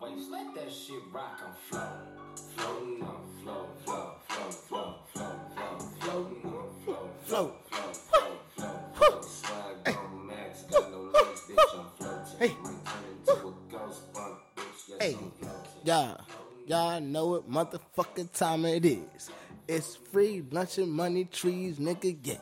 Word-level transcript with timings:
my 0.00 0.08
waist. 0.08 0.30
Let 0.30 0.54
that 0.54 0.72
shit 0.72 1.02
rock. 1.12 1.40
I'm 1.44 1.52
floating, 1.68 2.36
floating 2.56 3.02
on, 3.02 3.22
float, 3.42 3.68
float, 3.84 4.22
float, 4.28 4.54
float, 4.54 4.94
float, 5.12 5.54
float, 5.54 6.00
floating 6.00 6.44
on, 6.44 6.68
float, 6.84 7.10
Float. 7.24 7.66
float, 7.70 7.96
float, 7.96 8.40
float, 8.56 8.96
float. 8.96 9.24
Swag 9.24 9.96
on 9.96 10.26
max, 10.26 10.62
got 10.64 10.90
no 10.90 11.00
legs, 11.02 11.40
bitch. 11.48 11.78
I'm 11.78 11.86
floating. 11.98 12.38
Hey. 12.38 12.56
Might 12.62 12.84
turn 12.84 13.04
into 13.10 13.48
a 13.48 13.78
ghost 13.78 14.12
bug, 14.12 14.36
bitch. 14.56 14.64
Yes, 14.88 14.98
Hey, 15.00 15.14
I'm 15.14 15.30
floating. 15.30 15.86
y'all, 15.86 16.20
y'all 16.66 17.00
know 17.00 17.26
what 17.28 17.50
motherfucking 17.50 18.32
time 18.32 18.64
it 18.66 18.84
is. 18.84 19.30
It's 19.68 19.96
free 19.96 20.42
lunch 20.50 20.78
and 20.78 20.92
money 20.92 21.24
trees, 21.24 21.78
nigga, 21.78 22.16
yeah. 22.22 22.34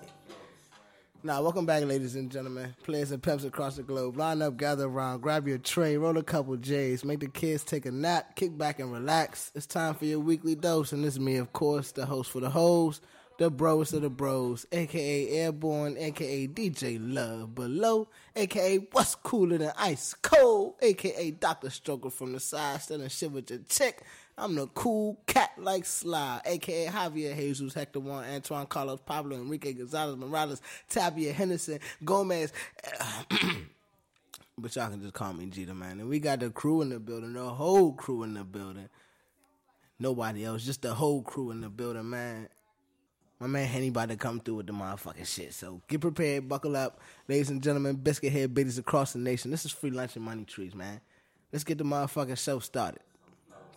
Now, 1.23 1.43
welcome 1.43 1.67
back, 1.67 1.85
ladies 1.85 2.17
and 2.17 2.31
gentlemen. 2.31 2.75
Players 2.83 3.11
and 3.11 3.23
pimps 3.23 3.45
across 3.45 3.77
the 3.77 3.83
globe. 3.83 4.17
Line 4.17 4.41
up, 4.41 4.57
gather 4.57 4.87
around, 4.87 5.21
grab 5.21 5.47
your 5.47 5.59
tray, 5.59 5.99
roll 5.99 6.17
a 6.17 6.23
couple 6.23 6.57
J's, 6.57 7.05
make 7.05 7.21
the 7.21 7.29
kids 7.29 7.63
take 7.63 7.85
a 7.85 7.91
nap, 7.91 8.37
kick 8.37 8.57
back 8.57 8.81
and 8.81 8.91
relax. 8.91 9.53
It's 9.55 9.67
time 9.67 9.93
for 9.93 10.07
your 10.07 10.19
weekly 10.19 10.55
dose, 10.55 10.93
and 10.93 11.05
this 11.05 11.15
is 11.15 11.21
me, 11.21 11.37
of 11.37 11.53
course, 11.53 11.93
the 11.93 12.07
host 12.07 12.31
for 12.31 12.41
the 12.41 12.49
hoes, 12.49 13.03
the 13.37 13.51
bros 13.51 13.93
of 13.93 14.01
the 14.01 14.09
bros, 14.09 14.65
aka 14.73 15.29
Airborne, 15.29 15.99
aka 15.99 16.47
DJ 16.49 16.99
Love 16.99 17.55
Below, 17.55 18.09
aka 18.35 18.79
What's 18.93 19.15
Cooler 19.15 19.59
Than 19.59 19.73
Ice 19.77 20.15
Cold, 20.23 20.77
aka 20.81 21.33
Dr. 21.33 21.69
Stroker 21.69 22.11
from 22.11 22.33
the 22.33 22.41
side, 22.41 22.81
standing 22.81 23.05
and 23.05 23.13
shit 23.13 23.31
with 23.31 23.51
your 23.51 23.61
chick. 23.69 24.03
I'm 24.41 24.55
the 24.55 24.67
cool 24.69 25.21
cat 25.27 25.51
like 25.59 25.85
Sly, 25.85 26.41
aka 26.47 26.87
Javier 26.87 27.37
Jesus, 27.37 27.75
Hector 27.75 28.01
Juan, 28.01 28.25
Antoine 28.25 28.65
Carlos 28.67 29.01
Pablo, 29.05 29.37
Enrique 29.37 29.75
Gonzalez 29.75 30.17
Morales, 30.17 30.63
Tabia 30.91 31.35
Henderson, 31.35 31.79
Gomez. 32.03 32.51
but 34.59 34.75
y'all 34.75 34.89
can 34.89 35.03
just 35.03 35.13
call 35.13 35.35
me 35.35 35.45
Jeter, 35.47 35.75
man. 35.75 36.01
And 36.01 36.09
we 36.09 36.21
got 36.21 36.41
the 36.41 36.49
crew 36.49 36.81
in 36.81 36.89
the 36.89 36.99
building, 36.99 37.35
the 37.35 37.51
whole 37.51 37.93
crew 37.93 38.23
in 38.23 38.33
the 38.33 38.45
building. 38.45 38.89
Nobody 39.99 40.47
else, 40.47 40.65
just 40.65 40.81
the 40.81 40.95
whole 40.95 41.21
crew 41.21 41.51
in 41.51 41.61
the 41.61 41.69
building, 41.69 42.09
man. 42.09 42.49
My 43.39 43.47
man 43.47 43.67
Henny 43.67 43.89
about 43.89 44.09
to 44.09 44.17
come 44.17 44.41
through 44.41 44.57
with 44.57 44.67
the 44.67 44.73
motherfucking 44.73 45.27
shit. 45.27 45.53
So 45.53 45.83
get 45.87 46.01
prepared, 46.01 46.49
buckle 46.49 46.77
up. 46.77 47.01
Ladies 47.29 47.51
and 47.51 47.63
gentlemen, 47.63 47.97
biscuit 47.97 48.33
head 48.33 48.55
biddies 48.55 48.79
across 48.79 49.13
the 49.13 49.19
nation. 49.19 49.51
This 49.51 49.67
is 49.67 49.73
free 49.73 49.91
lunch 49.91 50.17
and 50.17 50.25
money 50.25 50.45
trees, 50.45 50.75
man. 50.75 51.03
Let's 51.53 51.65
get 51.65 51.77
the 51.77 51.85
motherfucking 51.85 52.43
show 52.43 52.59
started. 52.61 53.01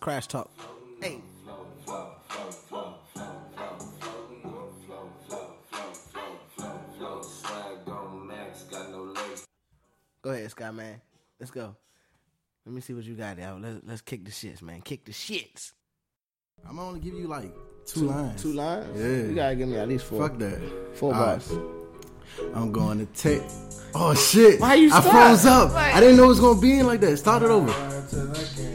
Crash 0.04 0.28
talk. 0.28 0.52
Hey. 1.02 1.22
Swag 7.22 7.88
on 7.88 8.28
max, 8.28 8.64
got 8.64 8.92
no 8.92 9.04
legs. 9.04 9.46
Go 10.22 10.32
ahead, 10.32 10.52
Sky 10.52 10.72
man. 10.72 11.00
Let's 11.40 11.52
go. 11.52 11.74
Let 12.66 12.76
me 12.76 12.82
see 12.82 12.94
what 12.94 13.06
you 13.06 13.14
got 13.14 13.38
there. 13.38 13.54
Let's, 13.54 13.80
let's 13.86 14.02
kick 14.02 14.26
the 14.26 14.32
shits, 14.32 14.62
man. 14.62 14.82
Kick 14.82 15.06
the 15.06 15.14
shits. 15.14 15.72
I'm 16.68 16.76
gonna 16.76 16.90
only 16.90 17.00
give 17.00 17.14
you 17.14 17.28
like 17.28 17.54
two, 17.86 18.02
lines. 18.02 18.42
Two 18.42 18.52
lines? 18.52 19.00
Yeah. 19.00 19.30
You 19.30 19.36
gotta 19.36 19.56
give 19.56 19.70
me 19.70 19.78
at 19.78 19.88
least 19.88 20.04
four. 20.04 20.28
Fuck 20.28 20.38
that. 20.40 20.60
Four 20.96 21.14
All 21.16 21.22
bars. 21.22 21.50
right. 21.50 22.56
I'm 22.56 22.74
going 22.74 23.00
to 23.00 23.06
take. 23.14 23.42
Oh 23.96 24.14
shit! 24.14 24.60
Why 24.60 24.74
you 24.74 24.92
I 24.94 25.00
froze 25.00 25.46
up. 25.46 25.72
I 25.72 26.02
didn't 26.02 26.18
know 26.18 26.26
it 26.26 26.28
was 26.28 26.42
gonna 26.42 26.60
be 26.60 26.80
in 26.80 26.88
like 26.88 27.00
that. 27.00 27.16
Start 27.16 27.44
it 27.44 27.50
over. 27.50 28.73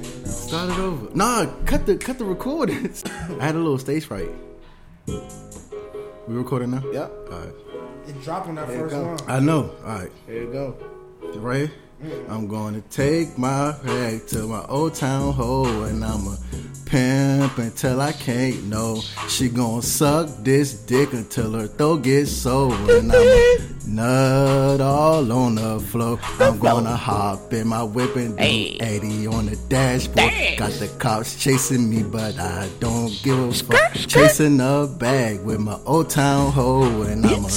Start 0.48 0.70
it 0.70 0.78
over. 0.78 1.14
Nah, 1.14 1.44
cut 1.66 1.84
the 1.84 1.98
cut 1.98 2.16
the 2.18 2.24
recordings. 2.24 3.04
I 3.38 3.44
had 3.44 3.54
a 3.54 3.58
little 3.58 3.76
stage 3.76 4.06
fright. 4.06 4.30
We 5.06 5.14
recording 6.34 6.70
now? 6.70 6.82
Yep. 6.90 7.12
All 7.30 7.38
right. 7.38 7.54
It 8.06 8.22
dropped 8.22 8.48
on 8.48 8.54
that 8.54 8.66
There 8.66 8.88
first 8.88 8.96
one. 8.96 9.30
I 9.30 9.40
know. 9.40 9.70
All 9.84 9.98
right. 9.98 10.10
Here 10.26 10.44
you 10.44 10.50
go. 10.50 10.74
Right? 11.34 11.70
I'm 12.30 12.48
gonna 12.48 12.80
take 12.80 13.36
my 13.36 13.72
bag 13.84 14.26
to 14.28 14.46
my 14.46 14.64
old 14.68 14.94
town 14.94 15.34
hole 15.34 15.84
and 15.84 16.02
I'ma 16.02 16.36
pimp 16.88 17.58
until 17.58 18.00
I 18.00 18.12
can't 18.12 18.64
no. 18.64 19.00
She 19.28 19.48
gon' 19.48 19.82
suck 19.82 20.28
this 20.42 20.72
dick 20.72 21.12
until 21.12 21.52
her 21.52 21.66
throat 21.66 22.02
gets 22.02 22.30
sore 22.30 22.74
and 22.90 23.12
I'ma 23.12 23.68
nut 23.86 24.80
all 24.80 25.32
on 25.32 25.54
the 25.56 25.80
floor. 25.80 26.18
I'm 26.40 26.58
gonna 26.58 26.96
hop 26.96 27.52
in 27.52 27.68
my 27.68 27.82
whip 27.82 28.16
and 28.16 28.36
do 28.36 28.42
80 28.42 29.26
on 29.26 29.46
the 29.46 29.56
dashboard. 29.68 30.32
Got 30.58 30.72
the 30.72 30.88
cops 30.98 31.36
chasing 31.36 31.88
me, 31.90 32.02
but 32.02 32.38
I 32.38 32.68
don't 32.80 33.12
give 33.22 33.38
a 33.38 33.52
fuck. 33.52 33.92
Chasing 33.94 34.60
a 34.60 34.86
bag 34.86 35.40
with 35.40 35.60
my 35.60 35.78
old 35.84 36.10
town 36.10 36.52
hoe 36.52 37.02
and 37.02 37.26
I'ma 37.26 37.48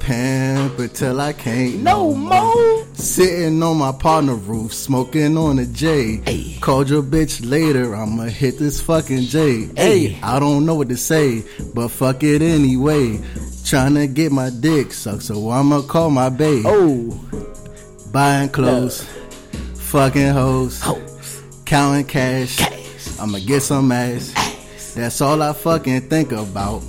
pimp 0.00 0.78
until 0.78 1.20
I 1.20 1.32
can't 1.32 1.82
No 1.82 2.14
more. 2.14 2.84
Sitting 2.94 3.62
on 3.62 3.76
my 3.76 3.92
partner 3.92 4.34
roof, 4.34 4.72
smoking 4.72 5.36
on 5.36 5.58
a 5.58 5.66
J. 5.66 6.56
Called 6.60 6.88
your 6.88 7.02
bitch 7.02 7.48
later, 7.48 7.94
I'ma 7.94 8.24
hit 8.24 8.58
this 8.58 8.75
fucking 8.80 9.22
Jay. 9.22 9.68
Hey, 9.76 10.18
I 10.22 10.38
don't 10.38 10.66
know 10.66 10.74
what 10.74 10.88
to 10.88 10.96
say, 10.96 11.44
but 11.74 11.88
fuck 11.88 12.22
it 12.22 12.42
anyway. 12.42 13.18
Tryna 13.66 14.12
get 14.14 14.32
my 14.32 14.50
dick 14.50 14.92
sucked, 14.92 15.24
so 15.24 15.50
I'ma 15.50 15.82
call 15.82 16.10
my 16.10 16.28
babe. 16.28 16.64
Oh. 16.66 17.20
Buying 18.12 18.48
clothes, 18.48 19.04
fucking 19.74 20.32
hoes, 20.32 20.82
counting 21.64 22.06
cash. 22.06 22.60
I'ma 23.18 23.38
get 23.44 23.60
some 23.60 23.90
ass. 23.92 24.32
That's 24.94 25.20
all 25.20 25.42
I 25.42 25.52
fucking 25.52 26.08
think 26.08 26.32
about. 26.32 26.82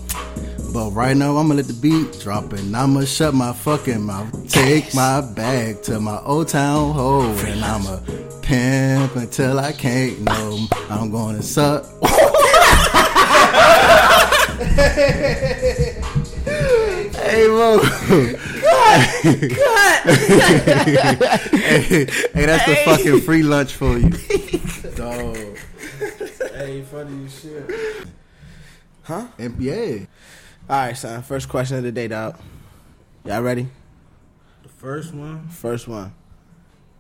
But 0.74 0.92
right 0.92 1.16
now 1.16 1.38
I'ma 1.38 1.56
let 1.56 1.66
the 1.66 1.74
beat 1.74 2.20
drop 2.20 2.54
and 2.54 2.76
I'ma 2.76 3.06
shut 3.06 3.34
my 3.34 3.54
fucking 3.54 4.04
mouth. 4.04 4.50
Take 4.50 4.94
my 4.94 5.22
bag 5.22 5.82
to 5.84 6.00
my 6.00 6.20
old 6.22 6.50
town 6.50 6.94
hole 6.94 7.24
and 7.24 7.64
I'ma 7.64 8.00
pimp 8.48 9.16
until 9.18 9.60
I 9.60 9.74
can't 9.74 10.22
no. 10.22 10.68
I'm 10.90 11.12
gonna 11.12 11.42
suck. 11.42 11.84
hey, 17.14 17.48
Mo. 17.50 17.80
hey, 17.80 18.38
hey, 21.60 22.46
that's 22.46 22.66
the 22.66 22.76
fucking 22.86 23.20
free 23.22 23.44
lunch 23.44 23.74
for 23.74 23.98
you. 23.98 24.12
Dog. 24.96 25.36
Hey, 26.54 26.84
funny 26.84 27.28
shit. 27.28 27.70
Huh? 29.04 29.28
And 29.38 29.62
yeah. 29.62 30.06
All 30.70 30.78
right, 30.78 30.96
son. 30.96 31.22
First 31.22 31.50
question 31.50 31.76
of 31.78 31.84
the 31.84 31.92
day, 31.92 32.08
dog. 32.08 32.40
Y'all 33.26 33.42
ready? 33.42 33.68
The 34.64 34.70
first 34.70 35.14
one. 35.14 35.50
First 35.50 35.90
one. 35.90 36.14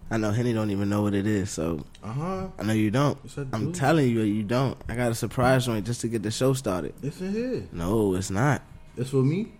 I 0.09 0.17
know 0.17 0.31
Henny 0.31 0.53
don't 0.53 0.71
even 0.71 0.89
know 0.89 1.01
what 1.01 1.13
it 1.13 1.27
is, 1.27 1.49
so 1.51 1.85
Uh 2.03 2.11
huh. 2.13 2.47
I 2.57 2.63
know 2.63 2.73
you 2.73 2.89
don't. 2.91 3.17
I'm 3.51 3.73
telling 3.73 4.09
you, 4.09 4.21
you 4.21 4.43
don't. 4.43 4.77
I 4.87 4.95
got 4.95 5.11
a 5.11 5.15
surprise 5.15 5.65
joint 5.65 5.85
just 5.85 6.01
to 6.01 6.07
get 6.07 6.23
the 6.23 6.31
show 6.31 6.53
started. 6.53 6.93
It's 7.03 7.19
in 7.19 7.33
here. 7.33 7.67
No, 7.73 8.15
it's 8.15 8.29
not. 8.29 8.61
It's 8.95 9.09
for 9.09 9.17
me. 9.17 9.51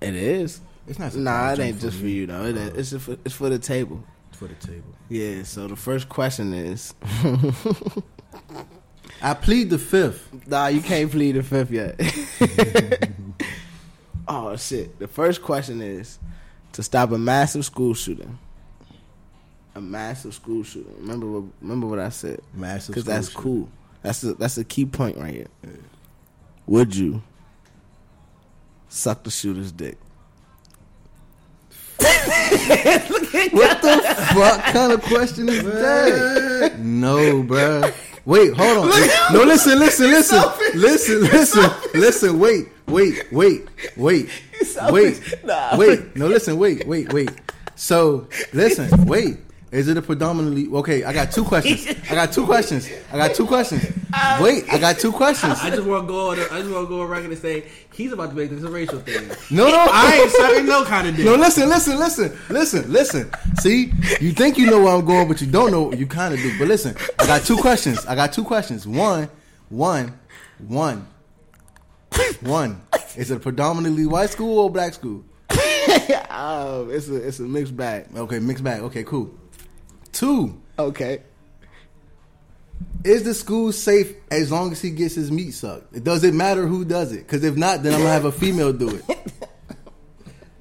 It 0.00 0.14
is. 0.14 0.60
It's 0.86 0.98
not. 0.98 1.14
Nah, 1.14 1.52
it 1.52 1.58
ain't 1.58 1.80
just 1.80 1.98
for 1.98 2.06
you 2.06 2.26
though. 2.26 2.44
It 2.44 2.56
is. 2.56 2.92
It's 2.92 3.04
for, 3.04 3.12
it's 3.24 3.34
for 3.34 3.48
the 3.48 3.58
table. 3.58 4.02
It's 4.28 4.38
for 4.38 4.46
the 4.46 4.54
table. 4.54 4.94
Yeah. 5.08 5.42
So 5.42 5.66
the 5.66 5.76
first 5.76 6.08
question 6.08 6.52
is, 6.54 6.94
I 9.22 9.34
plead 9.34 9.70
the 9.70 9.78
fifth. 9.78 10.28
nah, 10.46 10.68
you 10.68 10.80
can't 10.80 11.10
plead 11.10 11.32
the 11.32 11.42
fifth 11.42 11.72
yet. 11.72 12.00
oh 14.28 14.56
shit. 14.56 14.98
The 15.00 15.08
first 15.08 15.42
question 15.42 15.82
is 15.82 16.20
to 16.72 16.82
stop 16.84 17.10
a 17.10 17.18
massive 17.18 17.64
school 17.64 17.94
shooting. 17.94 18.38
A 19.74 19.80
massive 19.80 20.34
school 20.34 20.62
shooting. 20.64 20.94
Remember 20.98 21.26
what? 21.30 21.44
Remember 21.60 21.86
what 21.86 21.98
I 21.98 22.08
said. 22.08 22.40
Massive. 22.54 22.94
Because 22.94 23.04
that's 23.04 23.28
shooting. 23.28 23.42
cool. 23.42 23.68
That's 24.02 24.22
a, 24.24 24.34
that's 24.34 24.58
a 24.58 24.64
key 24.64 24.86
point 24.86 25.16
right 25.16 25.34
here. 25.34 25.46
Would 26.66 26.94
you 26.96 27.22
suck 28.88 29.22
the 29.22 29.30
shooter's 29.30 29.72
dick? 29.72 29.98
What 33.52 33.80
the 33.82 34.00
fuck 34.34 34.64
kind 34.64 34.92
of 34.92 35.02
question 35.02 35.48
is 35.48 35.62
that? 35.62 36.78
No, 36.78 37.42
bruh. 37.42 37.92
Wait, 38.24 38.52
hold 38.54 38.78
on. 38.78 38.88
No, 39.32 39.44
listen, 39.44 39.78
listen, 39.78 40.10
listen, 40.10 40.42
listen, 40.74 41.20
listen, 41.22 41.70
listen. 41.94 42.38
Wait, 42.38 42.68
wait, 42.86 43.32
wait, 43.32 43.66
wait, 43.96 44.28
wait, 44.90 45.20
wait. 45.76 46.16
No, 46.16 46.26
listen, 46.26 46.58
wait, 46.58 46.86
wait, 46.86 47.12
wait. 47.12 47.30
So, 47.76 48.28
listen, 48.52 49.06
wait. 49.06 49.38
Is 49.72 49.86
it 49.86 49.96
a 49.96 50.02
predominantly 50.02 50.66
okay? 50.78 51.04
I 51.04 51.12
got 51.12 51.30
two 51.30 51.44
questions. 51.44 51.86
I 52.10 52.14
got 52.16 52.32
two 52.32 52.44
questions. 52.44 52.90
I 53.12 53.16
got 53.16 53.36
two 53.36 53.46
questions. 53.46 53.84
Wait, 54.40 54.64
I 54.72 54.78
got 54.78 54.98
two 54.98 55.12
questions. 55.12 55.58
I 55.62 55.70
just 55.70 55.84
want 55.84 56.08
to 56.08 56.12
go. 56.12 56.30
On 56.30 56.36
the, 56.36 56.42
I 56.52 56.60
just 56.60 56.72
want 56.72 56.86
to 56.86 56.88
go 56.88 57.02
on 57.02 57.08
record 57.08 57.30
and 57.30 57.38
say 57.38 57.68
he's 57.92 58.12
about 58.12 58.30
to 58.30 58.36
make 58.36 58.50
this 58.50 58.64
a 58.64 58.68
racial 58.68 58.98
thing. 58.98 59.28
No, 59.48 59.68
no, 59.68 59.86
I 59.88 60.14
ain't 60.22 60.30
sucking 60.32 60.66
no 60.66 60.84
kind 60.84 61.06
of 61.06 61.14
dick. 61.14 61.24
No, 61.24 61.36
listen, 61.36 61.68
listen, 61.68 61.98
listen, 62.00 62.36
listen, 62.48 62.92
listen. 62.92 63.30
See, 63.60 63.92
you 64.20 64.32
think 64.32 64.58
you 64.58 64.66
know 64.66 64.82
where 64.82 64.92
I'm 64.92 65.04
going, 65.04 65.28
but 65.28 65.40
you 65.40 65.46
don't 65.46 65.70
know. 65.70 65.92
You 65.92 66.08
kind 66.08 66.34
of 66.34 66.40
do. 66.40 66.58
But 66.58 66.66
listen, 66.66 66.96
I 67.20 67.26
got 67.28 67.42
two 67.42 67.56
questions. 67.56 68.04
I 68.06 68.16
got 68.16 68.32
two 68.32 68.42
questions. 68.42 68.88
One, 68.88 69.30
one, 69.68 70.18
one, 70.66 71.06
one. 72.40 72.80
Is 73.16 73.30
it 73.30 73.36
a 73.36 73.40
predominantly 73.40 74.06
white 74.06 74.30
school 74.30 74.58
or 74.58 74.70
black 74.70 74.94
school? 74.94 75.24
um, 76.28 76.90
it's 76.90 77.08
a 77.08 77.16
it's 77.16 77.38
a 77.38 77.42
mixed 77.42 77.76
bag. 77.76 78.06
Okay, 78.16 78.40
mixed 78.40 78.64
bag. 78.64 78.82
Okay, 78.82 79.04
cool. 79.04 79.30
Two. 80.12 80.60
Okay. 80.78 81.22
is 83.04 83.22
the 83.24 83.34
school 83.34 83.72
safe 83.72 84.14
as 84.30 84.50
long 84.50 84.72
as 84.72 84.80
he 84.80 84.90
gets 84.90 85.14
his 85.14 85.30
meat 85.30 85.52
sucked? 85.52 85.94
It 85.94 86.04
does 86.04 86.24
it 86.24 86.34
matter 86.34 86.66
who 86.66 86.84
does 86.84 87.12
it? 87.12 87.18
Because 87.26 87.44
if 87.44 87.56
not, 87.56 87.82
then 87.82 87.92
I'm 87.94 88.00
gonna 88.00 88.12
have 88.12 88.24
a 88.24 88.32
female 88.32 88.72
do 88.72 88.88
it. 88.96 89.04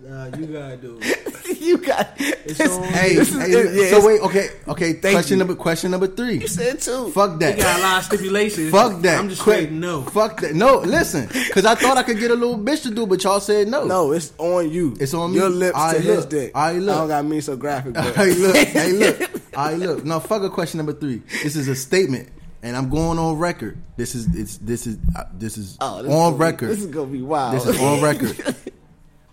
Nah, 0.02 0.26
you 0.38 0.48
gotta 0.48 0.76
do 0.76 0.98
it. 1.02 1.29
you 1.60 1.78
got. 1.78 2.14
It's 2.18 2.60
It's, 2.60 2.78
Hey, 2.78 3.16
This 3.16 3.30
is- 3.34 3.40
hey, 3.42 3.52
it- 3.52 3.74
yeah, 3.92 4.00
so 4.00 4.06
wait, 4.06 4.22
okay, 4.22 4.50
okay. 4.68 4.94
question 4.96 5.36
you. 5.36 5.40
number 5.40 5.56
question 5.56 5.92
number 5.92 6.08
three. 6.08 6.40
you 6.40 6.48
said 6.48 6.80
two. 6.82 7.10
Fuck 7.12 7.40
They 7.40 7.56
got 7.56 7.80
a 7.80 7.82
lot 7.82 7.98
of 8.00 8.04
stipulations. 8.06 8.72
Fuck 8.72 9.02
that. 9.02 9.20
I'm 9.20 9.30
just 9.30 9.42
Quick. 9.42 9.58
straight 9.66 9.72
no. 9.72 10.04
Fuck 10.04 10.42
that. 10.42 10.54
No, 10.56 10.80
listen, 10.80 11.28
because 11.28 11.66
I 11.66 11.76
thought 11.76 11.98
I 11.98 12.04
could 12.04 12.20
get 12.20 12.32
a 12.32 12.36
little 12.36 12.58
bitch 12.58 12.84
to 12.84 12.92
do, 12.92 13.04
it, 13.04 13.10
but 13.10 13.24
y'all 13.24 13.40
said 13.40 13.68
no. 13.68 13.86
No, 13.86 14.12
it's 14.12 14.34
on 14.38 14.70
you. 14.72 14.96
It's 15.00 15.14
on 15.14 15.34
Your 15.34 15.50
me. 15.50 15.50
Your 15.50 15.50
lips 15.50 15.78
All 15.78 15.90
to 15.92 15.96
right, 15.98 16.06
his 16.06 16.18
look. 16.18 16.30
dick. 16.30 16.52
All 16.56 16.62
right, 16.64 16.76
look. 16.82 16.96
I 16.96 17.00
don't 17.00 17.08
got 17.08 17.26
me 17.26 17.42
so 17.42 17.56
graphic. 17.58 17.94
But. 17.94 18.16
hey, 18.16 18.34
look, 18.34 18.56
hey, 18.56 18.92
look. 18.92 19.32
I 19.58 19.74
look. 19.74 20.06
No, 20.06 20.20
fuck 20.20 20.44
a 20.44 20.50
question 20.50 20.78
number 20.78 20.94
three. 20.94 21.22
This 21.44 21.56
is 21.56 21.68
a 21.68 21.76
statement, 21.76 22.30
and 22.64 22.76
I'm 22.78 22.90
going 22.90 23.18
on 23.20 23.38
record. 23.38 23.78
This 23.98 24.16
is 24.16 24.28
it's 24.36 24.58
this 24.58 24.88
is 24.88 24.98
uh, 25.16 25.24
this 25.34 25.58
is 25.58 25.78
Oh, 25.82 26.02
this 26.04 26.12
on 26.12 26.12
is 26.12 26.16
gonna 26.16 26.32
be- 26.32 26.40
record. 26.40 26.70
this 26.70 26.80
is 26.80 26.88
gonna 26.88 27.08
be 27.12 27.22
wild. 27.22 27.56
This 27.56 27.66
is 27.66 27.80
on 27.82 28.02
record. 28.02 28.56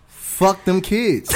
Fuck 0.07 0.65
them 0.65 0.81
kids. 0.81 1.33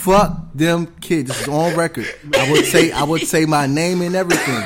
Fuck 0.00 0.52
them 0.54 0.86
kids. 1.00 1.28
This 1.28 1.42
is 1.42 1.48
on 1.48 1.76
record. 1.76 2.06
I 2.36 2.50
would 2.50 2.64
say 2.64 2.90
I 2.92 3.02
would 3.04 3.22
say 3.22 3.44
my 3.44 3.66
name 3.66 4.00
and 4.02 4.14
everything. 4.16 4.62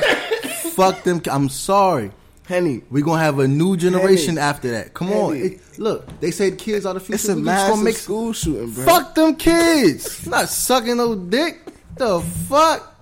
Fuck 0.71 1.03
them. 1.03 1.19
ki- 1.19 1.29
I'm 1.29 1.49
sorry. 1.49 2.11
Henny. 2.47 2.83
We 2.89 3.01
gonna 3.01 3.21
have 3.21 3.39
a 3.39 3.47
new 3.47 3.75
generation 3.75 4.35
Henny. 4.35 4.47
after 4.47 4.71
that. 4.71 4.93
Come 4.93 5.11
on. 5.11 5.35
Henny. 5.35 5.47
It- 5.55 5.79
look, 5.79 6.19
they 6.21 6.31
said 6.31 6.57
kids 6.57 6.85
are 6.85 6.93
the 6.93 6.99
future. 6.99 7.15
It's 7.15 7.25
a 7.29 7.33
We 7.35 7.41
just 7.41 7.45
massive 7.45 7.73
gonna 7.73 7.83
make 7.83 7.95
school 7.97 8.33
shooting, 8.33 8.71
bro. 8.71 8.85
Fuck 8.85 9.15
them 9.15 9.35
kids. 9.35 10.25
Not 10.27 10.47
sucking 10.49 10.97
no 10.97 11.15
dick. 11.15 11.61
The 11.97 12.21
fuck? 12.47 12.93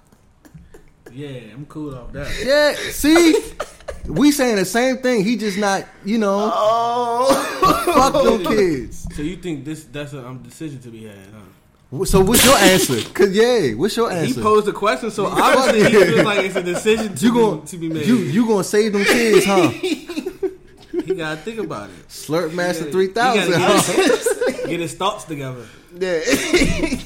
Yeah, 1.11 1.29
I'm 1.53 1.65
cool 1.67 1.93
off 1.95 2.11
that. 2.13 2.27
Yeah. 2.43 2.73
See, 2.91 3.35
we 4.07 4.31
saying 4.31 4.55
the 4.55 4.65
same 4.65 4.97
thing. 4.97 5.23
He 5.23 5.35
just 5.37 5.57
not. 5.59 5.85
You 6.03 6.17
know. 6.17 6.51
Oh, 6.53 7.83
Fuck 7.93 8.23
them 8.23 8.43
kids. 8.55 9.05
So 9.15 9.21
you 9.21 9.35
think 9.35 9.65
this 9.65 9.83
that's 9.83 10.13
a 10.13 10.25
um, 10.25 10.39
decision 10.41 10.79
to 10.81 10.89
be 10.89 11.03
had? 11.03 11.17
Huh? 11.31 11.39
So 12.05 12.21
what's 12.21 12.43
your 12.45 12.57
answer? 12.57 13.01
Cause 13.13 13.31
yeah, 13.31 13.71
what's 13.73 13.95
your 13.95 14.09
answer? 14.11 14.35
He 14.35 14.41
posed 14.41 14.65
the 14.65 14.71
question, 14.73 15.11
so 15.11 15.25
obviously 15.27 15.83
he 15.83 16.05
feels 16.05 16.25
like 16.25 16.45
it's 16.45 16.55
a 16.55 16.63
decision 16.63 17.13
to, 17.15 17.25
you 17.25 17.31
be, 17.31 17.37
going 17.39 17.65
to 17.65 17.77
be 17.77 17.89
made. 17.89 18.05
you 18.07 18.15
you 18.17 18.47
gonna 18.47 18.63
save 18.63 18.93
them 18.93 19.03
kids, 19.03 19.45
huh? 19.45 19.69
he 21.05 21.13
gotta 21.15 21.37
think 21.41 21.59
about 21.59 21.89
it. 21.89 22.07
Slurp 22.07 22.53
Master 22.53 22.85
He 22.85 22.91
three 22.91 23.07
gotta- 23.09 23.41
thousand. 23.41 23.53
he 23.53 23.65
Huh? 23.65 24.51
Get, 24.51 24.69
get 24.69 24.79
his 24.79 24.95
thoughts 24.95 25.25
together. 25.25 25.65
yeah. 25.97 26.19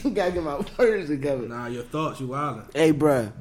you 0.03 0.09
gotta 0.11 0.31
get 0.31 0.43
my 0.43 0.63
words 0.77 1.09
together. 1.09 1.47
Nah, 1.47 1.67
your 1.67 1.83
thoughts, 1.83 2.19
you 2.21 2.27
wildin'. 2.27 2.73
Hey, 2.73 2.93
bruh. 2.93 3.31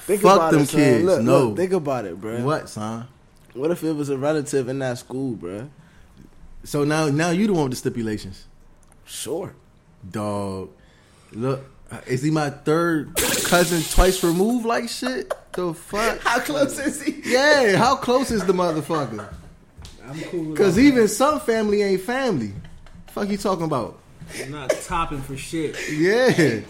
Think 0.00 0.22
Fuck 0.22 0.36
about 0.36 0.52
them 0.52 0.62
it, 0.62 0.68
son. 0.68 0.80
kids. 0.80 1.04
Look, 1.04 1.22
No. 1.22 1.48
look, 1.48 1.56
think 1.58 1.72
about 1.72 2.04
it, 2.06 2.20
bruh. 2.20 2.42
What, 2.42 2.68
son? 2.68 3.08
What 3.54 3.70
if 3.70 3.84
it 3.84 3.92
was 3.92 4.08
a 4.08 4.16
relative 4.16 4.68
in 4.68 4.78
that 4.78 4.96
school, 4.98 5.36
bruh? 5.36 5.68
So 6.64 6.84
now 6.84 7.08
now 7.08 7.30
you 7.30 7.46
don't 7.46 7.56
want 7.56 7.70
the 7.70 7.76
stipulations, 7.76 8.46
Sure. 9.04 9.54
Dog. 10.10 10.70
Look, 11.32 11.64
is 12.06 12.22
he 12.22 12.30
my 12.30 12.50
third 12.50 13.14
cousin 13.44 13.82
twice 13.90 14.22
removed? 14.22 14.66
Like 14.66 14.88
shit. 14.88 15.32
The 15.52 15.74
fuck? 15.74 16.18
How 16.20 16.40
close 16.40 16.78
is 16.78 17.02
he? 17.02 17.20
Yeah. 17.24 17.76
How 17.76 17.96
close 17.96 18.30
is 18.30 18.44
the 18.44 18.52
motherfucker? 18.52 19.32
I'm 20.08 20.20
cool 20.22 20.44
with 20.46 20.58
Cause 20.58 20.76
all 20.78 20.84
even 20.84 21.08
some 21.08 21.40
family 21.40 21.82
ain't 21.82 22.00
family. 22.00 22.52
Fuck 23.08 23.28
you 23.28 23.36
talking 23.36 23.64
about? 23.66 23.98
that. 24.32 24.46
I'm 24.46 24.52
not 24.52 24.70
topping 24.70 25.20
for 25.20 25.36
shit. 25.36 25.76
Yeah, 25.90 26.30
Bruh, 26.30 26.64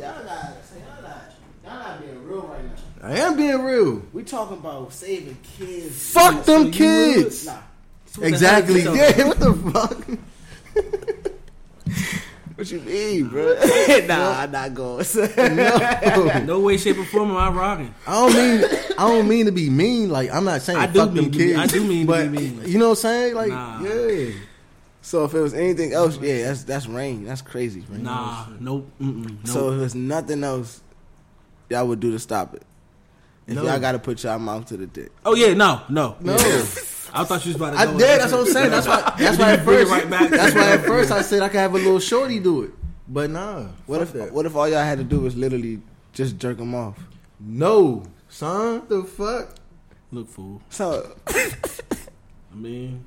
y'all 0.00 0.24
not, 0.24 0.24
y'all 0.24 1.02
not, 1.02 1.32
y'all 1.64 1.74
not 1.74 2.00
being 2.00 2.26
real 2.28 2.42
right 2.42 2.64
now. 2.64 3.08
I 3.08 3.16
am 3.18 3.36
being 3.36 3.62
real. 3.62 4.02
We 4.12 4.22
talking 4.22 4.58
about 4.58 4.92
saving 4.92 5.36
kids. 5.56 6.12
Fuck 6.12 6.44
so 6.44 6.58
them 6.58 6.66
you 6.66 6.72
kids. 6.72 7.46
Nah. 7.46 7.52
So 8.06 8.20
what 8.20 8.20
the 8.20 8.26
Exactly. 8.28 8.80
hell 8.82 8.94
is 8.94 9.00
this 9.00 9.16
Yeah. 9.18 9.26
What 9.28 9.40
the 9.40 9.54
fuck? 9.72 11.30
What 12.60 12.70
you 12.70 12.80
mean, 12.80 13.28
bro? 13.28 13.54
nah, 14.06 14.40
I'm 14.42 14.50
not 14.52 14.74
going. 14.74 15.06
No. 15.56 16.40
No 16.44 16.60
way, 16.60 16.76
shape, 16.76 16.98
or 16.98 17.06
form 17.06 17.30
am 17.30 17.36
I 17.38 17.48
rocking. 17.48 17.94
I 18.06 18.12
don't 18.12 18.34
mean 18.34 18.64
I 18.98 19.08
don't 19.08 19.26
mean 19.28 19.46
to 19.46 19.52
be 19.52 19.70
mean. 19.70 20.10
Like 20.10 20.30
I'm 20.30 20.44
not 20.44 20.60
saying 20.60 20.78
I 20.78 20.86
do 20.86 20.98
fuck 20.98 21.14
them 21.14 21.24
mean 21.24 21.30
be- 21.30 21.54
I 21.54 21.66
do 21.66 21.82
mean 21.82 22.06
to 22.06 22.12
be 22.28 22.28
mean. 22.28 22.62
You 22.66 22.78
know 22.78 22.90
what 22.90 22.98
I'm 22.98 23.02
saying? 23.02 23.34
Like 23.34 23.48
Nah. 23.48 23.80
yeah. 23.82 24.32
so 25.00 25.24
if 25.24 25.32
it 25.32 25.40
was 25.40 25.54
anything 25.54 25.94
else, 25.94 26.18
yeah, 26.20 26.48
that's 26.48 26.64
that's 26.64 26.86
rain. 26.86 27.24
That's 27.24 27.40
crazy. 27.40 27.82
Rain. 27.88 28.02
Nah, 28.02 28.44
nope. 28.60 28.90
Nope. 28.98 29.30
So 29.44 29.72
if 29.72 29.80
it's 29.80 29.94
nothing 29.94 30.44
else, 30.44 30.82
y'all 31.70 31.88
would 31.88 32.00
do 32.00 32.12
to 32.12 32.18
stop 32.18 32.52
it. 32.54 32.62
If 33.46 33.54
No. 33.54 33.62
y'all 33.64 33.80
got 33.80 33.92
to 33.92 33.98
put 33.98 34.22
y'all 34.22 34.38
mouth 34.38 34.66
to 34.66 34.76
the 34.76 34.86
dick. 34.86 35.10
oh 35.24 35.34
yeah, 35.34 35.54
no, 35.54 35.80
no, 35.88 36.16
No. 36.20 36.36
Yeah. 36.36 36.62
I 37.12 37.24
thought 37.24 37.44
you 37.44 37.50
was 37.50 37.56
about 37.56 37.72
to. 37.72 37.78
I 37.78 37.86
go 37.86 37.98
did. 37.98 38.20
That's 38.20 38.32
what 38.32 38.40
I'm 38.40 38.52
saying. 38.52 38.70
That's 38.70 38.86
why. 38.86 39.14
That's 39.18 39.38
why 39.38 39.52
at 39.52 39.64
first. 39.64 39.90
right 39.90 40.08
back. 40.08 40.30
That's 40.30 40.54
why 40.54 40.70
at 40.72 40.84
first 40.84 41.10
I 41.10 41.22
said 41.22 41.42
I 41.42 41.48
could 41.48 41.60
have 41.60 41.74
a 41.74 41.78
little 41.78 42.00
shorty 42.00 42.38
do 42.38 42.62
it, 42.62 42.70
but 43.08 43.30
nah. 43.30 43.66
What 43.86 43.98
fuck 43.98 44.08
if 44.08 44.12
that. 44.14 44.32
what 44.32 44.46
if 44.46 44.56
all 44.56 44.68
y'all 44.68 44.82
had 44.82 44.98
to 44.98 45.04
do 45.04 45.20
was 45.20 45.36
literally 45.36 45.80
just 46.12 46.38
jerk 46.38 46.58
them 46.58 46.74
off? 46.74 46.98
No, 47.38 48.04
son. 48.28 48.82
The 48.88 49.04
fuck. 49.04 49.56
Look, 50.12 50.28
fool. 50.28 50.60
So 50.70 51.16
I 51.28 52.54
mean, 52.54 53.04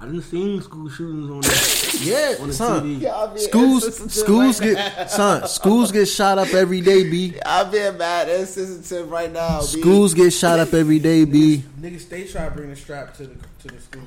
I 0.00 0.02
didn't 0.04 0.22
seen 0.22 0.62
school 0.62 0.88
shootings 0.88 1.28
on 1.28 1.40
the, 1.40 1.98
Yeah, 2.02 2.36
on 2.40 2.48
the 2.48 2.54
son. 2.54 2.84
TV. 2.84 3.00
y'all 3.00 3.36
Schools, 3.36 4.12
schools 4.14 4.60
right 4.60 4.74
get 4.74 5.10
son. 5.10 5.48
Schools 5.48 5.90
get 5.90 6.06
shot 6.06 6.38
up 6.38 6.54
every 6.54 6.80
day. 6.80 7.02
B. 7.10 7.30
now. 7.32 7.40
I'm 7.44 7.70
being 7.72 7.98
mad 7.98 8.28
insensitive 8.28 9.10
right 9.10 9.32
now. 9.32 9.60
B. 9.60 9.66
Schools 9.66 10.14
get 10.14 10.30
shot 10.32 10.60
up 10.60 10.72
every 10.72 11.00
day. 11.00 11.24
B. 11.24 11.64
Niggas 11.80 12.00
stay 12.02 12.28
try 12.28 12.44
to 12.44 12.50
bring 12.52 12.70
the 12.70 12.76
strap 12.76 13.14
to 13.14 13.26
the 13.26 13.34
to 13.62 13.68
the 13.74 13.80
school. 13.80 14.02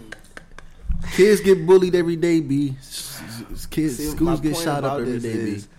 Kids 1.13 1.41
get 1.41 1.65
bullied 1.67 1.95
every 1.95 2.15
day. 2.15 2.39
B. 2.39 2.69
Kids, 2.69 3.97
See, 3.97 4.11
schools 4.11 4.39
get 4.39 4.55
shot 4.55 4.85
up 4.85 4.99
every 5.01 5.19
day. 5.19 5.29
every 5.33 5.51
this 5.51 5.63
day. 5.63 5.69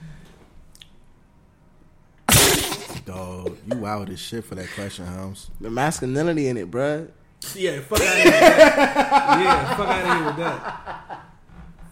B. 2.28 3.00
Dog, 3.06 3.56
you 3.66 3.78
wild 3.78 4.10
as 4.10 4.20
shit 4.20 4.44
for 4.44 4.54
that 4.56 4.68
question, 4.74 5.06
Holmes. 5.06 5.50
The 5.60 5.70
masculinity 5.70 6.48
in 6.48 6.56
it, 6.56 6.70
bruh. 6.70 7.08
Yeah, 7.54 7.80
fuck 7.80 8.00
out 8.00 8.06
of 8.16 8.22
here. 8.22 8.32
Yeah, 8.32 9.74
fuck 9.76 9.88
out 9.88 10.04
of 10.06 10.16
here 10.16 10.26
with 10.26 10.36
that. 10.36 11.20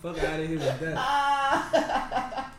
Fuck 0.02 0.19
out 0.25 0.41
of 0.41 0.49
here 0.49 0.58
with 0.58 0.81
that. 0.81 2.50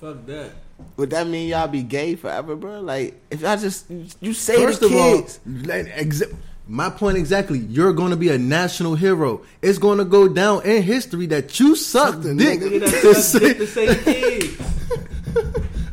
fuck 0.00 0.26
that. 0.26 0.52
Would 0.96 1.10
that 1.10 1.26
mean 1.26 1.48
y'all 1.48 1.68
be 1.68 1.82
gay 1.82 2.14
forever, 2.16 2.54
bro? 2.56 2.80
Like, 2.80 3.20
if 3.30 3.40
y'all 3.40 3.56
just 3.56 3.86
you 4.20 4.32
say 4.32 4.56
First 4.64 4.80
to 4.80 4.86
of 4.86 4.92
all, 4.94 5.16
kids, 5.22 5.40
like, 5.46 5.86
exa- 5.86 6.34
my 6.66 6.90
point 6.90 7.16
exactly. 7.16 7.58
You're 7.60 7.92
going 7.92 8.10
to 8.10 8.16
be 8.16 8.28
a 8.30 8.38
national 8.38 8.94
hero. 8.94 9.42
It's 9.62 9.78
going 9.78 9.98
to 9.98 10.04
go 10.04 10.28
down 10.28 10.64
in 10.64 10.82
history 10.82 11.26
that 11.26 11.58
you 11.58 11.74
sucked 11.76 12.22
the 12.22 12.34
dick. 12.34 12.60
nigga 12.60 12.80
Nigga, 12.80 13.00
to 13.00 13.08
that's, 13.08 13.24
say- 13.24 13.52
that's 13.52 13.58
the 13.58 13.66
same 13.66 13.94
kids. 14.04 14.56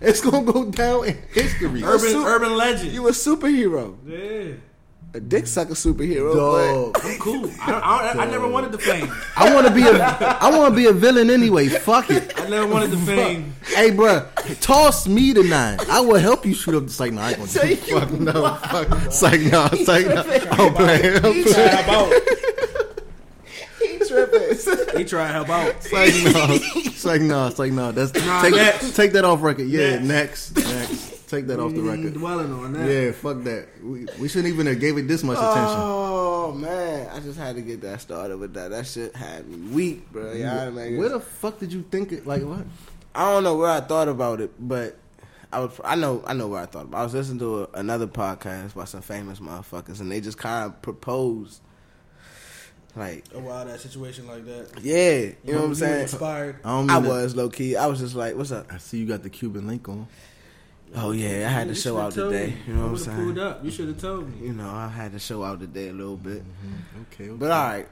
it's 0.01 0.21
going 0.21 0.45
to 0.45 0.51
go 0.53 0.65
down 0.71 1.05
in 1.07 1.17
history. 1.33 1.83
Urban 1.83 1.99
su- 1.99 2.25
urban 2.25 2.55
legend. 2.57 2.91
you 2.91 3.07
a 3.07 3.11
superhero, 3.11 3.95
yeah, 4.05 4.53
a 5.15 5.19
dick 5.19 5.47
sucker 5.47 5.73
superhero. 5.73 6.35
Dog. 6.35 6.99
I'm 7.03 7.17
cool. 7.19 7.49
I, 7.61 7.71
I, 8.17 8.23
I 8.23 8.29
never 8.29 8.47
wanted 8.47 8.71
the 8.71 8.77
fame. 8.77 9.09
I 9.37 9.53
want 9.53 9.65
to 9.67 9.73
be 9.73 9.83
a 9.83 9.93
I 10.03 10.49
want 10.49 10.73
to 10.73 10.75
be 10.75 10.87
a 10.87 10.91
villain 10.93 11.29
anyway. 11.29 11.67
Fuck 11.69 12.09
it. 12.11 12.37
I 12.39 12.49
never 12.49 12.67
wanted 12.67 12.91
the 12.91 12.97
fame. 12.97 13.53
Hey, 13.63 13.91
bruh, 13.91 14.27
toss 14.61 15.07
me 15.07 15.31
the 15.33 15.43
nine. 15.43 15.79
I 15.89 16.01
will 16.01 16.19
help 16.19 16.45
you 16.45 16.53
shoot 16.53 16.75
up. 16.75 16.83
It's 16.83 16.99
like, 16.99 17.13
no, 17.13 17.21
I 17.21 17.29
ain't 17.31 17.37
gonna 17.39 17.51
do 17.51 17.59
it. 17.61 17.87
you 17.87 17.99
Fuck 17.99 18.11
no. 18.11 18.55
Fuck. 18.55 18.87
It's 19.05 19.21
like, 19.21 19.41
no. 19.41 19.69
It's 19.71 19.87
like, 19.87 20.05
no. 20.07 20.21
I'm 20.65 20.73
playing. 20.73 21.25
I'm 21.25 21.33
He 21.33 21.43
playing. 21.43 21.53
tried, 21.53 21.85
Help 21.85 21.87
out. 21.89 22.13
he 23.81 23.97
tripping. 23.99 24.97
He 24.99 25.03
try 25.05 25.27
to 25.27 25.33
help 25.33 25.49
out. 25.49 25.69
It's 25.69 25.91
like 25.93 26.13
no. 26.23 26.57
It's 26.85 27.05
like 27.05 27.21
no. 27.21 27.47
It's 27.47 27.59
like 27.59 27.71
no. 27.71 27.91
That's 27.91 28.13
Nah, 28.25 28.41
take 28.41 28.55
next. 28.55 28.95
take 28.95 29.11
that 29.13 29.23
off 29.25 29.41
record. 29.41 29.67
Yeah, 29.67 29.99
Next. 29.99 30.55
next, 30.55 30.67
next. 30.73 31.24
Take 31.35 31.47
that 31.47 31.59
off 31.59 31.73
the 31.73 31.81
record. 31.81 32.13
Dwelling 32.13 32.51
on 32.53 32.73
that. 32.73 32.89
Yeah, 32.89 33.11
fuck 33.11 33.43
that. 33.43 33.67
We, 33.83 34.07
we 34.19 34.27
shouldn't 34.27 34.53
even 34.53 34.67
have 34.67 34.79
gave 34.79 34.97
it 34.97 35.07
this 35.07 35.23
much 35.23 35.37
attention. 35.37 35.77
Oh 35.77 36.51
man, 36.53 37.09
I 37.11 37.19
just 37.19 37.37
had 37.39 37.55
to 37.55 37.61
get 37.61 37.81
that 37.81 38.01
started 38.01 38.37
with 38.37 38.53
that. 38.53 38.71
That 38.71 38.85
shit 38.85 39.15
had 39.15 39.47
me 39.47 39.57
weak, 39.73 40.11
bro. 40.11 40.31
Y'all 40.33 40.71
niggas- 40.71 40.97
Where 40.97 41.09
the 41.09 41.19
fuck 41.19 41.59
did 41.59 41.73
you 41.73 41.83
think 41.89 42.11
it? 42.11 42.25
Like 42.27 42.43
what? 42.43 42.65
I 43.13 43.31
don't 43.31 43.43
know 43.43 43.55
where 43.57 43.69
I 43.69 43.79
thought 43.81 44.07
about 44.07 44.41
it, 44.41 44.51
but 44.59 44.97
I 45.51 45.59
was 45.59 45.79
I 45.83 45.95
know 45.95 46.23
I 46.27 46.33
know 46.33 46.47
where 46.47 46.61
I 46.61 46.65
thought 46.65 46.85
about. 46.85 46.97
It. 46.97 47.01
I 47.01 47.03
was 47.05 47.13
listening 47.13 47.39
to 47.39 47.63
a, 47.63 47.67
another 47.79 48.07
podcast 48.07 48.75
by 48.75 48.85
some 48.85 49.01
famous 49.01 49.39
motherfuckers, 49.39 49.99
and 50.01 50.11
they 50.11 50.19
just 50.21 50.37
kind 50.37 50.65
of 50.65 50.81
proposed, 50.81 51.61
like, 52.95 53.23
A 53.33 53.39
wild 53.39 53.69
ass 53.69 53.81
situation 53.81 54.27
like 54.27 54.45
that. 54.45 54.67
yeah, 54.81 55.17
you 55.19 55.35
know 55.47 55.53
what 55.55 55.63
I'm 55.63 55.69
were 55.69 55.75
saying. 55.75 56.01
Inspired. 56.03 56.57
I 56.63 56.69
don't 56.69 56.89
I 56.89 57.01
to- 57.01 57.07
was 57.07 57.35
low 57.35 57.49
key. 57.49 57.75
I 57.75 57.87
was 57.87 57.99
just 57.99 58.15
like, 58.15 58.35
"What's 58.35 58.51
up?" 58.51 58.71
I 58.71 58.77
see 58.77 58.97
you 58.99 59.05
got 59.05 59.23
the 59.23 59.29
Cuban 59.29 59.67
link 59.67 59.87
on. 59.89 60.07
Oh 60.97 61.11
yeah, 61.11 61.47
I 61.47 61.51
had 61.51 61.67
to 61.67 61.75
show 61.75 61.97
out 61.97 62.13
today. 62.13 62.53
You 62.67 62.73
know 62.73 62.83
what 62.83 62.89
I'm 62.89 62.97
saying? 62.97 63.17
pulled 63.17 63.39
up. 63.39 63.63
You 63.63 63.71
should 63.71 63.87
have 63.89 63.99
told 63.99 64.29
me. 64.29 64.47
You 64.47 64.53
know, 64.53 64.69
I 64.69 64.87
had 64.87 65.11
to 65.11 65.19
show 65.19 65.43
out 65.43 65.59
today 65.59 65.89
a 65.89 65.93
little 65.93 66.15
bit. 66.15 66.43
Okay, 67.13 67.25
okay. 67.25 67.37
But 67.37 67.51
all 67.51 67.67
right, 67.67 67.87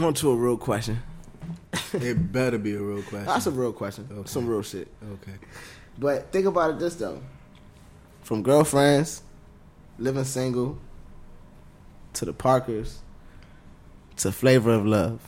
on 0.00 0.14
to 0.14 0.30
a 0.30 0.36
real 0.36 0.56
question. 0.56 0.98
it 1.92 2.32
better 2.32 2.58
be 2.58 2.74
a 2.74 2.80
real 2.80 3.02
question. 3.02 3.26
That's 3.26 3.46
a 3.46 3.50
real 3.50 3.72
question. 3.72 4.08
Okay. 4.10 4.28
Some 4.28 4.46
real 4.46 4.62
shit. 4.62 4.88
okay. 5.14 5.34
But 5.98 6.30
think 6.32 6.46
about 6.46 6.70
it 6.72 6.78
this 6.78 6.94
though. 6.94 7.20
from 8.22 8.42
girlfriends, 8.42 9.22
living 9.98 10.24
single, 10.24 10.78
to 12.14 12.24
the 12.24 12.32
Parkers, 12.32 13.00
to 14.18 14.32
Flavor 14.32 14.72
of 14.72 14.86
Love, 14.86 15.20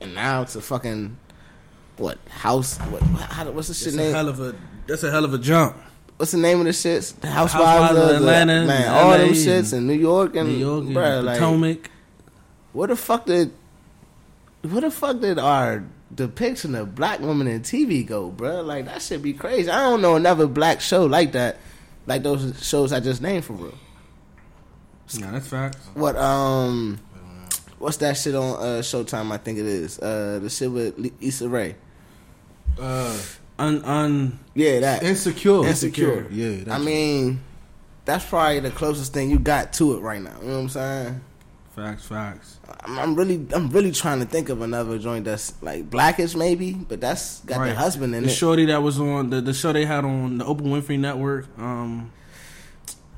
and 0.00 0.14
now 0.14 0.44
to 0.44 0.60
fucking 0.60 1.16
what 1.96 2.18
house? 2.28 2.78
What? 2.78 3.02
How, 3.02 3.50
what's 3.50 3.68
the 3.68 3.74
shit 3.74 3.94
a 3.94 3.96
name? 3.96 4.12
hell 4.12 4.28
of 4.28 4.40
a. 4.40 4.54
That's 4.86 5.02
a 5.02 5.10
hell 5.10 5.24
of 5.24 5.32
a 5.34 5.38
jump. 5.38 5.76
what's 6.16 6.32
the 6.32 6.38
name 6.38 6.58
of 6.60 6.64
the 6.66 6.70
shits? 6.72 7.14
The 7.20 7.28
Housewives, 7.28 7.64
Housewives 7.66 7.98
of 7.98 8.10
of 8.10 8.16
Atlanta, 8.16 8.66
man, 8.66 8.88
all 8.92 9.10
LA, 9.10 9.16
them 9.18 9.28
shits 9.30 9.72
in 9.72 9.86
New 9.86 9.94
York 9.94 10.36
and 10.36 10.48
New 10.48 10.56
York, 10.58 10.84
and 10.86 10.94
bruh, 10.96 11.24
like, 11.24 11.38
Potomac. 11.38 11.90
where 12.72 12.88
the 12.88 12.96
fuck 12.96 13.26
did, 13.26 13.52
where 14.62 14.80
the 14.82 14.90
fuck 14.90 15.20
did 15.20 15.38
our 15.38 15.84
depiction 16.14 16.74
of 16.74 16.94
black 16.94 17.18
women 17.20 17.46
in 17.48 17.60
TV 17.62 18.06
go, 18.06 18.30
bruh? 18.30 18.64
Like 18.64 18.84
that 18.84 19.02
should 19.02 19.22
be 19.22 19.32
crazy. 19.32 19.70
I 19.70 19.80
don't 19.88 20.00
know 20.02 20.16
another 20.16 20.46
black 20.46 20.80
show 20.80 21.06
like 21.06 21.32
that, 21.32 21.58
like 22.06 22.22
those 22.22 22.64
shows 22.66 22.92
I 22.92 23.00
just 23.00 23.20
named 23.22 23.44
for 23.44 23.54
real. 23.54 23.74
Yeah, 25.12 25.30
that's 25.32 25.46
facts. 25.48 25.78
What 25.94 26.16
um, 26.16 26.98
what's 27.78 27.96
that 27.98 28.16
shit 28.16 28.34
on 28.34 28.54
uh, 28.56 28.80
Showtime? 28.82 29.30
I 29.32 29.36
think 29.38 29.58
it 29.58 29.66
is 29.66 29.98
uh 29.98 30.38
the 30.42 30.48
shit 30.50 30.70
with 30.70 30.98
Li- 30.98 31.12
Issa 31.20 31.48
Rae. 31.48 31.74
Uh, 32.78 33.16
Un, 33.58 33.84
un, 33.84 34.38
Yeah, 34.54 34.80
that 34.80 35.02
insecure. 35.02 35.66
Insecure. 35.66 36.26
Yeah. 36.30 36.74
I 36.74 36.78
mean, 36.78 37.40
that's 38.04 38.24
probably 38.24 38.60
the 38.60 38.70
closest 38.70 39.12
thing 39.12 39.30
you 39.30 39.38
got 39.38 39.72
to 39.74 39.96
it 39.96 40.00
right 40.00 40.20
now. 40.20 40.36
You 40.40 40.48
know 40.48 40.54
what 40.54 40.62
I'm 40.62 40.68
saying? 40.70 41.20
facts, 41.74 42.06
facts. 42.06 42.60
I'm, 42.84 42.98
I'm 42.98 43.14
really, 43.14 43.46
I'm 43.52 43.68
really 43.70 43.90
trying 43.90 44.20
to 44.20 44.26
think 44.26 44.48
of 44.48 44.62
another 44.62 44.98
joint 44.98 45.24
that's 45.24 45.60
like 45.62 45.90
blackish, 45.90 46.34
maybe, 46.34 46.72
but 46.72 47.00
that's 47.00 47.40
got 47.40 47.64
the 47.64 47.74
husband 47.74 48.14
in 48.14 48.22
it. 48.22 48.26
The 48.26 48.32
it. 48.32 48.36
shorty 48.36 48.66
that 48.66 48.82
was 48.82 49.00
on 49.00 49.30
the, 49.30 49.40
the 49.40 49.52
show 49.52 49.72
they 49.72 49.84
had 49.84 50.04
on 50.04 50.38
the 50.38 50.44
Oprah 50.44 50.62
Winfrey 50.62 50.98
Network. 50.98 51.46
Um, 51.58 52.12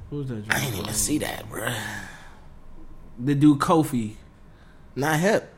what 0.09 0.19
was 0.19 0.29
that? 0.29 0.45
I 0.51 0.61
didn't 0.61 0.81
even 0.81 0.95
see 0.95 1.19
that, 1.19 1.49
bro. 1.49 1.73
The 3.19 3.35
dude 3.35 3.59
Kofi. 3.59 4.15
Not 4.95 5.21
hip. 5.21 5.53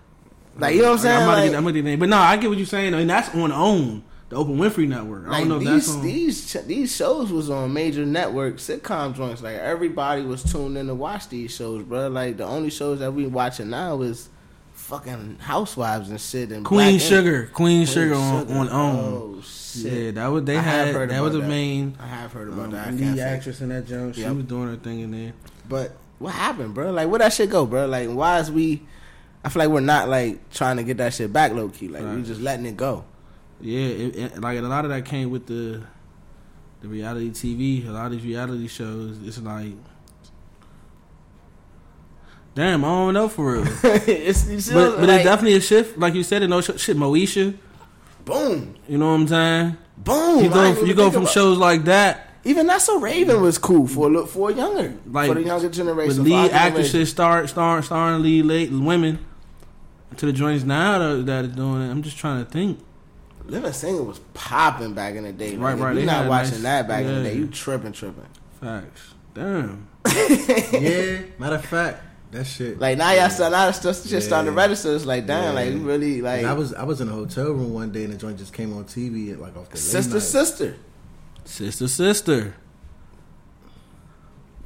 Like 0.56 0.74
you 0.74 0.82
know 0.82 0.88
what 0.88 0.94
I'm 0.94 0.98
saying? 0.98 1.16
I'm 1.16 1.22
about 1.22 1.36
Like, 1.36 1.50
get, 1.50 1.56
I'm 1.56 1.62
gonna 1.62 1.72
get 1.72 1.84
the 1.84 1.90
name, 1.90 1.98
but 2.00 2.08
no, 2.08 2.18
I 2.18 2.36
get 2.36 2.48
what 2.48 2.58
you're 2.58 2.66
saying, 2.66 2.94
and 2.94 3.08
that's 3.08 3.32
on 3.34 3.52
own 3.52 4.02
the 4.28 4.36
Oprah 4.36 4.56
Winfrey 4.56 4.86
Network. 4.88 5.26
I 5.26 5.30
like 5.30 5.38
don't 5.40 5.48
know 5.48 5.54
if 5.56 5.60
these 5.62 5.86
that's 5.86 5.96
on. 5.96 6.02
these 6.02 6.52
these 6.66 6.96
shows 6.96 7.32
was 7.32 7.48
on 7.50 7.72
major 7.72 8.04
network 8.04 8.56
sitcom 8.56 9.14
joints. 9.14 9.42
Like 9.42 9.56
everybody 9.56 10.22
was 10.22 10.42
tuned 10.42 10.76
in 10.76 10.86
to 10.88 10.94
watch 10.94 11.28
these 11.28 11.54
shows, 11.54 11.82
bro. 11.84 12.08
Like 12.08 12.36
the 12.36 12.44
only 12.44 12.70
shows 12.70 12.98
that 13.00 13.12
we 13.12 13.26
watching 13.26 13.70
now 13.70 14.00
is 14.02 14.28
fucking 14.74 15.38
Housewives 15.40 16.08
and 16.10 16.20
shit 16.20 16.50
and 16.50 16.64
Queen 16.64 16.98
Sugar, 16.98 17.44
Queen, 17.52 17.84
Queen 17.84 17.86
Sugar 17.86 18.14
on 18.14 18.46
Sugar. 18.46 18.58
on 18.58 18.68
own. 18.70 18.96
Oh 18.98 19.42
shit! 19.42 19.92
yeah, 19.92 20.10
that 20.12 20.26
was 20.28 20.44
they 20.44 20.56
I 20.56 20.60
had 20.62 20.94
heard 20.94 21.10
that 21.10 21.20
was 21.22 21.32
the 21.32 21.40
main 21.42 21.96
I 22.00 22.06
have 22.06 22.32
heard 22.32 22.48
about 22.48 22.66
um, 22.66 22.70
that. 22.72 22.88
I 22.88 22.90
lead 22.90 23.18
actress 23.18 23.60
in 23.60 23.68
that. 23.70 23.86
She 23.88 24.20
Yep. 24.22 24.34
was 24.36 24.44
doing 24.44 24.68
her 24.68 24.76
thing 24.76 25.00
in 25.00 25.10
there. 25.10 25.32
But 25.68 25.92
what 26.18 26.34
happened, 26.34 26.74
bro? 26.74 26.90
Like, 26.90 27.08
where 27.08 27.18
that 27.18 27.32
shit 27.32 27.50
go, 27.50 27.64
bro? 27.66 27.86
Like, 27.86 28.08
why 28.08 28.40
is 28.40 28.50
we? 28.50 28.82
I 29.44 29.48
feel 29.50 29.60
like 29.62 29.70
we're 29.70 29.80
not 29.80 30.08
like 30.08 30.50
trying 30.50 30.76
to 30.78 30.82
get 30.84 30.96
that 30.98 31.14
shit 31.14 31.32
back 31.32 31.52
low 31.52 31.68
key. 31.68 31.88
Like, 31.88 32.02
we 32.02 32.08
Right. 32.08 32.24
just 32.24 32.40
letting 32.40 32.66
it 32.66 32.76
go. 32.76 33.04
Yeah, 33.60 33.80
it, 33.80 34.16
it, 34.16 34.40
like 34.40 34.58
a 34.58 34.62
lot 34.62 34.84
of 34.84 34.90
that 34.90 35.04
came 35.04 35.30
with 35.30 35.46
the 35.46 35.82
the 36.80 36.88
reality 36.88 37.30
TV. 37.30 37.86
A 37.88 37.90
lot 37.90 38.06
of 38.06 38.12
these 38.12 38.24
reality 38.24 38.68
shows, 38.68 39.18
it's 39.24 39.38
like, 39.38 39.72
damn, 42.54 42.84
I 42.84 42.88
don't 42.88 43.14
know 43.14 43.28
for 43.28 43.54
real. 43.54 43.64
it's, 43.82 44.40
see, 44.40 44.72
but 44.72 44.96
but 44.96 45.08
like, 45.08 45.16
it's 45.16 45.24
definitely 45.24 45.56
a 45.56 45.60
shift, 45.60 45.98
like 45.98 46.14
you 46.14 46.22
said. 46.22 46.42
In 46.42 46.50
those 46.50 46.66
sh- 46.66 46.80
shit, 46.80 46.96
Moesha, 46.96 47.56
boom, 48.24 48.74
you 48.88 48.98
know 48.98 49.08
what 49.08 49.20
I'm 49.20 49.28
saying? 49.28 49.76
boom. 49.96 50.44
You 50.44 50.50
go 50.50 50.84
you 50.84 50.94
go 50.94 51.10
from 51.10 51.22
about- 51.22 51.32
shows 51.32 51.58
like 51.58 51.84
that 51.84 52.28
Even 52.44 52.66
That's 52.68 52.84
So 52.84 53.00
Raven 53.00 53.40
was 53.42 53.58
cool 53.58 53.86
for 53.86 54.06
a 54.06 54.10
look 54.10 54.28
for 54.28 54.50
a 54.50 54.54
younger, 54.54 54.94
Like, 55.06 55.28
for 55.28 55.34
the 55.34 55.42
younger 55.42 55.68
generation. 55.68 56.22
with 56.22 56.32
lead 56.32 56.52
actresses 56.52 57.10
start 57.10 57.48
star 57.48 57.82
starring 57.82 58.22
lead 58.22 58.44
late 58.44 58.70
women 58.70 59.18
to 60.16 60.26
the 60.26 60.32
joints 60.32 60.64
now 60.64 60.98
that, 60.98 61.26
that 61.26 61.44
are 61.44 61.48
doing 61.48 61.82
it. 61.82 61.90
I'm 61.90 62.02
just 62.02 62.16
trying 62.16 62.44
to 62.44 62.50
think. 62.50 62.78
Living 63.48 63.72
Single 63.72 64.04
was 64.04 64.18
popping 64.34 64.92
back 64.94 65.14
in 65.14 65.24
the 65.24 65.32
day. 65.32 65.56
Right, 65.56 65.72
Right, 65.72 65.72
right, 65.74 65.80
right. 65.88 65.94
they 65.94 66.00
You 66.02 66.06
not 66.06 66.28
watching 66.28 66.52
nice- 66.54 66.62
that 66.62 66.88
back 66.88 67.04
in 67.04 67.14
the 67.14 67.22
day. 67.22 67.34
You 67.36 67.46
tripping, 67.48 67.92
tripping. 67.92 68.26
Facts. 68.60 69.14
Damn. 69.34 69.88
yeah. 70.06 71.20
Matter 71.38 71.56
of 71.56 71.64
fact, 71.64 72.02
that 72.32 72.44
shit. 72.46 72.78
Like 72.78 72.98
now, 72.98 73.12
y'all 73.12 73.30
start, 73.30 73.52
now 73.52 73.68
it's 73.68 73.78
just 73.82 74.08
shit 74.08 74.22
starting 74.22 74.52
to 74.52 74.56
register. 74.56 74.94
It's 74.94 75.06
like, 75.06 75.26
damn, 75.26 75.44
Yeah. 75.44 75.50
like 75.52 75.72
you 75.72 75.78
really 75.78 76.20
like 76.20 76.40
And 76.40 76.46
I 76.48 76.52
was 76.52 76.74
I 76.74 76.82
was 76.84 77.00
in 77.00 77.08
a 77.08 77.12
hotel 77.12 77.46
room 77.46 77.72
one 77.72 77.90
day 77.92 78.04
and 78.04 78.12
the 78.12 78.16
joint 78.18 78.36
just 78.38 78.52
came 78.52 78.76
on 78.76 78.84
TV 78.84 79.32
at 79.32 79.40
like 79.40 79.56
off 79.56 79.70
the 79.70 79.76
sister, 79.78 80.14
night. 80.14 80.22
sister. 80.22 80.76
Sister, 81.44 81.88
sister. 81.88 82.54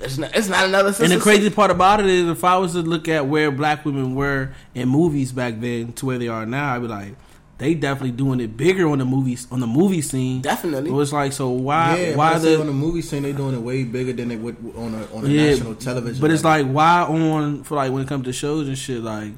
It's 0.01 0.19
not, 0.19 0.35
it's 0.35 0.49
not 0.49 0.65
another 0.67 0.89
sister. 0.91 1.05
And 1.05 1.13
the 1.13 1.21
crazy 1.21 1.43
sister. 1.43 1.55
part 1.55 1.71
about 1.71 2.01
it 2.01 2.07
is, 2.07 2.29
if 2.29 2.43
I 2.43 2.57
was 2.57 2.73
to 2.73 2.81
look 2.83 3.07
at 3.07 3.27
where 3.27 3.53
black 3.53 3.85
women 3.85 4.17
were 4.17 4.53
in 4.75 4.89
movies 4.89 5.31
back 5.31 5.61
then 5.61 5.93
to 5.95 6.07
where 6.07 6.19
they 6.19 6.27
are 6.29 6.45
now, 6.45 6.75
I'd 6.75 6.81
be 6.83 6.89
like, 6.89 7.15
they 7.63 7.75
definitely 7.75 8.11
doing 8.11 8.41
it 8.41 8.57
bigger 8.57 8.89
on 8.89 8.99
the 8.99 9.05
movies 9.05 9.47
on 9.53 9.61
the 9.61 9.67
movie 9.67 10.03
scene. 10.03 10.41
definitely. 10.43 10.91
It 10.91 10.95
was 10.95 11.13
like, 11.13 11.33
so 11.33 11.49
why? 11.51 11.97
yeah, 11.99 12.17
why 12.17 12.37
the, 12.39 12.61
on 12.61 12.67
the? 12.67 12.73
movie 12.73 13.03
scene 13.03 13.23
they 13.23 13.33
doing 13.33 13.55
it 13.55 13.61
way 13.61 13.85
bigger 13.85 14.13
than 14.13 14.29
they 14.29 14.37
would 14.37 14.57
on 14.77 14.95
a 14.95 15.15
on 15.17 15.25
a 15.25 15.29
Yeah, 15.29 15.51
national 15.51 15.77
television. 15.77 16.21
but 16.21 16.31
it's 16.33 16.43
like, 16.45 16.67
why 16.67 17.03
on 17.03 17.63
for 17.63 17.77
like 17.77 17.93
when 17.93 18.03
it 18.03 18.09
comes 18.09 18.25
to 18.25 18.33
shows 18.33 18.67
and 18.69 18.77
shit, 18.77 19.03
like. 19.03 19.33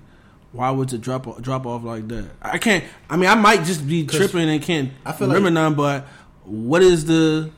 Why 0.53 0.71
would 0.71 0.93
it 0.93 1.01
drop 1.01 1.41
drop 1.43 1.67
off 1.67 1.83
like 1.83 2.07
that? 2.07 2.27
I 2.41 2.59
can't. 2.59 2.85
I 3.11 3.17
mean, 3.17 3.29
I 3.29 3.35
might 3.35 3.65
just 3.65 3.85
be 3.89 4.07
tripping 4.07 4.49
and 4.49 4.63
can't 4.63 4.93
I 5.05 5.11
feel 5.11 5.27
remember 5.27 5.49
like- 5.49 5.55
none. 5.55 5.75
But 5.75 6.07
what 6.45 6.81
is 6.81 7.07
the 7.07 7.51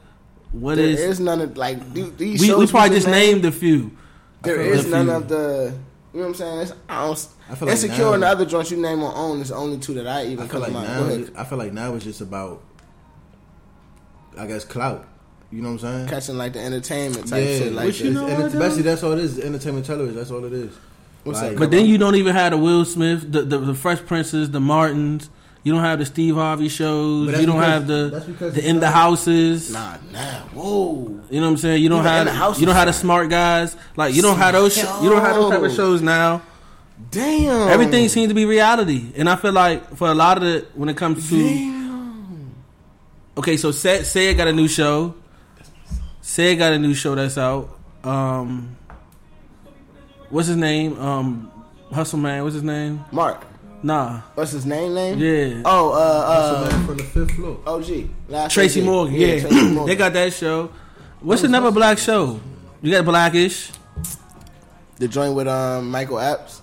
what 0.50 0.76
There 0.76 0.86
is? 0.86 1.00
is 1.00 1.20
none 1.20 1.42
of 1.42 1.58
like 1.58 1.92
these 1.92 2.40
we, 2.40 2.48
shows. 2.48 2.56
we 2.58 2.66
probably 2.66 2.96
just 2.96 3.06
named. 3.06 3.42
named 3.42 3.44
a 3.44 3.52
few. 3.52 3.90
There 4.40 4.58
is 4.62 4.86
none 4.86 5.08
few. 5.08 5.14
of 5.14 5.28
the. 5.28 5.78
You 6.16 6.22
know 6.22 6.28
what 6.28 6.40
I'm 6.40 6.46
saying? 6.46 6.58
It's, 6.60 6.72
I 6.88 7.04
don't, 7.04 7.28
I 7.50 7.54
feel 7.56 7.68
like 7.68 7.72
insecure 7.76 8.04
now- 8.06 8.12
and 8.14 8.22
the 8.22 8.26
other 8.28 8.46
joints 8.46 8.70
you 8.70 8.78
name 8.78 9.02
on 9.02 9.12
own 9.14 9.40
is 9.42 9.50
the 9.50 9.54
only 9.56 9.76
two 9.76 9.92
that 9.94 10.06
I 10.06 10.24
even 10.24 10.44
I 10.44 10.48
feel 10.48 10.62
come 10.62 10.72
like 10.72 10.88
now 10.88 10.98
Go 11.00 11.04
ahead. 11.08 11.20
it's- 11.20 11.36
I 11.36 11.44
feel 11.44 11.58
like 11.58 11.72
now 11.74 11.94
it's 11.94 12.04
just 12.06 12.22
about 12.22 12.62
I 14.38 14.46
guess 14.46 14.64
clout. 14.64 15.06
You 15.52 15.60
know 15.60 15.72
what 15.72 15.84
I'm 15.84 16.06
saying? 16.06 16.08
catching 16.08 16.38
like 16.38 16.54
the 16.54 16.60
entertainment 16.60 17.28
type 17.28 17.44
yeah, 17.44 17.58
shit 17.58 17.72
like 17.74 17.84
which 17.86 17.98
this. 17.98 18.06
you 18.08 18.14
know 18.14 18.26
and 18.26 18.36
what, 18.38 18.46
it's, 18.46 18.54
basically 18.54 18.82
that's 18.84 19.02
all 19.02 19.12
it 19.12 19.18
is. 19.18 19.38
Entertainment 19.38 19.84
television. 19.84 20.16
That's 20.16 20.30
all 20.30 20.42
it 20.46 20.54
is. 20.54 20.74
What's 21.24 21.42
Like- 21.42 21.58
But 21.58 21.70
then 21.70 21.84
you 21.84 21.98
don't 21.98 22.14
even 22.14 22.34
have 22.34 22.52
the 22.52 22.56
Will 22.56 22.86
Smith, 22.86 23.30
the 23.30 23.42
the, 23.42 23.58
the 23.58 23.74
Fresh 23.74 24.06
Princes, 24.06 24.50
the 24.52 24.60
Martins. 24.60 25.28
You 25.66 25.72
don't 25.72 25.82
have 25.82 25.98
the 25.98 26.06
Steve 26.06 26.36
Harvey 26.36 26.68
shows. 26.68 27.26
You 27.26 27.44
don't 27.44 27.56
because- 27.56 27.64
have 27.64 27.86
the 27.88 28.50
the 28.50 28.68
in 28.68 28.78
the 28.78 28.88
houses. 28.88 29.72
Nah, 29.72 29.96
nah. 30.12 30.20
Whoa. 30.54 31.20
You 31.28 31.40
know 31.40 31.46
what 31.48 31.50
I'm 31.50 31.56
saying? 31.56 31.82
You 31.82 31.88
don't 31.88 32.02
Even 32.02 32.12
have 32.12 32.24
the 32.26 32.32
House 32.32 32.60
you 32.60 32.66
don't 32.66 32.76
have 32.76 32.86
the 32.86 32.92
smart 32.92 33.28
guys. 33.30 33.76
Like 33.96 34.14
you 34.14 34.22
don't 34.22 34.36
have 34.36 34.52
those. 34.54 34.76
Sh- 34.76 34.84
you 35.02 35.10
don't 35.10 35.20
have 35.22 35.34
those 35.34 35.50
type 35.50 35.62
of 35.62 35.72
shows 35.74 36.02
now. 36.02 36.42
Damn. 37.10 37.68
Everything 37.68 38.08
seems 38.08 38.28
to 38.28 38.34
be 38.34 38.44
reality, 38.44 39.06
and 39.16 39.28
I 39.28 39.34
feel 39.34 39.50
like 39.50 39.96
for 39.96 40.06
a 40.08 40.14
lot 40.14 40.36
of 40.36 40.44
the 40.44 40.66
when 40.76 40.88
it 40.88 40.96
comes 40.96 41.28
to 41.30 41.36
Damn. 41.36 42.54
okay, 43.38 43.56
so 43.56 43.72
say 43.72 44.04
say 44.04 44.28
it 44.30 44.34
got 44.34 44.46
a 44.46 44.52
new 44.52 44.68
show. 44.68 45.16
Say 46.20 46.52
it 46.52 46.56
got 46.58 46.74
a 46.74 46.78
new 46.78 46.94
show 46.94 47.16
that's 47.16 47.36
out. 47.38 47.76
Um, 48.04 48.76
what's 50.30 50.46
his 50.46 50.56
name? 50.56 50.96
Um, 51.00 51.50
Hustle 51.92 52.20
Man. 52.20 52.44
What's 52.44 52.54
his 52.54 52.62
name? 52.62 53.04
Mark. 53.10 53.44
Nah. 53.86 54.22
What's 54.34 54.50
his 54.50 54.66
name? 54.66 54.94
Name? 54.94 55.18
Yeah. 55.20 55.62
Oh, 55.64 55.92
uh, 55.92 56.26
So 56.50 56.56
uh, 56.56 56.68
man 56.70 56.86
from 56.86 56.96
the 56.96 57.04
fifth 57.04 57.30
floor. 57.36 57.60
OG. 57.64 58.08
Last 58.28 58.52
Tracy 58.52 58.80
OG. 58.80 58.86
Morgan, 58.86 59.14
yeah, 59.14 59.40
Tracy 59.40 59.54
Morgan. 59.70 59.86
they 59.86 59.94
got 59.94 60.12
that 60.14 60.32
show. 60.32 60.70
What's 61.20 61.44
another 61.44 61.70
black 61.70 61.98
show? 61.98 62.40
You 62.82 62.90
got 62.90 63.04
Blackish. 63.04 63.70
the 64.98 65.06
joint 65.06 65.34
with 65.36 65.46
um 65.46 65.88
Michael 65.90 66.18
Epps. 66.18 66.62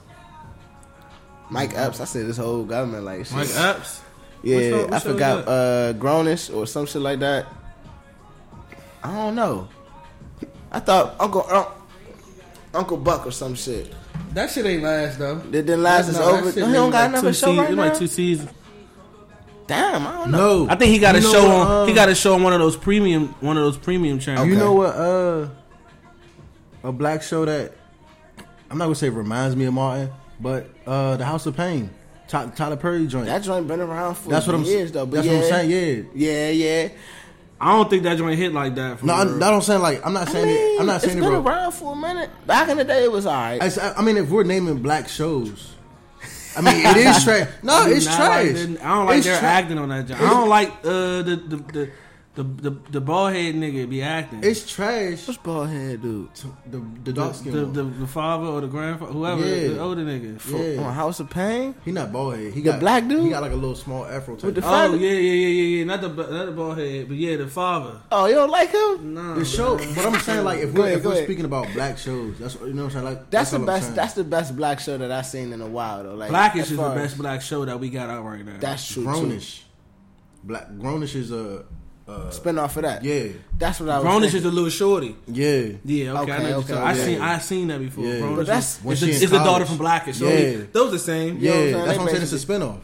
Mike 1.50 1.72
Epps. 1.76 2.02
I 2.02 2.06
said 2.06 2.28
this 2.28 2.36
whole 2.36 2.66
government 2.66 3.06
like 3.06 3.26
shit. 3.26 3.36
Mike 3.36 3.56
Epps. 3.56 4.02
Yeah, 4.44 4.56
What 4.58 4.64
show- 4.64 4.84
what 4.84 4.94
I 4.94 5.00
forgot. 5.00 5.48
Uh, 5.48 5.94
Grownish 5.94 6.54
or 6.54 6.68
some 6.68 6.86
shit 6.86 7.02
like 7.02 7.20
that. 7.20 7.46
I 9.02 9.14
don't 9.16 9.36
know. 9.36 9.70
I 10.74 10.80
thought 10.82 11.16
Uncle 11.22 11.46
uh, 11.50 11.72
Uncle 12.74 12.98
Buck 12.98 13.26
or 13.28 13.32
some 13.32 13.56
shit. 13.56 13.94
That 14.34 14.50
shit 14.50 14.66
ain't 14.66 14.84
last 14.84 15.20
though. 15.20 15.38
It 15.38 15.52
didn't 15.52 15.84
last. 15.84 16.10
It's 16.10 16.18
No, 16.18 16.24
over. 16.38 16.50
He 16.52 16.60
don't 16.60 16.90
got 16.90 16.94
like 17.02 17.10
another 17.10 17.34
show 17.34 17.48
seasons- 17.48 17.58
right 17.60 17.70
it's 17.70 17.76
now. 17.78 17.84
Like 17.84 17.98
two 17.98 18.08
seasons. 18.08 18.50
Damn, 19.68 20.06
I 20.08 20.12
don't 20.18 20.32
know. 20.32 20.66
No, 20.66 20.70
I 20.72 20.76
think 20.76 20.92
he 20.92 21.00
got 21.00 21.16
a 21.16 21.20
You 21.20 21.24
know 21.24 21.32
show 21.32 21.44
what, 21.48 21.68
on. 21.68 21.68
uh, 21.68 21.86
he 21.86 21.94
got 21.94 22.10
a 22.10 22.16
show 22.16 22.34
on 22.34 22.44
one 22.44 22.52
of 22.52 22.60
those 22.60 22.76
premium, 22.76 23.34
one 23.40 23.56
of 23.58 23.64
those 23.64 23.78
premium 23.78 24.20
channels. 24.20 24.48
You 24.48 24.54
Okay. 24.56 24.62
know 24.62 24.74
what? 24.74 24.96
Uh, 24.96 25.48
a 26.84 26.92
black 26.92 27.22
show 27.24 27.46
that 27.46 27.72
I'm 28.70 28.78
not 28.78 28.86
gonna 28.86 28.96
say 28.96 29.10
reminds 29.10 29.56
me 29.56 29.66
of 29.66 29.74
Martin, 29.74 30.10
but 30.40 30.68
uh, 30.86 31.16
the 31.16 31.24
House 31.26 31.46
of 31.46 31.56
Payne, 31.56 31.90
Tyler 32.28 32.76
Perry 32.76 33.08
joint. 33.08 33.28
That 33.28 33.44
joint 33.44 33.68
been 33.68 33.80
around 33.80 34.16
for 34.16 34.30
that's 34.30 34.48
what 34.48 34.56
I'm 34.56 34.64
years 34.64 34.92
though. 34.92 35.06
But 35.06 35.18
That's 35.18 35.28
yeah, 35.28 35.34
what 35.36 35.44
I'm 35.44 35.50
saying. 35.70 36.10
Yeah. 36.16 36.50
Yeah, 36.50 36.50
yeah. 36.50 36.90
I 37.62 37.72
don't 37.78 37.90
think 37.90 38.04
that 38.04 38.18
joint 38.18 38.38
hit 38.38 38.54
like 38.54 38.76
that. 38.76 39.00
For 39.00 39.06
No, 39.06 39.14
I, 39.14 39.24
real. 39.24 39.38
that 39.40 39.54
I'm 39.54 39.62
saying 39.62 39.82
like 39.82 40.06
I'm 40.06 40.14
not 40.14 40.28
I 40.28 40.32
saying 40.32 40.48
mean, 40.48 40.56
it. 40.76 40.80
I'm 40.82 40.86
not 40.86 41.02
saying 41.02 41.18
it's 41.18 41.26
it, 41.26 41.30
been 41.30 41.42
bro. 41.44 41.52
around 41.52 41.72
for 41.72 41.94
a 41.94 41.96
minute. 41.96 42.30
Back 42.46 42.70
in 42.70 42.78
the 42.78 42.84
day, 42.84 43.04
it 43.04 43.12
was 43.12 43.26
alright. 43.26 43.62
I, 43.62 43.94
I 43.98 44.02
mean, 44.02 44.18
if 44.18 44.30
we're 44.30 44.44
naming 44.44 44.82
black 44.82 45.08
shows, 45.08 45.70
I 46.58 46.62
mean, 46.62 46.76
it 46.86 46.98
is 46.98 47.24
trash. 47.24 47.48
No, 47.64 47.74
I 47.74 47.88
do 47.90 47.96
it's 47.96 48.06
not 48.06 48.16
trash. 48.18 48.46
like 48.54 48.82
I 48.82 48.96
don't 48.96 49.06
like 49.06 49.18
It's 49.18 49.26
their 49.28 49.40
tra- 49.40 49.48
acting 49.48 49.78
on 49.78 49.90
that 49.90 50.08
joint. 50.08 50.22
I 50.22 50.30
don't 50.30 50.50
like 50.50 50.70
uh, 50.84 51.22
the, 51.24 51.36
the 51.48 51.56
the 51.58 51.92
The 52.36 52.42
the 52.42 52.72
the 52.90 53.00
bald 53.00 53.32
head 53.34 53.54
nigga 53.54 53.88
be 53.88 54.02
acting. 54.02 54.40
It's 54.44 54.66
trash. 54.68 55.28
What's 55.28 55.38
bald 55.38 55.70
head 55.70 56.02
dude? 56.02 56.34
The 56.34 56.50
the 56.80 56.86
the, 57.04 57.14
dark 57.14 57.36
skin. 57.36 57.52
the, 57.52 57.66
the, 57.66 57.84
the 57.84 58.08
father 58.08 58.48
or 58.48 58.60
the 58.62 58.66
grandfather, 58.68 59.12
whoever, 59.14 59.46
Yeah. 59.46 59.68
the 59.68 59.80
older 59.80 60.02
nigga. 60.04 60.76
Yeah. 60.76 60.82
On 60.84 60.92
House 60.92 61.20
of 61.20 61.30
Payne? 61.30 61.76
He 61.86 61.92
not 61.92 62.12
bald 62.12 62.36
head. 62.36 62.54
He 62.54 62.62
The 62.62 62.72
got 62.72 62.80
black 62.80 63.08
dude? 63.08 63.22
He 63.22 63.30
got 63.30 63.44
like 63.44 63.52
a 63.52 63.56
little 63.56 63.76
small 63.76 64.04
afro 64.06 64.36
type. 64.36 64.46
With 64.46 64.56
the 64.56 64.62
The, 64.62 64.68
Oh 64.68 64.96
yeah, 64.96 65.10
yeah, 65.12 65.20
yeah, 65.20 65.48
yeah, 65.48 65.78
yeah. 65.78 65.84
Not 65.84 66.02
the 66.02 66.08
not 66.10 66.46
the 66.48 66.52
bald 66.54 66.78
head, 66.80 67.08
but 67.08 67.18
yeah, 67.18 67.36
the 67.38 67.48
father. 67.48 68.02
Oh, 68.12 68.26
you 68.26 68.34
don't 68.34 68.50
like 68.50 68.72
him? 68.72 69.14
Nah, 69.14 69.36
the 69.36 69.46
show, 69.46 69.78
but 69.78 70.04
I'm 70.04 70.20
saying 70.20 70.44
like 70.44 70.58
if 70.58 70.74
we're, 70.74 70.86
ahead, 70.88 70.98
if 70.98 71.06
we're 71.06 71.24
speaking 71.24 71.46
about 71.46 71.72
black 71.74 72.00
shows, 72.00 72.40
that's 72.40 72.56
you 72.56 72.74
know 72.74 72.86
what 72.86 72.96
I'm 72.96 73.04
saying. 73.04 73.06
Like 73.06 73.30
That's, 73.30 73.52
the 73.52 73.60
best. 73.60 73.94
That's 73.94 74.14
the 74.16 74.24
best 74.24 74.56
black 74.58 74.80
show 74.80 74.98
that 74.98 75.12
I've 75.12 75.28
seen 75.28 75.54
in 75.54 75.62
a 75.62 75.68
while 75.68 76.02
though. 76.02 76.16
Like 76.16 76.30
Blackish 76.32 76.72
is 76.72 76.78
the 76.78 76.90
best 76.96 77.16
black 77.16 77.44
show 77.44 77.64
that 77.66 77.80
we 77.80 77.92
got 77.92 78.10
out 78.10 78.26
right 78.26 78.44
now. 78.44 78.58
That's 78.60 78.92
true. 78.92 79.04
Grownish. 79.04 79.62
Black 80.44 80.68
Grownish 80.72 81.16
is 81.16 81.32
a 81.32 81.64
uh, 82.08 82.30
Spin 82.32 82.58
off 82.60 82.76
of 82.78 82.84
that. 82.84 83.04
yeah 83.04 83.28
That's 83.58 83.80
what 83.80 83.90
I 83.90 84.00
was. 84.00 84.06
Grownish 84.06 84.22
thinking. 84.32 84.40
is 84.40 84.46
a 84.46 84.52
little 84.52 84.70
shorty. 84.70 85.16
yeah. 85.28 85.62
Yeah, 85.86 86.20
okay, 86.22 86.32
I 86.32 86.36
Okay, 86.38 86.50
know. 86.50 86.58
okay, 86.60 86.74
I 86.74 86.92
okay. 86.92 87.06
seen 87.06 87.22
I 87.22 87.38
seen 87.40 87.68
that 87.70 87.80
before. 87.80 88.04
Yeah. 88.06 88.14
Grownish 88.16 88.36
But 88.38 88.46
that's- 88.48 88.78
is, 88.80 88.84
When 88.84 88.92
it's, 88.94 89.00
she 89.02 89.06
the, 89.08 89.16
in 89.18 89.24
it's 89.24 89.32
the 89.32 89.38
daughter 89.40 89.66
from 89.66 89.78
Blackish. 89.78 90.18
So 90.18 90.28
Yeah. 90.28 90.62
those 90.72 90.92
the 90.92 91.00
same. 91.00 91.38
Yeah, 91.40 91.52
know 91.52 91.56
what 91.56 91.64
I'm 91.64 91.72
saying? 91.72 91.86
that's 91.86 91.98
what 91.98 92.04
I'm 92.04 92.10
saying. 92.10 92.22
It's 92.24 92.32
a 92.32 92.36
basically- 92.36 92.56
spinoff. 92.56 92.80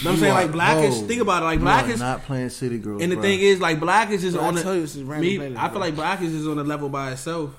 You 0.00 0.04
know 0.06 0.10
what 0.10 0.14
I'm 0.16 0.20
saying? 0.20 0.34
Like 0.34 0.52
Blackish, 0.52 1.00
think 1.02 1.22
about 1.22 1.42
it. 1.42 1.46
Like 1.46 1.60
Blackish, 1.60 1.98
not 2.00 2.24
playing 2.24 2.50
City 2.50 2.78
Girls. 2.78 3.00
and 3.02 3.12
the 3.12 3.16
bruh. 3.16 3.22
thing 3.22 3.40
is, 3.40 3.60
like 3.60 3.78
Blackish 3.80 4.24
is 4.24 4.34
Bro, 4.34 4.42
on 4.44 4.54
the. 4.56 4.62
tell 4.62 4.74
you, 4.74 4.80
this 4.82 4.96
is 4.96 5.02
random 5.04 5.28
me, 5.30 5.38
playlist, 5.38 5.56
I 5.56 5.68
feel 5.70 5.80
like 5.80 5.94
Blackish 5.94 6.28
is 6.30 6.48
on 6.48 6.58
a 6.58 6.64
level 6.64 6.88
by 6.88 7.12
itself, 7.12 7.50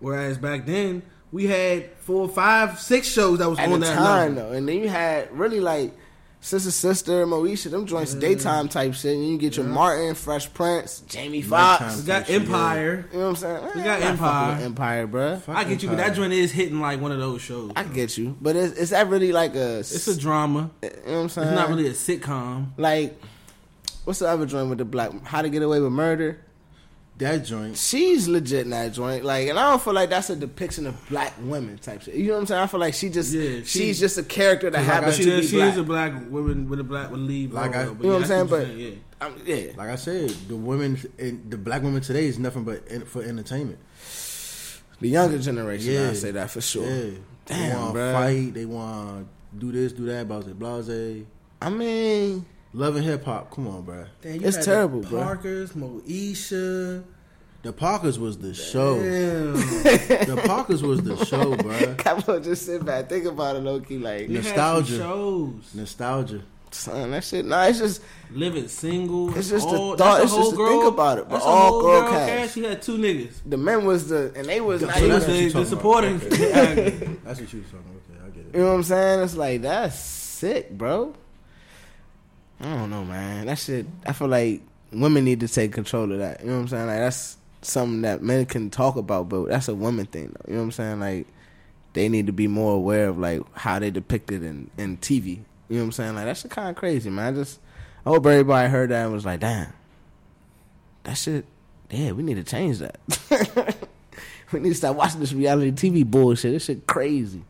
whereas 0.00 0.38
back 0.38 0.64
then 0.66 1.02
we 1.30 1.46
had 1.46 1.90
four, 1.98 2.28
five, 2.28 2.80
six 2.80 3.06
shows 3.08 3.38
that 3.40 3.50
was 3.50 3.58
at 3.58 3.66
on 3.70 3.80
the 3.80 3.86
that 3.86 3.94
time 3.94 4.34
level. 4.36 4.50
though, 4.50 4.56
and 4.56 4.66
then 4.66 4.76
you 4.78 4.88
had 4.88 5.30
really 5.36 5.60
like 5.60 5.92
Sister 6.46 6.70
Sister, 6.70 7.26
Moesha, 7.26 7.72
them 7.72 7.86
joints 7.86 8.14
daytime 8.14 8.68
mm. 8.68 8.70
type 8.70 8.94
shit. 8.94 9.16
And 9.16 9.28
you 9.28 9.36
get 9.36 9.56
your 9.56 9.66
Martin, 9.66 10.14
Fresh 10.14 10.54
Prince, 10.54 11.00
Jamie 11.08 11.42
Foxx. 11.42 11.96
We 11.96 12.06
got 12.06 12.18
Type 12.18 12.26
shit, 12.28 12.42
Empire. 12.42 13.08
You 13.10 13.18
know 13.18 13.24
what 13.24 13.30
I'm 13.30 13.36
saying? 13.36 13.70
We 13.74 13.82
got 13.82 14.00
I'm 14.00 14.08
Empire. 14.10 14.62
Empire, 14.62 15.08
bruh. 15.08 15.40
Fuck 15.40 15.56
I 15.56 15.64
get 15.64 15.82
you, 15.82 15.88
but 15.88 15.96
that 15.96 16.14
joint 16.14 16.32
is 16.32 16.52
hitting 16.52 16.80
like 16.80 17.00
one 17.00 17.10
of 17.10 17.18
those 17.18 17.42
shows. 17.42 17.72
I 17.74 17.82
get 17.82 18.16
you, 18.16 18.36
but 18.40 18.54
is, 18.54 18.74
is 18.74 18.90
that 18.90 19.08
really 19.08 19.32
like 19.32 19.56
a? 19.56 19.80
It's 19.80 20.06
a 20.06 20.16
drama. 20.16 20.70
you 20.84 20.88
know 20.88 20.94
what 20.94 21.12
I'm 21.22 21.28
saying? 21.30 21.48
It's 21.48 21.56
not 21.56 21.68
really 21.68 21.88
a 21.88 21.92
sitcom. 21.92 22.68
like. 22.76 23.20
What's 24.04 24.20
the 24.20 24.28
other 24.28 24.46
joint 24.46 24.68
with 24.68 24.78
the 24.78 24.84
black? 24.84 25.10
How 25.24 25.42
to 25.42 25.48
Get 25.48 25.62
Away 25.62 25.80
with 25.80 25.90
Murder? 25.90 26.38
That 27.18 27.44
joint. 27.44 27.76
She's 27.78 28.28
legit 28.28 28.64
in 28.64 28.70
that 28.70 28.92
joint. 28.92 29.24
Like, 29.24 29.48
and 29.48 29.58
I 29.58 29.70
don't 29.70 29.82
feel 29.82 29.92
like 29.94 30.10
that's 30.10 30.28
a 30.30 30.36
depiction 30.36 30.86
of 30.86 31.08
black 31.08 31.32
women 31.40 31.78
type 31.78 32.02
shit. 32.02 32.14
You 32.14 32.28
know 32.28 32.32
what 32.34 32.40
I'm 32.40 32.46
saying? 32.46 32.62
I 32.62 32.66
feel 32.66 32.80
like 32.80 32.94
she 32.94 33.08
just 33.08 33.32
Yeah, 33.32 33.58
she- 33.60 33.64
she's 33.64 33.98
just 34.00 34.18
a 34.18 34.22
character 34.22 34.68
that 34.70 34.78
Cause 34.78 34.86
like 34.86 34.94
happens 34.94 35.16
She, 35.16 35.24
to 35.24 35.32
is, 35.32 35.40
be 35.40 35.46
she 35.48 35.56
black. 35.56 35.72
is 35.72 35.78
a 35.78 35.82
black 35.82 36.30
woman 36.30 36.68
with 36.68 36.80
a 36.80 36.84
black 36.84 37.10
with 37.10 37.20
lead. 37.20 37.52
Like 37.52 37.74
I- 37.74 37.84
You 37.84 37.94
but 37.94 38.06
know 38.06 38.12
what 38.18 38.30
I'm 38.30 38.48
saying? 38.48 38.78
you're 38.78 38.92
I'm- 39.20 39.34
yeah. 39.46 39.72
Like 39.76 39.88
I 39.88 39.96
said, 39.96 40.28
the 40.48 40.56
women, 40.56 40.98
in, 41.18 41.48
the 41.48 41.56
black 41.56 41.82
women 41.82 42.02
today 42.02 42.26
is 42.26 42.38
nothing 42.38 42.64
but 42.64 42.86
in, 42.88 43.04
for 43.06 43.22
entertainment. 43.22 43.78
The 45.00 45.08
younger 45.08 45.38
generation, 45.38 45.92
Yeah. 45.92 46.10
I 46.10 46.12
say 46.14 46.30
that 46.32 46.50
for 46.50 46.60
sure. 46.60 46.84
Yeah, 46.86 47.10
they 47.46 47.74
want 47.74 47.94
to 47.94 48.12
fight. 48.12 48.54
They 48.54 48.64
want 48.66 49.26
to 49.52 49.56
do 49.58 49.72
this, 49.72 49.92
do 49.92 50.04
that. 50.06 50.26
Blase, 50.28 50.44
blase. 50.46 51.24
I 51.62 51.70
mean, 51.70 52.44
Love 52.76 52.96
and 52.96 53.04
hip 53.06 53.24
hop. 53.24 53.50
Come 53.50 53.68
on, 53.68 53.82
bruh. 53.84 54.06
Damn, 54.20 54.44
It's 54.44 54.56
had 54.56 54.64
terrible, 54.66 55.00
the 55.00 55.08
bro. 55.08 55.22
Parkers, 55.22 55.72
Moesha. 55.72 57.02
The 57.62 57.72
Parkers 57.72 58.18
was 58.18 58.36
the 58.38 58.52
show. 58.54 58.96
The 59.00 60.42
Parkers 60.46 60.82
was 60.82 61.02
the 61.02 61.16
show, 61.24 61.56
bruh. 61.56 61.96
come 62.04 62.22
on, 62.28 62.42
just 62.42 62.66
sit 62.66 62.84
back, 62.84 63.08
think 63.08 63.24
about 63.24 63.56
it, 63.56 63.60
low 63.60 63.80
key. 63.80 63.96
Like, 63.98 64.28
We 64.28 64.34
had 64.36 64.44
some 64.44 64.52
Nostalgia. 64.54 64.96
shows. 64.98 65.74
Nostalgia. 65.74 66.42
son, 66.70 67.10
that 67.12 67.24
shit. 67.24 67.46
Nah, 67.46 67.64
it's 67.64 67.78
just 67.78 68.02
Living 68.30 68.68
single. 68.68 69.34
It's 69.36 69.48
just 69.48 69.66
the 69.68 69.76
thought- 69.96 70.20
it's 70.22 70.32
just 70.32 70.34
whole 70.34 70.50
to 70.50 70.56
girl, 70.58 70.68
think 70.68 70.84
about 70.92 71.18
it, 71.18 71.24
but 71.28 71.36
That's 71.36 71.44
a 71.46 71.48
all 71.48 71.68
whole 71.70 71.82
girl 71.82 72.10
cast. 72.10 72.54
She 72.54 72.62
had 72.64 72.82
two 72.82 72.98
niggas. 72.98 73.36
the 73.46 73.56
men 73.56 73.86
was 73.86 74.08
the 74.10 74.32
and 74.36 74.44
they 74.46 74.60
was 74.60 74.82
So 74.82 74.86
not 74.88 74.98
She 74.98 75.04
even, 75.06 75.20
the, 75.20 75.26
the 75.26 75.50
talking 75.50 75.66
supporting. 75.66 76.16
about. 76.16 76.32
actor. 76.42 76.90
That's 77.24 77.40
what 77.40 77.52
you 77.54 77.60
was 77.60 77.70
talking 77.70 77.86
about. 77.86 78.02
Okay, 78.10 78.20
I 78.22 78.28
get 78.30 78.46
it. 78.46 78.54
You 78.54 78.60
know 78.60 78.66
what 78.68 78.74
I'm 78.74 78.82
saying? 78.82 79.20
It's 79.22 79.34
like 79.36 79.62
that's 79.62 79.98
sick, 79.98 80.70
bro. 80.76 81.14
I 82.60 82.64
don't 82.64 82.90
know, 82.90 83.04
man. 83.04 83.46
That 83.46 83.58
shit. 83.58 83.86
I 84.06 84.12
feel 84.12 84.28
like 84.28 84.62
women 84.92 85.24
need 85.24 85.40
to 85.40 85.48
take 85.48 85.72
control 85.72 86.10
of 86.12 86.18
that. 86.18 86.40
You 86.40 86.46
know 86.46 86.54
what 86.54 86.60
I'm 86.62 86.68
saying? 86.68 86.86
Like 86.86 86.98
that's 86.98 87.36
something 87.62 88.02
that 88.02 88.22
men 88.22 88.46
can 88.46 88.70
talk 88.70 88.96
about, 88.96 89.28
but 89.28 89.48
that's 89.48 89.68
a 89.68 89.74
woman 89.74 90.06
thing. 90.06 90.34
Though. 90.34 90.44
You 90.48 90.54
know 90.54 90.60
what 90.60 90.64
I'm 90.66 90.72
saying? 90.72 91.00
Like 91.00 91.26
they 91.92 92.08
need 92.08 92.26
to 92.26 92.32
be 92.32 92.46
more 92.46 92.74
aware 92.74 93.08
of 93.08 93.18
like 93.18 93.42
how 93.56 93.78
they 93.78 93.90
depicted 93.90 94.42
in 94.42 94.70
in 94.78 94.96
TV. 94.98 95.26
You 95.26 95.76
know 95.76 95.78
what 95.78 95.84
I'm 95.84 95.92
saying? 95.92 96.14
Like 96.14 96.24
that's 96.24 96.42
kind 96.44 96.70
of 96.70 96.76
crazy, 96.76 97.10
man. 97.10 97.34
I 97.34 97.36
just 97.36 97.60
I 98.04 98.10
hope 98.10 98.24
everybody 98.26 98.68
heard 98.68 98.90
that 98.90 99.04
and 99.04 99.12
was 99.12 99.26
like, 99.26 99.40
damn, 99.40 99.72
that 101.04 101.14
shit. 101.16 101.44
Yeah, 101.90 102.12
we 102.12 102.22
need 102.22 102.34
to 102.34 102.44
change 102.44 102.78
that. 102.78 102.98
we 104.52 104.60
need 104.60 104.70
to 104.70 104.74
stop 104.74 104.96
watching 104.96 105.20
this 105.20 105.32
reality 105.32 105.70
TV 105.70 106.04
bullshit. 106.04 106.52
This 106.52 106.64
shit 106.64 106.86
crazy. 106.86 107.44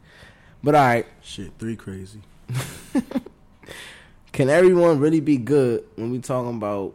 But 0.62 0.74
all 0.74 0.84
right. 0.84 1.06
Shit, 1.22 1.52
three 1.58 1.76
crazy. 1.76 2.20
can 4.36 4.50
everyone 4.50 4.98
really 5.00 5.20
be 5.20 5.38
good 5.38 5.82
when 5.96 6.10
we 6.10 6.18
talking 6.18 6.56
about 6.58 6.92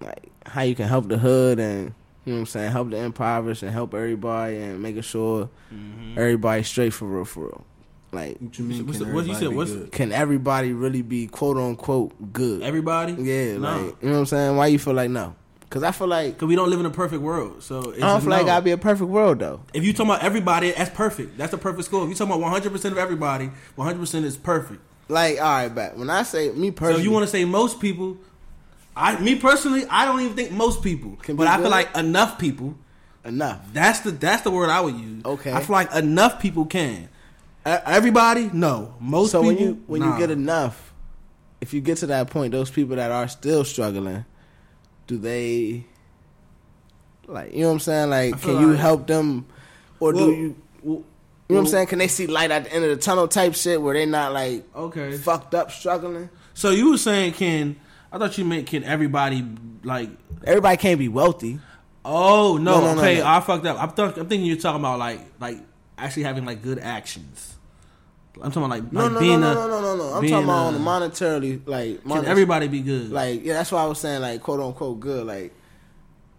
like 0.00 0.30
how 0.46 0.62
you 0.62 0.76
can 0.76 0.86
help 0.86 1.08
the 1.08 1.18
hood 1.18 1.58
and 1.58 1.92
you 2.24 2.32
know 2.32 2.36
what 2.36 2.40
I'm 2.42 2.46
saying, 2.46 2.70
help 2.70 2.90
the 2.90 2.96
impoverished 2.98 3.64
and 3.64 3.72
help 3.72 3.92
everybody 3.92 4.56
and 4.58 4.80
making 4.80 5.02
sure 5.02 5.50
mm-hmm. 5.74 6.16
everybody's 6.16 6.68
straight 6.68 6.92
for 6.92 7.06
real, 7.06 7.24
for 7.24 7.40
real. 7.46 7.64
Like, 8.12 8.38
What 8.38 8.56
you 8.56 8.64
mean? 8.64 8.86
What's 8.86 8.98
can 8.98 9.08
the- 9.08 9.14
what 9.14 9.26
you 9.26 9.32
everybody 9.32 9.44
said, 9.44 9.50
be 9.50 9.56
what's- 9.56 9.70
good? 9.72 9.92
can 9.92 10.12
everybody 10.12 10.72
really 10.72 11.02
be 11.02 11.26
quote 11.26 11.56
unquote 11.56 12.32
good? 12.32 12.62
Everybody. 12.62 13.14
yeah, 13.14 13.56
No. 13.56 13.60
like 13.60 13.80
you 14.00 14.08
know 14.08 14.12
what 14.12 14.18
I'm 14.20 14.26
saying. 14.26 14.56
Why 14.56 14.68
you 14.68 14.78
feel 14.78 14.94
like 14.94 15.10
no? 15.10 15.34
Because 15.58 15.82
I 15.82 15.90
feel 15.90 16.06
like 16.06 16.34
Because 16.34 16.46
we 16.46 16.54
don't 16.54 16.70
live 16.70 16.78
in 16.78 16.86
a 16.86 16.90
perfect 16.90 17.20
world. 17.20 17.64
So 17.64 17.90
it's 17.90 18.00
I 18.00 18.06
don't 18.06 18.18
a 18.18 18.20
feel 18.20 18.30
like 18.30 18.42
no. 18.42 18.46
gotta 18.46 18.64
be 18.64 18.70
a 18.70 18.78
perfect 18.78 19.10
world 19.10 19.40
though. 19.40 19.60
If 19.74 19.82
you 19.84 19.92
talking 19.92 20.12
about 20.12 20.22
everybody, 20.22 20.70
that's 20.70 20.90
perfect. 20.90 21.36
That's 21.36 21.52
a 21.52 21.58
perfect 21.58 21.86
score. 21.86 22.04
If 22.04 22.10
you 22.10 22.14
talking 22.14 22.32
about 22.32 22.42
100 22.42 22.70
percent 22.70 22.92
of 22.92 22.98
everybody, 22.98 23.50
100 23.74 23.98
percent 23.98 24.24
is 24.24 24.36
perfect. 24.36 24.80
Like, 25.08 25.38
all 25.38 25.44
right, 25.44 25.68
but 25.68 25.96
when 25.96 26.08
I 26.08 26.22
say 26.22 26.50
me 26.50 26.70
personally, 26.70 27.00
if 27.00 27.04
you 27.04 27.10
want 27.10 27.24
to 27.24 27.30
say 27.30 27.44
most 27.44 27.80
people, 27.80 28.16
I 28.96 29.18
me 29.20 29.36
personally, 29.36 29.84
I 29.90 30.04
don't 30.06 30.20
even 30.20 30.34
think 30.34 30.52
most 30.52 30.82
people. 30.82 31.16
Can 31.16 31.36
but 31.36 31.46
I 31.46 31.58
feel 31.58 31.70
like 31.70 31.94
enough 31.96 32.38
people. 32.38 32.76
enough. 33.24 33.60
That's 33.72 34.00
the 34.00 34.12
that's 34.12 34.42
the 34.42 34.50
word 34.50 34.70
I 34.70 34.80
would 34.80 34.94
use. 34.94 35.24
Okay. 35.24 35.52
I 35.52 35.60
feel 35.60 35.74
like 35.74 35.92
enough 35.94 36.40
people 36.40 36.64
can. 36.64 37.08
Everybody, 37.66 38.50
no. 38.52 38.94
Most 39.00 39.32
so 39.32 39.42
people. 39.42 39.54
when 39.54 39.64
you 39.64 39.82
when 39.86 40.00
nah. 40.00 40.12
you 40.12 40.18
get 40.18 40.30
enough, 40.30 40.92
if 41.60 41.74
you 41.74 41.80
get 41.80 41.98
to 41.98 42.06
that 42.06 42.30
point, 42.30 42.52
those 42.52 42.70
people 42.70 42.96
that 42.96 43.10
are 43.10 43.28
still 43.28 43.64
struggling, 43.64 44.24
do 45.06 45.18
they 45.18 45.86
like 47.26 47.52
you 47.52 47.60
know 47.60 47.68
what 47.68 47.74
I'm 47.74 47.80
saying? 47.80 48.10
Like, 48.10 48.40
can 48.40 48.60
you 48.60 48.72
help 48.72 49.06
them, 49.06 49.46
or 50.00 50.12
Well, 50.12 50.26
do 50.26 50.56
you? 50.82 51.04
You 51.48 51.54
know 51.56 51.60
what 51.60 51.66
I'm 51.68 51.70
saying? 51.72 51.86
Can 51.88 51.98
they 51.98 52.08
see 52.08 52.26
light 52.26 52.50
at 52.50 52.64
the 52.64 52.72
end 52.72 52.84
of 52.84 52.90
the 52.90 52.96
tunnel 52.96 53.28
type 53.28 53.54
shit 53.54 53.80
where 53.80 53.92
they 53.94 54.06
not 54.06 54.32
like 54.32 54.64
Okay. 54.74 55.16
fucked 55.18 55.54
up 55.54 55.70
struggling? 55.70 56.30
So 56.54 56.70
you 56.70 56.90
were 56.92 56.98
saying 56.98 57.34
can 57.34 57.76
I 58.12 58.18
thought 58.18 58.38
you 58.38 58.44
meant 58.44 58.66
can 58.66 58.82
everybody 58.84 59.44
like 59.82 60.08
Everybody 60.44 60.76
can't 60.76 60.98
be 60.98 61.08
wealthy. 61.08 61.58
Oh 62.04 62.56
no, 62.58 62.72
No, 62.72 62.80
no, 62.80 62.94
no, 62.94 63.00
okay, 63.00 63.18
no. 63.18 63.26
I 63.26 63.40
fucked 63.40 63.64
up. 63.66 63.82
I'm, 63.82 63.90
th- 63.92 64.18
I'm 64.18 64.28
thinking 64.28 64.44
you're 64.46 64.56
talking 64.56 64.80
about 64.80 64.98
like 64.98 65.20
like 65.40 65.58
actually 65.98 66.22
having 66.24 66.44
like 66.46 66.62
good 66.62 66.78
actions. 66.78 67.56
I'm 68.42 68.50
talking 68.50 68.64
about 68.64 68.70
like, 68.70 68.92
No, 68.92 69.02
like 69.04 69.12
no, 69.12 69.14
no, 69.14 69.20
being 69.20 69.40
no, 69.40 69.50
a, 69.52 69.54
no, 69.54 69.68
no, 69.68 69.80
no, 69.80 69.96
no. 69.96 70.04
I'm 70.14 70.28
talking 70.28 70.44
about 70.44 70.74
a- 70.74 70.78
monetarily, 70.78 71.60
like 71.66 72.02
Can 72.04 72.24
everybody 72.24 72.68
be 72.68 72.80
good? 72.80 73.10
Like, 73.10 73.44
yeah, 73.44 73.52
that's 73.54 73.70
why 73.70 73.82
I 73.82 73.86
was 73.86 73.98
saying 74.00 74.22
like 74.22 74.42
quote 74.42 74.60
unquote 74.60 74.98
good. 75.00 75.26
Like, 75.26 75.54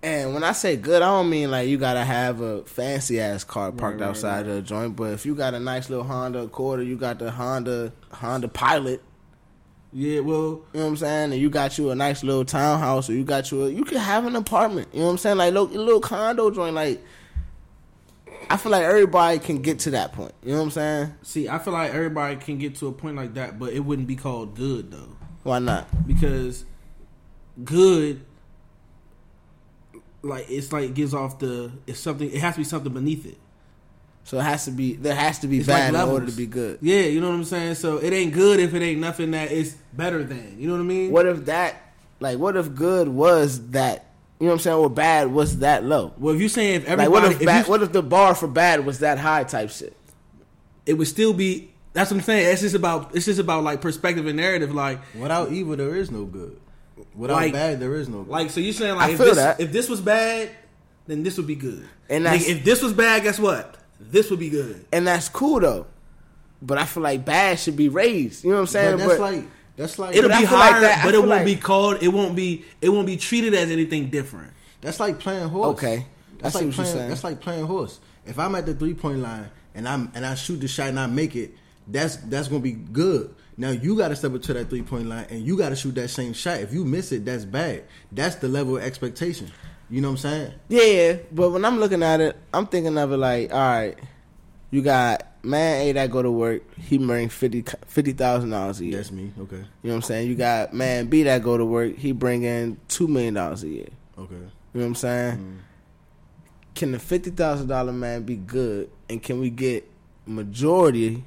and 0.05 0.35
when 0.35 0.43
I 0.43 0.51
say 0.51 0.75
good, 0.75 1.01
I 1.01 1.07
don't 1.07 1.31
mean 1.31 1.49
like 1.49 1.67
you 1.67 1.79
gotta 1.79 2.05
have 2.05 2.39
a 2.39 2.63
fancy 2.63 3.19
ass 3.19 3.43
car 3.43 3.71
parked 3.71 4.01
right, 4.01 4.07
outside 4.07 4.47
of 4.47 4.53
the 4.53 4.61
joint. 4.61 4.95
But 4.95 5.13
if 5.13 5.25
you 5.25 5.33
got 5.33 5.55
a 5.55 5.59
nice 5.59 5.89
little 5.89 6.05
Honda 6.05 6.43
Accord, 6.43 6.79
or 6.79 6.83
you 6.83 6.95
got 6.95 7.17
the 7.17 7.31
Honda 7.31 7.91
Honda 8.11 8.47
Pilot, 8.47 9.01
yeah, 9.91 10.19
well, 10.19 10.37
you 10.41 10.65
know 10.73 10.81
what 10.81 10.85
I'm 10.85 10.97
saying, 10.97 11.33
and 11.33 11.41
you 11.41 11.49
got 11.49 11.79
you 11.79 11.89
a 11.89 11.95
nice 11.95 12.23
little 12.23 12.45
townhouse, 12.45 13.09
or 13.09 13.13
you 13.13 13.23
got 13.23 13.49
you 13.49 13.63
a, 13.65 13.69
you 13.69 13.83
can 13.83 13.97
have 13.97 14.27
an 14.27 14.35
apartment. 14.35 14.89
You 14.93 14.99
know 14.99 15.05
what 15.07 15.11
I'm 15.13 15.17
saying, 15.17 15.37
like 15.37 15.53
little, 15.53 15.69
little 15.69 16.01
condo 16.01 16.51
joint. 16.51 16.75
Like, 16.75 17.03
I 18.47 18.57
feel 18.57 18.71
like 18.73 18.83
everybody 18.83 19.39
can 19.39 19.63
get 19.63 19.79
to 19.79 19.91
that 19.91 20.13
point. 20.13 20.33
You 20.43 20.51
know 20.51 20.57
what 20.57 20.63
I'm 20.65 20.71
saying? 20.71 21.13
see, 21.23 21.49
I 21.49 21.57
feel 21.57 21.73
like 21.73 21.93
everybody 21.95 22.35
can 22.35 22.59
get 22.59 22.75
to 22.75 22.87
a 22.87 22.91
point 22.91 23.15
like 23.15 23.33
that, 23.33 23.57
but 23.57 23.73
it 23.73 23.79
wouldn't 23.79 24.07
be 24.07 24.15
called 24.15 24.55
good 24.55 24.91
though, 24.91 25.15
Why 25.41 25.57
not? 25.57 25.87
because 26.05 26.63
good, 27.63 28.23
like 30.25 30.47
it's 30.49 30.71
like 30.73 30.93
gives 30.93 31.13
off 31.13 31.39
the 31.39 31.71
it's 31.87 31.99
something. 31.99 32.29
It 32.29 32.39
has 32.39 32.55
to 32.55 32.59
be 32.61 32.63
something 32.65 32.93
beneath 32.93 33.25
it. 33.25 33.37
So 34.23 34.39
it 34.39 34.43
has 34.43 34.65
to 34.65 34.71
be 34.71 34.93
there 34.93 35.13
has 35.15 35.39
to 35.39 35.47
be 35.47 35.59
It's 35.59 35.67
like 35.67 35.91
bad 35.93 36.03
in 36.03 36.09
order 36.09 36.25
to 36.25 36.31
be 36.31 36.47
good. 36.47 36.79
Yeah, 36.81 37.01
you 37.01 37.21
know 37.21 37.29
what 37.29 37.35
I'm 37.35 37.43
saying. 37.43 37.75
So 37.75 37.97
it 37.97 38.11
ain't 38.11 38.33
good 38.33 38.59
if 38.59 38.73
it 38.73 38.81
ain't 38.81 38.99
nothing 38.99 39.31
that 39.31 39.51
is 39.51 39.75
better 39.93 40.23
than. 40.23 40.55
You 40.59 40.67
know 40.67 40.73
what 40.73 40.79
I 40.81 40.85
mean? 40.85 41.11
What 41.11 41.27
if 41.27 41.45
that, 41.45 41.75
like, 42.19 42.39
what 42.39 42.55
if 42.57 42.73
good 42.73 43.07
was 43.07 43.69
that, 43.69 44.07
you 44.39 44.47
know 44.47 44.53
what 44.53 44.55
I'm 44.55 44.59
saying, 44.61 44.77
or 44.77 44.89
bad 44.89 45.31
was 45.31 45.59
that 45.59 45.83
low? 45.83 46.11
Well, 46.17 46.33
if 46.33 46.39
you're 46.39 46.49
saying 46.49 46.75
if 46.75 46.81
Like, 46.83 46.91
everybody, 46.93 47.11
what 47.11 47.31
if, 47.33 47.41
if 47.41 47.45
bad, 47.45 47.65
you- 47.65 47.69
what 47.71 47.83
if 47.83 47.91
the 47.91 48.01
bar 48.01 48.33
for 48.33 48.47
bad 48.47 48.83
was 48.83 48.99
that 48.99 49.19
high 49.19 49.43
type 49.43 49.69
shit? 49.69 49.95
it 50.87 50.93
would 50.95 51.07
still 51.07 51.33
be. 51.33 51.71
That's 51.93 52.11
what 52.11 52.17
I'm 52.17 52.23
saying. 52.23 52.51
It's 52.51 52.61
just 52.61 52.75
about 52.75 53.15
it's 53.15 53.25
just 53.25 53.39
about 53.39 53.63
like 53.63 53.79
perspective 53.79 54.25
and 54.27 54.37
narrative. 54.37 54.73
Like 54.73 54.99
Without 55.15 55.51
evil, 55.51 55.75
there 55.75 55.95
is 55.95 56.09
no 56.11 56.25
good. 56.25 56.59
Without 57.15 57.35
Like- 57.35 57.53
bad, 57.53 57.79
there 57.79 57.95
is 57.95 58.09
no 58.09 58.23
good. 58.23 58.31
Like, 58.31 58.49
so 58.49 58.59
you're 58.59 58.73
saying 58.73 58.95
like 58.95 59.09
I 59.09 59.11
if 59.13 59.17
feel 59.17 59.27
this, 59.27 59.35
that. 59.37 59.59
if 59.59 59.71
this 59.71 59.87
was 59.89 60.01
bad, 60.01 60.49
then 61.07 61.23
this 61.23 61.37
would 61.37 61.47
be 61.47 61.55
good. 61.55 61.87
And 62.09 62.21
Nigga, 62.25 62.31
that's- 62.31 62.47
if 62.47 62.63
this 62.63 62.81
was 62.81 62.93
bad, 62.93 63.23
guess 63.23 63.39
what? 63.39 63.77
This 63.99 64.29
would 64.29 64.39
be 64.39 64.49
good. 64.49 64.85
and 64.91 65.07
that's 65.07 65.29
cool 65.29 65.59
though. 65.61 65.85
But 66.61 66.77
I 66.77 66.85
feel 66.85 67.03
like 67.03 67.23
bad 67.25 67.59
should 67.59 67.75
be 67.77 67.89
raised. 67.89 68.43
You 68.43 68.49
know 68.51 68.55
what 68.57 68.61
I'm 68.61 68.67
saying? 68.67 68.91
But 68.97 69.07
that's 69.07 69.11
But- 69.19 69.19
like 69.33 69.43
that's 69.77 69.99
like 69.99 70.15
It'll 70.15 70.29
be 70.29 70.35
feel 70.35 70.43
like 70.57 70.71
higher, 70.71 70.81
that- 70.81 70.99
I 70.99 71.05
but 71.05 71.13
it 71.13 71.17
won't 71.19 71.29
like- 71.29 71.45
be 71.45 71.55
called. 71.55 71.97
It 72.01 72.07
won't 72.09 72.35
be. 72.35 72.63
It 72.81 72.89
won't 72.89 73.05
be 73.07 73.17
treated 73.17 73.53
as 73.53 73.69
anything 73.71 74.09
different. 74.09 74.51
That's 74.81 74.99
like 74.99 75.19
playing 75.19 75.47
horse. 75.49 75.77
Okay. 75.77 76.05
That's 76.39 76.55
like 76.55 76.65
what 76.65 76.73
playing. 76.75 76.93
saying. 76.93 77.09
That's 77.09 77.23
like 77.23 77.39
playing 77.41 77.65
horse. 77.65 77.99
If 78.25 78.39
I'm 78.39 78.55
at 78.55 78.65
the 78.65 78.73
three 78.73 78.93
point 78.93 79.19
line 79.19 79.49
and 79.73 79.87
I'm 79.87 80.11
and 80.15 80.25
I 80.25 80.35
shoot 80.35 80.59
the 80.61 80.67
shot 80.67 80.89
and 80.89 80.99
I 80.99 81.07
make 81.07 81.35
it, 81.35 81.55
that's 81.87 82.17
that's 82.17 82.47
gonna 82.47 82.59
be 82.61 82.71
good. 82.73 83.33
Now 83.57 83.69
you 83.69 83.95
got 83.95 84.09
to 84.09 84.15
step 84.15 84.33
up 84.33 84.41
to 84.43 84.53
that 84.53 84.69
three 84.69 84.81
point 84.81 85.07
line 85.07 85.27
and 85.29 85.45
you 85.45 85.57
got 85.57 85.69
to 85.69 85.75
shoot 85.75 85.95
that 85.95 86.09
same 86.09 86.33
shot. 86.33 86.59
If 86.59 86.73
you 86.73 86.83
miss 86.83 87.11
it, 87.11 87.25
that's 87.25 87.45
bad. 87.45 87.83
That's 88.11 88.35
the 88.35 88.47
level 88.47 88.77
of 88.77 88.83
expectation. 88.83 89.51
You 89.89 90.01
know 90.01 90.09
what 90.09 90.25
I'm 90.25 90.31
saying? 90.31 90.53
Yeah, 90.67 91.17
but 91.31 91.51
when 91.51 91.63
I'm 91.63 91.79
looking 91.79 92.03
at 92.03 92.19
it, 92.19 92.35
I'm 92.53 92.65
thinking 92.65 92.97
of 92.97 93.11
it 93.11 93.17
like, 93.17 93.53
all 93.53 93.59
right, 93.59 93.99
you 94.71 94.81
got 94.81 95.27
man 95.43 95.81
A 95.81 95.91
that 95.93 96.09
go 96.09 96.21
to 96.21 96.31
work, 96.31 96.63
he 96.77 96.97
bring 96.97 97.29
fifty 97.29 97.63
fifty 97.85 98.13
thousand 98.13 98.49
dollars 98.49 98.79
a 98.81 98.85
year. 98.85 98.97
That's 98.97 99.11
me. 99.11 99.31
Okay. 99.39 99.57
You 99.57 99.61
know 99.61 99.67
what 99.89 99.95
I'm 99.95 100.01
saying? 100.01 100.27
You 100.27 100.35
got 100.35 100.73
man 100.73 101.07
B 101.07 101.23
that 101.23 101.43
go 101.43 101.57
to 101.57 101.65
work, 101.65 101.95
he 101.95 102.11
bring 102.11 102.43
in 102.43 102.77
two 102.87 103.07
million 103.07 103.35
dollars 103.35 103.63
a 103.63 103.69
year. 103.69 103.87
Okay. 104.17 104.33
You 104.33 104.41
know 104.41 104.81
what 104.81 104.85
I'm 104.85 104.95
saying? 104.95 105.37
Mm-hmm. 105.37 105.57
Can 106.73 106.91
the 106.91 106.99
fifty 106.99 107.29
thousand 107.29 107.67
dollar 107.67 107.93
man 107.93 108.23
be 108.23 108.35
good, 108.35 108.89
and 109.07 109.21
can 109.21 109.39
we 109.39 109.49
get 109.49 109.89
majority 110.25 111.23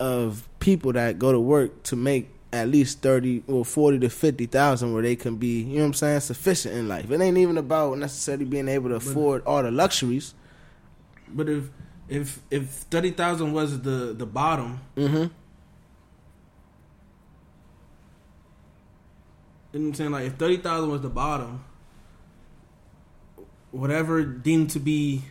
of 0.00 0.48
people 0.58 0.92
that 0.94 1.18
go 1.20 1.30
to 1.30 1.38
work 1.38 1.82
to 1.84 1.94
make 1.96 2.30
at 2.52 2.68
least 2.68 3.00
thirty 3.00 3.44
or 3.46 3.64
forty 3.64 3.98
to 4.00 4.08
fifty 4.10 4.46
thousand, 4.46 4.92
where 4.92 5.02
they 5.02 5.14
can 5.14 5.36
be, 5.36 5.60
you 5.60 5.76
know 5.76 5.82
what 5.82 5.86
I'm 5.86 5.94
saying, 5.94 6.20
sufficient 6.20 6.74
in 6.74 6.88
life? 6.88 7.08
It 7.10 7.20
ain't 7.20 7.38
even 7.38 7.56
about 7.58 7.96
necessarily 7.98 8.44
being 8.44 8.66
able 8.66 8.88
to 8.88 8.96
afford 8.96 9.44
all 9.44 9.62
the 9.62 9.70
luxuries. 9.70 10.34
But 11.28 11.48
if 11.48 11.64
if 12.08 12.40
if 12.50 12.64
thirty 12.90 13.12
thousand 13.12 13.52
was 13.52 13.82
the 13.82 14.12
the 14.16 14.26
bottom, 14.26 14.80
Mm-hmm. 14.96 15.14
you 15.14 15.22
know 15.22 15.30
what 19.72 19.80
I'm 19.88 19.94
saying? 19.94 20.10
Like 20.10 20.24
if 20.26 20.32
thirty 20.34 20.56
thousand 20.56 20.90
was 20.90 21.02
the 21.02 21.08
bottom, 21.10 21.62
whatever 23.70 24.24
deemed 24.24 24.70
to 24.70 24.80
be, 24.80 25.22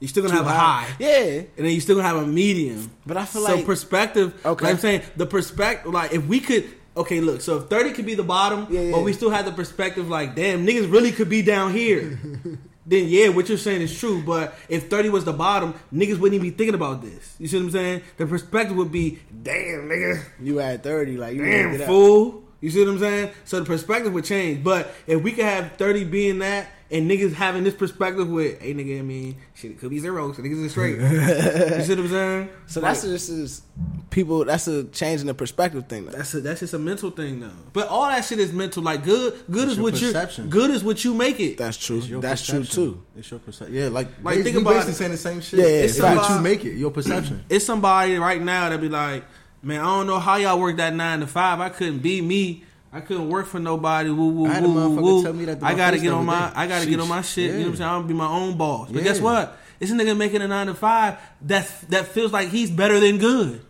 you're 0.00 0.08
still 0.08 0.22
gonna 0.22 0.34
have 0.36 0.46
a 0.46 0.50
high, 0.50 0.88
Yeah, 0.98 1.16
and 1.16 1.46
then 1.56 1.70
you're 1.72 1.80
still 1.80 1.96
gonna 1.96 2.08
have 2.08 2.16
a 2.18 2.26
medium. 2.26 2.90
but 3.06 3.16
I 3.16 3.24
feel 3.24 3.42
so 3.42 3.48
like 3.52 3.60
so 3.60 3.66
perspective. 3.66 4.34
Okay. 4.44 4.64
like 4.64 4.74
I'm 4.74 4.80
saying 4.80 5.02
the 5.16 5.26
perspective. 5.26 5.92
Like 5.92 6.12
if 6.12 6.26
we 6.26 6.40
could. 6.40 6.64
Okay, 6.96 7.20
look. 7.20 7.40
So 7.40 7.58
if 7.58 7.64
thirty 7.68 7.92
could 7.92 8.06
be 8.06 8.14
the 8.14 8.24
bottom, 8.24 8.66
Yeah, 8.70 8.80
yeah. 8.80 8.92
but 8.92 9.02
we 9.04 9.12
still 9.12 9.30
have 9.30 9.44
the 9.44 9.52
perspective. 9.52 10.08
Like, 10.08 10.34
damn, 10.34 10.66
niggas 10.66 10.90
really 10.90 11.12
could 11.12 11.28
be 11.28 11.42
down 11.42 11.72
here. 11.72 12.18
then 12.86 13.04
yeah, 13.08 13.28
what 13.28 13.48
you're 13.48 13.58
saying 13.58 13.82
is 13.82 13.96
true. 13.96 14.22
But 14.24 14.54
if 14.68 14.88
thirty 14.90 15.08
was 15.08 15.24
the 15.24 15.32
bottom, 15.32 15.74
niggas 15.94 16.18
wouldn't 16.18 16.34
even 16.34 16.50
be 16.50 16.56
thinking 16.56 16.74
about 16.74 17.02
this. 17.02 17.36
You 17.38 17.46
see 17.46 17.56
what 17.58 17.64
I'm 17.66 17.70
saying? 17.70 18.02
The 18.16 18.26
perspective 18.26 18.76
would 18.76 18.90
be, 18.90 19.18
damn, 19.42 19.88
nigga, 19.88 20.24
you 20.40 20.58
at 20.60 20.82
thirty, 20.82 21.16
like 21.16 21.34
you 21.36 21.44
damn 21.44 21.80
up. 21.80 21.86
fool. 21.86 22.42
You 22.60 22.70
see 22.70 22.80
what 22.80 22.88
I'm 22.88 22.98
saying? 22.98 23.30
So 23.44 23.60
the 23.60 23.64
perspective 23.66 24.12
would 24.12 24.24
change. 24.24 24.64
But 24.64 24.92
if 25.06 25.22
we 25.22 25.30
could 25.30 25.44
have 25.44 25.76
30 25.76 26.02
being 26.02 26.40
that 26.40 26.66
and 26.90 27.10
niggas 27.10 27.34
having 27.34 27.64
this 27.64 27.74
perspective 27.74 28.28
with, 28.28 28.60
hey 28.62 28.72
nigga, 28.72 28.98
I 28.98 29.02
mean, 29.02 29.36
shit, 29.54 29.72
it 29.72 29.78
could 29.78 29.90
be 29.90 29.98
zero, 29.98 30.32
so 30.32 30.42
niggas 30.42 30.64
is 30.64 30.70
straight. 30.72 30.96
you 31.00 31.82
see 31.82 31.94
what 31.94 31.98
I'm 31.98 32.08
saying? 32.08 32.48
So 32.66 32.80
that's 32.80 33.02
just 33.02 33.28
is 33.28 33.62
people. 34.10 34.44
That's 34.44 34.66
a 34.68 34.84
change 34.84 35.20
in 35.20 35.26
the 35.26 35.34
perspective 35.34 35.86
thing. 35.86 36.06
Though. 36.06 36.12
That's 36.12 36.32
a, 36.34 36.40
that's 36.40 36.60
just 36.60 36.74
a 36.74 36.78
mental 36.78 37.10
thing 37.10 37.40
though. 37.40 37.50
But 37.72 37.88
all 37.88 38.06
that 38.06 38.24
shit 38.24 38.38
is 38.38 38.52
mental. 38.52 38.82
Like 38.82 39.04
good, 39.04 39.38
good 39.50 39.64
It's 39.64 39.72
is 39.72 39.76
your 39.76 39.84
what 39.84 40.00
you 40.00 40.48
good 40.48 40.70
is 40.70 40.82
what 40.82 41.04
you 41.04 41.14
make 41.14 41.40
it. 41.40 41.58
That's 41.58 41.76
true. 41.76 41.98
It's 41.98 42.08
your 42.08 42.20
That's 42.20 42.46
true 42.46 42.64
too. 42.64 43.02
It's 43.16 43.30
your 43.30 43.40
perception. 43.40 43.74
Yeah, 43.74 43.88
like, 43.88 44.08
Like, 44.22 44.36
like 44.36 44.44
think 44.44 44.56
we 44.56 44.62
about 44.62 44.74
basically 44.74 44.92
it. 44.92 44.96
saying 44.96 45.10
the 45.12 45.16
same 45.18 45.40
shit. 45.40 45.60
Yeah, 45.60 45.66
yeah, 45.66 45.72
it's 45.82 45.94
it's 45.94 46.02
what 46.02 46.12
about- 46.14 46.30
you 46.30 46.40
make 46.40 46.64
it. 46.64 46.74
Your 46.76 46.90
perception. 46.90 47.44
it's 47.48 47.64
somebody 47.64 48.16
right 48.16 48.40
now 48.40 48.68
that 48.70 48.80
be 48.80 48.88
like, 48.88 49.24
man, 49.62 49.80
I 49.80 49.84
don't 49.84 50.06
know 50.06 50.18
how 50.18 50.36
y'all 50.36 50.58
work 50.58 50.76
that 50.78 50.94
nine 50.94 51.20
to 51.20 51.26
five. 51.26 51.60
I 51.60 51.68
couldn't 51.68 51.98
be 51.98 52.22
me. 52.22 52.64
I 52.92 53.00
couldn't 53.00 53.28
work 53.28 53.46
for 53.46 53.58
nobody. 53.60 54.10
Woo 54.10 54.28
woo 54.30 54.46
I 54.46 54.54
had 54.54 54.64
woo 54.64 54.96
woo. 54.96 55.22
tell 55.22 55.32
me 55.34 55.44
that 55.46 55.62
I 55.62 55.74
gotta 55.74 55.98
get 55.98 56.12
on 56.12 56.24
my. 56.24 56.46
day. 56.48 56.52
I 56.56 56.66
gotta 56.66 56.86
get 56.88 56.98
on 57.00 57.08
my 57.08 57.20
Sheesh. 57.20 57.34
shit. 57.34 57.44
You 57.44 57.52
know 57.52 57.58
what 57.58 57.68
I'm 57.70 57.76
saying? 57.76 57.90
I'm 57.90 57.96
gonna 57.98 58.08
be 58.08 58.14
my 58.14 58.28
own 58.28 58.56
boss. 58.56 58.88
But 58.90 58.98
Yeah. 59.02 59.08
guess 59.08 59.20
what? 59.20 59.58
This 59.78 59.90
nigga 59.90 60.16
making 60.16 60.40
a 60.42 60.48
nine 60.48 60.66
to 60.68 60.74
five. 60.74 61.16
That 61.42 61.70
that 61.90 62.06
feels 62.06 62.32
like 62.32 62.48
he's 62.48 62.70
better 62.70 62.98
than 62.98 63.18
good. 63.18 63.60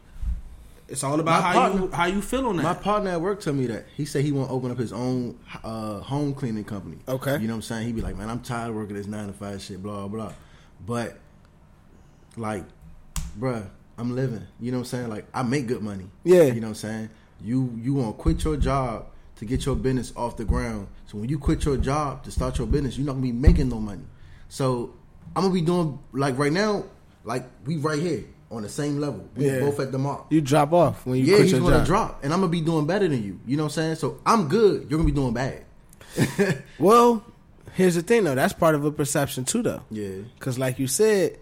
It's 0.88 1.04
all 1.04 1.20
about 1.20 1.42
My 1.42 1.52
how 1.52 1.66
you 1.66 1.78
partner- 1.80 1.96
how 1.96 2.04
you 2.06 2.22
feel 2.22 2.46
on 2.46 2.56
that. 2.56 2.62
My 2.62 2.72
partner 2.74 3.10
at 3.10 3.20
work 3.20 3.40
told 3.42 3.56
me 3.58 3.66
that. 3.66 3.86
He 3.94 4.06
said 4.06 4.24
he 4.24 4.32
want 4.32 4.48
to 4.48 4.54
open 4.54 4.70
up 4.70 4.78
his 4.78 4.92
own 4.92 5.36
uh, 5.62 5.98
home 6.00 6.32
cleaning 6.32 6.64
company. 6.64 6.96
Okay. 7.06 7.32
You 7.38 7.46
know 7.46 7.52
what 7.52 7.56
I'm 7.56 7.62
saying? 7.62 7.86
He'd 7.86 7.96
be 7.96 8.00
like, 8.00 8.16
man, 8.16 8.30
I'm 8.30 8.40
tired 8.40 8.70
of 8.70 8.76
working 8.76 8.96
this 8.96 9.06
nine 9.06 9.26
to 9.26 9.34
five 9.34 9.60
shit, 9.60 9.82
blah, 9.82 10.08
blah. 10.08 10.32
But, 10.86 11.18
like, 12.38 12.64
bruh, 13.38 13.66
I'm 13.98 14.14
living. 14.16 14.46
You 14.60 14.70
know 14.72 14.78
what 14.78 14.82
I'm 14.82 14.86
saying? 14.86 15.08
Like, 15.10 15.26
I 15.34 15.42
make 15.42 15.66
good 15.66 15.82
money. 15.82 16.06
Yeah. 16.24 16.44
You 16.44 16.54
know 16.60 16.68
what 16.68 16.68
I'm 16.68 16.74
saying? 16.76 17.10
You 17.42 17.78
you 17.80 17.94
want 17.94 18.16
to 18.16 18.22
quit 18.22 18.42
your 18.44 18.56
job 18.56 19.06
to 19.36 19.44
get 19.44 19.64
your 19.66 19.76
business 19.76 20.12
off 20.16 20.36
the 20.36 20.44
ground. 20.44 20.88
So 21.06 21.18
when 21.18 21.28
you 21.28 21.38
quit 21.38 21.64
your 21.64 21.76
job 21.76 22.24
to 22.24 22.30
start 22.30 22.58
your 22.58 22.66
business, 22.66 22.96
you're 22.98 23.06
not 23.06 23.12
going 23.12 23.24
to 23.26 23.32
be 23.32 23.38
making 23.38 23.68
no 23.68 23.78
money. 23.80 24.02
So 24.48 24.94
I'm 25.36 25.42
going 25.42 25.54
to 25.54 25.60
be 25.60 25.64
doing, 25.64 25.98
like, 26.12 26.36
right 26.36 26.52
now, 26.52 26.84
like, 27.24 27.44
we 27.64 27.76
right 27.76 28.00
here 28.00 28.24
on 28.50 28.62
the 28.62 28.68
same 28.68 28.98
level. 28.98 29.28
We 29.36 29.46
Yeah. 29.46 29.60
both 29.60 29.78
at 29.78 29.92
the 29.92 29.98
mark. 29.98 30.26
You 30.30 30.40
drop 30.40 30.72
off 30.72 31.06
when 31.06 31.18
you 31.18 31.24
Yeah, 31.26 31.42
he's 31.42 31.52
gonna 31.52 31.78
job. 31.78 31.86
drop, 31.86 32.24
and 32.24 32.32
I'm 32.32 32.40
gonna 32.40 32.50
be 32.50 32.62
doing 32.62 32.86
better 32.86 33.06
than 33.06 33.22
you. 33.22 33.38
You 33.46 33.56
know 33.58 33.64
what 33.64 33.72
I'm 33.78 33.82
saying? 33.82 33.94
So 33.96 34.18
I'm 34.24 34.48
good. 34.48 34.86
You're 34.88 34.98
gonna 34.98 35.04
be 35.04 35.12
doing 35.12 35.34
bad. 35.34 35.64
Well, 36.78 37.22
here's 37.74 37.94
the 37.94 38.02
thing 38.02 38.24
though. 38.24 38.34
That's 38.34 38.52
part 38.54 38.74
of 38.74 38.84
a 38.84 38.90
perception 38.90 39.44
too, 39.44 39.62
though. 39.62 39.82
Yeah, 39.90 40.08
Because 40.38 40.58
like 40.58 40.78
you 40.78 40.86
said, 40.86 41.38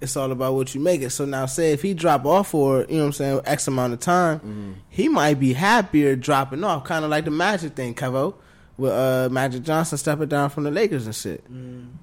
it's 0.00 0.16
all 0.16 0.32
about 0.32 0.54
what 0.54 0.74
you 0.74 0.80
make 0.80 1.02
it. 1.02 1.10
So 1.10 1.24
now, 1.24 1.46
say 1.46 1.72
if 1.72 1.82
he 1.82 1.94
drop 1.94 2.24
off 2.26 2.48
for 2.48 2.80
you 2.88 2.94
know 2.96 3.00
what 3.00 3.06
I'm 3.06 3.12
saying 3.12 3.40
X 3.44 3.68
amount 3.68 3.92
of 3.92 4.00
time, 4.00 4.38
Mm-hmm. 4.40 4.72
he 4.88 5.08
might 5.08 5.38
be 5.40 5.52
happier 5.52 6.16
dropping 6.16 6.64
off, 6.64 6.84
kind 6.84 7.04
of 7.04 7.10
like 7.10 7.24
the 7.26 7.30
Magic 7.30 7.74
thing, 7.74 7.94
Kevo, 7.94 8.34
with 8.78 8.92
uh, 8.92 9.28
Magic 9.30 9.62
Johnson 9.62 9.98
stepping 9.98 10.28
down 10.28 10.48
from 10.50 10.64
the 10.64 10.70
Lakers 10.70 11.04
and 11.06 11.14
shit. 11.14 11.44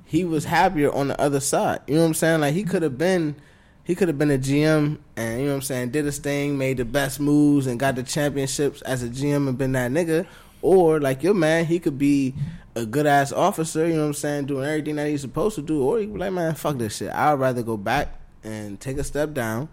He 0.05 0.23
was 0.23 0.45
happier 0.45 0.91
on 0.93 1.07
the 1.09 1.19
other 1.19 1.39
side. 1.39 1.79
You 1.87 1.95
know 1.95 2.01
what 2.01 2.07
I'm 2.07 2.13
saying? 2.13 2.41
Like 2.41 2.53
he 2.53 2.63
could 2.63 2.83
have 2.83 2.97
been. 2.97 3.35
He 3.83 3.95
could 3.95 4.09
have 4.09 4.17
been 4.17 4.31
a 4.31 4.37
GM 4.37 4.97
and 5.15 5.39
you 5.39 5.45
know 5.45 5.51
what 5.51 5.55
I'm 5.55 5.61
saying, 5.61 5.91
did 5.91 6.03
his 6.03 6.17
thing, 6.17 6.57
made 6.57 6.75
the 6.75 6.83
best 6.83 7.21
moves 7.21 7.67
and 7.67 7.79
got 7.79 7.95
the 7.95 8.03
championships 8.03 8.81
as 8.81 9.01
a 9.01 9.07
GM 9.07 9.47
and 9.47 9.57
been 9.57 9.71
that 9.71 9.91
nigga. 9.91 10.27
Or 10.61 10.99
like 10.99 11.23
your 11.23 11.33
man, 11.33 11.63
he 11.65 11.79
could 11.79 11.97
be 11.97 12.33
a 12.77 12.85
good 12.85 13.07
ass 13.07 13.31
officer, 13.31 13.87
you 13.87 13.95
know 13.95 14.01
what 14.01 14.07
I'm 14.07 14.13
saying, 14.13 14.45
doing 14.45 14.65
everything 14.65 14.95
that 14.97 15.07
he's 15.07 15.21
supposed 15.21 15.55
to 15.55 15.61
do. 15.61 15.81
Or 15.81 15.97
could 15.97 16.13
be 16.13 16.19
like, 16.19 16.31
man, 16.31 16.53
fuck 16.55 16.77
this 16.77 16.97
shit. 16.97 17.11
I'd 17.11 17.33
rather 17.33 17.63
go 17.63 17.75
back 17.75 18.19
and 18.43 18.79
take 18.79 18.97
a 18.97 19.03
step 19.03 19.33
down, 19.33 19.67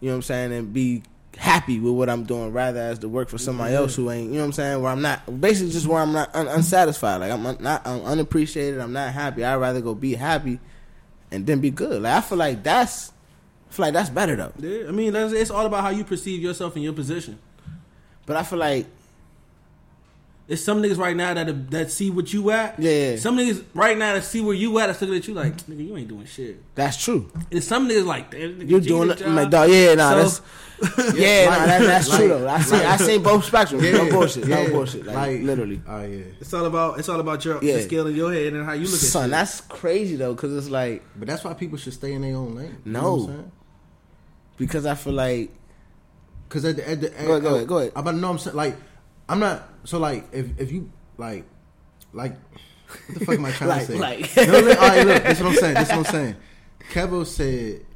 you 0.00 0.06
know 0.06 0.12
what 0.12 0.16
I'm 0.16 0.22
saying, 0.22 0.52
and 0.52 0.72
be 0.72 1.02
happy 1.36 1.80
with 1.80 1.94
what 1.94 2.08
I'm 2.08 2.24
doing 2.24 2.52
rather 2.52 2.80
as 2.80 2.98
to 3.00 3.08
work 3.08 3.28
for 3.28 3.38
somebody 3.38 3.72
mm-hmm. 3.72 3.82
else 3.82 3.96
who 3.96 4.10
ain't, 4.10 4.28
you 4.28 4.34
know 4.34 4.40
what 4.40 4.46
I'm 4.46 4.52
saying, 4.52 4.82
where 4.82 4.92
I'm 4.92 5.02
not, 5.02 5.40
basically 5.40 5.72
just 5.72 5.86
where 5.86 6.00
I'm 6.00 6.12
not 6.12 6.34
un- 6.34 6.48
unsatisfied. 6.48 7.20
Like 7.20 7.32
I'm 7.32 7.44
un- 7.44 7.58
not, 7.60 7.86
I'm 7.86 8.02
unappreciated, 8.02 8.80
I'm 8.80 8.92
not 8.92 9.12
happy. 9.12 9.44
I'd 9.44 9.56
rather 9.56 9.80
go 9.80 9.94
be 9.94 10.14
happy 10.14 10.60
and 11.30 11.46
then 11.46 11.60
be 11.60 11.70
good. 11.70 12.02
Like 12.02 12.14
I 12.14 12.20
feel 12.20 12.38
like 12.38 12.62
that's, 12.62 13.12
I 13.70 13.72
feel 13.72 13.86
like 13.86 13.94
that's 13.94 14.10
better 14.10 14.36
though. 14.36 14.52
Yeah, 14.58 14.88
I 14.88 14.92
mean, 14.92 15.14
it's 15.14 15.50
all 15.50 15.66
about 15.66 15.82
how 15.82 15.90
you 15.90 16.04
perceive 16.04 16.40
yourself 16.42 16.76
in 16.76 16.82
your 16.82 16.92
position. 16.92 17.38
But 18.26 18.36
I 18.36 18.42
feel 18.42 18.58
like 18.58 18.86
It's 20.50 20.62
some 20.64 20.82
niggas 20.82 20.98
right 20.98 21.14
now 21.14 21.32
that 21.32 21.70
that 21.70 21.92
see 21.92 22.10
what 22.10 22.32
you 22.32 22.50
at. 22.50 22.76
Yeah, 22.80 22.90
yeah. 23.12 23.16
Some 23.18 23.36
niggas 23.38 23.64
right 23.72 23.96
now 23.96 24.14
that 24.14 24.24
see 24.24 24.40
where 24.40 24.52
you 24.54 24.76
at 24.80 24.88
that's 24.88 25.00
looking 25.00 25.16
at 25.16 25.28
you 25.28 25.32
like, 25.34 25.56
nigga, 25.68 25.86
you 25.86 25.96
ain't 25.96 26.08
doing 26.08 26.26
shit. 26.26 26.60
that's 26.74 26.96
true. 27.02 27.30
And 27.52 27.62
some 27.62 27.88
niggas 27.88 28.04
like, 28.04 28.32
damn, 28.32 28.58
nigga, 28.58 28.68
You're 28.68 28.80
doing 28.80 29.08
the 29.08 29.14
it, 29.14 29.28
like, 29.28 29.48
dog. 29.48 29.70
Yeah, 29.70 29.94
nah, 29.94 30.10
So- 30.10 30.16
that's 30.22 30.42
yeah, 31.14 31.44
nah, 31.44 31.66
that, 31.66 31.82
that's 31.82 32.08
like- 32.08 32.18
true 32.18 32.28
though. 32.28 32.48
I 32.48 32.60
seen, 32.62 32.80
I 32.80 32.96
seen 32.96 33.22
both 33.22 33.48
spectrums. 33.48 33.82
Yeah, 33.82 33.92
no 34.02 34.10
bullshit, 34.10 34.48
no 34.48 34.70
bullshit. 34.70 35.06
Like, 35.06 35.40
literally, 35.42 35.80
Oh 35.86 36.02
yeah. 36.02 36.24
It's 36.40 36.52
all 36.52 36.64
about 36.64 36.98
it's 36.98 37.08
all 37.08 37.20
about 37.20 37.44
your 37.44 37.62
Yeah. 37.62 37.76
the 37.76 37.82
scale 37.82 38.08
in 38.08 38.16
your 38.16 38.32
head 38.32 38.52
and 38.52 38.64
how 38.66 38.72
you 38.72 38.86
look 38.86 38.94
at 38.94 38.98
son, 38.98 39.24
shit. 39.26 39.30
that's 39.30 39.60
crazy 39.60 40.16
though, 40.16 40.34
because 40.34 40.56
it's 40.56 40.68
like 40.70 41.04
But 41.16 41.28
that's 41.28 41.44
why 41.44 41.54
people 41.54 41.78
should 41.78 41.92
stay 41.92 42.12
in 42.14 42.22
their 42.22 42.34
own 42.34 42.56
lane. 42.56 42.76
You 42.84 42.92
No. 42.92 43.00
know 43.02 43.14
what 43.14 43.20
I'm 43.30 43.36
saying? 43.36 43.52
because 44.56 44.84
I 44.86 44.94
feel 44.96 45.12
like 45.12 45.50
Because 46.48 46.64
at 46.64 46.76
the, 46.76 46.88
at 46.90 47.00
the 47.02 47.20
at, 47.20 47.26
Go 47.26 47.32
ahead, 47.34 47.42
go 47.44 47.54
ahead, 47.54 47.68
go 47.68 47.78
ahead. 47.78 47.92
I'm 47.94 48.00
about 48.02 48.10
to 48.12 48.16
know. 48.16 48.26
what 48.28 48.32
I'm 48.32 48.38
saying 48.38 48.56
like 48.56 48.76
I'm 49.30 49.40
not. 49.40 49.68
So 49.84 49.98
like 49.98 50.26
if 50.32 50.58
if 50.60 50.72
you 50.72 50.90
like 51.16 51.44
like 52.12 52.36
what 53.06 53.18
the 53.18 53.24
fuck 53.24 53.34
am 53.36 53.44
I 53.44 53.52
trying 53.52 53.70
Like- 53.70 53.86
to 53.86 53.92
say? 53.92 53.98
like- 53.98 54.36
no, 54.48 54.60
look, 54.60 54.82
all 54.82 54.88
right, 54.88 55.06
look. 55.06 55.22
This 55.22 55.38
is 55.38 55.44
what 55.44 55.52
I'm 55.52 55.58
saying. 55.58 55.74
This 55.74 55.88
is 55.90 55.96
what 55.96 56.06
I'm 56.06 56.12
saying. 56.12 56.36
Kevo 56.92 57.24
said 57.26 57.86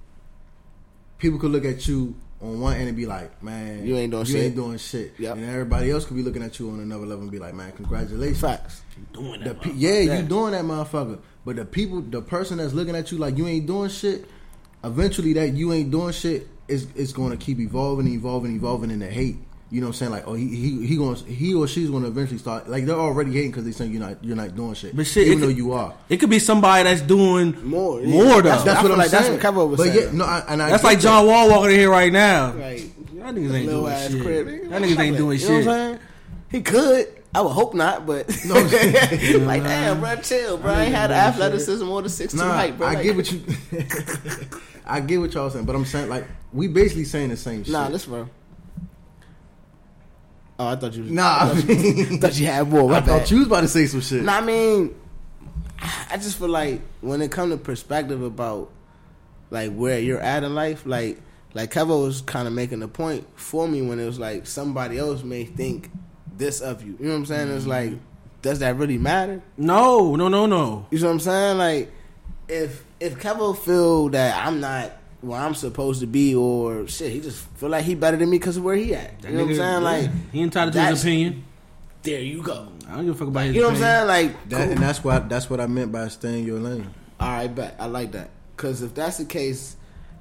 people 1.18 1.38
could 1.38 1.50
look 1.50 1.64
at 1.64 1.86
you 1.88 2.14
on 2.40 2.60
one 2.60 2.76
end 2.76 2.88
and 2.88 2.96
be 2.96 3.06
like, 3.06 3.42
man, 3.42 3.86
You 3.86 3.96
ain't 3.96 4.10
doing 4.12 4.26
you 4.26 4.32
shit. 4.32 4.42
ain't 4.44 4.54
doing 4.54 4.76
shit. 4.78 5.14
Yep. 5.18 5.36
And 5.36 5.44
everybody 5.46 5.90
else 5.90 6.04
could 6.04 6.16
be 6.16 6.22
looking 6.22 6.42
at 6.42 6.58
you 6.58 6.70
on 6.70 6.80
another 6.80 7.06
level 7.06 7.22
and 7.22 7.30
be 7.30 7.38
like, 7.38 7.54
man, 7.54 7.72
congratulations. 7.72 8.40
facts. 8.40 8.82
doing 9.12 9.40
The 9.40 9.50
that. 9.54 9.60
pe- 9.62 9.72
yeah, 9.72 10.00
Yeah. 10.00 10.18
you 10.20 10.26
doing 10.28 10.52
that 10.52 10.64
motherfucker. 10.64 11.18
But 11.46 11.56
the 11.56 11.64
people, 11.64 12.02
the 12.02 12.20
person 12.20 12.58
that's 12.58 12.74
looking 12.74 12.94
at 12.94 13.10
you 13.10 13.18
like 13.18 13.38
you 13.38 13.46
ain't 13.48 13.66
doing 13.66 13.88
shit, 13.90 14.26
eventually 14.82 15.32
that 15.34 15.54
you 15.54 15.72
ain't 15.72 15.90
doing 15.90 16.12
shit 16.12 16.46
is 16.68 16.86
is 16.94 17.12
going 17.12 17.30
to 17.30 17.36
keep 17.36 17.58
evolving, 17.60 18.06
evolving, 18.08 18.54
evolving 18.56 18.90
in 18.90 18.98
the 18.98 19.10
hate. 19.10 19.36
You 19.70 19.80
know 19.80 19.86
what 19.88 19.90
I'm 19.90 19.94
saying? 19.94 20.12
Like, 20.12 20.24
oh, 20.28 20.34
he 20.34 20.46
he 20.48 20.86
he 20.86 20.96
going 20.96 21.16
he 21.16 21.54
or 21.54 21.66
she's 21.66 21.90
going 21.90 22.02
to 22.02 22.08
eventually 22.08 22.38
start. 22.38 22.68
Like, 22.68 22.84
they're 22.86 22.94
already 22.94 23.32
hating 23.32 23.50
because 23.50 23.64
they 23.64 23.72
saying 23.72 23.90
you're 23.92 24.00
not 24.00 24.22
you're 24.22 24.36
not 24.36 24.54
doing 24.54 24.74
shit. 24.74 24.94
But 24.94 25.06
shit, 25.06 25.26
even 25.26 25.40
though 25.40 25.46
could- 25.48 25.56
you 25.56 25.72
are. 25.72 25.94
It 26.08 26.18
could 26.18 26.30
be 26.30 26.38
somebody 26.38 26.84
that's 26.84 27.00
doing 27.00 27.56
More, 27.68 28.00
yeah. 28.00 28.06
more 28.08 28.24
though. 28.24 28.42
That's- 28.42 28.64
That's 28.64 28.78
I 28.78 28.82
what 28.82 28.92
I'm 28.92 28.98
like 28.98 29.10
that's 29.10 29.28
what 29.28 29.40
Kevo 29.40 29.68
was 29.70 29.78
but 29.78 29.86
saying. 29.88 30.06
yeah, 30.12 30.18
no, 30.18 30.24
I, 30.24 30.44
and 30.48 30.62
I 30.62 30.70
That's 30.70 30.82
get 30.82 30.88
like 30.88 30.98
that. 30.98 31.02
John 31.02 31.26
Wall 31.26 31.48
walking 31.50 31.72
in 31.72 31.78
here 31.80 31.90
right 31.90 32.12
now. 32.12 32.52
Right. 32.52 32.80
Y'all 33.14 33.32
niggas 33.32 33.54
ain't 33.54 33.68
doing 33.70 34.10
shit. 34.10 34.22
crib. 34.22 34.46
Y'all 34.48 34.80
niggas 34.80 34.98
ain't 34.98 35.16
doing 35.16 35.38
You 35.40 35.48
know 35.48 35.56
shit. 35.58 35.66
what 35.66 35.74
I'm 35.74 35.86
saying? 35.88 35.98
He 36.50 36.60
could. 36.62 37.06
I 37.36 37.40
would 37.40 37.48
hope 37.50 37.74
not, 37.74 38.06
but 38.06 38.28
No. 38.44 38.54
like 38.60 39.64
damn, 39.64 39.98
bro, 39.98 40.14
chill, 40.16 40.56
bro. 40.58 40.70
I 40.72 40.84
ain't 40.84 40.94
had 40.94 41.10
athleticism 41.10 41.88
or 41.88 42.00
the 42.02 42.08
six 42.08 42.32
two 42.32 42.38
Nah, 42.38 42.52
height, 42.52 42.78
bro. 42.78 42.86
I 42.86 42.94
Like, 42.94 43.02
get 43.02 43.16
what 43.16 43.32
you. 43.32 43.42
I 44.86 45.00
get 45.00 45.18
what 45.18 45.32
y'all 45.34 45.50
saying, 45.50 45.64
but 45.64 45.74
I'm 45.74 45.84
saying 45.84 46.08
like 46.08 46.26
we 46.52 46.68
basically 46.68 47.04
saying 47.04 47.30
the 47.30 47.36
same 47.36 47.64
shit. 47.64 47.72
Nah, 47.72 47.88
listen, 47.88 48.12
bro. 48.12 48.28
Oh, 50.58 50.68
I 50.68 50.76
thought 50.76 50.94
you. 50.94 51.02
Was, 51.02 51.10
Nah, 51.10 51.38
I 51.40 51.62
mean, 51.62 52.18
thought 52.20 52.38
you 52.38 52.46
had 52.46 52.68
more. 52.68 52.92
I 52.92 53.00
thought 53.00 53.30
you 53.30 53.38
was 53.38 53.46
about 53.46 53.62
to 53.62 53.68
say 53.68 53.86
some 53.86 54.00
shit. 54.00 54.22
Nah, 54.22 54.38
I 54.38 54.40
mean, 54.40 54.94
I 56.10 56.16
just 56.16 56.38
feel 56.38 56.48
like 56.48 56.80
when 57.00 57.20
it 57.22 57.30
comes 57.30 57.52
to 57.52 57.58
perspective 57.58 58.22
about 58.22 58.70
like 59.50 59.72
where 59.72 59.98
you're 59.98 60.20
at 60.20 60.44
in 60.44 60.54
life, 60.54 60.86
like 60.86 61.20
like 61.54 61.72
Kevo 61.72 62.04
was 62.04 62.20
kind 62.22 62.46
of 62.48 62.54
making 62.54 62.82
a 62.82 62.88
point 62.88 63.26
for 63.36 63.66
me 63.68 63.82
when 63.82 63.98
it 63.98 64.06
was 64.06 64.18
like 64.18 64.46
somebody 64.46 64.98
else 64.98 65.22
may 65.22 65.44
think 65.44 65.90
this 66.36 66.60
of 66.60 66.82
you. 66.84 66.96
You 66.98 67.06
know 67.06 67.12
what 67.12 67.18
I'm 67.18 67.26
saying? 67.26 67.48
It's 67.50 67.66
like, 67.66 67.92
does 68.42 68.60
that 68.60 68.76
really 68.76 68.98
matter? 68.98 69.42
No, 69.56 70.16
no, 70.16 70.28
no, 70.28 70.46
no. 70.46 70.86
You 70.90 70.98
know 71.00 71.06
what 71.06 71.12
I'm 71.12 71.20
saying? 71.20 71.58
Like, 71.58 71.92
if 72.48 72.84
if 73.00 73.18
Kevo 73.18 73.56
feel 73.56 74.08
that 74.10 74.46
I'm 74.46 74.60
not 74.60 74.92
where 75.24 75.40
I'm 75.40 75.54
supposed 75.54 76.00
to 76.00 76.06
be, 76.06 76.34
or 76.34 76.86
shit, 76.88 77.12
he 77.12 77.20
just 77.20 77.38
feel 77.56 77.68
like 77.68 77.84
he 77.84 77.94
better 77.94 78.16
than 78.16 78.30
me 78.30 78.38
because 78.38 78.56
of 78.56 78.64
where 78.64 78.76
he 78.76 78.94
at. 78.94 79.20
That 79.22 79.30
You 79.32 79.38
know 79.38 79.44
what 79.44 79.50
I'm 79.50 79.56
nigga- 79.56 79.58
saying? 79.58 79.82
Like, 79.82 80.10
he 80.32 80.42
entitled 80.42 80.72
to 80.74 80.82
his 80.82 81.02
opinion. 81.02 81.44
there 82.02 82.20
you 82.20 82.42
go. 82.42 82.68
I 82.88 82.96
don't 82.96 83.06
give 83.06 83.14
a 83.14 83.18
fuck 83.18 83.28
about 83.28 83.46
his 83.46 83.54
You 83.54 83.62
know 83.62 83.68
what 83.68 83.76
I'm 83.76 83.80
saying? 83.80 84.06
Like, 84.06 84.48
That, 84.50 84.62
cool. 84.64 84.72
and 84.72 84.80
that's 84.82 85.02
what 85.02 85.28
that's 85.28 85.48
what 85.50 85.60
I 85.60 85.66
meant 85.66 85.90
by 85.92 86.08
staying 86.08 86.44
your 86.44 86.60
lane. 86.60 86.86
All 87.18 87.28
right, 87.28 87.54
bet 87.54 87.76
I 87.78 87.86
like 87.86 88.12
that 88.12 88.30
because 88.56 88.82
if 88.82 88.94
that's 88.94 89.16
the 89.18 89.24
case, 89.24 89.76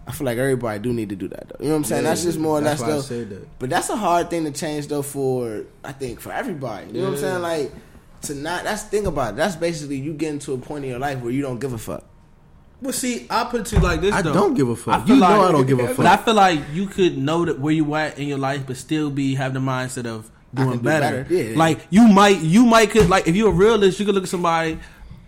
I 0.07 0.11
feel 0.11 0.25
like 0.25 0.37
everybody 0.37 0.79
do 0.79 0.93
need 0.93 1.09
to 1.09 1.15
do 1.15 1.27
that 1.29 1.49
though. 1.49 1.55
You 1.59 1.65
know 1.69 1.71
what 1.75 1.77
I'm 1.79 1.83
saying? 1.85 2.03
Yeah, 2.03 2.09
that's 2.09 2.23
just 2.23 2.37
more 2.39 2.59
or 2.59 2.61
that's 2.61 2.81
less 2.81 2.87
why 2.87 2.93
I 2.93 2.97
though. 2.97 3.01
said 3.01 3.29
that. 3.31 3.59
But 3.59 3.69
that's 3.69 3.89
a 3.89 3.95
hard 3.95 4.29
thing 4.29 4.45
to 4.45 4.51
change 4.51 4.87
though 4.87 5.01
for 5.01 5.63
I 5.83 5.91
think 5.91 6.19
for 6.19 6.31
everybody. 6.31 6.87
You 6.87 6.93
know 7.01 7.03
what 7.09 7.13
I'm 7.15 7.19
saying? 7.19 7.41
Like 7.41 7.71
to 8.23 8.35
not 8.35 8.63
that's 8.63 8.83
the 8.83 8.89
thing 8.89 9.07
about 9.07 9.33
it. 9.33 9.35
That's 9.37 9.55
basically 9.57 9.97
you 9.97 10.13
getting 10.13 10.39
to 10.39 10.53
a 10.53 10.57
point 10.57 10.85
in 10.85 10.89
your 10.91 10.99
life 10.99 11.19
where 11.19 11.31
you 11.31 11.41
don't 11.41 11.59
give 11.59 11.73
a 11.73 11.77
fuck. 11.77 12.05
Well, 12.84 12.93
see, 12.93 13.26
I 13.30 13.46
put 13.46 13.62
it 13.62 13.65
to 13.67 13.76
you 13.78 13.82
like 13.82 14.02
this. 14.02 14.13
I 14.13 14.22
though. 14.22 14.34
don't 14.34 14.54
give 14.54 14.67
a 14.69 14.76
fuck. 14.76 14.93
I 15.02 15.06
feel 15.06 15.15
You 15.15 15.22
know 15.22 15.41
I 15.41 15.52
don't 15.52 15.65
give 15.65 15.80
a 15.80 15.88
fuck. 15.88 15.98
But 15.98 16.04
fuck. 16.06 16.19
I 16.19 16.24
feel 16.26 16.34
like 16.34 16.60
you 16.74 16.86
could 16.88 17.17
know 17.17 17.46
that 17.46 17.60
where 17.60 17.74
you 17.74 17.96
at 17.96 18.19
in 18.19 18.28
your 18.28 18.38
life, 18.38 18.67
but 18.67 18.78
still 18.78 19.10
be 19.10 19.36
have 19.36 19.54
the 19.54 19.60
mindset 19.60 20.06
of 20.06 20.30
doing 20.54 20.69
can 20.69 20.78
do 20.80 20.84
better. 20.84 21.24
better. 21.24 21.34
Yeah. 21.34 21.58
Like 21.58 21.80
you 21.89 22.08
might, 22.08 22.39
you 22.39 22.65
might 22.65 22.91
could 22.91 23.10
like 23.10 23.28
if 23.28 23.36
you're 23.36 23.50
a 23.50 23.54
realist, 23.56 24.00
you 24.00 24.06
could 24.06 24.15
look 24.15 24.26
at 24.26 24.30
somebody. 24.30 24.80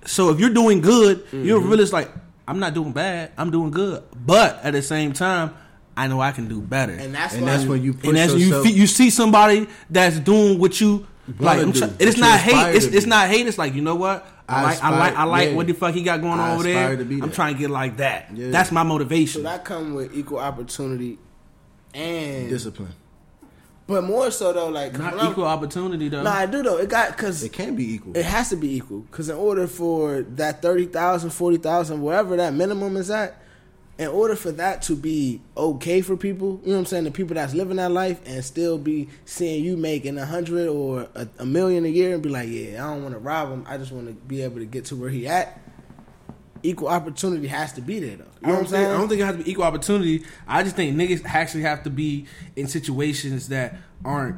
So 0.06 0.30
if 0.30 0.40
you're 0.40 0.50
doing 0.54 0.82
good, 0.82 1.26
you're 1.32 1.58
a 1.58 1.60
Mm-hmm. 1.62 1.70
realist. 1.70 1.94
Like 1.94 2.12
I'm 2.48 2.60
not 2.60 2.74
doing 2.74 2.92
bad, 2.92 3.32
I'm 3.38 3.50
doing 3.52 3.72
good. 3.72 4.04
But 4.16 4.60
at 4.64 4.74
the 4.74 4.82
same 4.82 5.14
time, 5.14 5.56
I 5.98 6.08
know 6.08 6.20
I 6.20 6.32
can 6.34 6.48
do 6.50 6.60
better. 6.62 6.92
And 6.94 7.16
that's 7.16 7.34
And 7.36 7.48
that's 7.48 7.64
when 7.66 7.82
you 7.82 7.94
push 7.94 8.06
and 8.10 8.18
that's 8.18 8.34
you 8.34 8.40
yourself. 8.48 8.66
fe- 8.66 8.74
you 8.74 8.86
see 8.86 9.10
somebody 9.10 9.68
that's 9.90 10.20
doing 10.20 10.60
what 10.60 10.80
you 10.82 11.08
like. 11.40 11.60
I'm 11.62 11.72
do, 11.72 11.80
try- 11.80 11.90
it's 12.00 12.18
not 12.18 12.40
hate. 12.40 12.76
It's, 12.76 12.86
it's 12.86 13.06
not 13.06 13.30
hate. 13.30 13.48
It's 13.48 13.58
like 13.58 13.74
you 13.74 13.82
know 13.82 13.96
what. 13.96 14.28
I, 14.48 14.60
I 14.60 14.64
like. 14.64 14.84
I 14.84 14.90
like. 14.90 15.16
I 15.16 15.24
like 15.24 15.50
yeah. 15.50 15.56
what 15.56 15.68
the 15.68 15.74
fuck 15.74 15.94
he 15.94 16.04
got 16.04 16.22
going 16.22 16.40
on 16.40 16.52
over 16.52 16.64
there. 16.64 16.96
to 16.96 17.06
be 17.06 17.22
I'm 17.22 17.32
trying 17.32 17.56
to 17.56 17.60
get 17.60 17.70
like 17.70 17.98
that. 17.98 18.30
Yeah. 18.36 18.52
That's 18.52 18.72
my 18.72 18.82
so 18.84 18.88
motivation. 18.88 19.44
that 19.44 19.66
come 19.66 19.96
with 19.96 20.16
equal 20.16 20.40
opportunity 20.40 21.18
and 21.94 22.50
Discipline. 22.50 22.94
but 23.88 24.04
more 24.04 24.30
so 24.30 24.54
though 24.54 24.70
like 24.70 24.94
Not 24.98 25.14
when 25.14 25.20
I'm- 25.22 25.32
equal 25.32 25.46
opportunity 25.46 26.10
though. 26.10 26.24
Nah, 26.24 26.34
I 26.34 26.46
do 26.46 26.62
though. 26.62 26.78
It 26.78 26.90
got 26.90 27.16
because 27.16 27.44
It 27.44 27.54
can 27.54 27.76
be 27.76 27.94
equal. 27.96 28.16
It 28.16 28.26
has 28.26 28.50
to 28.50 28.56
be 28.56 28.76
equal 28.76 29.00
because 29.02 29.30
in 29.30 29.36
order 29.36 29.66
for 29.68 30.22
that 30.22 30.62
30,000, 30.62 31.30
40,000, 31.32 32.02
wherever 32.02 32.36
that 32.36 32.54
minimum 32.54 32.98
is 32.98 33.10
at, 33.10 33.42
in 33.98 34.08
order 34.10 34.36
for 34.36 34.52
that 34.52 34.82
to 34.84 34.96
be 34.96 35.42
okay 35.56 36.02
for 36.02 36.18
people, 36.18 36.60
you 36.64 36.70
know 36.70 36.74
what 36.74 36.80
I'm 36.80 36.86
saying, 36.86 37.04
the 37.06 37.12
people 37.12 37.36
that's 37.36 37.54
living 37.54 37.78
that 37.78 37.92
life 37.92 38.20
and 38.26 38.44
still 38.44 38.78
be 38.78 39.08
seeing 39.24 39.64
you 39.64 39.78
making 39.78 40.18
a 40.18 40.26
hundred 40.26 40.68
or 40.68 41.08
a, 41.16 41.28
a 41.40 41.46
million 41.46 41.86
a 41.86 41.90
year 41.90 42.14
and 42.14 42.22
be 42.22 42.30
like, 42.30 42.50
yeah, 42.50 42.84
I 42.86 42.94
don't 42.94 43.04
want 43.04 43.14
to 43.14 43.20
rob 43.20 43.50
him. 43.50 43.66
I 43.68 43.78
just 43.78 43.94
want 43.94 44.08
to 44.08 44.14
be 44.14 44.42
able 44.42 44.58
to 44.58 44.66
get 44.66 44.86
to 44.86 44.96
where 44.96 45.10
he 45.10 45.28
at. 45.28 45.62
Equal 46.62 46.90
opportunity 46.90 47.48
has 47.48 47.74
to 47.74 47.82
be 47.82 48.00
there 48.00 48.18
though. 48.18 48.26
You 48.42 48.48
know 48.48 48.54
what 48.56 48.60
I'm 48.62 48.68
saying? 48.68 48.86
I 48.88 48.98
don't 48.98 49.08
think 49.08 49.22
it 49.22 49.26
has 49.26 49.38
to 49.38 49.44
be 49.44 49.52
equal 49.52 49.66
opportunity. 49.66 50.26
I 50.48 50.64
just 50.64 50.76
think 50.76 50.98
niggas 50.98 51.24
actually 51.26 51.62
have 51.62 51.84
to 51.84 51.90
be 51.90 52.26
in 52.56 52.68
situations 52.68 53.50
that 53.50 53.78
aren't 54.04 54.38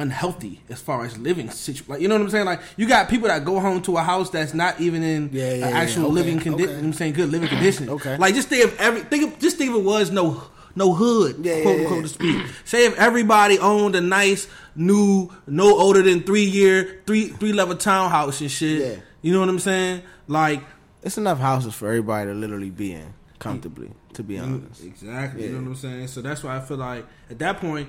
unhealthy 0.00 0.60
as 0.68 0.80
far 0.80 1.04
as 1.04 1.16
living 1.18 1.50
situ 1.50 1.84
like 1.86 2.00
you 2.00 2.08
know 2.08 2.14
what 2.16 2.22
I'm 2.22 2.30
saying 2.30 2.46
like 2.46 2.60
you 2.76 2.88
got 2.88 3.08
people 3.08 3.28
that 3.28 3.44
go 3.44 3.60
home 3.60 3.80
to 3.82 3.96
a 3.96 4.02
house 4.02 4.30
that's 4.30 4.54
not 4.54 4.80
even 4.80 5.02
in 5.02 5.30
Yeah, 5.32 5.52
yeah, 5.54 5.66
a 5.66 5.70
yeah. 5.70 5.76
actual 5.78 6.04
Okay, 6.06 6.12
living 6.14 6.40
condition 6.40 6.76
okay. 6.76 6.84
I'm 6.86 6.92
saying 6.92 7.12
good 7.14 7.30
living 7.30 7.48
conditions 7.56 7.88
Okay. 7.88 8.16
like 8.16 8.34
just 8.34 8.48
think 8.48 8.64
of 8.64 8.78
every 8.80 9.02
think 9.02 9.22
of 9.34 9.38
just 9.38 9.56
think 9.58 9.70
if 9.70 9.76
it 9.76 9.84
was 9.84 10.10
no 10.10 10.42
no 10.74 10.92
hood 10.94 11.44
Yeah, 11.44 11.62
quote 11.62 11.76
yeah, 11.76 11.82
unquote 11.82 11.96
yeah. 11.98 12.02
to 12.02 12.08
speak 12.08 12.46
say 12.64 12.86
if 12.86 12.98
everybody 12.98 13.58
owned 13.58 13.94
a 13.94 14.00
nice 14.00 14.48
new 14.74 15.30
no 15.46 15.78
older 15.78 16.02
than 16.02 16.22
three 16.22 16.44
year 16.44 17.02
three 17.06 17.28
three 17.28 17.52
level 17.52 17.76
townhouse 17.76 18.40
and 18.40 18.50
shit 18.50 18.80
Yeah. 18.80 18.96
you 19.22 19.32
know 19.32 19.40
what 19.40 19.48
I'm 19.48 19.58
saying 19.58 20.02
like 20.28 20.62
It's 21.02 21.18
enough 21.18 21.38
houses 21.38 21.74
for 21.74 21.88
everybody 21.88 22.30
to 22.30 22.34
literally 22.34 22.70
be 22.70 22.92
in 22.92 23.14
comfortably, 23.38 23.90
to 24.12 24.22
be 24.22 24.34
mm, 24.36 24.42
honest. 24.42 24.84
Exactly. 24.84 25.44
You 25.44 25.52
know 25.52 25.60
what 25.64 25.68
I'm 25.68 25.74
saying? 25.76 26.08
So 26.08 26.20
that's 26.20 26.44
why 26.44 26.58
I 26.58 26.60
feel 26.60 26.76
like 26.76 27.06
at 27.30 27.38
that 27.38 27.56
point 27.56 27.88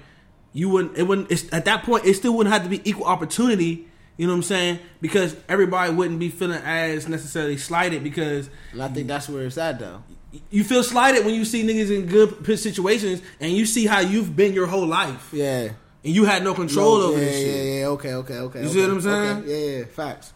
you 0.53 0.69
wouldn't 0.69 0.97
it 0.97 1.03
wouldn't 1.03 1.31
it's, 1.31 1.51
at 1.53 1.65
that 1.65 1.83
point 1.83 2.05
it 2.05 2.13
still 2.15 2.35
wouldn't 2.35 2.53
have 2.53 2.63
to 2.63 2.69
be 2.69 2.81
equal 2.89 3.05
opportunity. 3.05 3.87
You 4.17 4.27
know 4.27 4.33
what 4.33 4.37
I'm 4.37 4.43
saying? 4.43 4.79
Because 4.99 5.35
everybody 5.49 5.93
wouldn't 5.93 6.19
be 6.19 6.29
feeling 6.29 6.61
as 6.61 7.07
necessarily 7.07 7.57
slighted 7.57 8.03
because 8.03 8.49
And 8.71 8.83
I 8.83 8.87
think 8.89 9.07
that's 9.07 9.27
where 9.29 9.43
it's 9.45 9.57
at 9.57 9.79
though. 9.79 10.03
you 10.51 10.63
feel 10.63 10.83
slighted 10.83 11.25
when 11.25 11.33
you 11.33 11.43
see 11.45 11.63
niggas 11.63 11.89
in 11.95 12.05
good 12.05 12.59
situations 12.59 13.21
and 13.39 13.51
you 13.51 13.65
see 13.65 13.85
how 13.87 13.99
you've 13.99 14.35
been 14.35 14.53
your 14.53 14.67
whole 14.67 14.85
life 14.85 15.29
Yeah. 15.33 15.69
and 16.03 16.13
you 16.15 16.25
had 16.25 16.43
no 16.43 16.53
control 16.53 16.99
No, 16.99 17.03
over 17.07 17.17
yeah, 17.19 17.25
this 17.25 17.35
shit. 17.37 17.65
Yeah, 17.65 17.79
yeah, 17.79 17.85
okay, 17.87 18.13
okay, 18.15 18.37
okay. 18.39 18.59
You 18.59 18.65
okay, 18.65 18.73
see 18.73 18.81
what 18.81 18.89
I'm 18.91 19.01
saying? 19.01 19.37
Okay, 19.39 19.71
Yeah, 19.71 19.77
yeah, 19.79 19.85
facts. 19.85 20.33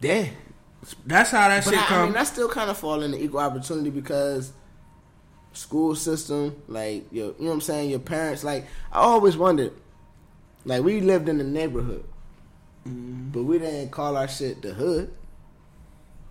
Yeah. 0.00 0.26
That's 1.04 1.30
how 1.30 1.48
that 1.48 1.64
But 1.64 1.70
shit 1.70 1.80
I, 1.80 1.84
I 1.84 1.88
comes. 1.88 2.04
mean, 2.04 2.12
that 2.14 2.26
still 2.28 2.48
kind 2.48 2.70
of 2.70 2.76
fall 2.78 3.02
into 3.02 3.20
equal 3.20 3.40
opportunity 3.40 3.90
because 3.90 4.52
school 5.56 5.94
system, 5.94 6.54
like 6.68 7.04
your, 7.12 7.26
you 7.28 7.34
know 7.40 7.46
what 7.48 7.52
I'm 7.54 7.60
saying, 7.60 7.90
your 7.90 7.98
parents. 8.00 8.44
Like 8.44 8.66
I 8.92 8.98
always 9.00 9.36
wondered, 9.36 9.72
like 10.64 10.82
we 10.82 11.00
lived 11.00 11.28
in 11.28 11.38
the 11.38 11.44
neighborhood, 11.44 12.04
Mm-hmm. 12.86 13.30
but 13.30 13.42
we 13.42 13.58
didn't 13.58 13.90
call 13.90 14.16
our 14.16 14.28
shit 14.28 14.62
the 14.62 14.72
hood. 14.72 15.12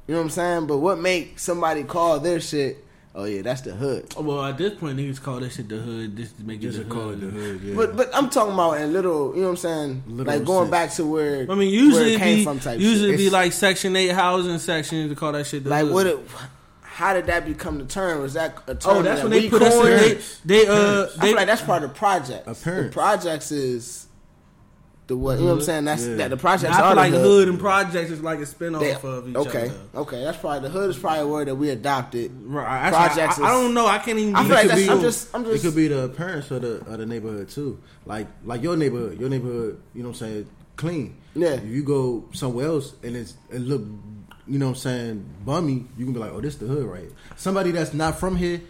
You 0.08 0.14
know 0.14 0.20
what 0.22 0.26
I'm 0.26 0.30
saying? 0.30 0.68
But 0.68 0.78
what 0.78 1.00
make 1.00 1.38
somebody 1.40 1.84
call 1.84 2.20
their 2.20 2.40
shit? 2.40 2.78
Oh 3.14 3.24
yeah, 3.26 3.42
that's 3.42 3.62
the 3.62 3.72
hood. 3.74 4.14
well, 4.18 4.44
at 4.44 4.58
this 4.58 4.74
point, 4.78 4.98
niggas 4.98 5.22
call 5.22 5.40
that 5.40 5.50
shit 5.52 5.68
the 5.70 5.78
hood 5.78 6.16
This 6.18 6.32
to 6.34 6.44
make 6.44 6.60
Just 6.62 6.78
it 6.78 6.84
to 6.84 6.88
the 6.90 6.94
call 6.94 7.04
hood. 7.10 7.24
it 7.24 7.26
the 7.26 7.32
hood. 7.32 7.62
Yeah. 7.62 7.76
But 7.76 7.96
but 7.98 8.10
I'm 8.16 8.30
talking 8.30 8.54
about 8.54 8.74
in 8.80 8.92
little. 8.94 9.34
You 9.34 9.42
know 9.42 9.48
what 9.48 9.50
I'm 9.52 9.58
saying? 9.58 10.04
Literal 10.08 10.38
like 10.38 10.46
going 10.46 10.60
sense. 10.66 10.72
back 10.72 10.92
to 10.96 11.06
where 11.06 11.42
I 11.44 11.46
mean, 11.46 11.58
where 11.58 11.66
usually 11.68 12.14
it 12.14 12.16
it 12.16 12.20
came 12.20 12.38
be 12.40 12.44
from 12.44 12.60
type. 12.60 12.80
usually 12.80 13.12
shit. 13.12 13.18
be 13.18 13.26
It's- 13.28 13.34
like 13.34 13.52
Section 13.54 13.96
Eight 13.96 14.12
housing 14.12 14.60
sections 14.60 15.10
to 15.10 15.16
call 15.16 15.32
that 15.32 15.46
shit 15.48 15.64
the 15.64 15.70
like 15.70 15.86
hood. 15.86 15.94
what? 15.94 16.08
It, 16.08 16.20
how 16.96 17.14
did 17.14 17.26
that 17.26 17.46
become 17.46 17.78
the 17.78 17.84
term? 17.86 18.22
Was 18.22 18.36
that 18.36 18.58
a 18.68 18.76
term? 18.76 18.98
Oh, 18.98 19.02
that's 19.02 19.22
that 19.22 19.30
when 19.30 19.32
they 19.42 19.50
put 19.50 19.62
us 19.62 19.74
in. 19.74 19.82
coined? 19.82 20.24
They, 20.46 20.64
they 20.64 20.68
uh, 20.68 20.74
I 20.74 21.06
they 21.20 21.28
feel 21.28 21.36
like 21.36 21.48
that's 21.48 21.62
part 21.62 21.84
of 21.84 21.90
the 21.90 21.96
projects. 21.96 22.48
Apparent. 22.62 22.88
The 22.88 22.94
projects 22.94 23.52
is 23.52 24.08
the 25.08 25.18
what 25.18 25.34
you 25.38 25.44
know 25.44 25.52
what 25.52 25.60
I'm 25.60 25.62
saying. 25.62 25.84
That's 25.84 26.06
Yeah. 26.08 26.16
that 26.16 26.30
the 26.30 26.38
projects 26.38 26.74
I 26.74 26.88
feel 26.88 26.96
like 26.96 27.12
the 27.12 27.18
the 27.18 27.24
hood 27.26 27.50
and 27.50 27.60
projects 27.60 28.12
is 28.12 28.22
like 28.22 28.40
a 28.40 28.44
spinoff 28.44 28.80
They- 28.80 28.94
of 28.94 29.28
each 29.28 29.36
okay, 29.36 29.66
other. 29.68 30.04
okay, 30.04 30.24
that's 30.24 30.38
probably 30.38 30.62
the 30.62 30.70
hood 30.70 30.90
is 30.90 30.98
probably 30.98 31.20
a 31.20 31.28
word 31.28 31.48
that 31.50 31.56
we 31.56 31.70
adopted. 31.70 32.32
Right, 32.46 32.90
Projects 32.90 33.40
I, 33.40 33.44
I, 33.44 33.48
I 33.50 33.52
don't 33.52 33.74
know. 33.74 33.88
I 33.88 33.98
can't 33.98 34.18
even. 34.18 34.34
I 34.34 34.44
be 34.44 34.48
feel 34.48 34.56
like 34.58 34.68
that's. 34.70 34.88
I'm 34.88 35.02
just. 35.02 35.36
I'm 35.36 35.46
It 35.48 35.62
could 35.62 35.76
be 35.76 35.90
the 35.90 36.08
parents 36.08 36.50
of 36.52 36.62
the 36.62 36.76
of 36.90 36.98
the 37.00 37.06
neighborhood 37.06 37.50
too. 37.50 37.78
Like 38.06 38.28
like 38.46 38.64
your 38.64 38.78
neighborhood, 38.78 39.20
your 39.20 39.28
neighborhood. 39.30 39.82
You 39.94 40.04
know 40.04 40.10
what 40.10 40.22
I'm 40.22 40.28
saying? 40.28 40.50
Clean. 40.78 41.18
Yeah. 41.36 41.56
If 41.56 41.66
you 41.66 41.84
go 41.84 42.24
somewhere 42.32 42.68
else 42.68 42.94
and 43.04 43.18
it's 43.18 43.34
it 43.50 43.60
look, 43.60 43.82
you 44.48 44.60
know 44.60 44.68
what 44.68 44.72
I'm 44.78 44.82
saying, 44.82 45.26
bummy, 45.46 45.86
you 45.98 46.06
can 46.06 46.14
be 46.14 46.20
like, 46.20 46.32
oh, 46.32 46.42
this 46.42 46.56
the 46.56 46.68
hood, 46.68 46.86
right? 46.86 47.10
Somebody 47.36 47.72
that's 47.72 47.94
not 47.94 48.20
from 48.20 48.36
here, 48.36 48.62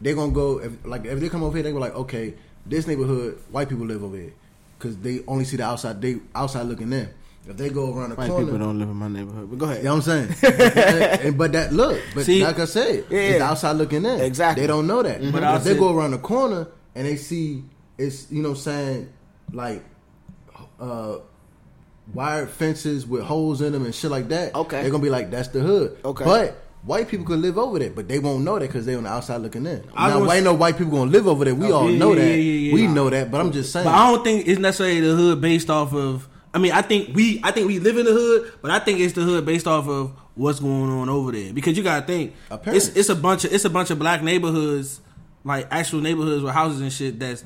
they're 0.00 0.14
gonna 0.14 0.32
go. 0.32 0.60
If, 0.60 0.84
like 0.84 1.04
if 1.06 1.18
they 1.20 1.28
come 1.28 1.42
over 1.42 1.56
here, 1.56 1.62
they 1.62 1.72
go 1.72 1.78
like, 1.78 1.94
okay, 1.94 2.34
this 2.66 2.86
neighborhood, 2.86 3.38
white 3.50 3.68
people 3.68 3.86
live 3.86 4.02
over 4.04 4.16
here, 4.16 4.32
because 4.78 4.96
they 4.98 5.20
only 5.26 5.44
see 5.44 5.56
the 5.56 5.64
outside. 5.64 6.00
They 6.00 6.16
outside 6.34 6.62
looking 6.66 6.92
in. 6.92 7.08
If 7.46 7.58
they 7.58 7.68
go 7.68 7.94
around 7.94 8.10
the 8.10 8.16
White 8.16 8.30
corner, 8.30 8.46
people 8.46 8.58
don't 8.58 8.78
live 8.78 8.88
in 8.88 8.96
my 8.96 9.08
neighborhood, 9.08 9.50
but 9.50 9.58
go 9.58 9.66
ahead. 9.66 9.78
you 9.78 9.84
know 9.84 9.96
what 9.96 10.08
I'm 10.08 10.28
saying? 10.40 11.20
and, 11.20 11.36
but 11.36 11.52
that 11.52 11.74
look, 11.74 12.00
but 12.14 12.24
See- 12.24 12.42
like 12.42 12.58
I 12.58 12.64
said, 12.64 13.04
Yeah, 13.10 13.18
it's 13.18 13.42
outside 13.42 13.72
looking 13.72 14.04
in. 14.06 14.20
Exactly. 14.20 14.62
They 14.62 14.66
don't 14.66 14.86
know 14.86 15.02
that. 15.02 15.20
But 15.20 15.32
But 15.42 15.56
if 15.56 15.64
they 15.64 15.76
go 15.76 15.94
around 15.94 16.12
the 16.12 16.18
corner 16.18 16.68
and 16.94 17.06
they 17.06 17.16
see 17.16 17.64
it's 17.98 18.30
you 18.30 18.42
know 18.42 18.50
what 18.50 18.58
I'm 18.58 18.62
saying 18.62 19.12
like 19.52 19.84
uh 20.80 21.18
wire 22.12 22.46
fences 22.46 23.06
with 23.06 23.22
holes 23.22 23.60
in 23.60 23.72
them 23.72 23.84
and 23.84 23.94
shit 23.94 24.10
like 24.10 24.28
that. 24.28 24.54
Okay. 24.54 24.82
They're 24.82 24.90
gonna 24.90 25.02
be 25.02 25.10
like, 25.10 25.30
that's 25.30 25.48
the 25.48 25.60
hood. 25.60 25.98
Okay. 26.04 26.24
But 26.24 26.64
White 26.84 27.08
people 27.08 27.24
could 27.24 27.38
live 27.38 27.56
over 27.56 27.78
there, 27.78 27.90
but 27.90 28.08
they 28.08 28.18
won't 28.18 28.44
know 28.44 28.58
that 28.58 28.66
because 28.66 28.84
they're 28.84 28.98
on 28.98 29.04
the 29.04 29.10
outside 29.10 29.38
looking 29.38 29.64
in. 29.64 29.84
I 29.94 30.10
now, 30.10 30.20
was- 30.20 30.32
ain't 30.32 30.44
no 30.44 30.52
white 30.52 30.76
people 30.76 30.92
gonna 30.92 31.10
live 31.10 31.26
over 31.26 31.44
there. 31.44 31.54
We 31.54 31.72
oh, 31.72 31.76
all 31.76 31.90
yeah, 31.90 31.98
know 31.98 32.12
yeah, 32.12 32.18
that. 32.20 32.28
yeah, 32.28 32.34
yeah, 32.34 32.68
yeah. 32.68 32.74
We 32.74 32.86
know 32.86 33.08
that, 33.08 33.30
but 33.30 33.40
I'm 33.40 33.52
just 33.52 33.72
saying. 33.72 33.84
But 33.84 33.94
I 33.94 34.10
don't 34.10 34.22
think 34.22 34.46
it's 34.46 34.60
necessarily 34.60 35.00
the 35.00 35.14
hood 35.14 35.40
based 35.40 35.70
off 35.70 35.94
of. 35.94 36.28
I 36.52 36.58
mean, 36.58 36.72
I 36.72 36.82
think 36.82 37.16
we, 37.16 37.40
I 37.42 37.52
think 37.52 37.68
we 37.68 37.78
live 37.78 37.96
in 37.96 38.04
the 38.04 38.12
hood, 38.12 38.52
but 38.60 38.70
I 38.70 38.80
think 38.80 39.00
it's 39.00 39.14
the 39.14 39.22
hood 39.22 39.46
based 39.46 39.66
off 39.66 39.88
of 39.88 40.12
what's 40.34 40.60
going 40.60 40.90
on 40.90 41.08
over 41.08 41.32
there. 41.32 41.54
Because 41.54 41.74
you 41.76 41.82
gotta 41.82 42.06
think, 42.06 42.34
it's 42.66 42.88
it's 42.88 43.08
a 43.08 43.16
bunch 43.16 43.46
of 43.46 43.52
it's 43.54 43.64
a 43.64 43.70
bunch 43.70 43.90
of 43.90 43.98
black 43.98 44.22
neighborhoods, 44.22 45.00
like 45.42 45.66
actual 45.70 46.02
neighborhoods 46.02 46.42
with 46.42 46.52
houses 46.52 46.82
and 46.82 46.92
shit 46.92 47.18
that's 47.18 47.44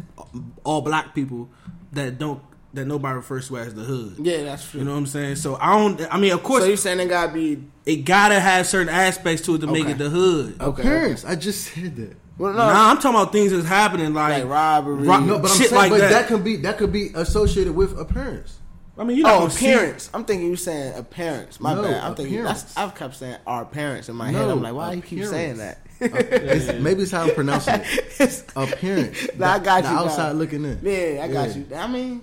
all 0.65 0.81
black 0.81 1.15
people 1.15 1.49
that 1.93 2.19
don't 2.19 2.43
that 2.75 2.85
nobody 2.87 3.17
refers 3.17 3.49
to 3.49 3.59
as 3.59 3.75
the 3.75 3.83
hood. 3.83 4.17
Yeah, 4.21 4.43
that's 4.45 4.71
true. 4.71 4.81
You 4.81 4.87
know 4.87 4.93
what 4.93 4.99
I'm 4.99 5.07
saying? 5.07 5.37
So 5.37 5.57
I 5.61 5.77
don't. 5.79 6.01
I 6.15 6.19
mean, 6.19 6.33
of 6.33 6.43
course, 6.43 6.65
so 6.65 6.69
you 6.69 6.77
saying 6.77 7.01
it 7.01 7.09
gotta 7.09 7.33
be? 7.33 7.63
it 7.87 8.05
gotta 8.05 8.39
have 8.39 8.67
certain 8.67 8.89
aspects 8.93 9.43
to 9.47 9.55
it 9.55 9.59
to 9.61 9.67
make 9.67 9.87
it 9.87 9.99
the 9.99 10.11
hood. 10.11 10.61
Okay. 10.61 10.83
appearance. 10.83 11.25
I 11.25 11.35
just 11.37 11.73
said 11.73 11.97
that. 11.97 12.17
Well, 12.37 12.53
no, 12.53 12.59
Nah, 12.59 12.91
I'm 12.91 12.97
talking 12.99 13.19
about 13.19 13.33
things 13.33 13.51
that's 13.51 13.67
happening 13.67 14.15
like, 14.15 14.45
like 14.45 14.51
robbery. 14.53 15.09
Ro- 15.09 15.19
No, 15.21 15.39
but 15.41 15.51
I'm 15.51 15.57
Shit 15.59 15.71
saying, 15.71 15.75
like 15.81 15.91
but 15.91 15.99
that. 16.03 16.11
that. 16.11 16.27
can 16.29 16.43
be 16.45 16.57
that 16.59 16.79
could 16.79 16.93
be 16.93 17.11
associated 17.15 17.75
with 17.75 17.99
appearance. 17.99 18.59
I 18.97 19.05
mean, 19.05 19.17
you 19.17 19.23
know, 19.25 19.41
Oh, 19.43 19.47
appearance. 19.47 20.11
I'm 20.13 20.25
thinking 20.25 20.49
you 20.49 20.57
saying 20.57 20.95
appearance. 20.97 21.59
My 21.61 21.73
No, 21.75 21.83
bad. 21.83 22.03
I'm 22.03 22.15
thinking 22.15 22.35
appearance. 22.37 22.63
that's. 22.65 22.77
I've 22.77 22.95
kept 22.95 23.17
saying 23.17 23.39
our 23.47 23.65
parents 23.65 24.09
in 24.09 24.15
my 24.17 24.31
No, 24.31 24.39
head. 24.39 24.51
I'm 24.51 24.63
like, 24.63 24.75
why 24.75 24.91
do 24.91 24.97
you 24.97 25.03
keep 25.03 25.25
saying 25.25 25.57
that? 25.59 25.79
It's, 26.01 26.81
maybe 26.81 27.03
it's 27.03 27.11
how 27.11 27.23
I'm 27.25 27.35
pronouncing 27.35 27.75
it. 27.75 27.87
It's- 28.21 28.45
Appearance. 28.55 29.27
Nah, 29.37 29.55
I 29.55 29.59
got 29.59 29.83
the 29.83 29.89
you. 29.89 29.95
now. 29.97 30.05
outside 30.05 30.33
looking 30.37 30.65
in. 30.65 30.79
Yeah, 30.83 31.25
I 31.25 31.29
got 31.29 31.49
Yeah. 31.49 31.55
you. 31.57 31.67
I 31.75 31.87
mean, 31.89 32.23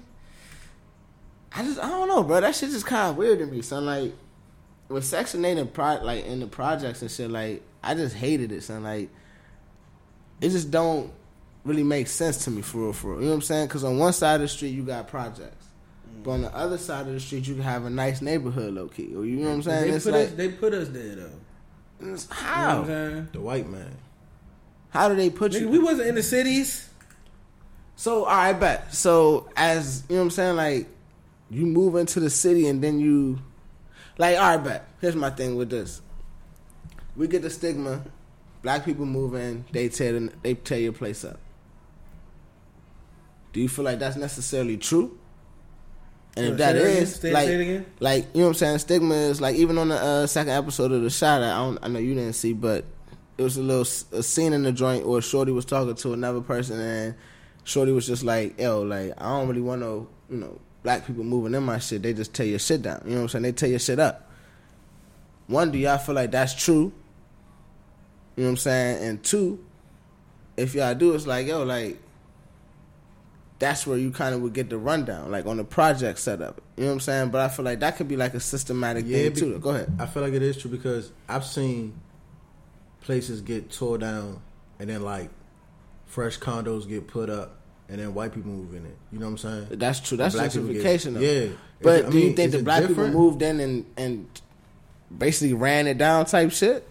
I 1.55 1.63
just 1.63 1.79
I 1.79 1.87
don't 1.89 2.07
know, 2.09 2.21
bro. 2.23 2.41
That 2.41 2.53
shit 2.53 2.69
just 2.71 2.85
kind 2.85 3.09
of 3.09 3.17
weird 3.17 3.39
to 3.39 3.45
me. 3.45 3.61
son. 3.61 3.85
like 3.85 4.13
with 4.89 5.05
Section 5.05 5.43
Eight 5.45 5.57
and 5.57 5.73
pro 5.73 5.95
like 6.03 6.25
in 6.25 6.39
the 6.41 6.47
projects 6.47 7.01
and 7.01 7.09
shit. 7.09 7.31
Like 7.31 7.63
I 7.81 7.93
just 7.95 8.15
hated 8.15 8.51
it, 8.51 8.61
son. 8.63 8.83
Like 8.83 9.09
it 10.41 10.49
just 10.49 10.69
don't 10.69 11.11
really 11.63 11.83
make 11.83 12.07
sense 12.07 12.43
to 12.45 12.51
me 12.51 12.61
for 12.61 12.79
real, 12.79 12.93
for 12.93 13.11
real. 13.11 13.19
You 13.19 13.25
know 13.25 13.29
what 13.31 13.35
I'm 13.35 13.41
saying? 13.41 13.67
Because 13.67 13.83
on 13.83 13.97
one 13.97 14.13
side 14.13 14.35
of 14.35 14.41
the 14.41 14.47
street 14.47 14.69
you 14.71 14.83
got 14.83 15.07
projects. 15.07 15.65
But 16.23 16.31
on 16.31 16.41
the 16.41 16.55
other 16.55 16.77
side 16.77 17.05
of 17.07 17.13
the 17.13 17.19
street, 17.19 17.47
you 17.47 17.53
can 17.53 17.63
have 17.63 17.85
a 17.85 17.89
nice 17.89 18.19
neighborhood, 18.19 18.73
low 18.73 18.87
key. 18.87 19.13
Or 19.15 19.25
you 19.25 19.35
know 19.37 19.49
what 19.49 19.55
I'm 19.55 19.61
saying? 19.63 19.91
They 19.91 19.95
It's 19.97 20.05
put, 20.05 20.13
like, 20.13 20.27
us, 20.27 20.33
they 20.33 20.49
put 20.49 20.73
us 20.73 20.87
there 20.89 21.15
though. 21.15 21.21
it's- 22.01 22.01
You 22.01 22.07
know 22.07 22.11
what 22.11 22.29
how? 22.31 22.81
I'm? 22.81 23.29
The 23.31 23.41
white 23.41 23.69
man. 23.69 23.95
How 24.89 25.07
do 25.09 25.15
they 25.15 25.29
put 25.29 25.53
you? 25.53 25.69
We 25.69 25.77
wasn't 25.77 26.07
in 26.07 26.15
the 26.15 26.23
cities. 26.23 26.89
So 27.95 28.25
all 28.25 28.35
right, 28.35 28.53
bet. 28.59 28.93
So 28.93 29.49
as 29.55 30.03
you 30.09 30.15
know, 30.15 30.21
what 30.21 30.25
I'm 30.25 30.31
saying 30.31 30.55
like 30.55 30.87
you 31.49 31.65
move 31.65 31.95
into 31.95 32.19
the 32.19 32.29
city 32.29 32.67
and 32.67 32.83
then 32.83 32.99
you 32.99 33.39
like 34.17 34.37
all 34.37 34.55
right, 34.57 34.63
but 34.63 34.87
Here's 35.01 35.15
my 35.15 35.29
thing 35.29 35.55
with 35.55 35.69
this. 35.69 36.01
We 37.15 37.27
get 37.27 37.41
the 37.43 37.49
stigma. 37.49 38.01
Black 38.63 38.83
people 38.83 39.05
move 39.05 39.35
in, 39.35 39.63
they 39.71 39.89
tear 39.89 40.13
the, 40.19 40.33
they 40.41 40.55
tear 40.55 40.79
your 40.79 40.93
place 40.93 41.23
up. 41.23 41.39
Do 43.53 43.61
you 43.61 43.69
feel 43.69 43.85
like 43.85 43.99
that's 43.99 44.15
necessarily 44.17 44.77
true? 44.77 45.17
And 46.35 46.47
if 46.47 46.57
that 46.57 46.75
is, 46.75 47.15
Say- 47.15 47.31
like, 47.31 47.47
say 47.47 47.85
like 47.99 48.25
you 48.33 48.41
know 48.41 48.47
what 48.47 48.49
I'm 48.49 48.53
saying, 48.55 48.79
stigma 48.79 49.13
is 49.15 49.39
like 49.39 49.55
even 49.55 49.77
on 49.77 49.87
the 49.89 49.95
uh, 49.95 50.27
second 50.27 50.51
episode 50.51 50.91
of 50.91 51.01
the 51.03 51.09
shot. 51.09 51.41
I 51.41 51.55
don't, 51.57 51.79
I 51.81 51.87
know 51.87 51.99
you 51.99 52.13
didn't 52.15 52.33
see, 52.33 52.51
but 52.51 52.83
it 53.37 53.43
was 53.43 53.55
a 53.55 53.61
little 53.61 53.83
a 54.17 54.23
scene 54.23 54.51
in 54.51 54.63
the 54.63 54.73
joint 54.73 55.07
where 55.07 55.21
Shorty 55.21 55.51
was 55.53 55.63
talking 55.63 55.95
to 55.95 56.13
another 56.13 56.41
person, 56.41 56.79
and 56.79 57.15
Shorty 57.63 57.93
was 57.93 58.05
just 58.05 58.23
like, 58.23 58.59
"Yo, 58.59 58.81
like 58.81 59.13
I 59.17 59.29
don't 59.29 59.47
really 59.47 59.61
want 59.61 59.79
no, 59.81 60.09
you 60.29 60.37
know, 60.37 60.59
black 60.85 61.05
people 61.05 61.25
moving 61.25 61.53
in 61.53 61.63
my 61.63 61.79
shit. 61.79 62.01
They 62.03 62.13
just 62.13 62.33
tear 62.33 62.45
your 62.45 62.59
shit 62.59 62.81
down. 62.83 63.01
You 63.03 63.11
know 63.11 63.17
what 63.17 63.21
I'm 63.23 63.29
saying? 63.29 63.43
They 63.43 63.51
tear 63.51 63.69
your 63.69 63.79
shit 63.79 63.99
up." 63.99 64.29
One, 65.47 65.71
do 65.71 65.77
y'all 65.77 65.97
feel 65.97 66.15
like 66.15 66.31
that's 66.31 66.53
true? 66.55 66.93
You 68.35 68.43
know 68.43 68.45
what 68.45 68.49
I'm 68.51 68.57
saying? 68.57 69.03
And 69.09 69.23
two, 69.23 69.63
if 70.57 70.73
y'all 70.75 70.95
do, 70.95 71.13
it's 71.13 71.27
like, 71.27 71.47
yo, 71.47 71.63
like 71.63 71.99
that's 73.59 73.87
where 73.87 73.97
you 73.97 74.11
kind 74.11 74.35
of 74.35 74.41
would 74.41 74.53
get 74.53 74.69
the 74.69 74.77
rundown, 74.77 75.31
like 75.31 75.45
on 75.45 75.57
the 75.57 75.63
project 75.63 76.19
setup. 76.19 76.61
You 76.75 76.83
know 76.83 76.89
what 76.89 76.93
I'm 76.95 76.99
saying? 76.99 77.29
But 77.29 77.41
I 77.41 77.49
feel 77.49 77.63
like 77.65 77.79
that 77.79 77.95
could 77.97 78.07
be 78.07 78.17
like 78.17 78.33
a 78.33 78.39
systematic 78.39 79.05
Yeah, 79.07 79.17
thing 79.23 79.33
be- 79.33 79.39
too. 79.39 79.59
Go 79.59 79.69
ahead. 79.71 79.93
I 79.99 80.05
feel 80.07 80.23
like 80.23 80.33
it 80.33 80.41
is 80.41 80.57
true 80.57 80.69
because 80.71 81.11
I've 81.29 81.45
seen 81.45 81.99
places 83.01 83.41
get 83.41 83.71
tore 83.71 83.97
down 83.97 84.41
and 84.79 84.89
then 84.89 85.03
like 85.03 85.29
fresh 86.05 86.37
condos 86.39 86.87
get 86.87 87.07
put 87.07 87.29
up 87.29 87.57
and 87.89 87.99
then 87.99 88.13
white 88.13 88.33
people 88.33 88.51
move 88.51 88.73
in 88.73 88.85
it. 88.85 88.97
You 89.11 89.19
know 89.19 89.25
what 89.27 89.43
I'm 89.43 89.67
saying? 89.69 89.79
That's 89.79 89.99
true. 89.99 90.17
That's 90.17 90.35
Black 90.35 90.51
get- 90.73 90.81
yeah. 91.21 91.47
But 91.81 91.99
it- 91.99 92.05
I 92.05 92.09
do 92.09 92.19
you 92.19 92.33
think 92.33 92.51
the 92.51 92.63
black 92.63 92.87
people 92.87 93.07
moved 93.13 93.41
in 93.41 93.59
and 93.59 93.85
and 93.97 94.27
basically 95.15 95.53
ran 95.53 95.87
it 95.87 95.97
down 95.97 96.25
type 96.25 96.51
shit? 96.51 96.87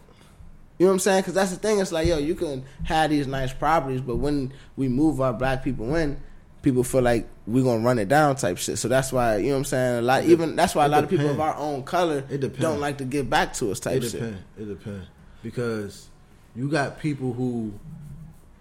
You 0.78 0.86
know 0.86 0.90
what 0.90 0.94
I'm 0.94 0.98
saying? 1.00 1.20
Because 1.20 1.34
that's 1.34 1.50
the 1.52 1.56
thing. 1.56 1.78
It's 1.78 1.92
like, 1.92 2.06
yo, 2.08 2.18
you 2.18 2.34
can 2.34 2.64
have 2.84 3.10
these 3.10 3.26
nice 3.28 3.52
properties, 3.52 4.00
but 4.00 4.16
when 4.16 4.52
we 4.76 4.88
move 4.88 5.20
our 5.20 5.32
black 5.32 5.62
people 5.62 5.94
in, 5.94 6.16
people 6.62 6.82
feel 6.82 7.02
like 7.02 7.28
we're 7.46 7.62
gonna 7.62 7.84
run 7.84 7.98
it 7.98 8.08
down 8.08 8.34
type 8.36 8.58
shit. 8.58 8.78
So 8.78 8.88
that's 8.88 9.12
why 9.12 9.36
you 9.36 9.46
know 9.48 9.50
what 9.52 9.58
I'm 9.58 9.64
saying. 9.66 9.98
A 9.98 10.02
lot, 10.02 10.24
even 10.24 10.56
that's 10.56 10.74
why 10.74 10.84
a 10.84 10.88
lot 10.88 11.04
of 11.04 11.10
people 11.10 11.28
of 11.30 11.38
our 11.40 11.54
own 11.56 11.82
color 11.84 12.24
don't 12.62 12.80
like 12.80 12.98
to 12.98 13.04
give 13.04 13.28
back 13.30 13.52
to 13.54 13.70
us 13.70 13.80
type 13.80 14.02
It 14.02 14.04
shit. 14.10 14.14
It 14.14 14.18
depends. 14.18 14.40
It 14.58 14.64
depends 14.66 15.06
because 15.42 16.08
you 16.56 16.68
got 16.68 16.98
people 16.98 17.32
who 17.34 17.72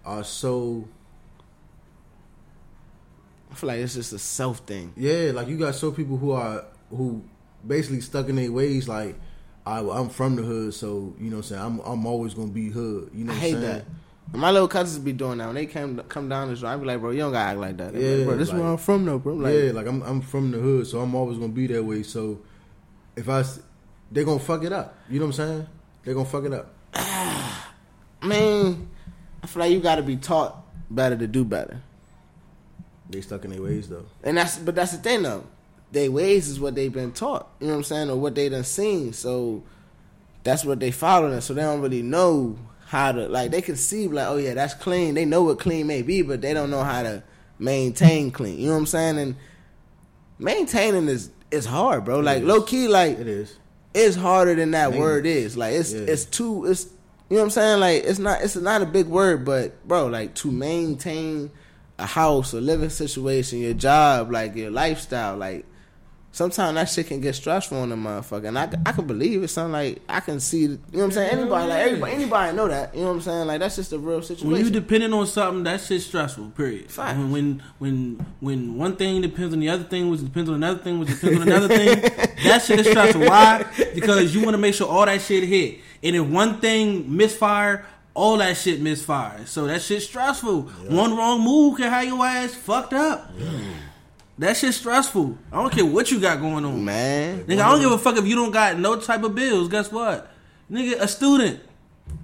are 0.06 0.24
so 0.24 0.88
I 3.54 3.56
feel 3.56 3.68
like 3.68 3.80
it's 3.80 3.94
just 3.94 4.12
a 4.13 4.20
self 4.20 4.60
thing. 4.60 4.94
yeah, 4.98 5.32
like 5.32 5.48
you 5.48 5.58
got 5.58 5.76
so 5.76 5.92
people 5.92 6.18
who 6.18 6.32
are 6.32 6.66
who 6.89 7.24
basically 7.66 8.02
stuck 8.02 8.28
in 8.30 8.36
their 8.36 8.52
ways. 8.52 8.88
Like 8.88 9.16
I, 9.66 9.80
I'm 9.80 10.10
from 10.10 10.36
the 10.36 10.42
hood, 10.42 10.74
so 10.74 11.13
you 11.20 11.30
know 11.30 11.38
what 11.38 11.46
I'm 11.46 11.50
saying. 11.50 11.62
I'm 11.62 11.80
I'm 11.82 12.06
always 12.08 12.34
gonna 12.34 12.52
be 12.52 12.70
hood. 12.70 13.12
You 13.13 13.26
know 13.26 13.32
I 13.32 13.36
what 13.36 13.42
hate 13.42 13.56
I'm 13.56 13.62
saying? 13.62 13.86
that. 14.32 14.38
My 14.38 14.50
little 14.50 14.68
cousins 14.68 15.04
be 15.04 15.13
doing 15.13 15.38
that 15.38 15.46
when 15.46 15.56
they 15.56 15.68
come 15.68 16.00
come 16.10 16.30
down 16.30 16.50
this 16.50 16.63
road. 16.63 16.72
I 16.72 16.78
be 16.78 16.86
like, 16.86 17.00
bro, 17.00 17.12
you 17.12 17.20
don't 17.20 17.32
gotta 17.32 17.52
act 17.52 17.60
like 17.60 17.78
that. 17.78 17.94
They 17.94 18.00
be 18.00 18.08
like, 18.08 18.18
Yeah, 18.20 18.26
bro, 18.26 18.38
this 18.38 18.48
is 18.48 18.54
where 18.56 18.63
I'm 18.66 18.78
from, 18.78 19.06
though, 19.06 19.20
bro. 19.20 19.36
Like, 19.36 19.54
yeah, 19.54 19.72
like 19.72 19.86
I'm 19.86 20.02
I'm 20.02 20.22
from 20.22 20.50
the 20.52 20.58
hood, 20.58 20.88
so 20.88 21.00
I'm 21.02 21.13
always 21.13 21.38
gonna 21.38 21.52
be 21.54 21.68
that 21.68 21.84
way. 21.84 22.02
So 22.04 22.42
if 23.16 23.30
I, 23.30 23.44
they 24.12 24.24
gonna 24.24 24.39
fuck 24.39 24.63
it 24.63 24.74
up. 24.74 24.98
You 25.10 25.20
know 25.20 25.28
what 25.28 25.39
I'm 25.39 25.48
saying? 25.48 25.68
They 26.04 26.13
gonna 26.13 26.26
fuck 26.26 26.46
it 26.46 26.54
up. 26.54 26.74
I 26.96 27.66
mean, 28.24 28.89
I 29.44 29.48
feel 29.48 29.60
like 29.60 29.72
you 29.72 29.80
got 29.80 29.96
to 29.96 30.04
be 30.04 30.16
taught 30.16 30.66
better 30.89 31.16
to 31.18 31.28
do 31.28 31.44
better, 31.46 31.82
They 33.10 33.22
stuck 33.22 33.44
in 33.46 33.52
their 33.52 33.62
ways 33.62 33.89
though. 33.89 34.06
and 34.24 34.38
that's 34.38 34.58
but 34.58 34.76
that's 34.76 34.92
the 34.92 34.98
thing 34.98 35.24
though. 35.24 35.44
Their 35.92 36.10
ways 36.12 36.48
is 36.48 36.60
what 36.60 36.74
they've 36.76 36.92
been 36.92 37.12
taught. 37.12 37.48
You 37.60 37.68
know 37.68 37.74
what 37.74 37.78
I'm 37.80 37.84
saying, 37.84 38.10
or 38.10 38.16
what 38.16 38.34
they 38.36 38.50
done 38.50 38.63
seen. 38.63 39.13
So 39.13 39.63
that's 40.44 40.66
what 40.66 40.80
they 40.80 40.89
following. 40.92 41.39
So 41.42 41.54
they 41.54 41.62
don't 41.62 41.82
really 41.82 42.02
know 42.02 42.58
how 42.88 43.12
to 43.12 43.28
like. 43.28 43.52
They 43.52 43.62
can 43.62 43.76
see 43.76 44.08
like, 44.08 44.28
oh 44.28 44.38
yeah, 44.38 44.54
that's 44.56 44.74
clean. 44.74 45.13
They 45.13 45.26
know 45.26 45.44
what 45.44 45.60
clean 45.60 45.86
may 45.88 46.02
be, 46.02 46.22
but 46.22 46.42
they 46.42 46.54
don't 46.54 46.70
know 46.72 46.84
how 46.84 47.04
to 47.04 47.22
maintain 47.60 48.32
clean. 48.32 48.58
You 48.60 48.68
know 48.68 48.74
what 48.74 48.80
I'm 48.80 48.86
saying? 48.88 49.18
And 49.20 49.36
maintaining 50.39 51.08
is 51.08 51.30
is 51.52 51.66
hard, 51.66 52.06
bro. 52.06 52.20
Like 52.20 52.39
is. 52.42 52.44
low 52.48 52.62
key, 52.62 52.88
like 52.88 53.20
It 53.20 53.28
is. 53.28 53.58
it's 53.94 54.16
harder 54.16 54.56
than 54.56 54.72
that 54.72 54.94
word 54.94 55.26
is. 55.26 55.56
Like 55.56 55.74
it's 55.76 55.94
Yeah. 55.94 56.02
it's 56.08 56.26
too 56.26 56.66
it's 56.66 56.86
you 57.30 57.38
know 57.38 57.44
what 57.44 57.44
I'm 57.44 57.50
saying? 57.52 57.80
Like 57.80 58.04
it's 58.04 58.20
not 58.20 58.42
it's 58.42 58.56
not 58.56 58.82
a 58.82 58.86
big 58.86 59.08
word, 59.08 59.46
but 59.46 59.88
bro, 59.88 60.08
like 60.08 60.34
to 60.36 60.52
maintain 60.52 61.52
a 61.99 62.06
house, 62.06 62.53
a 62.53 62.62
living 62.62 62.89
situation, 62.89 63.60
your 63.60 63.73
job, 63.73 64.32
like 64.32 64.56
your 64.56 64.71
lifestyle, 64.71 65.38
like 65.38 65.65
sometimes 66.34 66.75
that 66.75 66.89
shit 66.89 67.08
can 67.08 67.21
get 67.21 67.36
stressful 67.36 67.77
on 67.77 67.89
the 67.89 67.95
motherfucker. 67.95 68.47
And 68.47 68.60
I, 68.60 68.69
I 68.86 68.91
can 68.91 69.08
believe 69.08 69.43
it. 69.43 69.47
Something 69.47 69.71
like 69.71 70.01
I 70.10 70.19
can 70.19 70.39
see, 70.39 70.62
you 70.62 70.67
know 70.69 70.77
what 70.91 71.03
I'm 71.03 71.12
saying? 71.12 71.32
Anybody, 71.32 71.69
like 71.69 71.79
everybody, 71.79 72.13
anybody 72.13 72.58
know 72.58 72.67
that. 72.67 72.93
You 72.93 73.01
know 73.01 73.08
what 73.08 73.13
I'm 73.13 73.21
saying? 73.21 73.47
Like 73.47 73.60
that's 73.60 73.77
just 73.77 73.93
a 73.93 73.99
real 73.99 74.21
situation. 74.21 74.51
When 74.51 74.65
you 74.65 74.71
depending 74.71 75.13
on 75.13 75.27
something, 75.27 75.63
that 75.63 75.79
shit's 75.79 76.06
stressful. 76.06 76.49
Period. 76.51 76.91
Fact. 76.91 77.17
When, 77.17 77.32
when 77.32 77.63
when 77.79 78.25
when 78.41 78.77
one 78.77 78.95
thing 78.97 79.21
depends 79.21 79.53
on 79.53 79.60
the 79.60 79.69
other 79.69 79.84
thing, 79.84 80.10
which 80.10 80.23
depends 80.23 80.49
on 80.49 80.56
another 80.56 80.79
thing, 80.79 80.99
which 80.99 81.10
depends 81.10 81.39
on 81.39 81.47
another 81.47 81.67
thing, 81.67 82.01
that 82.43 82.63
shit 82.63 82.79
is 82.79 82.88
stressful. 82.88 83.21
Why? 83.21 83.65
Because 83.93 84.36
you 84.36 84.41
want 84.43 84.56
to 84.56 84.60
make 84.60 84.73
sure 84.73 84.89
all 84.89 85.06
that 85.06 85.21
shit 85.21 85.43
hit, 85.43 85.79
and 86.01 86.15
if 86.15 86.25
one 86.25 86.60
thing 86.60 87.15
misfire, 87.15 87.86
all 88.13 88.38
that 88.38 88.58
shit 88.58 88.82
misfire. 88.82 89.45
So 89.45 89.65
that 89.67 89.82
shit's 89.82 90.06
stressful. 90.06 90.64
One 90.89 91.16
wrong 91.16 91.41
move 91.41 91.78
can 91.78 91.89
have 91.89 92.05
your 92.05 92.26
ass 92.26 92.53
fucked 92.53 92.93
up. 92.93 93.32
That 94.38 94.57
shit's 94.57 94.78
stressful. 94.78 95.38
I 95.51 95.61
don't 95.61 95.72
care 95.72 95.86
what 95.86 96.09
you 96.11 96.20
got 96.20 96.39
going 96.39 96.66
on. 96.66 96.84
man. 96.84 97.43
Nigga, 97.43 97.61
I 97.61 97.72
don't 97.72 97.82
give 97.82 97.91
a 97.91 97.97
fuck 97.97 98.18
if 98.18 98.26
you 98.26 98.36
don't 98.36 98.51
got 98.51 98.78
no 98.78 98.99
type 98.99 99.24
of 99.24 99.36
bills. 99.36 99.70
Guess 99.70 99.91
what? 99.91 100.32
Nigga, 100.72 100.99
a 100.99 101.07
student. 101.07 101.59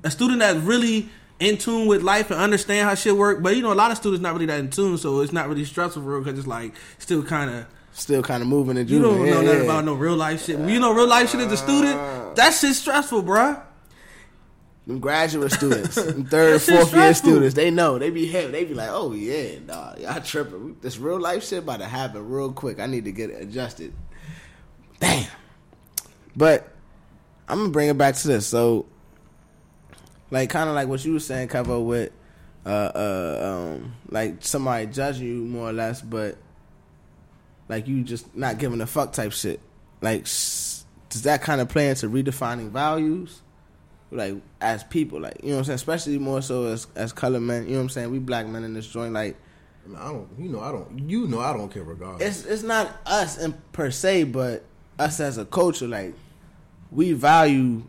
A 0.03 0.11
student 0.11 0.39
that's 0.39 0.59
really 0.59 1.09
in 1.39 1.57
tune 1.57 1.87
with 1.87 2.01
life 2.01 2.31
and 2.31 2.39
understand 2.39 2.87
how 2.87 2.95
shit 2.95 3.15
work. 3.15 3.41
But 3.41 3.55
you 3.55 3.61
know, 3.61 3.71
a 3.71 3.75
lot 3.75 3.91
of 3.91 3.97
students 3.97 4.21
not 4.21 4.33
really 4.33 4.47
that 4.47 4.59
in 4.59 4.69
tune, 4.69 4.97
so 4.97 5.21
it's 5.21 5.33
not 5.33 5.47
really 5.47 5.65
stressful 5.65 6.01
for 6.01 6.09
real 6.09 6.23
because 6.23 6.37
it's 6.37 6.47
like 6.47 6.73
still 6.97 7.23
kind 7.23 7.49
of 7.49 7.65
Still 7.91 8.21
kind 8.23 8.41
of 8.41 8.47
moving 8.47 8.77
and 8.77 8.89
you 8.89 9.01
don't 9.01 9.25
yeah, 9.25 9.33
know 9.33 9.41
nothing 9.41 9.59
yeah. 9.59 9.65
about 9.65 9.83
no 9.83 9.93
real 9.93 10.15
life 10.15 10.45
shit. 10.45 10.57
You 10.57 10.79
know 10.79 10.93
real 10.93 11.07
life 11.07 11.31
shit 11.31 11.41
as 11.41 11.51
a 11.51 11.57
student, 11.57 12.35
that 12.35 12.53
shit's 12.53 12.79
stressful, 12.79 13.23
bruh. 13.23 13.61
Them 14.89 14.99
graduate 14.99 15.51
students, 15.51 15.93
them 16.03 16.25
third, 16.25 16.59
fourth 16.63 16.91
year 16.95 17.13
students, 17.13 17.53
they 17.53 17.69
know. 17.69 17.99
They 17.99 18.09
be 18.09 18.25
heavy. 18.25 18.51
They 18.51 18.63
be 18.63 18.73
like, 18.73 18.89
oh 18.91 19.13
yeah, 19.13 19.59
nah, 19.63 19.93
y'all 19.99 20.19
tripping. 20.19 20.77
This 20.81 20.97
real 20.97 21.19
life 21.19 21.43
shit 21.43 21.59
about 21.59 21.81
to 21.81 21.85
happen 21.85 22.27
real 22.27 22.51
quick. 22.51 22.79
I 22.79 22.87
need 22.87 23.05
to 23.05 23.11
get 23.11 23.29
it 23.29 23.39
adjusted. 23.39 23.93
Damn. 24.99 25.29
But 26.35 26.73
I'm 27.47 27.59
gonna 27.59 27.69
bring 27.69 27.89
it 27.89 27.99
back 27.99 28.15
to 28.15 28.27
this. 28.27 28.47
So 28.47 28.87
Like 30.31 30.49
kind 30.49 30.67
of 30.67 30.73
like 30.73 30.87
what 30.87 31.05
you 31.05 31.13
were 31.13 31.19
saying, 31.19 31.49
Kevo, 31.49 31.85
with 31.85 32.11
uh 32.65 32.69
uh 32.95 33.69
um 33.77 33.93
like 34.09 34.37
somebody 34.39 34.87
judging 34.87 35.27
you 35.27 35.45
more 35.45 35.69
or 35.69 35.73
less, 35.73 36.01
but 36.01 36.35
like 37.67 37.87
you 37.87 38.03
just 38.03 38.35
not 38.35 38.57
giving 38.57 38.81
a 38.81 38.87
fuck 38.87 39.13
type 39.13 39.33
shit. 39.33 39.59
Like 40.01 40.23
does 40.23 41.21
that 41.25 41.43
kind 41.43 41.61
of 41.61 41.69
play 41.69 41.89
into 41.89 42.09
redefining 42.09 42.71
values? 42.71 43.43
Like 44.11 44.35
as 44.59 44.83
people, 44.83 45.19
like 45.21 45.37
you 45.43 45.49
know 45.49 45.55
what 45.55 45.59
I'm 45.59 45.65
saying, 45.65 45.75
especially 45.75 46.17
more 46.17 46.41
so 46.41 46.65
as 46.65 46.87
as 46.95 47.13
color 47.13 47.39
men. 47.39 47.65
You 47.65 47.71
know 47.71 47.75
what 47.77 47.81
I'm 47.83 47.89
saying? 47.89 48.11
We 48.11 48.19
black 48.19 48.47
men 48.47 48.63
in 48.63 48.73
this 48.73 48.87
joint, 48.87 49.13
like 49.13 49.35
I, 49.85 49.89
mean, 49.89 49.97
I 49.97 50.07
don't. 50.11 50.27
You 50.39 50.49
know, 50.49 50.61
I 50.61 50.71
don't. 50.71 51.09
You 51.09 51.27
know, 51.27 51.39
I 51.39 51.53
don't 51.53 51.71
care 51.71 51.83
regardless. 51.83 52.43
it's 52.43 52.45
it's 52.45 52.63
not 52.63 52.89
us 53.05 53.37
in 53.37 53.53
per 53.71 53.91
se, 53.91 54.23
but 54.25 54.63
us 54.97 55.19
as 55.19 55.37
a 55.37 55.45
culture, 55.45 55.87
like 55.87 56.13
we 56.91 57.13
value 57.13 57.83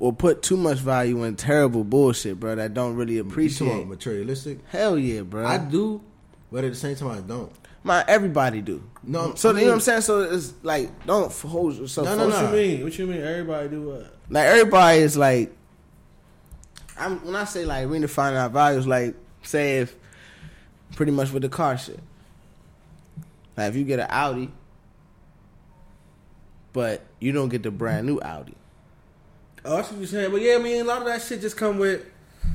or 0.00 0.12
put 0.12 0.42
too 0.42 0.56
much 0.56 0.78
value 0.78 1.22
in 1.22 1.36
terrible 1.36 1.84
bullshit, 1.84 2.40
bro. 2.40 2.56
That 2.56 2.74
don't 2.74 2.96
really 2.96 3.14
You 3.14 3.22
talking 3.22 3.32
appreciate. 3.32 3.72
about 3.72 3.86
materialistic? 3.88 4.58
Hell 4.70 4.98
yeah, 4.98 5.22
bro. 5.22 5.46
I 5.46 5.58
do, 5.58 6.02
but 6.50 6.64
at 6.64 6.72
the 6.72 6.76
same 6.76 6.96
time, 6.96 7.10
I 7.10 7.20
don't. 7.20 7.52
My 7.86 8.02
everybody 8.08 8.62
do. 8.62 8.82
No, 9.02 9.34
so 9.34 9.50
you 9.50 9.60
know 9.60 9.66
what 9.66 9.72
I'm 9.74 9.80
saying. 9.80 10.00
So 10.00 10.22
it's 10.22 10.54
like 10.62 11.06
don't 11.06 11.30
hold 11.30 11.76
yourself. 11.76 12.06
No, 12.06 12.16
no, 12.16 12.28
no. 12.28 12.34
What 12.34 12.50
you 12.50 12.56
mean? 12.56 12.82
What 12.82 12.98
you 12.98 13.06
mean? 13.06 13.20
Everybody 13.20 13.68
do 13.68 13.82
what? 13.82 14.16
Like 14.30 14.46
everybody 14.46 14.98
is 15.00 15.16
like. 15.16 15.54
I'm 16.98 17.24
when 17.26 17.36
I 17.36 17.44
say 17.44 17.66
like 17.66 17.86
redefining 17.88 18.40
our 18.40 18.48
values, 18.48 18.86
like 18.86 19.14
say 19.42 19.80
if 19.80 19.94
pretty 20.96 21.12
much 21.12 21.30
with 21.30 21.42
the 21.42 21.50
car 21.50 21.76
shit. 21.76 22.00
Like 23.56 23.68
if 23.68 23.76
you 23.76 23.84
get 23.84 24.00
an 24.00 24.06
Audi, 24.08 24.50
but 26.72 27.02
you 27.20 27.32
don't 27.32 27.50
get 27.50 27.62
the 27.62 27.70
brand 27.70 28.06
new 28.06 28.18
Audi. 28.20 28.54
Oh, 29.62 29.76
that's 29.76 29.90
what 29.90 29.98
you're 29.98 30.06
saying. 30.06 30.30
But 30.30 30.40
yeah, 30.40 30.54
I 30.54 30.58
mean, 30.58 30.80
a 30.80 30.84
lot 30.84 30.98
of 31.02 31.06
that 31.06 31.20
shit 31.20 31.42
just 31.42 31.56
come 31.56 31.78
with. 31.78 32.04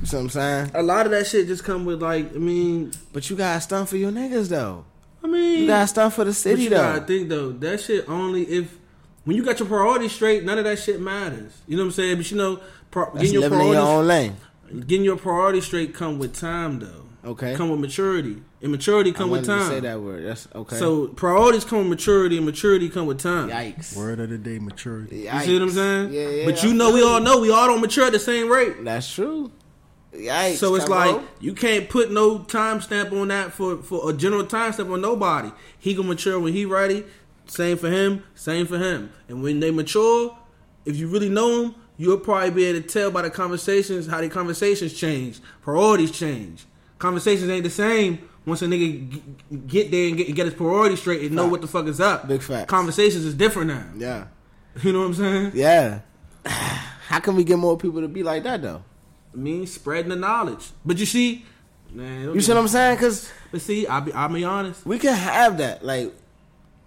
You 0.00 0.06
see 0.06 0.16
what 0.16 0.22
I'm 0.22 0.30
saying? 0.30 0.70
A 0.74 0.82
lot 0.82 1.06
of 1.06 1.12
that 1.12 1.26
shit 1.26 1.46
just 1.46 1.62
come 1.62 1.84
with 1.84 2.02
like. 2.02 2.34
I 2.34 2.38
mean, 2.38 2.92
But 3.12 3.30
you 3.30 3.36
got 3.36 3.54
to 3.54 3.60
stunt 3.60 3.88
for 3.88 3.96
your 3.96 4.10
niggas 4.10 4.48
though. 4.48 4.84
I 5.22 5.26
mean, 5.26 5.60
You 5.60 5.66
got 5.66 5.80
to 5.82 5.86
stunt 5.86 6.14
for 6.14 6.24
the 6.24 6.30
But 6.30 6.36
city 6.36 6.62
you 6.64 6.70
though. 6.70 6.76
gotta 6.76 7.04
think 7.04 7.28
though, 7.28 7.52
that 7.52 7.80
shit 7.80 8.08
only 8.08 8.42
if 8.44 8.78
when 9.24 9.36
you 9.36 9.44
got 9.44 9.58
your 9.58 9.68
priorities 9.68 10.12
straight, 10.12 10.44
none 10.44 10.58
of 10.58 10.64
that 10.64 10.78
shit 10.78 11.00
matters. 11.00 11.52
You 11.66 11.76
know 11.76 11.82
what 11.82 11.88
I'm 11.88 11.92
saying? 11.92 12.16
But 12.16 12.30
you 12.30 12.36
know, 12.38 12.60
pro- 12.90 13.04
That's 13.06 13.16
getting 13.18 13.32
your 13.34 13.42
living 13.42 13.60
in 13.60 13.66
your 13.72 13.76
own 13.82 14.06
priorities, 14.06 14.32
lane. 14.72 14.86
getting 14.86 15.04
your 15.04 15.16
priorities 15.16 15.64
straight 15.66 15.94
come 15.94 16.18
with 16.18 16.34
time 16.34 16.78
though. 16.80 17.04
Okay. 17.22 17.54
Come 17.54 17.68
with 17.68 17.80
maturity, 17.80 18.42
and 18.62 18.72
maturity 18.72 19.10
I 19.10 19.12
come 19.12 19.28
with 19.30 19.46
wanted 19.46 19.58
to 19.58 19.64
time. 19.66 19.72
say 19.74 19.80
that 19.80 20.00
word. 20.00 20.24
That's 20.24 20.48
okay. 20.54 20.76
So 20.78 21.08
priorities 21.08 21.66
come 21.66 21.80
with 21.80 21.88
maturity, 21.88 22.38
and 22.38 22.46
maturity 22.46 22.88
come 22.88 23.04
with 23.06 23.18
time. 23.20 23.50
yikes. 23.50 23.94
Word 23.94 24.20
of 24.20 24.30
the 24.30 24.38
day, 24.38 24.58
maturity. 24.58 25.16
You 25.18 25.40
see 25.40 25.52
what 25.52 25.62
I'm 25.64 25.70
saying? 25.70 26.12
Yeah, 26.14 26.28
yeah. 26.30 26.44
But 26.46 26.62
you 26.62 26.72
know, 26.72 26.94
we 26.94 27.02
all 27.02 27.20
know 27.20 27.38
we 27.40 27.50
all 27.50 27.66
don't 27.66 27.82
mature 27.82 28.06
at 28.06 28.12
the 28.12 28.18
same 28.18 28.48
rate. 28.48 28.82
That's 28.84 29.12
true. 29.12 29.52
Yikes. 30.14 30.56
So 30.56 30.74
it's 30.74 30.88
like 30.88 31.14
on. 31.14 31.28
you 31.40 31.52
can't 31.54 31.88
put 31.88 32.10
no 32.10 32.40
timestamp 32.40 33.12
on 33.12 33.28
that 33.28 33.52
for 33.52 33.76
for 33.78 34.10
a 34.10 34.12
general 34.12 34.44
timestamp 34.44 34.92
on 34.92 35.00
nobody. 35.00 35.50
He 35.78 35.94
gonna 35.94 36.08
mature 36.08 36.38
when 36.40 36.52
he 36.52 36.64
ready. 36.64 37.04
Same 37.46 37.76
for 37.76 37.88
him. 37.90 38.24
Same 38.34 38.66
for 38.66 38.78
him. 38.78 39.12
And 39.28 39.42
when 39.42 39.60
they 39.60 39.70
mature, 39.70 40.36
if 40.84 40.96
you 40.96 41.08
really 41.08 41.28
know 41.28 41.62
them, 41.62 41.74
you'll 41.96 42.18
probably 42.18 42.50
be 42.50 42.64
able 42.64 42.80
to 42.82 42.86
tell 42.88 43.10
by 43.10 43.22
the 43.22 43.30
conversations 43.30 44.06
how 44.06 44.20
the 44.20 44.28
conversations 44.28 44.92
change, 44.94 45.40
priorities 45.62 46.10
change. 46.12 46.64
Conversations 46.98 47.48
ain't 47.50 47.64
the 47.64 47.70
same 47.70 48.28
once 48.46 48.62
a 48.62 48.66
nigga 48.66 49.10
g- 49.10 49.22
get 49.66 49.90
there 49.90 50.08
and 50.08 50.16
get, 50.16 50.34
get 50.34 50.46
his 50.46 50.54
priorities 50.54 51.00
straight 51.00 51.22
and 51.22 51.32
know 51.34 51.46
what 51.48 51.60
the 51.60 51.66
fuck 51.66 51.86
is 51.86 52.00
up. 52.00 52.26
Big 52.28 52.42
facts. 52.42 52.68
Conversations 52.70 53.24
is 53.24 53.34
different 53.34 53.68
now. 53.68 53.86
yeah, 53.96 54.24
You 54.82 54.92
know 54.92 55.00
what 55.00 55.06
I'm 55.06 55.14
saying? 55.14 55.52
yeah. 55.54 56.00
How 56.46 57.18
can 57.20 57.34
we 57.36 57.42
get 57.44 57.58
more 57.58 57.76
people 57.76 58.00
to 58.00 58.08
be 58.08 58.22
like 58.22 58.42
that 58.44 58.62
though? 58.62 58.82
I 59.32 59.36
mean, 59.36 59.66
spreading 59.66 60.10
the 60.10 60.16
knowledge. 60.16 60.70
But 60.84 60.98
you 60.98 61.06
see, 61.06 61.44
man, 61.92 62.34
You 62.34 62.40
see 62.40 62.52
what 62.52 62.60
I'm 62.60 62.68
saying? 62.68 62.96
Because 62.96 63.30
But 63.52 63.60
see, 63.60 63.86
I'll 63.86 64.00
be, 64.00 64.12
I'll 64.12 64.28
be 64.28 64.44
honest. 64.44 64.84
we 64.84 64.98
can 64.98 65.14
have 65.14 65.58
that. 65.58 65.84
Like, 65.84 66.12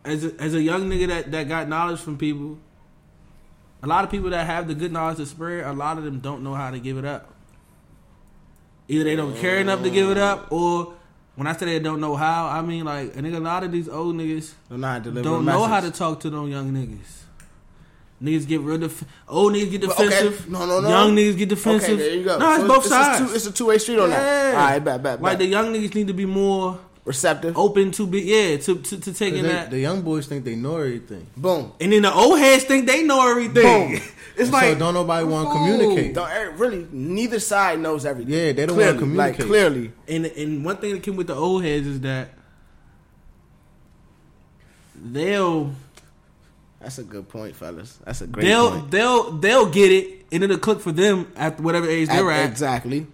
as 0.03 0.25
a, 0.25 0.35
as 0.41 0.53
a 0.53 0.61
young 0.61 0.89
nigga 0.89 1.07
that, 1.07 1.31
that 1.31 1.47
got 1.47 1.69
knowledge 1.69 1.99
from 1.99 2.17
people, 2.17 2.57
a 3.81 3.87
lot 3.87 4.03
of 4.03 4.11
people 4.11 4.29
that 4.31 4.45
have 4.45 4.67
the 4.67 4.75
good 4.75 4.91
knowledge 4.91 5.17
to 5.17 5.25
spread, 5.25 5.65
a 5.65 5.73
lot 5.73 5.97
of 5.97 6.03
them 6.03 6.19
don't 6.19 6.43
know 6.43 6.53
how 6.53 6.71
to 6.71 6.79
give 6.79 6.97
it 6.97 7.05
up. 7.05 7.33
Either 8.87 9.03
they 9.05 9.15
don't 9.15 9.35
care 9.37 9.57
enough 9.59 9.81
to 9.83 9.89
give 9.89 10.09
it 10.09 10.17
up, 10.17 10.51
or 10.51 10.93
when 11.35 11.47
I 11.47 11.53
say 11.55 11.65
they 11.65 11.79
don't 11.79 12.01
know 12.01 12.15
how, 12.15 12.47
I 12.47 12.61
mean 12.61 12.83
like 12.85 13.15
a 13.15 13.19
nigga. 13.19 13.37
A 13.37 13.39
lot 13.39 13.63
of 13.63 13.71
these 13.71 13.87
old 13.87 14.15
niggas 14.15 14.53
don't 14.69 14.81
know 14.81 14.87
how 14.87 14.99
to 14.99 15.11
don't 15.21 15.45
know 15.45 15.63
how 15.65 15.79
to 15.79 15.91
talk 15.91 16.19
to 16.21 16.29
them 16.29 16.49
young 16.49 16.71
niggas. 16.73 17.23
Niggas 18.23 18.47
get 18.47 18.61
real 18.61 18.77
def- 18.77 19.03
old 19.27 19.53
niggas 19.53 19.71
get 19.71 19.81
But, 19.81 19.91
okay, 19.99 20.05
defensive. 20.09 20.49
no, 20.49 20.65
no, 20.65 20.79
no. 20.79 20.87
Young 20.89 21.13
niggas 21.15 21.37
get 21.37 21.49
defensive. 21.49 21.89
Okay, 21.89 21.95
there 22.09 22.15
you 22.15 22.23
go. 22.23 22.37
No, 22.39 22.51
it's 22.53 22.61
So 22.61 22.67
both 22.67 22.85
a 22.85 22.89
sides. 22.89 23.19
two- 23.19 23.35
it's 23.35 23.45
a 23.47 23.51
two 23.51 23.65
way 23.65 23.77
street 23.77 23.99
on 23.99 24.09
that. 24.11 24.55
All 24.55 24.61
right, 24.61 24.79
bet, 24.79 25.03
bet, 25.03 25.17
bet. 25.17 25.21
like 25.21 25.37
the 25.39 25.45
young 25.45 25.73
niggas 25.73 25.93
need 25.93 26.07
to 26.07 26.13
be 26.13 26.25
more 26.25 26.79
receptive. 27.03 27.57
open 27.57 27.91
to 27.91 28.07
be 28.07 28.21
yeah 28.21 28.55
to 28.55 28.77
to, 28.77 28.97
to 28.97 29.13
taking 29.13 29.43
They, 29.43 29.49
that. 29.49 29.71
the 29.71 29.79
young 29.79 30.03
boys 30.03 30.25
think 30.25 30.45
they 30.45 30.55
know 30.55 30.77
everything. 30.77 31.27
Boom. 31.35 31.73
And 31.81 31.91
then 31.91 32.03
the 32.03 32.13
old 32.13 32.39
heads 32.39 32.63
think 32.63 32.87
they 32.87 33.03
know 33.03 33.29
everything. 33.29 33.95
Boom. 33.97 34.01
it's 34.37 34.49
so 34.49 34.55
like 34.55 34.79
don't 34.79 34.93
nobody 34.93 35.25
want 35.27 35.49
to 35.49 35.53
communicate. 35.55 36.15
Don't, 36.15 36.29
eh, 36.29 36.49
really, 36.55 36.87
neither 36.93 37.39
side 37.41 37.81
knows 37.81 38.05
everything. 38.05 38.33
Yeah, 38.33 38.53
they 38.53 38.65
don't 38.65 38.77
wanna 38.77 38.97
communicate. 38.97 39.39
Like 39.39 39.47
clearly, 39.49 39.91
and 40.07 40.27
and 40.27 40.63
one 40.63 40.77
thing 40.77 40.93
that 40.93 41.03
came 41.03 41.17
with 41.17 41.27
the 41.27 41.35
old 41.35 41.61
heads 41.65 41.85
is 41.87 41.99
that 42.01 42.29
they'll 44.95 45.73
that's 46.83 46.97
a 46.99 47.03
good 47.03 47.27
point, 47.29 47.55
fellas. 47.55 47.97
That's 48.05 48.21
a 48.21 48.27
great 48.27 48.43
they'll 48.45 48.71
point. 48.71 48.91
they'll 48.91 49.31
they'll 49.31 49.69
get 49.69 49.91
it 49.91 50.25
and 50.31 50.43
it'll 50.43 50.57
click 50.57 50.79
for 50.79 50.91
them 50.91 51.31
at 51.35 51.59
whatever 51.59 51.87
age 51.89 52.09
they're 52.09 52.29
At- 52.31 52.39
at. 52.45 52.49
Exactly. 52.51 53.07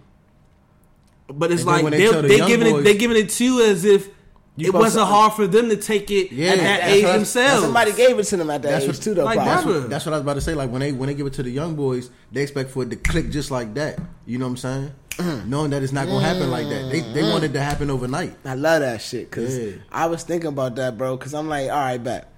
But 1.28 1.52
it's 1.52 1.62
And 1.62 1.70
like 1.70 1.84
they 1.84 1.90
they 1.90 2.10
tell 2.10 2.22
the 2.22 2.28
they 2.28 2.36
young 2.38 2.48
giving 2.48 2.76
it 2.76 2.82
they 2.82 2.96
giving 2.96 3.16
it 3.16 3.30
to 3.30 3.44
you 3.44 3.62
as 3.64 3.84
if 3.84 4.08
You 4.56 4.66
it 4.68 4.74
wasn't 4.74 5.02
to- 5.02 5.06
hard 5.06 5.32
for 5.34 5.46
them 5.46 5.68
to 5.68 5.76
take 5.76 6.10
it 6.10 6.32
Yeah, 6.32 6.50
at 6.50 6.58
that 6.58 6.84
age 6.90 7.04
what 7.04 7.12
I- 7.12 7.16
themselves. 7.18 7.62
Somebody 7.62 7.92
gave 7.92 8.18
it 8.18 8.24
to 8.24 8.36
them 8.36 8.50
at 8.50 8.62
that 8.62 8.68
That's 8.70 8.84
age 8.84 8.90
what- 8.90 9.02
too, 9.02 9.14
though. 9.14 9.24
like. 9.24 9.38
That's 9.38 9.64
what, 9.64 9.88
that's 9.88 10.04
what 10.06 10.12
I 10.12 10.16
was 10.16 10.22
about 10.22 10.34
to 10.34 10.40
say. 10.40 10.54
Like 10.54 10.70
when 10.70 10.80
they 10.80 10.90
when 10.92 11.06
they 11.08 11.14
give 11.14 11.26
it 11.26 11.34
to 11.34 11.42
the 11.44 11.50
young 11.50 11.76
boys, 11.76 12.10
they 12.32 12.42
expect 12.42 12.70
for 12.70 12.82
it 12.82 12.90
to 12.90 12.96
click 12.96 13.30
just 13.30 13.50
like 13.52 13.74
that. 13.74 14.00
You 14.26 14.38
know 14.38 14.46
what 14.46 14.50
I'm 14.50 14.56
saying? 14.56 14.92
Mm. 15.18 15.46
Knowing 15.46 15.70
that 15.70 15.82
it's 15.82 15.92
not 15.92 16.06
gonna 16.06 16.24
happen 16.24 16.50
like 16.50 16.68
that. 16.68 16.90
They 16.90 17.00
they 17.00 17.22
mm. 17.22 17.30
want 17.32 17.44
it 17.44 17.52
to 17.52 17.60
happen 17.60 17.90
overnight. 17.90 18.34
I 18.44 18.54
love 18.54 18.80
that 18.80 19.00
shit 19.02 19.30
because 19.30 19.56
Yeah. 19.56 19.72
I 19.92 20.06
was 20.06 20.24
thinking 20.24 20.48
about 20.48 20.74
that, 20.76 20.96
bro. 20.98 21.16
Because 21.16 21.34
I'm 21.34 21.48
like, 21.48 21.70
all 21.70 21.76
right, 21.78 22.02
bet 22.02 22.29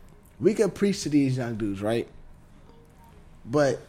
we 0.42 0.52
can 0.54 0.70
preach 0.70 1.04
to 1.04 1.08
these 1.08 1.36
young 1.38 1.54
dudes, 1.54 1.80
right? 1.80 2.06
But 3.44 3.80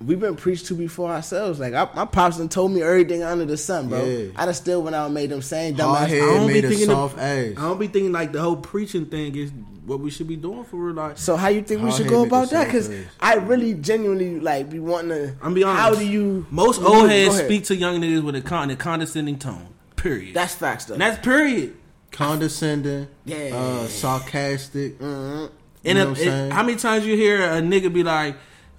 we've 0.00 0.18
been 0.20 0.36
preached 0.36 0.66
to 0.66 0.74
before 0.74 1.10
ourselves. 1.10 1.60
Like 1.60 1.74
I, 1.74 1.88
my 1.94 2.04
pops 2.04 2.38
done 2.38 2.48
told 2.48 2.72
me 2.72 2.82
everything 2.82 3.22
under 3.22 3.44
the 3.44 3.56
sun, 3.56 3.88
bro. 3.88 4.04
Yeah. 4.04 4.30
I 4.36 4.46
just 4.46 4.62
still 4.62 4.82
went 4.82 4.96
out 4.96 5.06
and 5.06 5.14
made 5.14 5.30
them 5.30 5.42
same 5.42 5.74
dumb 5.74 5.94
Hard 5.94 6.10
ass. 6.10 6.16
I 6.16 6.18
don't 6.18 6.46
be 6.46 6.54
made 6.54 6.64
a 6.64 6.68
thinking 6.68 6.86
soft 6.86 7.14
of- 7.14 7.20
ass. 7.20 7.54
I 7.56 7.60
don't 7.60 7.78
be 7.80 7.88
thinking 7.88 8.12
like 8.12 8.32
the 8.32 8.40
whole 8.40 8.56
preaching 8.56 9.06
thing 9.06 9.36
is 9.36 9.52
what 9.84 9.98
we 10.00 10.10
should 10.10 10.28
be 10.28 10.36
doing 10.36 10.64
for 10.64 10.76
real. 10.76 10.94
Like 10.94 11.18
So 11.18 11.36
how 11.36 11.48
you 11.48 11.62
think 11.62 11.82
we 11.82 11.90
should 11.90 12.08
go 12.08 12.24
about 12.24 12.50
that? 12.50 12.66
Because. 12.66 12.90
I 13.20 13.34
really 13.34 13.74
genuinely 13.74 14.38
like 14.40 14.70
be 14.70 14.78
wanting 14.78 15.10
to. 15.10 15.36
I'm 15.42 15.54
be 15.54 15.64
honest. 15.64 15.80
How 15.82 15.94
do 15.94 16.06
you? 16.06 16.46
most 16.50 16.80
old 16.80 17.10
heads 17.10 17.36
speak 17.38 17.64
to 17.64 17.76
young 17.76 18.00
niggas 18.00 18.22
with 18.22 18.36
a 18.36 18.40
con 18.42 18.70
a 18.70 18.76
condescending 18.76 19.38
tone. 19.38 19.68
Period. 19.96 20.34
That's 20.34 20.54
facts 20.54 20.86
though. 20.86 20.94
and 20.94 21.00
that's 21.02 21.24
period. 21.24 21.76
Condescending, 22.12 23.08
Yeah. 23.24 23.50
uh, 23.54 23.86
sarcastic. 23.88 24.98
Mm-hmm. 24.98 25.40
You 25.42 25.50
And 25.84 25.98
know 25.98 26.02
if- 26.02 26.08
what 26.08 26.08
I'm 26.08 26.12
if- 26.12 26.18
saying? 26.18 26.50
how 26.52 26.62
many 26.62 26.78
times 26.78 27.06
you 27.06 27.16
hear 27.16 27.42
a 27.42 27.60
nigga 27.60 27.92
be 27.92 28.02
like, 28.02 28.36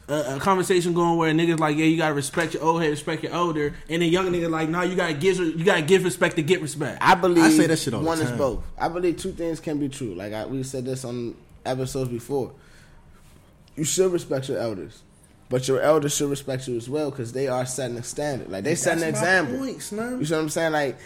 a, 0.10 0.36
a 0.36 0.40
conversation 0.40 0.94
going 0.94 1.18
where 1.18 1.30
a 1.30 1.34
nigga's 1.34 1.60
like, 1.60 1.78
yeah, 1.78 1.86
you 1.86 1.96
gotta 1.98 2.14
respect 2.14 2.54
your 2.54 2.64
old 2.64 2.82
head, 2.82 2.90
respect 2.92 3.24
your 3.24 3.34
older, 3.34 3.74
and 3.90 4.02
then 4.02 4.10
young 4.10 4.28
nigga 4.32 4.50
like, 4.50 4.68
no, 4.70 4.82
you 4.82 4.96
gotta 4.96 5.14
give 5.14 5.38
you 5.38 5.64
gotta 5.64 5.82
give 5.82 6.04
respect 6.04 6.36
to 6.36 6.42
get 6.44 6.62
respect. 6.62 6.98
I 7.02 7.16
believe 7.16 7.44
I 7.44 7.50
say 7.50 7.68
that 7.68 7.80
shit 7.80 7.94
all 7.94 8.02
the 8.02 8.06
one 8.06 8.20
is 8.20 8.32
both. 8.32 8.64
I 8.78 8.90
believe 8.90 9.18
two 9.18 9.32
things 9.32 9.60
can 9.62 9.80
be 9.80 9.88
true. 9.90 10.14
Like 10.14 10.34
I, 10.34 10.46
we 10.46 10.62
said 10.64 10.84
this 10.86 11.06
on 11.06 11.36
episodes 11.66 12.10
before. 12.10 12.52
You 13.76 13.86
should 13.86 14.12
respect 14.12 14.50
your 14.50 14.58
elders, 14.60 15.02
but 15.50 15.68
your 15.70 15.80
elders 15.82 16.16
should 16.16 16.30
respect 16.30 16.68
you 16.68 16.76
as 16.76 16.90
well 16.90 17.10
because 17.10 17.32
they 17.32 17.48
are 17.48 17.66
setting 17.66 17.98
a 17.98 18.04
standard. 18.04 18.50
Like 18.52 18.66
they 18.66 18.76
setting 18.76 19.04
an 19.04 19.14
my 19.14 19.18
example. 19.18 19.58
point, 19.58 19.82
son. 19.82 20.20
You 20.20 20.26
see 20.26 20.34
what 20.34 20.42
I'm 20.42 20.50
saying? 20.50 20.74
Like 20.74 20.98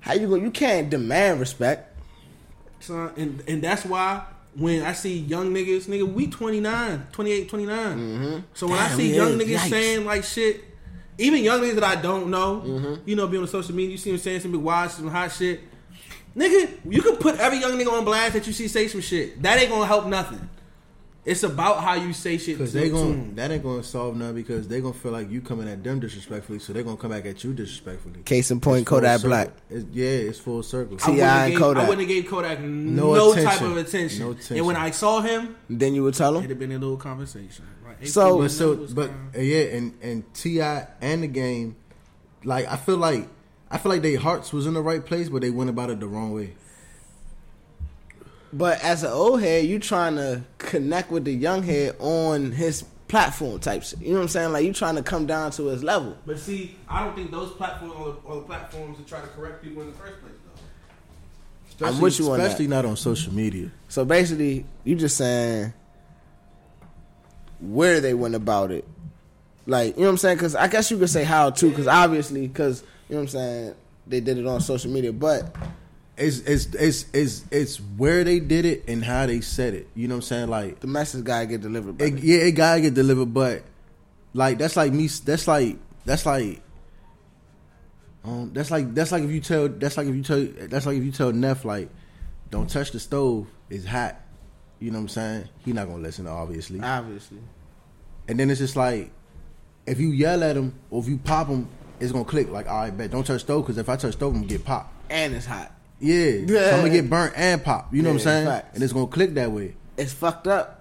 how 0.00 0.14
you 0.14 0.28
go? 0.28 0.34
You 0.36 0.50
can't 0.50 0.88
demand 0.90 1.40
respect. 1.40 1.86
Son, 2.80 3.12
and 3.16 3.42
and 3.46 3.62
that's 3.62 3.84
why 3.84 4.24
when 4.56 4.82
I 4.82 4.92
see 4.94 5.18
young 5.18 5.52
niggas, 5.54 5.84
nigga, 5.86 6.10
we 6.12 6.26
29, 6.26 7.06
28, 7.12 7.48
29. 7.48 8.44
So 8.54 8.66
when 8.68 8.78
I 8.78 8.88
see 8.88 9.14
young 9.14 9.38
is. 9.40 9.46
niggas 9.46 9.56
Yikes. 9.58 9.70
saying 9.70 10.04
like 10.06 10.24
shit, 10.24 10.64
even 11.18 11.42
young 11.44 11.60
niggas 11.60 11.74
that 11.74 11.84
I 11.84 11.96
don't 12.00 12.30
know, 12.30 12.62
Mm-hmm. 12.66 13.08
you 13.08 13.16
know, 13.16 13.26
be 13.28 13.36
on 13.36 13.42
the 13.44 13.48
social 13.48 13.74
media, 13.74 13.92
you 13.92 13.98
see 13.98 14.10
them 14.10 14.18
saying 14.18 14.40
some 14.40 14.52
big 14.52 14.60
wild, 14.60 14.90
some 14.90 15.08
hot 15.08 15.30
shit. 15.30 15.60
Nigga, 16.36 16.70
you 16.88 17.02
can 17.02 17.16
put 17.16 17.38
every 17.38 17.58
young 17.58 17.72
nigga 17.72 17.92
on 17.92 18.04
blast 18.04 18.34
that 18.34 18.46
you 18.46 18.52
see 18.52 18.68
say 18.68 18.88
some 18.88 19.00
shit. 19.00 19.42
That 19.42 19.58
ain't 19.58 19.68
gonna 19.70 19.86
help 19.86 20.06
nothing. 20.06 20.48
It's 21.24 21.42
about 21.42 21.82
how 21.82 21.94
you 21.94 22.14
say 22.14 22.38
shit. 22.38 22.56
Because 22.56 22.72
to, 22.72 22.78
they 22.78 22.84
to 22.86 22.90
going 22.92 23.12
'em. 23.12 23.34
that 23.34 23.50
ain't 23.50 23.62
gonna 23.62 23.82
solve 23.82 24.16
nothing 24.16 24.36
because 24.36 24.66
they 24.68 24.80
gonna 24.80 24.94
feel 24.94 25.12
like 25.12 25.30
you 25.30 25.42
coming 25.42 25.68
at 25.68 25.84
them 25.84 26.00
disrespectfully, 26.00 26.58
so 26.60 26.72
they 26.72 26.82
gonna 26.82 26.96
come 26.96 27.10
back 27.10 27.26
at 27.26 27.44
you 27.44 27.52
disrespectfully. 27.52 28.20
Case 28.24 28.50
in 28.50 28.58
point, 28.60 28.80
It's 28.82 28.88
Kodak. 28.88 29.20
Black. 29.22 29.50
It's, 29.68 29.84
yeah, 29.92 30.06
it's 30.08 30.38
full 30.38 30.62
circle. 30.62 30.96
I 31.02 31.10
wouldn't 31.10 31.16
T.I. 31.18 31.26
have 31.26 31.42
and 31.44 31.52
gave- 31.52 31.60
Kodak. 31.60 31.82
I 31.84 31.88
wouldn't 31.88 32.08
have 32.08 32.16
gave 32.22 32.30
Kodak 32.30 32.60
no, 32.62 33.34
type 33.34 33.60
of 33.60 33.76
attention. 33.76 34.18
No 34.20 34.30
attention. 34.30 34.56
And 34.56 34.66
when 34.66 34.76
I 34.76 34.90
saw 34.92 35.20
him, 35.20 35.56
Then 35.68 35.94
you 35.94 36.04
would 36.04 36.14
tell 36.14 36.32
him 36.36 36.38
it'd 36.44 36.50
have 36.50 36.58
been 36.58 36.72
a 36.72 36.78
little 36.78 36.96
conversation. 36.96 37.66
Like, 37.84 38.06
So- 38.08 38.38
but 38.38 38.50
so 38.50 38.76
but 38.76 39.08
kinda- 39.10 39.38
uh, 39.38 39.40
yeah, 39.42 39.76
and 39.76 39.92
and 40.02 40.34
T.I. 40.34 40.86
and 41.02 41.22
the 41.22 41.26
game, 41.28 41.76
like 42.44 42.66
I 42.66 42.76
feel 42.76 42.96
like 42.96 43.28
I 43.70 43.76
feel 43.76 43.92
like 43.92 44.02
their 44.02 44.18
hearts 44.18 44.52
was 44.54 44.64
in 44.66 44.72
the 44.74 44.80
right 44.82 45.04
place, 45.04 45.28
but 45.28 45.42
they 45.42 45.50
went 45.50 45.68
about 45.68 45.90
it 45.90 46.00
the 46.00 46.08
wrong 46.08 46.32
way. 46.32 46.54
But 48.52 48.82
as 48.82 49.04
an 49.04 49.12
old 49.12 49.40
head, 49.40 49.66
you 49.66 49.78
trying 49.78 50.16
to 50.16 50.42
connect 50.58 51.10
with 51.10 51.24
the 51.24 51.32
young 51.32 51.62
head 51.62 51.96
on 52.00 52.52
his 52.52 52.82
platform 53.06 53.58
types. 53.60 53.94
You 54.00 54.08
know 54.08 54.14
what 54.16 54.22
I'm 54.22 54.28
saying? 54.28 54.52
Like 54.52 54.64
you 54.64 54.72
trying 54.72 54.96
to 54.96 55.02
come 55.02 55.26
down 55.26 55.50
to 55.52 55.66
his 55.66 55.84
level. 55.84 56.16
But 56.26 56.38
see, 56.38 56.76
I 56.88 57.04
don't 57.04 57.14
think 57.14 57.30
those 57.30 57.52
platforms 57.52 57.94
are 57.96 58.04
the, 58.04 58.28
are 58.28 58.36
the 58.36 58.42
platforms 58.42 58.98
to 58.98 59.04
try 59.04 59.20
to 59.20 59.26
correct 59.28 59.62
people 59.62 59.82
in 59.82 59.88
the 59.88 59.94
first 59.94 60.20
place. 60.20 60.32
Though. 61.78 61.86
Especially, 61.86 62.02
with 62.02 62.18
you 62.18 62.30
on 62.30 62.38
that. 62.38 62.46
especially 62.46 62.66
not 62.68 62.84
on 62.84 62.96
social 62.96 63.32
media. 63.32 63.70
So 63.88 64.04
basically, 64.04 64.64
you 64.84 64.96
just 64.96 65.16
saying 65.16 65.72
where 67.60 68.00
they 68.00 68.14
went 68.14 68.34
about 68.34 68.70
it. 68.70 68.86
Like, 69.66 69.96
you 69.96 70.02
know 70.02 70.06
what 70.06 70.12
I'm 70.12 70.18
saying? 70.18 70.36
Because 70.36 70.54
I 70.54 70.68
guess 70.68 70.90
you 70.90 70.98
could 70.98 71.10
say 71.10 71.24
how 71.24 71.50
too, 71.50 71.70
because 71.70 71.86
obviously, 71.86 72.46
because, 72.46 72.82
you 73.08 73.14
know 73.14 73.22
what 73.22 73.22
I'm 73.22 73.28
saying, 73.28 73.74
they 74.06 74.20
did 74.20 74.38
it 74.38 74.46
on 74.46 74.60
social 74.60 74.90
media. 74.90 75.12
But 75.12 75.54
It's 76.20 76.40
it's 76.40 76.66
it's 76.74 77.06
it's 77.14 77.44
it's 77.50 77.76
where 77.78 78.24
they 78.24 78.40
did 78.40 78.66
it 78.66 78.84
and 78.86 79.02
how 79.02 79.24
they 79.24 79.40
said 79.40 79.72
it. 79.72 79.88
You 79.94 80.06
know 80.06 80.16
what 80.16 80.18
I'm 80.18 80.22
saying? 80.22 80.48
Like 80.50 80.80
the 80.80 80.86
message 80.86 81.24
gotta 81.24 81.46
get 81.46 81.62
delivered. 81.62 82.00
it, 82.00 82.18
yeah, 82.18 82.40
it 82.40 82.52
gotta 82.52 82.82
get 82.82 82.92
delivered, 82.92 83.32
but 83.32 83.62
like 84.34 84.58
that's 84.58 84.76
like 84.76 84.92
me. 84.92 85.06
That's 85.06 85.48
like 85.48 85.78
that's 86.04 86.26
like. 86.26 86.60
Um, 88.22 88.50
that's 88.52 88.70
like 88.70 88.94
that's 88.94 89.12
like 89.12 89.22
if 89.22 89.30
you 89.30 89.40
tell 89.40 89.66
that's 89.68 89.96
like 89.96 90.06
if 90.06 90.14
you 90.14 90.22
tell 90.22 90.46
that's 90.68 90.84
like 90.84 90.98
if 90.98 91.04
you 91.04 91.10
tell 91.10 91.32
Neff 91.32 91.64
like, 91.64 91.88
don't 92.50 92.68
touch 92.68 92.90
the 92.90 93.00
stove, 93.00 93.46
it's 93.70 93.86
hot. 93.86 94.20
You 94.78 94.90
know 94.90 94.98
what 94.98 95.02
I'm 95.04 95.08
saying? 95.08 95.48
He 95.64 95.72
not 95.72 95.88
gonna 95.88 96.02
listen, 96.02 96.26
obviously. 96.26 96.82
Obviously. 96.82 97.38
And 98.28 98.38
then 98.38 98.50
it's 98.50 98.60
just 98.60 98.76
like, 98.76 99.10
if 99.86 99.98
you 99.98 100.10
yell 100.10 100.44
at 100.44 100.54
him 100.54 100.74
or 100.90 101.00
if 101.00 101.08
you 101.08 101.16
pop 101.16 101.48
him, 101.48 101.66
it's 101.98 102.12
gonna 102.12 102.24
click. 102.26 102.50
Like, 102.50 102.68
all 102.68 102.80
right, 102.80 102.96
bet 102.96 103.10
don't 103.10 103.26
touch 103.26 103.40
stove 103.40 103.64
because 103.64 103.78
if 103.78 103.88
I 103.88 103.96
touch 103.96 104.12
stove, 104.12 104.34
I'm 104.34 104.40
gonna 104.40 104.48
get 104.48 104.66
popped. 104.66 104.94
And 105.10 105.34
it's 105.34 105.46
hot. 105.46 105.72
Yeah, 106.00 106.16
Yeah. 106.46 106.46
So 106.46 106.70
I'm 106.72 106.76
gonna 106.80 106.90
get 106.90 107.10
burnt 107.10 107.34
and 107.36 107.62
pop. 107.62 107.92
You 107.94 108.02
know 108.02 108.08
what 108.10 108.14
I'm 108.14 108.20
saying? 108.20 108.46
facts. 108.46 108.74
And 108.74 108.82
it's 108.82 108.92
gonna 108.92 109.06
click 109.06 109.34
that 109.34 109.52
way. 109.52 109.74
It's 109.96 110.12
fucked 110.12 110.46
up. 110.46 110.76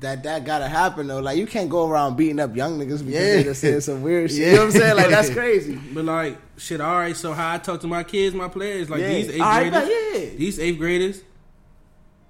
That 0.00 0.22
that 0.22 0.44
gotta 0.46 0.66
happen 0.66 1.06
though. 1.06 1.20
Like 1.20 1.36
you 1.36 1.46
can't 1.46 1.68
go 1.68 1.86
around 1.90 2.16
beating 2.16 2.40
up 2.40 2.56
young 2.56 2.78
niggas 2.78 3.04
because 3.04 3.08
Yeah. 3.08 3.20
they 3.36 3.42
just 3.44 3.60
saying 3.60 3.80
some 3.82 4.00
weird 4.02 4.30
shit. 4.30 4.40
Yeah. 4.40 4.46
You 4.52 4.52
know 4.56 4.64
what 4.66 4.74
I'm 4.74 4.80
saying? 4.80 4.96
Like 4.96 5.10
that's 5.10 5.28
crazy. 5.30 5.76
But 5.76 6.06
like, 6.06 6.38
shit. 6.56 6.80
All 6.80 6.96
right. 6.96 7.14
So 7.14 7.34
how 7.34 7.52
I 7.52 7.58
talk 7.58 7.80
to 7.82 7.86
my 7.86 8.02
kids, 8.04 8.34
my 8.34 8.48
players, 8.48 8.88
like 8.88 9.00
Yeah. 9.00 9.08
these 9.08 9.28
eighth 9.28 9.40
All 9.42 9.46
right, 9.48 9.70
graders, 9.70 9.88
but 9.88 10.20
yeah. 10.22 10.28
these 10.38 10.58
eighth 10.58 10.78
graders. 10.78 11.22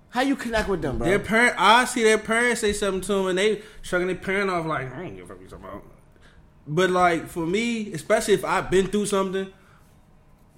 How 0.09 0.20
you 0.22 0.37
connect 0.37 0.68
with 0.68 0.80
them, 0.82 0.99
bro? 0.99 1.07
Their 1.09 1.18
parent, 1.18 1.55
I 1.59 1.85
see 1.87 2.05
their 2.05 2.18
parents 2.18 2.61
say 2.61 2.72
something 2.72 3.01
to 3.03 3.12
them, 3.14 3.26
and 3.28 3.39
they 3.39 3.62
shrugging 3.82 4.07
their 4.07 4.16
parent 4.16 4.49
off 4.49 4.64
like, 4.64 4.93
I 4.95 5.03
don't 5.03 5.16
give 5.16 5.24
a 5.24 5.28
fuck 5.35 5.41
you 5.41 5.49
talking 5.49 5.64
about. 5.64 5.82
But 6.68 6.91
like 6.91 7.26
for 7.28 7.47
me, 7.47 7.93
especially 7.93 8.35
if 8.35 8.45
I've 8.45 8.70
been 8.70 8.87
through 8.89 9.07
something, 9.07 9.49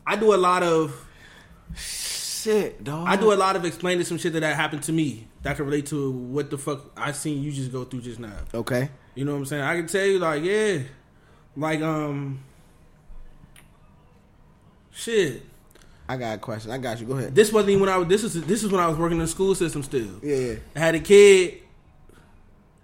I 0.07 0.17
do 0.17 0.35
a 0.35 0.37
lot 0.37 0.63
of 0.63 1.06
shit, 1.75 2.83
dog. 2.85 3.09
I 3.09 3.17
do 3.17 3.33
a 3.33 3.35
lot 3.35 3.57
of 3.57 3.65
explaining 3.65 4.05
some 4.05 4.19
shit 4.19 4.33
that, 4.35 4.41
that 4.41 4.57
happened 4.57 4.83
to 4.85 4.93
me 4.93 5.27
that 5.43 5.57
can 5.57 5.65
relate 5.65 5.87
to 5.87 6.11
what 6.13 6.51
the 6.51 6.59
fuck 6.59 6.85
I 6.97 7.13
seen 7.13 7.43
you 7.43 7.53
just 7.53 7.73
go 7.73 7.85
through 7.85 8.03
just 8.03 8.21
now. 8.21 8.33
Okay. 8.55 8.89
You 9.15 9.25
know 9.25 9.33
what 9.33 9.39
I'm 9.39 9.45
saying? 9.47 9.63
I 9.63 9.77
can 9.77 9.87
tell 9.87 10.05
you 10.07 10.19
like, 10.19 10.43
yeah, 10.45 10.79
like 11.57 11.81
um, 11.81 12.41
shit. 14.93 15.43
I 16.09 16.17
got 16.17 16.37
a 16.37 16.39
question. 16.39 16.71
I 16.71 16.79
got 16.79 17.01
you. 17.01 17.07
Go 17.07 17.15
ahead. 17.17 17.35
This 17.35 17.53
wasn't 17.53 17.71
even 17.71 17.81
when 17.81 17.91
I 17.91 17.97
was. 17.97 18.07
This 18.09 18.23
is 18.23 18.45
this 18.47 18.63
is 18.63 18.71
when 18.71 18.81
I 18.81 18.87
was 18.87 18.97
working 18.97 19.17
in 19.19 19.23
the 19.25 19.29
school 19.29 19.55
system 19.57 19.83
still. 19.83 20.21
Yeah, 20.23 20.37
yeah. 20.37 20.55
I 20.77 20.79
had 20.79 20.95
a 20.95 21.01
kid, 21.01 21.63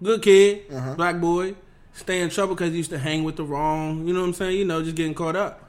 good 0.01 0.21
kid, 0.21 0.63
Uh-huh. 0.73 0.95
black 0.95 1.21
boy, 1.21 1.55
stay 1.93 2.21
in 2.21 2.29
trouble 2.29 2.55
because 2.55 2.71
he 2.71 2.77
used 2.77 2.89
to 2.89 2.99
hang 2.99 3.23
with 3.23 3.37
the 3.37 3.43
wrong. 3.45 4.05
You 4.05 4.13
know 4.13 4.19
what 4.21 4.27
I'm 4.27 4.33
saying? 4.33 4.57
You 4.57 4.65
know, 4.65 4.83
just 4.83 4.95
getting 4.97 5.13
caught 5.13 5.37
up. 5.37 5.62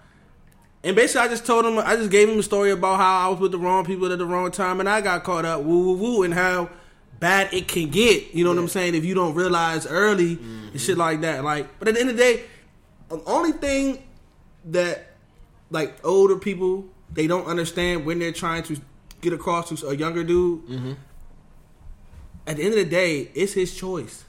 And 0.84 0.94
basically, 0.94 1.22
I 1.22 1.28
just 1.28 1.46
told 1.46 1.64
him, 1.64 1.78
I 1.78 1.96
just 1.96 2.10
gave 2.10 2.28
him 2.28 2.38
a 2.38 2.42
story 2.42 2.70
about 2.70 2.98
how 2.98 3.26
I 3.26 3.28
was 3.30 3.40
with 3.40 3.52
the 3.52 3.58
wrong 3.58 3.84
people 3.86 4.12
at 4.12 4.18
the 4.18 4.26
wrong 4.26 4.50
time, 4.50 4.80
and 4.80 4.88
I 4.88 5.00
got 5.00 5.24
caught 5.24 5.46
up, 5.46 5.62
woo 5.62 5.86
woo 5.86 5.96
woo, 5.96 6.22
and 6.22 6.34
how 6.34 6.68
bad 7.18 7.52
it 7.54 7.68
can 7.68 7.88
get. 7.88 8.34
You 8.34 8.44
know 8.44 8.50
what 8.50 8.58
I'm 8.58 8.68
saying? 8.68 8.94
If 8.94 9.04
you 9.04 9.14
don't 9.14 9.34
realize 9.34 9.86
early 9.86 10.32
and 10.32 10.38
mm-hmm. 10.38 10.76
shit 10.76 10.98
like 10.98 11.22
that. 11.22 11.42
Like, 11.42 11.78
but 11.78 11.88
at 11.88 11.94
the 11.94 12.00
end 12.00 12.10
of 12.10 12.16
the 12.16 12.22
day, 12.22 12.42
the 13.08 13.22
only 13.24 13.52
thing 13.52 14.02
that 14.66 15.06
like 15.70 16.04
older 16.04 16.36
people 16.36 16.84
they 17.12 17.26
don't 17.26 17.46
understand 17.46 18.04
when 18.04 18.18
they're 18.18 18.32
trying 18.32 18.62
to 18.64 18.76
get 19.20 19.32
across 19.32 19.68
to 19.68 19.88
a 19.88 19.96
younger 19.96 20.24
dude. 20.24 20.66
Mm-hmm. 20.66 20.92
At 22.46 22.56
the 22.56 22.62
end 22.62 22.74
of 22.74 22.78
the 22.78 22.84
day, 22.84 23.30
it's 23.34 23.54
his 23.54 23.74
choice. 23.74 24.24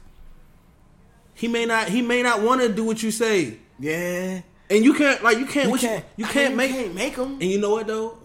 He 1.33 1.49
may 1.49 1.65
not. 1.65 1.89
He 1.89 2.01
may 2.01 2.21
not 2.21 2.41
want 2.41 2.61
to 2.61 2.69
do 2.71 2.85
what 2.85 3.03
you 3.03 3.11
say, 3.11 3.57
Yeah. 3.79 4.41
And 4.69 4.83
you 4.83 4.93
can't. 4.93 5.23
Like 5.23 5.37
you 5.37 5.45
can't. 5.45 5.69
You 5.69 5.77
can't. 5.77 6.05
You 6.15 6.25
can't 6.25 6.55
mean, 6.55 6.57
make. 6.57 6.69
you 6.71 6.75
can't 6.83 6.95
make 6.95 7.15
them. 7.15 7.33
And 7.33 7.43
you 7.43 7.59
know 7.59 7.71
what 7.71 7.87
though? 7.87 8.17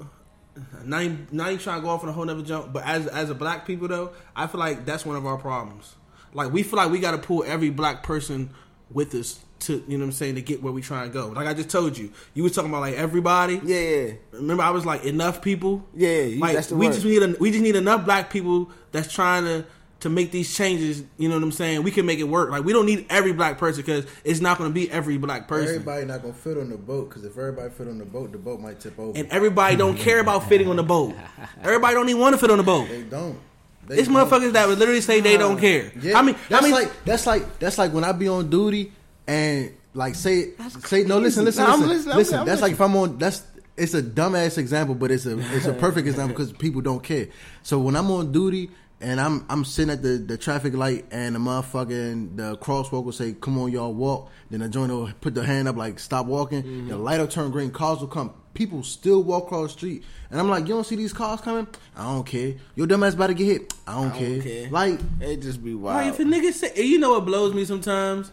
Not 0.84 1.02
even, 1.02 1.26
not 1.30 1.48
even 1.48 1.58
trying 1.58 1.80
to 1.80 1.84
go 1.84 1.90
off 1.90 2.02
on 2.02 2.08
a 2.08 2.12
whole 2.12 2.24
nother 2.24 2.42
jump, 2.42 2.72
but 2.72 2.84
as 2.84 3.06
as 3.06 3.30
a 3.30 3.34
black 3.34 3.66
people 3.66 3.88
though, 3.88 4.12
I 4.34 4.46
feel 4.46 4.60
like 4.60 4.84
that's 4.84 5.04
one 5.06 5.16
of 5.16 5.26
our 5.26 5.36
problems. 5.38 5.94
Like 6.32 6.52
we 6.52 6.62
feel 6.62 6.76
like 6.76 6.90
we 6.90 7.00
got 7.00 7.12
to 7.12 7.18
pull 7.18 7.44
every 7.44 7.70
black 7.70 8.02
person 8.02 8.50
with 8.90 9.14
us 9.14 9.40
to 9.60 9.84
you 9.86 9.98
know 9.98 10.04
what 10.04 10.08
I'm 10.08 10.12
saying 10.12 10.34
to 10.36 10.42
get 10.42 10.62
where 10.62 10.72
we 10.72 10.80
trying 10.80 11.08
to 11.08 11.12
go. 11.12 11.28
Like 11.28 11.46
I 11.46 11.54
just 11.54 11.68
told 11.70 11.96
you, 11.98 12.12
you 12.34 12.42
was 12.42 12.52
talking 12.54 12.70
about 12.70 12.80
like 12.80 12.94
everybody. 12.94 13.60
Yeah, 13.64 13.80
yeah. 13.80 14.12
Remember, 14.32 14.62
I 14.62 14.70
was 14.70 14.86
like 14.86 15.04
enough 15.04 15.42
people. 15.42 15.86
Yeah, 15.94 16.22
you- 16.22 16.40
like 16.40 16.70
we 16.70 16.86
word. 16.86 16.92
just 16.94 17.04
need 17.04 17.22
a, 17.22 17.36
we 17.38 17.50
just 17.50 17.62
need 17.62 17.76
enough 17.76 18.04
black 18.04 18.30
people 18.30 18.70
that's 18.92 19.12
trying 19.12 19.44
to 19.44 19.64
to 20.00 20.08
make 20.08 20.30
these 20.32 20.54
changes. 20.54 21.02
You 21.18 21.28
know 21.28 21.34
what 21.36 21.44
I'm 21.44 21.52
saying? 21.52 21.82
We 21.82 21.90
can 21.90 22.06
make 22.06 22.18
it 22.18 22.24
work. 22.24 22.50
Like 22.50 22.64
we 22.64 22.72
don't 22.72 22.86
need 22.86 23.06
every 23.10 23.32
black 23.32 23.58
person 23.58 23.82
because 23.82 24.06
it's 24.24 24.40
not 24.40 24.58
going 24.58 24.70
to 24.70 24.74
be 24.74 24.90
every 24.90 25.18
black 25.18 25.46
person. 25.48 25.68
Everybody 25.68 26.06
not 26.06 26.22
gonna 26.22 26.34
fit 26.34 26.56
on 26.58 26.70
the 26.70 26.76
boat 26.76 27.08
because 27.08 27.24
if 27.24 27.32
everybody 27.36 27.70
fit 27.70 27.88
on 27.88 27.98
the 27.98 28.04
boat, 28.04 28.32
the 28.32 28.38
boat 28.38 28.60
might 28.60 28.80
tip 28.80 28.98
over. 28.98 29.16
and 29.18 29.28
everybody 29.30 29.76
don't 29.76 29.96
care 30.06 30.20
about 30.20 30.48
fitting 30.48 30.68
on 30.68 30.76
the 30.76 30.82
boat. 30.82 31.14
Everybody 31.62 31.94
don't 31.94 32.08
even 32.08 32.20
want 32.20 32.34
to 32.34 32.38
fit 32.38 32.50
on 32.50 32.58
the 32.58 32.64
boat. 32.64 32.88
they 32.88 33.02
don't. 33.02 33.38
They 33.86 33.98
It's 33.98 34.08
don't. 34.08 34.16
motherfuckers 34.28 34.52
that 34.52 34.68
would 34.68 34.78
literally 34.78 35.00
say 35.00 35.20
they 35.20 35.36
don't 35.36 35.58
care. 35.58 35.92
Yeah, 36.00 36.18
I 36.18 36.22
mean, 36.22 36.36
that's 36.48 36.62
I 36.62 36.66
mean, 36.66 36.74
like 36.74 37.04
that's 37.04 37.26
like 37.26 37.58
that's 37.58 37.78
like 37.78 37.92
when 37.92 38.04
I 38.04 38.12
be 38.12 38.28
on 38.28 38.48
duty 38.50 38.92
and 39.26 39.72
like 39.94 40.14
say 40.14 40.52
say 40.80 41.02
no. 41.04 41.18
Listen, 41.18 41.44
listen, 41.44 41.64
No, 41.64 41.72
I'm 41.72 41.80
listen, 41.80 42.12
I'm 42.12 42.16
listen. 42.16 42.16
listening, 42.16 42.44
That's 42.46 42.62
like 42.62 42.72
if 42.72 42.80
I'm 42.80 42.94
on. 42.96 43.18
That's 43.18 43.42
it's 43.76 43.94
a 43.94 44.02
dumbass 44.02 44.58
example, 44.58 44.94
but 44.94 45.10
it's 45.10 45.26
a 45.26 45.38
it's 45.56 45.66
a 45.66 45.72
perfect 45.84 46.06
example 46.06 46.36
because 46.36 46.52
people 46.52 46.80
don't 46.82 47.02
care. 47.02 47.28
So 47.62 47.78
when 47.80 47.96
I'm 47.96 48.10
on 48.10 48.30
duty 48.32 48.70
and 49.00 49.20
I'm 49.20 49.46
I'm 49.48 49.64
sitting 49.64 49.90
at 49.90 50.02
the, 50.02 50.18
the 50.18 50.36
traffic 50.36 50.74
light 50.74 51.06
and 51.10 51.34
the 51.34 51.38
motherfucking 51.38 52.36
the 52.36 52.56
crosswalk 52.58 53.04
will 53.04 53.12
say, 53.12 53.32
"Come 53.32 53.58
on, 53.58 53.70
y'all 53.72 53.92
walk." 53.94 54.30
Then 54.50 54.60
the 54.60 54.68
joint 54.68 54.92
will 54.92 55.10
put 55.20 55.34
the 55.34 55.44
hand 55.44 55.68
up 55.68 55.76
like, 55.76 55.98
"Stop 55.98 56.26
walking." 56.26 56.62
Mm-hmm. 56.62 56.88
The 56.88 56.96
light 56.96 57.20
will 57.20 57.28
turn 57.28 57.50
green. 57.50 57.70
Cars 57.70 58.00
will 58.00 58.08
come. 58.08 58.34
People 58.52 58.82
still 58.82 59.22
walk 59.22 59.44
across 59.44 59.72
the 59.72 59.78
street, 59.78 60.04
and 60.30 60.40
I'm 60.40 60.48
like, 60.48 60.62
"You 60.66 60.74
don't 60.74 60.84
see 60.84 60.96
these 60.96 61.12
cars 61.12 61.40
coming? 61.40 61.68
I 61.96 62.02
don't 62.04 62.26
care. 62.26 62.54
Your 62.74 62.86
dumb 62.86 63.02
ass 63.04 63.14
about 63.14 63.28
to 63.28 63.34
get 63.34 63.44
hit. 63.46 63.74
I 63.86 63.94
don't, 64.00 64.12
I 64.12 64.18
care. 64.18 64.28
don't 64.30 64.40
care. 64.42 64.70
Like 64.70 65.00
It 65.20 65.36
just 65.42 65.62
be 65.64 65.72
like, 65.72 65.82
wild. 65.82 66.14
if 66.14 66.20
a 66.20 66.24
nigga 66.24 66.52
say, 66.52 66.72
you 66.84 66.98
know 66.98 67.10
what 67.10 67.24
blows 67.24 67.54
me 67.54 67.64
sometimes? 67.64 68.32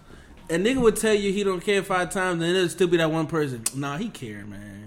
A 0.50 0.54
nigga 0.54 0.82
would 0.82 0.96
tell 0.96 1.14
you 1.14 1.32
he 1.34 1.44
don't 1.44 1.60
care 1.62 1.84
five 1.84 2.10
times, 2.12 2.42
and 2.42 2.52
it'll 2.56 2.70
still 2.70 2.88
be 2.88 2.98
that 2.98 3.12
one 3.12 3.28
person. 3.28 3.64
Nah, 3.76 3.98
he 3.98 4.10
care, 4.10 4.46
man. 4.46 4.87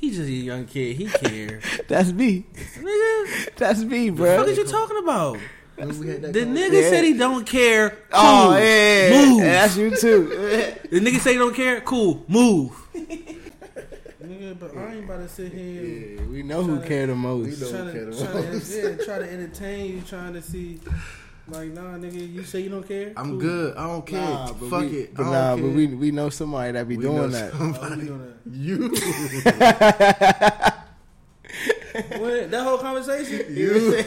He 0.00 0.10
just 0.10 0.28
a 0.28 0.30
young 0.32 0.66
kid. 0.66 0.96
He 0.96 1.06
care. 1.06 1.60
That's 1.88 2.12
me. 2.12 2.44
nigga, 2.54 3.54
That's 3.56 3.80
me, 3.80 4.10
bro. 4.10 4.36
what 4.38 4.46
the 4.46 4.54
fuck 4.54 4.64
bro. 4.64 4.64
you 4.64 4.70
talking 4.70 4.98
about? 5.02 5.38
when 5.76 5.98
we 6.00 6.08
had 6.08 6.22
that 6.22 6.32
The 6.32 6.40
nigga 6.40 6.82
Yeah. 6.82 6.88
said 6.90 7.04
he 7.04 7.14
don't 7.14 7.44
care. 7.46 7.96
Oh, 8.12 8.48
cool. 8.48 8.54
Oh 8.54 8.58
yeah, 8.58 9.10
Move. 9.10 9.40
And 9.42 9.48
that's 9.48 9.76
you 9.76 9.96
too. 9.96 10.74
The 10.90 11.00
nigga 11.00 11.18
say 11.20 11.32
he 11.32 11.38
don't 11.38 11.54
care. 11.54 11.80
Cool. 11.82 12.24
Move. 12.28 12.72
nigga, 12.94 14.58
but 14.58 14.76
I 14.76 14.94
ain't 14.94 15.04
about 15.04 15.18
to 15.18 15.28
sit 15.28 15.52
here. 15.52 15.82
Yeah, 15.82 16.22
we 16.26 16.42
know 16.42 16.62
who 16.62 16.80
care 16.80 17.06
the 17.06 17.14
most. 17.14 17.60
We 17.60 17.66
know. 17.66 17.70
trying 17.70 17.84
Don't 17.84 17.92
care 17.92 18.04
to, 18.04 18.10
the 18.10 18.24
trying 18.24 18.42
to, 18.44 18.52
most. 18.52 18.76
yeah, 19.00 19.04
try 19.04 19.18
to 19.18 19.30
entertain 19.32 19.86
you, 19.96 20.00
trying 20.02 20.32
to 20.34 20.42
see, 20.42 20.80
like, 21.50 21.70
nah, 21.72 21.96
nigga, 21.96 22.32
you 22.32 22.42
say 22.44 22.60
you 22.60 22.68
don't 22.70 22.86
care. 22.86 23.12
I'm 23.16 23.30
Cool. 23.30 23.38
good. 23.40 23.76
I 23.76 23.86
don't 23.86 24.06
care. 24.06 24.20
Nah, 24.20 24.52
but 24.52 24.68
Fuck 24.70 24.80
we, 24.82 24.86
it. 24.98 25.14
But 25.14 25.22
nah, 25.24 25.54
care. 25.54 25.64
but 25.64 25.72
we 25.74 25.86
we 25.86 26.10
know 26.10 26.28
somebody 26.30 26.72
that 26.72 26.86
be 26.88 26.96
We 26.96 27.04
know 27.04 27.18
doing 27.18 27.30
that. 27.32 27.52
Oh, 27.54 27.66
we 27.96 28.04
doing 28.06 28.34
You. 28.50 28.88
that. 29.44 30.74
What, 32.18 32.50
that 32.52 32.62
whole 32.62 32.78
conversation? 32.78 33.46
you. 33.56 34.04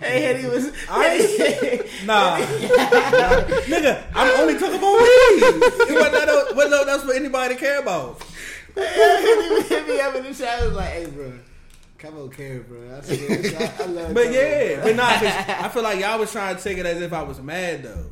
hey, 0.00 0.40
he 0.40 0.46
was. 0.46 0.70
I 0.88 1.84
nah. 2.04 2.36
nigga, 3.66 4.02
I'm 4.14 4.40
only 4.40 4.54
talking 4.58 4.76
about 4.78 4.92
weed. 4.92 5.42
It 5.42 5.94
wasn't 5.94 6.12
that, 6.12 6.52
wasn't 6.54 6.70
that- 6.72 6.86
that's 6.86 7.02
for 7.04 7.14
anybody 7.14 7.54
to 7.54 7.60
care 7.60 7.80
about. 7.80 8.22
he 8.76 8.82
hit 8.82 9.88
me 9.88 10.00
up 10.00 10.14
in 10.14 10.24
the 10.24 10.34
chat. 10.34 10.62
Was 10.64 10.74
like, 10.74 10.90
"Hey, 10.90 11.06
bro, 11.06 11.32
Kevo 11.98 12.32
care, 12.32 12.60
bro. 12.60 12.96
I, 12.96 13.00
swear, 13.00 13.70
I, 13.78 13.82
I 13.82 13.86
love 13.86 14.14
But 14.14 14.26
Kevo, 14.28 14.32
yeah, 14.34 14.74
bro. 14.76 14.84
but 14.84 14.96
nah, 14.96 15.12
'cause 15.14 15.24
I 15.64 15.68
feel 15.68 15.82
like 15.82 16.00
y'all 16.00 16.18
was 16.18 16.30
trying 16.30 16.56
to 16.56 16.62
take 16.62 16.78
it 16.78 16.86
as 16.86 17.00
if 17.02 17.12
I 17.12 17.22
was 17.22 17.40
mad 17.40 17.82
though. 17.82 18.04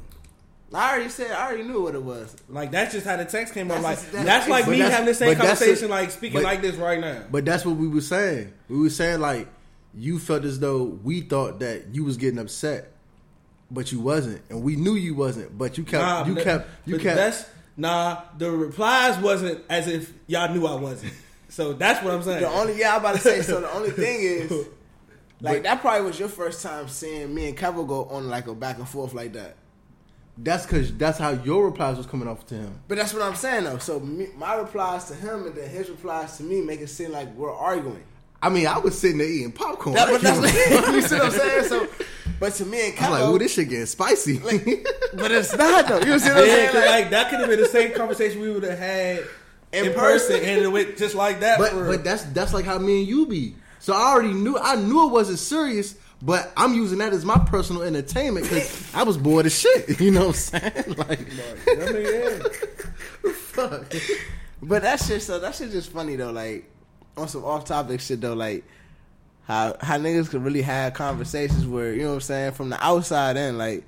I 0.74 0.90
already 0.94 1.08
said, 1.10 1.30
I 1.30 1.46
already 1.46 1.62
knew 1.62 1.80
what 1.82 1.94
it 1.94 2.02
was. 2.02 2.36
Like 2.48 2.72
that's 2.72 2.92
just 2.92 3.06
how 3.06 3.16
the 3.16 3.24
text 3.24 3.54
came 3.54 3.70
up. 3.70 3.82
Like 3.82 3.98
that's, 4.00 4.10
that's- 4.24 4.48
like 4.48 4.66
me 4.66 4.78
that's- 4.78 4.90
having 4.92 5.06
the 5.06 5.14
same 5.14 5.36
conversation, 5.36 5.86
a- 5.86 5.90
like 5.90 6.10
speaking 6.10 6.34
but- 6.38 6.42
like 6.44 6.60
this 6.62 6.74
right 6.76 6.98
now. 7.00 7.22
But 7.30 7.44
that's 7.44 7.64
what 7.64 7.76
we 7.76 7.86
were 7.86 8.00
saying. 8.00 8.52
We 8.68 8.78
were 8.80 8.90
saying 8.90 9.20
like 9.20 9.46
you 9.94 10.18
felt 10.18 10.44
as 10.44 10.58
though 10.58 10.82
we 10.82 11.20
thought 11.20 11.60
that 11.60 11.94
you 11.94 12.04
was 12.04 12.16
getting 12.16 12.40
upset, 12.40 12.92
but 13.70 13.92
you 13.92 14.00
wasn't, 14.00 14.42
and 14.50 14.62
we 14.62 14.74
knew 14.76 14.94
you 14.96 15.14
wasn't. 15.14 15.56
But 15.56 15.78
you 15.78 15.84
kept, 15.84 16.02
Nah, 16.02 16.26
you 16.26 16.34
but- 16.34 16.44
kept, 16.44 16.68
you 16.86 16.98
kept. 16.98 17.16
That's 17.16 17.44
nah. 17.76 18.22
The 18.36 18.50
replies 18.50 19.16
wasn't 19.22 19.62
as 19.70 19.86
if 19.86 20.12
y'all 20.26 20.52
knew 20.52 20.66
I 20.66 20.74
wasn't. 20.74 21.12
So 21.56 21.72
that's 21.72 22.04
what 22.04 22.12
I'm 22.12 22.22
saying. 22.22 22.42
The 22.42 22.50
only 22.50 22.78
yeah, 22.78 22.92
I'm 22.94 23.00
about 23.00 23.14
to 23.14 23.20
say. 23.22 23.40
So 23.40 23.62
the 23.62 23.72
only 23.72 23.88
thing 23.88 24.20
is, 24.20 24.66
like 25.40 25.62
that 25.62 25.80
probably 25.80 26.02
was 26.04 26.18
your 26.20 26.28
first 26.28 26.62
time 26.62 26.86
seeing 26.86 27.34
me 27.34 27.48
and 27.48 27.56
Kevo 27.56 27.88
go 27.88 28.04
on 28.10 28.28
like 28.28 28.46
a 28.46 28.54
back 28.54 28.76
and 28.76 28.86
forth 28.86 29.14
like 29.14 29.32
that. 29.32 29.56
That's 30.36 30.66
because 30.66 30.92
that's 30.92 31.16
how 31.18 31.30
your 31.30 31.64
replies 31.64 31.96
was 31.96 32.04
coming 32.04 32.28
off 32.28 32.44
to 32.48 32.56
him. 32.56 32.78
But 32.88 32.98
that's 32.98 33.14
what 33.14 33.22
I'm 33.22 33.34
saying 33.34 33.64
though. 33.64 33.78
So 33.78 33.98
me, 34.00 34.26
my 34.36 34.54
replies 34.56 35.06
to 35.06 35.14
him 35.14 35.46
and 35.46 35.54
then 35.54 35.70
his 35.70 35.88
replies 35.88 36.36
to 36.36 36.42
me 36.42 36.60
make 36.60 36.82
it 36.82 36.88
seem 36.88 37.10
like 37.10 37.32
we're 37.34 37.50
arguing. 37.54 38.04
I 38.42 38.50
mean, 38.50 38.66
I 38.66 38.76
was 38.76 38.98
sitting 38.98 39.16
there 39.16 39.26
eating 39.26 39.50
popcorn. 39.50 39.94
That, 39.94 40.08
but 40.10 40.20
that's 40.20 40.38
I 40.90 40.92
you 40.94 41.00
see 41.00 41.14
what 41.14 41.24
I'm 41.24 41.30
saying. 41.30 41.64
So, 41.70 41.88
but 42.38 42.52
to 42.52 42.66
me 42.66 42.90
and 42.90 42.92
was 42.98 43.00
like, 43.10 43.22
Kevo, 43.22 43.32
"Ooh, 43.34 43.38
this 43.38 43.54
shit 43.54 43.70
getting 43.70 43.86
spicy." 43.86 44.40
but 44.40 45.30
it's 45.32 45.56
not 45.56 45.88
though. 45.88 46.00
You 46.00 46.18
see 46.18 46.28
what 46.28 46.36
I'm 46.36 46.46
Yeah, 46.46 46.52
saying? 46.54 46.66
'cause, 46.66 46.74
Like, 46.74 46.90
like 46.90 47.10
that 47.12 47.30
could 47.30 47.40
have 47.40 47.48
been 47.48 47.60
the 47.60 47.66
same 47.68 47.92
conversation 47.94 48.42
we 48.42 48.50
would 48.52 48.62
have 48.64 48.78
had 48.78 49.24
In 49.76 49.86
in, 49.86 49.94
person, 49.94 50.36
person. 50.38 50.48
and 50.48 50.62
it 50.62 50.68
went 50.68 50.96
just 50.96 51.14
like 51.14 51.40
that. 51.40 51.58
but 51.58 51.70
for 51.70 51.86
but 51.86 52.04
that's 52.04 52.24
that's 52.24 52.52
like 52.52 52.64
how 52.64 52.78
me 52.78 53.00
and 53.00 53.08
you 53.08 53.26
be. 53.26 53.54
So 53.78 53.92
I 53.92 54.12
already 54.12 54.32
knew. 54.32 54.58
I 54.58 54.76
knew 54.76 55.06
it 55.06 55.12
wasn't 55.12 55.38
serious. 55.38 55.96
But 56.22 56.50
I'm 56.56 56.74
using 56.74 56.98
that 56.98 57.12
as 57.12 57.24
my 57.24 57.38
personal 57.38 57.82
entertainment 57.82 58.48
because 58.48 58.94
I 58.94 59.02
was 59.02 59.18
bored 59.18 59.46
as 59.46 59.58
shit. 59.58 60.00
You 60.06 60.10
know 60.10 60.28
what 60.28 60.52
I'm 60.54 60.62
saying? 60.62 60.94
Like, 60.96 61.20
I 61.68 61.92
mean, 61.92 62.06
yeah. 62.06 63.30
fuck. 63.32 63.92
But 64.62 64.82
that 64.82 65.00
shit, 65.00 65.22
so 65.22 65.38
that 65.38 65.54
shit 65.54 65.70
just 65.70 65.92
funny 65.92 66.16
though. 66.16 66.32
Like 66.32 66.70
on 67.16 67.28
some 67.28 67.44
off 67.44 67.64
topic 67.66 68.00
shit 68.00 68.20
though. 68.20 68.34
Like 68.34 68.64
how 69.44 69.76
how 69.80 69.98
niggas 69.98 70.30
could 70.30 70.42
really 70.42 70.62
have 70.62 70.94
conversations 70.94 71.66
where 71.66 71.92
you 71.92 72.02
know 72.02 72.08
what 72.08 72.14
I'm 72.14 72.20
saying 72.22 72.52
from 72.52 72.70
the 72.70 72.82
outside 72.84 73.36
in. 73.36 73.58
Like 73.58 73.84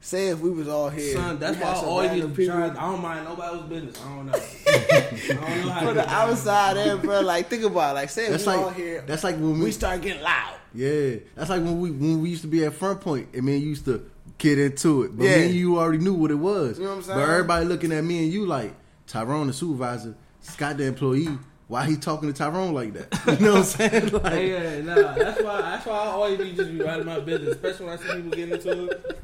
say 0.00 0.28
if 0.28 0.40
we 0.40 0.50
was 0.50 0.68
all 0.68 0.88
here, 0.88 1.14
Son, 1.14 1.38
that's 1.38 1.56
why 1.58 1.68
I 1.70 1.74
always 1.74 2.10
random 2.10 2.32
be 2.34 2.46
trying. 2.46 2.70
I 2.72 2.90
don't 2.90 3.02
mind 3.02 3.24
nobody's 3.24 3.62
business. 3.62 4.00
I 4.02 4.08
don't 4.16 4.26
know. 4.26 4.32
I 4.68 5.28
don't 5.28 5.66
know 5.66 5.70
how 5.72 5.80
to 5.80 5.86
from 5.86 5.94
the 5.96 6.10
outside 6.10 6.76
in, 6.76 6.98
bro. 6.98 7.20
Like 7.20 7.48
think 7.48 7.64
about 7.64 7.92
it. 7.92 7.94
like 7.94 8.10
say 8.10 8.24
if 8.26 8.30
That's 8.32 8.46
we 8.46 8.52
like 8.52 8.60
all 8.60 8.70
here, 8.70 9.04
that's 9.06 9.24
like 9.24 9.36
when 9.36 9.58
we, 9.58 9.64
we 9.66 9.70
start 9.72 10.00
getting 10.02 10.22
loud. 10.22 10.54
Yeah, 10.74 11.16
that's 11.34 11.50
like 11.50 11.62
when 11.62 11.80
we 11.80 11.90
when 11.90 12.22
we 12.22 12.30
used 12.30 12.42
to 12.42 12.48
be 12.48 12.64
at 12.64 12.72
Front 12.74 13.00
Point 13.00 13.28
and 13.34 13.44
me 13.44 13.54
and 13.54 13.62
you 13.62 13.68
used 13.70 13.84
to 13.86 14.08
get 14.38 14.58
into 14.58 15.02
it, 15.02 15.16
but 15.16 15.24
Yeah. 15.24 15.36
me 15.38 15.46
and 15.46 15.54
you 15.54 15.78
already 15.78 15.98
knew 15.98 16.14
what 16.14 16.30
it 16.30 16.34
was. 16.36 16.78
You 16.78 16.84
know 16.84 16.90
what 16.90 16.96
I'm 16.96 17.02
saying? 17.02 17.18
But 17.18 17.28
everybody 17.28 17.66
looking 17.66 17.92
at 17.92 18.02
me 18.04 18.24
and 18.24 18.32
you 18.32 18.46
like 18.46 18.72
Tyrone, 19.06 19.48
the 19.48 19.52
supervisor, 19.52 20.14
Scott, 20.40 20.76
the 20.78 20.84
employee. 20.84 21.38
Why 21.66 21.86
he 21.86 21.96
talking 21.96 22.32
to 22.32 22.36
Tyrone 22.36 22.72
like 22.74 22.94
that? 22.94 23.38
You 23.40 23.46
know 23.46 23.52
what 23.52 23.58
I'm 23.58 23.64
saying? 23.64 24.08
Like, 24.12 24.32
Hey, 24.32 24.50
yeah, 24.78 24.80
nah. 24.82 25.12
That's 25.14 25.40
why. 25.40 25.60
That's 25.60 25.86
why 25.86 25.92
I 25.94 26.06
always 26.06 26.38
be 26.38 26.52
just 26.52 26.72
be 26.72 26.80
writing 26.82 27.06
my 27.06 27.20
business, 27.20 27.54
especially 27.54 27.86
when 27.86 27.98
I 27.98 28.02
see 28.02 28.14
people 28.16 28.30
getting 28.30 28.54
into 28.54 28.84
it. 28.90 29.20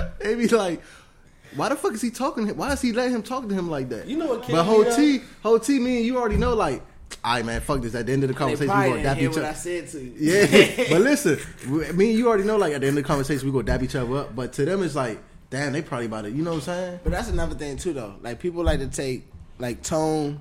they 0.20 0.34
be 0.34 0.48
like, 0.48 0.82
why 1.54 1.68
the 1.68 1.76
fuck 1.76 1.92
is 1.92 2.00
he 2.00 2.10
talking? 2.10 2.46
to 2.46 2.52
him? 2.52 2.58
Why 2.58 2.72
is 2.72 2.80
he 2.80 2.92
letting 2.92 3.14
him 3.14 3.22
talk 3.22 3.48
to 3.48 3.54
him 3.54 3.68
like 3.70 3.88
that? 3.90 4.06
You 4.06 4.16
know 4.16 4.26
what? 4.26 4.40
But 4.40 4.46
killed 4.46 4.66
whole 4.66 4.78
me, 4.78 4.84
though? 4.84 4.96
T, 4.96 5.20
whole 5.42 5.58
T, 5.58 5.78
me 5.78 5.98
and 5.98 6.06
you 6.06 6.18
already 6.18 6.36
know. 6.36 6.54
Like, 6.54 6.82
all 7.24 7.34
right, 7.34 7.44
man, 7.44 7.60
fuck 7.60 7.82
this. 7.82 7.94
At 7.94 8.06
the 8.06 8.12
end 8.12 8.24
of 8.24 8.28
the 8.28 8.34
conversation, 8.34 8.68
we 8.68 8.72
probably 8.72 8.90
gonna 8.90 9.02
didn't 9.02 9.14
dap 9.16 9.22
each 9.22 9.28
what 9.30 9.38
other. 9.38 9.48
I 9.48 9.52
said 9.52 9.88
to 9.88 10.00
you. 10.00 10.14
Yeah, 10.18 10.84
but 10.90 11.00
listen, 11.02 11.38
me 11.96 12.10
and 12.10 12.18
you 12.18 12.28
already 12.28 12.44
know. 12.44 12.56
Like 12.56 12.72
at 12.72 12.80
the 12.80 12.86
end 12.86 12.98
of 12.98 13.04
the 13.04 13.08
conversation, 13.08 13.46
we 13.46 13.52
gonna 13.52 13.64
dap 13.64 13.82
each 13.82 13.94
other 13.94 14.16
up. 14.16 14.34
But 14.34 14.52
to 14.54 14.64
them, 14.64 14.82
it's 14.82 14.94
like, 14.94 15.20
damn, 15.50 15.72
they 15.72 15.82
probably 15.82 16.06
about 16.06 16.24
it. 16.24 16.32
You 16.32 16.42
know 16.42 16.52
what 16.52 16.56
I'm 16.56 16.62
saying? 16.62 17.00
But 17.04 17.12
that's 17.12 17.28
another 17.28 17.54
thing 17.54 17.76
too, 17.76 17.92
though. 17.92 18.14
Like 18.22 18.40
people 18.40 18.64
like 18.64 18.80
to 18.80 18.88
take 18.88 19.26
like 19.58 19.82
tone 19.82 20.40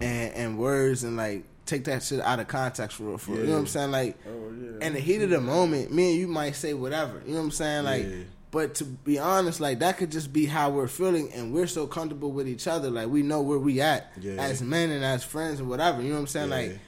and 0.00 0.34
and 0.34 0.58
words 0.58 1.02
and 1.02 1.16
like 1.16 1.44
take 1.64 1.84
that 1.84 2.02
shit 2.02 2.20
out 2.20 2.40
of 2.40 2.46
context 2.46 2.98
for 2.98 3.04
real. 3.04 3.18
For 3.18 3.32
real. 3.32 3.40
You 3.40 3.46
know 3.46 3.52
what 3.54 3.58
I'm 3.60 3.66
saying? 3.68 3.90
Like 3.90 4.18
oh, 4.28 4.78
in 4.80 4.92
the 4.92 5.00
heat 5.00 5.22
of 5.22 5.30
the 5.30 5.40
moment, 5.40 5.92
me 5.92 6.10
and 6.10 6.20
you 6.20 6.28
might 6.28 6.54
say 6.56 6.74
whatever. 6.74 7.22
You 7.26 7.32
know 7.32 7.38
what 7.38 7.44
I'm 7.46 7.50
saying? 7.52 7.84
Like. 7.84 8.04
Yeah. 8.04 8.24
But 8.52 8.74
to 8.76 8.84
be 8.84 9.18
honest, 9.18 9.60
like 9.60 9.78
that 9.78 9.96
could 9.98 10.10
just 10.10 10.32
be 10.32 10.46
how 10.46 10.70
we're 10.70 10.88
feeling, 10.88 11.32
and 11.32 11.52
we're 11.54 11.68
so 11.68 11.86
comfortable 11.86 12.32
with 12.32 12.48
each 12.48 12.66
other. 12.66 12.90
Like 12.90 13.08
we 13.08 13.22
know 13.22 13.42
where 13.42 13.58
we 13.58 13.80
at 13.80 14.12
Yeah. 14.20 14.32
as 14.42 14.60
men 14.60 14.90
and 14.90 15.04
as 15.04 15.22
friends 15.22 15.60
and 15.60 15.68
whatever. 15.68 16.02
You 16.02 16.08
know 16.08 16.14
what 16.16 16.20
I'm 16.22 16.26
saying? 16.26 16.48
Yeah. 16.50 16.56
Like 16.56 16.78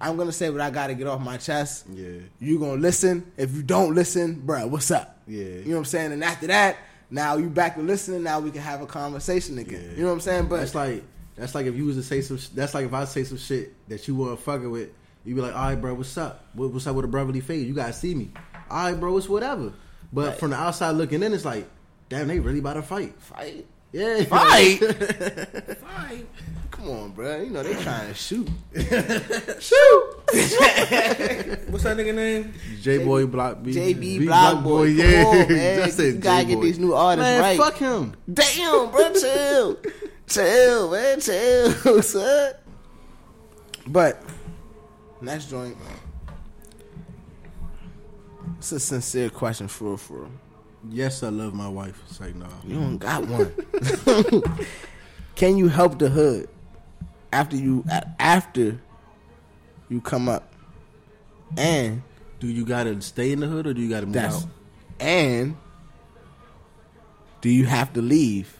I'm 0.00 0.16
gonna 0.16 0.32
say 0.32 0.50
what 0.50 0.60
I 0.60 0.70
got 0.70 0.88
to 0.88 0.94
get 0.94 1.06
off 1.06 1.20
my 1.20 1.36
chest. 1.36 1.86
Yeah, 1.94 2.18
You 2.40 2.58
gonna 2.58 2.80
listen? 2.80 3.30
If 3.36 3.54
you 3.54 3.62
don't 3.62 3.94
listen, 3.94 4.42
bruh, 4.44 4.68
what's 4.68 4.90
up? 4.90 5.18
Yeah. 5.28 5.44
You 5.44 5.64
know 5.66 5.70
what 5.72 5.78
I'm 5.78 5.84
saying? 5.84 6.12
And 6.12 6.24
after 6.24 6.48
that, 6.48 6.76
now 7.10 7.36
you 7.36 7.48
back 7.48 7.76
to 7.76 7.82
listening. 7.82 8.24
Now 8.24 8.40
we 8.40 8.50
can 8.50 8.60
have 8.62 8.82
a 8.82 8.86
conversation 8.86 9.56
again. 9.58 9.82
Yeah. 9.84 9.96
You 9.96 10.02
know 10.02 10.08
what 10.08 10.14
I'm 10.14 10.20
saying? 10.20 10.46
But 10.48 10.62
it's 10.64 10.74
like 10.74 11.04
that's 11.36 11.54
like 11.54 11.66
if 11.66 11.76
you 11.76 11.84
was 11.84 11.94
to 11.96 12.02
say 12.02 12.22
some. 12.22 12.38
sh- 12.38 12.48
That's 12.48 12.74
like 12.74 12.86
if 12.86 12.92
I 12.92 13.04
say 13.04 13.22
some 13.22 13.38
shit 13.38 13.72
that 13.88 14.06
you 14.08 14.16
weren't 14.16 14.40
fucking 14.40 14.70
with. 14.70 14.90
You 15.24 15.34
be 15.36 15.40
like, 15.40 15.54
all 15.54 15.62
right, 15.68 15.80
bro, 15.80 15.94
what's 15.94 16.18
up? 16.18 16.44
What, 16.52 16.70
what's 16.72 16.86
up 16.86 16.96
with 16.96 17.06
a 17.06 17.08
brotherly 17.08 17.40
face? 17.40 17.64
You 17.66 17.72
gotta 17.72 17.94
see 17.94 18.14
me. 18.14 18.30
All 18.68 18.90
right, 18.90 18.98
bro, 18.98 19.16
it's 19.16 19.28
whatever. 19.28 19.72
But 20.14 20.28
Right. 20.28 20.38
from 20.38 20.50
the 20.50 20.56
outside 20.56 20.92
looking 20.92 21.22
in, 21.22 21.32
it's 21.34 21.44
like, 21.44 21.66
damn, 22.08 22.28
they 22.28 22.38
really 22.38 22.60
about 22.60 22.74
to 22.74 22.82
fight. 22.82 23.14
fight, 23.20 23.66
Yeah, 23.92 24.22
fight, 24.24 24.78
fight. 25.80 26.26
Come 26.70 26.88
on, 26.90 27.10
bro. 27.12 27.40
You 27.42 27.50
know 27.50 27.62
they 27.62 27.74
trying 27.82 28.08
to 28.08 28.14
shoot. 28.14 28.48
shoot. 28.74 30.04
What's 31.70 31.84
that 31.84 31.96
nigga 31.96 32.14
name? 32.14 32.52
J 32.82 33.04
Boy 33.04 33.26
Block 33.26 33.62
B. 33.62 33.72
JB 33.72 34.00
B 34.00 34.26
Block 34.26 34.62
Boy. 34.64 34.88
Come 34.88 34.98
Yeah, 34.98 35.24
on, 35.26 35.48
man. 35.48 35.84
Just 35.84 35.96
said 35.96 36.14
You 36.14 36.20
gotta 36.20 36.44
J-Boy. 36.44 36.54
get 36.54 36.62
these 36.66 36.78
new 36.78 36.94
artists 36.94 37.28
man, 37.30 37.40
right. 37.40 37.58
Fuck 37.58 37.76
him. 37.78 38.14
Damn, 38.32 38.90
bro, 38.90 39.12
chill, 39.14 39.76
chill, 40.26 40.90
man, 40.90 41.20
chill, 41.20 42.02
son. 42.02 42.52
But 43.86 44.22
next 45.20 45.50
joint, 45.50 45.76
it's 48.58 48.72
a 48.72 48.80
sincere 48.80 49.30
question 49.30 49.68
for 49.68 49.84
real, 49.84 49.96
for 49.96 50.18
real. 50.20 50.30
Yes, 50.90 51.22
I 51.22 51.28
love 51.30 51.54
my 51.54 51.68
wife. 51.68 52.02
It's 52.08 52.20
like, 52.20 52.34
no. 52.34 52.46
You 52.66 52.74
don't 52.74 52.98
got 52.98 53.26
one. 53.26 53.52
Can 55.34 55.56
you 55.56 55.68
help 55.68 55.98
the 55.98 56.08
hood 56.10 56.48
after 57.32 57.56
you 57.56 57.84
after 58.18 58.78
you 59.88 60.00
come 60.00 60.28
up? 60.28 60.52
And 61.56 62.02
Do 62.40 62.46
you 62.48 62.64
gotta 62.66 63.00
stay 63.00 63.32
in 63.32 63.40
the 63.40 63.46
hood 63.46 63.66
or 63.66 63.72
do 63.74 63.80
you 63.80 63.88
gotta 63.88 64.06
move 64.06 64.16
out? 64.16 64.44
and 65.00 65.56
do 67.40 67.48
you 67.50 67.64
have 67.66 67.92
to 67.94 68.00
leave 68.02 68.58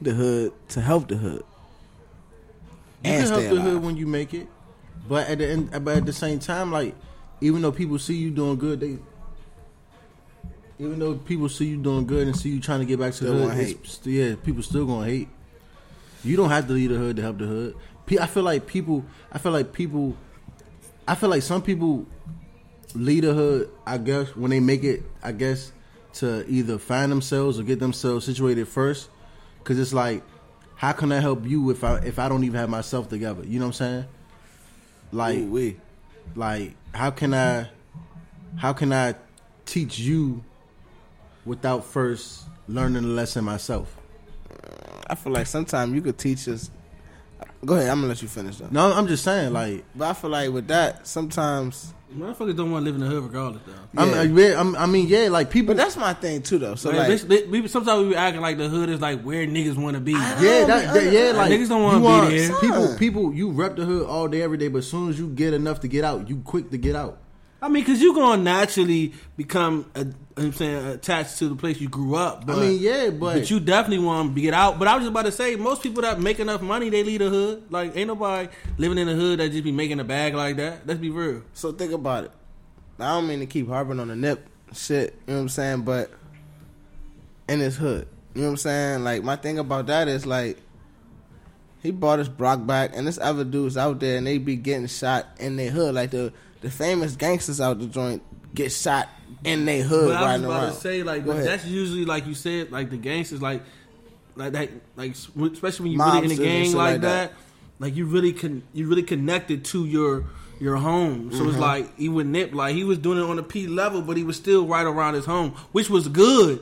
the 0.00 0.12
hood 0.12 0.52
to 0.68 0.80
help 0.80 1.08
the 1.08 1.16
hood? 1.16 1.44
You 3.04 3.10
And 3.12 3.26
can 3.28 3.32
help 3.40 3.54
the 3.54 3.60
hood 3.60 3.82
when 3.82 3.96
you 3.96 4.06
make 4.06 4.34
it, 4.34 4.48
but 5.08 5.28
at 5.28 5.38
the 5.38 5.48
end, 5.48 5.84
but 5.84 5.96
at 5.98 6.06
the 6.06 6.12
same 6.12 6.38
time, 6.38 6.70
like 6.72 6.94
even 7.40 7.62
though 7.62 7.72
people 7.72 7.98
see 7.98 8.16
you 8.16 8.30
doing 8.30 8.56
good, 8.56 8.80
they 8.80 8.98
even 10.78 10.98
though 10.98 11.14
people 11.14 11.48
see 11.48 11.66
you 11.66 11.76
doing 11.76 12.06
good 12.06 12.26
and 12.26 12.36
see 12.36 12.48
you 12.50 12.60
trying 12.60 12.80
to 12.80 12.86
get 12.86 12.98
back 12.98 13.10
to 13.12 13.16
Still 13.18 13.34
the 13.38 13.48
hood, 13.48 13.54
hate. 13.66 13.86
st- 13.86 14.14
yeah, 14.14 14.34
people 14.42 14.62
still 14.62 14.86
gonna 14.86 15.06
hate. 15.06 15.28
You 16.24 16.36
don't 16.36 16.48
have 16.50 16.66
to 16.68 16.72
leave 16.72 16.90
the 16.90 16.96
hood 16.96 17.16
to 17.16 17.22
help 17.22 17.38
the 17.38 17.46
hood. 17.46 17.76
I 18.20 18.26
feel 18.26 18.42
like 18.42 18.66
people. 18.66 19.04
I 19.30 19.38
feel 19.38 19.52
like 19.52 19.72
people. 19.72 20.16
I 21.06 21.14
feel 21.14 21.28
like 21.28 21.42
some 21.42 21.62
people 21.62 22.06
lead 22.94 23.24
the 23.24 23.34
hood. 23.34 23.70
I 23.86 23.98
guess 23.98 24.34
when 24.34 24.50
they 24.50 24.60
make 24.60 24.82
it, 24.84 25.02
I 25.22 25.32
guess 25.32 25.70
to 26.14 26.44
either 26.48 26.78
find 26.78 27.12
themselves 27.12 27.60
or 27.60 27.62
get 27.62 27.78
themselves 27.78 28.26
situated 28.26 28.66
first, 28.66 29.08
because 29.58 29.78
it's 29.78 29.92
like, 29.92 30.22
how 30.74 30.92
can 30.92 31.12
I 31.12 31.20
help 31.20 31.46
you 31.46 31.70
if 31.70 31.84
I 31.84 31.98
if 31.98 32.18
I 32.18 32.28
don't 32.28 32.42
even 32.42 32.58
have 32.58 32.68
myself 32.70 33.08
together? 33.08 33.44
You 33.46 33.60
know 33.60 33.66
what 33.66 33.80
I'm 33.80 33.86
saying? 33.86 34.04
Like, 35.12 35.38
Ooh, 35.38 35.46
wee. 35.46 35.76
like 36.34 36.74
how 36.92 37.10
can 37.10 37.34
I 37.34 37.68
how 38.56 38.72
can 38.72 38.92
I 38.92 39.14
teach 39.64 39.98
you 39.98 40.44
without 41.44 41.84
first 41.84 42.44
learning 42.68 43.02
the 43.02 43.08
lesson 43.08 43.44
myself? 43.44 43.96
I 45.06 45.14
feel 45.14 45.32
like 45.32 45.46
sometimes 45.46 45.94
you 45.94 46.02
could 46.02 46.18
teach 46.18 46.48
us. 46.48 46.70
Go 47.64 47.74
ahead, 47.74 47.88
I'm 47.88 47.98
gonna 47.98 48.08
let 48.08 48.22
you 48.22 48.28
finish 48.28 48.56
though. 48.56 48.68
No, 48.70 48.92
I'm 48.92 49.06
just 49.06 49.24
saying, 49.24 49.52
like, 49.52 49.84
But 49.94 50.10
I 50.10 50.12
feel 50.14 50.30
like 50.30 50.50
with 50.50 50.68
that, 50.68 51.06
sometimes. 51.06 51.94
Motherfuckers 52.16 52.56
don't 52.56 52.72
want 52.72 52.84
to 52.84 52.90
live 52.90 53.00
in 53.00 53.00
the 53.00 53.06
hood 53.06 53.22
regardless, 53.22 53.62
though. 53.66 53.72
I'm, 54.02 54.10
Yeah. 54.10 54.16
Uh, 54.16 54.22
I, 54.22 54.26
mean, 54.26 54.52
I'm, 54.56 54.76
I 54.76 54.86
mean, 54.86 55.06
yeah, 55.08 55.28
like 55.28 55.48
people. 55.50 55.74
But 55.74 55.76
that's 55.82 55.96
my 55.96 56.12
thing 56.12 56.42
too, 56.42 56.58
though. 56.58 56.74
So 56.74 56.90
Like, 56.90 57.08
like, 57.08 57.20
they- 57.22 57.42
they- 57.42 57.66
sometimes 57.68 58.02
we 58.02 58.08
be 58.10 58.16
acting 58.16 58.40
like 58.40 58.58
the 58.58 58.68
hood 58.68 58.88
is 58.88 59.00
like 59.00 59.22
where 59.22 59.46
niggas 59.46 59.76
want 59.76 59.94
to 59.94 60.00
be. 60.00 60.12
yeah, 60.12 60.64
that, 60.66 60.92
that- 60.94 61.12
yeah, 61.12 61.32
like 61.32 61.52
Niggas 61.52 61.68
don't 61.68 61.82
wanna 61.82 62.30
be 62.30 62.38
there. 62.38 62.56
People, 62.60 62.96
people, 62.98 63.32
you 63.32 63.50
rep 63.50 63.76
the 63.76 63.84
hood 63.84 64.06
all 64.06 64.26
day, 64.28 64.42
every 64.42 64.58
day, 64.58 64.68
but 64.68 64.78
as 64.78 64.88
soon 64.90 65.08
as 65.08 65.18
you 65.18 65.28
get 65.28 65.54
enough 65.54 65.80
to 65.80 65.88
get 65.88 66.02
out, 66.04 66.28
you 66.28 66.38
quick 66.44 66.70
to 66.70 66.78
get 66.78 66.96
out. 66.96 67.18
I 67.62 67.68
mean, 67.68 67.84
because 67.84 68.00
you're 68.00 68.14
gonna 68.14 68.42
naturally 68.42 69.12
become, 69.36 69.90
uh, 69.94 70.04
I'm 70.36 70.52
saying, 70.52 70.86
attached 70.86 71.38
to 71.38 71.48
the 71.48 71.56
place 71.56 71.80
you 71.80 71.88
grew 71.88 72.14
up. 72.14 72.46
But, 72.46 72.58
mean, 72.58 72.80
yeah, 72.80 73.10
but- 73.10 73.50
you 73.50 73.60
definitely 73.60 74.04
want 74.04 74.34
to 74.34 74.40
get 74.40 74.54
out. 74.54 74.78
But 74.78 74.88
I 74.88 74.94
was 74.94 75.02
just 75.02 75.10
about 75.10 75.26
to 75.26 75.32
say, 75.32 75.56
most 75.56 75.82
people 75.82 76.02
that 76.02 76.18
make 76.20 76.40
enough 76.40 76.62
money, 76.62 76.88
they 76.88 77.04
leave 77.04 77.18
the 77.18 77.28
hood. 77.28 77.64
Like, 77.70 77.96
ain't 77.96 78.08
nobody 78.08 78.48
living 78.78 78.96
in 78.98 79.06
the 79.06 79.14
hood 79.14 79.40
that 79.40 79.50
just 79.52 79.64
be 79.64 79.72
making 79.72 80.00
a 80.00 80.04
bag 80.04 80.34
like 80.34 80.56
that. 80.56 80.86
Let's 80.86 81.00
be 81.00 81.10
real. 81.10 81.42
So 81.52 81.72
think 81.72 81.92
about 81.92 82.24
it. 82.24 82.32
I 82.98 83.14
don't 83.14 83.26
mean 83.26 83.40
to 83.40 83.46
keep 83.46 83.68
harping 83.68 84.00
on 84.00 84.08
the 84.08 84.16
nip 84.16 84.46
shit, 84.74 85.14
you 85.26 85.32
know 85.32 85.38
what 85.38 85.42
I'm 85.42 85.48
saying, 85.48 85.82
but 85.82 86.10
in 87.48 87.60
his 87.60 87.76
hood. 87.76 88.06
You 88.34 88.42
know 88.42 88.48
what 88.48 88.52
I'm 88.52 88.56
saying? 88.58 89.04
Like 89.04 89.24
my 89.24 89.36
thing 89.36 89.58
about 89.58 89.86
that 89.86 90.06
is 90.06 90.26
like 90.26 90.58
he 91.82 91.90
brought 91.90 92.18
his 92.18 92.28
Brock 92.28 92.64
back 92.66 92.92
and 92.94 93.06
there's 93.06 93.18
other 93.18 93.44
dudes 93.44 93.76
out 93.76 94.00
there 94.00 94.18
and 94.18 94.26
they 94.26 94.38
be 94.38 94.56
getting 94.56 94.86
shot 94.86 95.26
in 95.38 95.56
their 95.56 95.70
hood. 95.70 95.94
Like 95.94 96.10
the 96.10 96.32
the 96.60 96.70
famous 96.70 97.16
gangsters 97.16 97.60
out 97.60 97.78
the 97.78 97.86
joint 97.86 98.22
get 98.54 98.70
shot 98.72 99.08
in 99.44 99.64
their 99.64 99.82
hood 99.82 100.08
But 100.08 100.16
I 100.22 100.32
was 100.34 100.42
about 100.42 100.62
around. 100.64 100.72
to 100.74 100.80
say, 100.80 101.02
like, 101.02 101.24
that's 101.24 101.64
usually 101.64 102.04
like 102.04 102.26
you 102.26 102.34
said, 102.34 102.70
like 102.72 102.90
the 102.90 102.96
gangsters, 102.96 103.40
like, 103.40 103.62
like 104.36 104.52
that, 104.52 104.70
like 104.96 105.12
especially 105.12 105.84
when 105.84 105.92
you 105.92 106.04
really 106.04 106.24
in 106.26 106.40
a 106.40 106.42
gang 106.42 106.66
like, 106.72 106.74
like 106.92 107.00
that, 107.02 107.30
that. 107.30 107.32
like 107.78 107.96
you 107.96 108.06
really 108.06 108.32
can, 108.32 108.62
you 108.72 108.88
really 108.88 109.02
connected 109.02 109.64
to 109.66 109.84
your 109.86 110.24
your 110.58 110.76
home. 110.76 111.32
So 111.32 111.38
Mm-hmm. 111.38 111.48
it's 111.50 111.58
like 111.58 111.88
even 111.98 112.32
Nip, 112.32 112.52
like 112.54 112.74
he 112.74 112.84
was 112.84 112.98
doing 112.98 113.18
it 113.18 113.22
on 113.22 113.38
a 113.38 113.42
P 113.42 113.66
level, 113.66 114.02
but 114.02 114.16
he 114.18 114.24
was 114.24 114.36
still 114.36 114.66
right 114.66 114.84
around 114.84 115.14
his 115.14 115.24
home, 115.24 115.52
which 115.72 115.88
was 115.88 116.06
good 116.08 116.60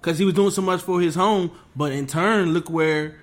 because 0.00 0.18
he 0.18 0.24
was 0.24 0.32
doing 0.34 0.50
so 0.50 0.62
much 0.62 0.80
for 0.80 1.00
his 1.00 1.14
home. 1.14 1.50
But 1.76 1.92
in 1.92 2.06
turn, 2.06 2.52
look 2.54 2.70
where, 2.70 3.16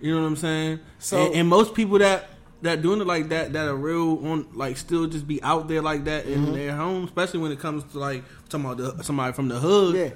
you 0.00 0.14
know 0.14 0.20
what 0.22 0.28
I'm 0.28 0.36
saying. 0.36 0.80
So- 1.00 1.26
and, 1.26 1.34
and 1.34 1.48
most 1.48 1.74
people 1.74 1.98
that 1.98 2.28
that 2.64 2.82
doing 2.82 3.00
it 3.00 3.06
like 3.06 3.28
that, 3.30 3.52
that 3.52 3.66
are 3.68 3.76
real 3.76 4.26
on, 4.26 4.46
like 4.54 4.76
still 4.76 5.06
just 5.06 5.26
be 5.26 5.42
out 5.42 5.68
there 5.68 5.80
like 5.82 6.04
that 6.04 6.26
Mm-hmm. 6.26 6.44
in 6.46 6.52
their 6.52 6.76
home, 6.76 7.04
especially 7.04 7.40
when 7.40 7.52
it 7.52 7.58
comes 7.60 7.84
to 7.92 7.98
like 7.98 8.24
talking 8.48 8.66
about 8.66 8.76
the, 8.98 9.02
somebody 9.04 9.32
from 9.32 9.48
the 9.48 9.58
hood. 9.58 9.94
yeah. 9.96 10.10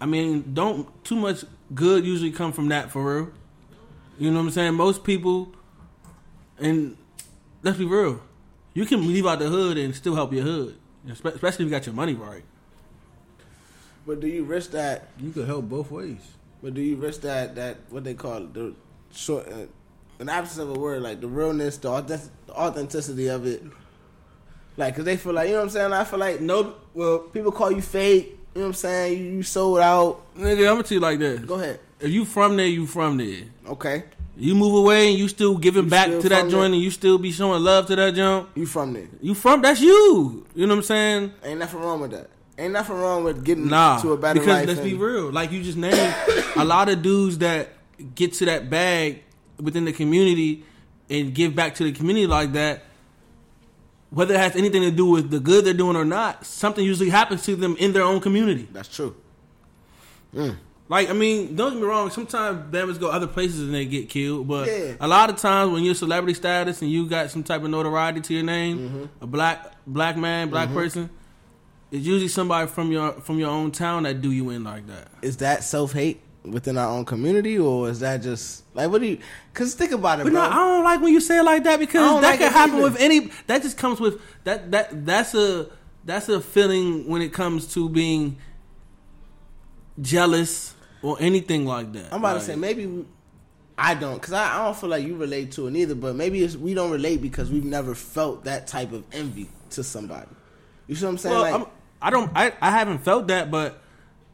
I 0.00 0.06
mean, 0.06 0.52
don't 0.54 0.88
too 1.04 1.16
much 1.16 1.44
good 1.74 2.04
usually 2.04 2.30
come 2.30 2.52
from 2.52 2.68
that 2.68 2.90
for 2.90 3.02
real. 3.16 3.30
You 4.18 4.30
know 4.30 4.38
what 4.38 4.46
I'm 4.46 4.50
saying? 4.50 4.74
Most 4.74 5.04
people, 5.04 5.52
and 6.58 6.96
let's 7.62 7.78
be 7.78 7.84
real, 7.86 8.20
you 8.74 8.84
can 8.86 9.06
leave 9.06 9.26
out 9.26 9.38
the 9.38 9.48
hood 9.48 9.76
and 9.78 9.94
still 9.94 10.14
help 10.14 10.32
your 10.32 10.42
hood, 10.42 10.76
especially 11.08 11.64
if 11.64 11.70
you 11.70 11.70
got 11.70 11.86
your 11.86 11.94
money 11.94 12.14
right. 12.14 12.44
But 14.06 14.20
do 14.20 14.28
you 14.28 14.44
risk 14.44 14.70
that 14.72 15.08
You 15.18 15.30
could 15.32 15.46
help 15.46 15.68
both 15.68 15.90
ways. 15.90 16.20
But 16.62 16.74
do 16.74 16.80
you 16.80 16.96
risk 16.96 17.22
that 17.22 17.54
that 17.56 17.76
what 17.90 18.04
they 18.04 18.14
call 18.14 18.40
the 18.40 18.74
short, 19.12 19.48
uh, 19.48 19.66
an 20.18 20.28
absence 20.28 20.58
of 20.58 20.70
a 20.70 20.78
word 20.78 21.02
like 21.02 21.20
the 21.20 21.28
realness, 21.28 21.76
the, 21.78 21.88
authentic, 21.90 22.28
the 22.46 22.54
authenticity 22.54 23.28
of 23.28 23.46
it? 23.46 23.62
Like, 24.76 24.94
cause 24.94 25.04
they 25.04 25.16
feel 25.16 25.32
like 25.32 25.48
you 25.48 25.54
know 25.54 25.60
what 25.60 25.64
I'm 25.64 25.70
saying. 25.70 25.92
I 25.92 26.04
feel 26.04 26.18
like 26.18 26.40
No, 26.40 26.74
well, 26.94 27.18
people 27.20 27.50
call 27.52 27.70
you 27.72 27.80
fake. 27.82 28.38
You 28.54 28.60
know 28.60 28.68
what 28.68 28.68
I'm 28.68 28.74
saying? 28.74 29.18
You, 29.18 29.24
you 29.36 29.42
sold 29.42 29.78
out. 29.78 30.34
nigga, 30.36 30.60
I'm 30.60 30.74
gonna 30.76 30.82
tell 30.82 30.96
you 30.96 31.00
like 31.00 31.18
this. 31.18 31.40
Go 31.40 31.54
ahead. 31.54 31.80
If 32.00 32.10
you 32.10 32.24
from 32.26 32.56
there, 32.56 32.66
you 32.66 32.86
from 32.86 33.16
there. 33.16 33.44
Okay, 33.66 34.04
You 34.36 34.54
move 34.54 34.74
away 34.74 35.08
and 35.10 35.18
you 35.18 35.28
still 35.28 35.56
giving 35.56 35.84
You 35.84 35.90
back 35.90 36.06
still 36.08 36.22
to 36.22 36.28
that 36.28 36.40
from 36.42 36.50
joint 36.50 36.60
there. 36.70 36.72
and 36.74 36.82
you 36.82 36.90
still 36.90 37.16
be 37.18 37.32
showing 37.32 37.62
love 37.62 37.86
to 37.86 37.96
that 37.96 38.14
joint. 38.14 38.48
you 38.54 38.66
from 38.66 38.92
there. 38.92 39.08
You 39.22 39.34
from 39.34 39.62
that's 39.62 39.80
you. 39.80 40.46
You 40.54 40.66
know 40.66 40.74
what 40.74 40.78
I'm 40.80 40.84
saying? 40.84 41.32
Ain't 41.42 41.58
nothing 41.58 41.80
wrong 41.80 42.00
with 42.00 42.10
that. 42.10 42.28
Ain't 42.58 42.72
nothing 42.74 42.96
wrong 42.96 43.24
with 43.24 43.44
getting 43.44 43.68
Nah, 43.68 43.98
to 44.00 44.12
a 44.12 44.16
better 44.16 44.40
because 44.40 44.58
life. 44.58 44.68
let's 44.68 44.80
be 44.80 44.90
and- 44.92 45.00
real. 45.00 45.30
Like 45.32 45.52
you 45.52 45.62
just 45.62 45.78
named, 45.78 46.14
a 46.56 46.64
lot 46.64 46.88
of 46.90 47.00
dudes 47.02 47.38
that 47.38 47.70
get 48.14 48.34
to 48.34 48.44
that 48.46 48.68
bag 48.70 49.22
within 49.60 49.84
the 49.84 49.92
community 49.92 50.64
and 51.10 51.34
give 51.34 51.54
back 51.54 51.74
to 51.76 51.84
the 51.84 51.92
community 51.92 52.26
like 52.26 52.52
that, 52.52 52.82
whether 54.10 54.34
it 54.34 54.38
has 54.40 54.56
anything 54.56 54.82
to 54.82 54.90
do 54.90 55.06
with 55.06 55.30
the 55.30 55.40
good 55.40 55.64
they're 55.64 55.74
doing 55.74 55.96
or 55.96 56.04
not, 56.04 56.44
something 56.46 56.84
usually 56.84 57.10
happens 57.10 57.42
to 57.44 57.56
them 57.56 57.76
in 57.78 57.92
their 57.92 58.02
own 58.04 58.20
community. 58.20 58.68
That's 58.72 58.88
true. 58.88 59.14
Like 60.88 61.10
I 61.10 61.14
mean, 61.14 61.56
don't 61.56 61.72
get 61.72 61.80
me 61.82 61.86
wrong. 61.88 62.10
Sometimes 62.10 62.72
Bama's 62.72 62.98
go 62.98 63.10
other 63.10 63.26
places 63.26 63.60
and 63.62 63.74
they 63.74 63.86
get 63.86 64.08
killed, 64.08 64.46
but 64.46 64.68
Yeah. 64.68 64.94
a 65.00 65.08
lot 65.08 65.30
of 65.30 65.36
times 65.36 65.72
when 65.72 65.82
you're 65.82 65.94
celebrity 65.96 66.34
status 66.34 66.80
and 66.82 66.90
you 66.90 67.08
got 67.08 67.30
some 67.30 67.42
type 67.42 67.62
of 67.64 67.70
notoriety 67.70 68.20
to 68.20 68.34
your 68.34 68.44
name, 68.44 68.78
Mm-hmm. 68.78 69.04
a 69.24 69.26
black 69.26 69.72
black 69.86 70.16
man, 70.16 70.48
black 70.48 70.72
person, 70.72 71.10
it's 71.90 72.04
usually 72.06 72.28
somebody 72.28 72.68
from 72.68 72.92
your 72.92 73.12
from 73.14 73.38
your 73.38 73.48
own 73.50 73.72
town 73.72 74.04
that 74.04 74.20
do 74.20 74.30
you 74.30 74.50
in 74.50 74.62
like 74.62 74.86
that. 74.86 75.08
Is 75.22 75.38
that 75.38 75.64
self 75.64 75.92
hate 75.92 76.20
within 76.50 76.78
our 76.78 76.88
own 76.90 77.04
community, 77.04 77.58
or 77.58 77.88
is 77.88 78.00
that 78.00 78.22
just 78.22 78.64
like 78.74 78.90
what 78.90 79.00
do 79.00 79.06
you? 79.08 79.18
Cause 79.54 79.74
think 79.74 79.92
about 79.92 80.20
it, 80.20 80.24
But 80.24 80.32
bro. 80.32 80.42
no, 80.42 80.48
I 80.50 80.54
don't 80.54 80.84
like 80.84 81.00
when 81.00 81.12
you 81.12 81.20
say 81.20 81.38
it 81.38 81.42
like 81.44 81.64
that 81.64 81.78
because 81.78 82.20
that 82.20 82.30
like 82.30 82.38
can 82.38 82.52
happen 82.52 82.76
either. 82.76 82.82
with 82.84 83.00
any. 83.00 83.30
That 83.46 83.62
just 83.62 83.76
comes 83.78 84.00
with 84.00 84.20
that. 84.44 84.70
That 84.70 85.04
that's 85.06 85.34
a 85.34 85.68
that's 86.04 86.28
a 86.28 86.40
feeling 86.40 87.08
when 87.08 87.20
it 87.22 87.32
comes 87.32 87.72
to 87.74 87.88
being 87.88 88.36
jealous 90.00 90.74
or 91.02 91.16
anything 91.20 91.66
like 91.66 91.92
that. 91.92 92.06
I'm 92.12 92.20
about 92.20 92.34
Like, 92.36 92.40
to 92.40 92.46
say 92.52 92.56
maybe 92.56 93.04
I 93.78 93.94
don't, 93.94 94.20
cause 94.20 94.32
I, 94.32 94.54
I 94.60 94.64
don't 94.64 94.76
feel 94.76 94.88
like 94.90 95.04
you 95.04 95.16
relate 95.16 95.52
to 95.52 95.66
it 95.66 95.76
either. 95.76 95.94
But 95.94 96.16
maybe 96.16 96.42
it's, 96.42 96.56
we 96.56 96.74
don't 96.74 96.90
relate 96.90 97.20
because 97.22 97.50
we've 97.50 97.64
never 97.64 97.94
felt 97.94 98.44
that 98.44 98.66
type 98.66 98.92
of 98.92 99.04
envy 99.12 99.48
to 99.70 99.82
somebody. 99.84 100.28
You 100.86 100.94
see 100.94 101.04
what 101.04 101.10
I'm 101.12 101.18
saying? 101.18 101.34
Well, 101.34 101.42
like, 101.42 101.54
I'm, 101.54 101.66
I 102.00 102.10
don't. 102.10 102.30
I, 102.34 102.52
I 102.60 102.70
haven't 102.70 102.98
felt 102.98 103.26
that, 103.28 103.50
but 103.50 103.82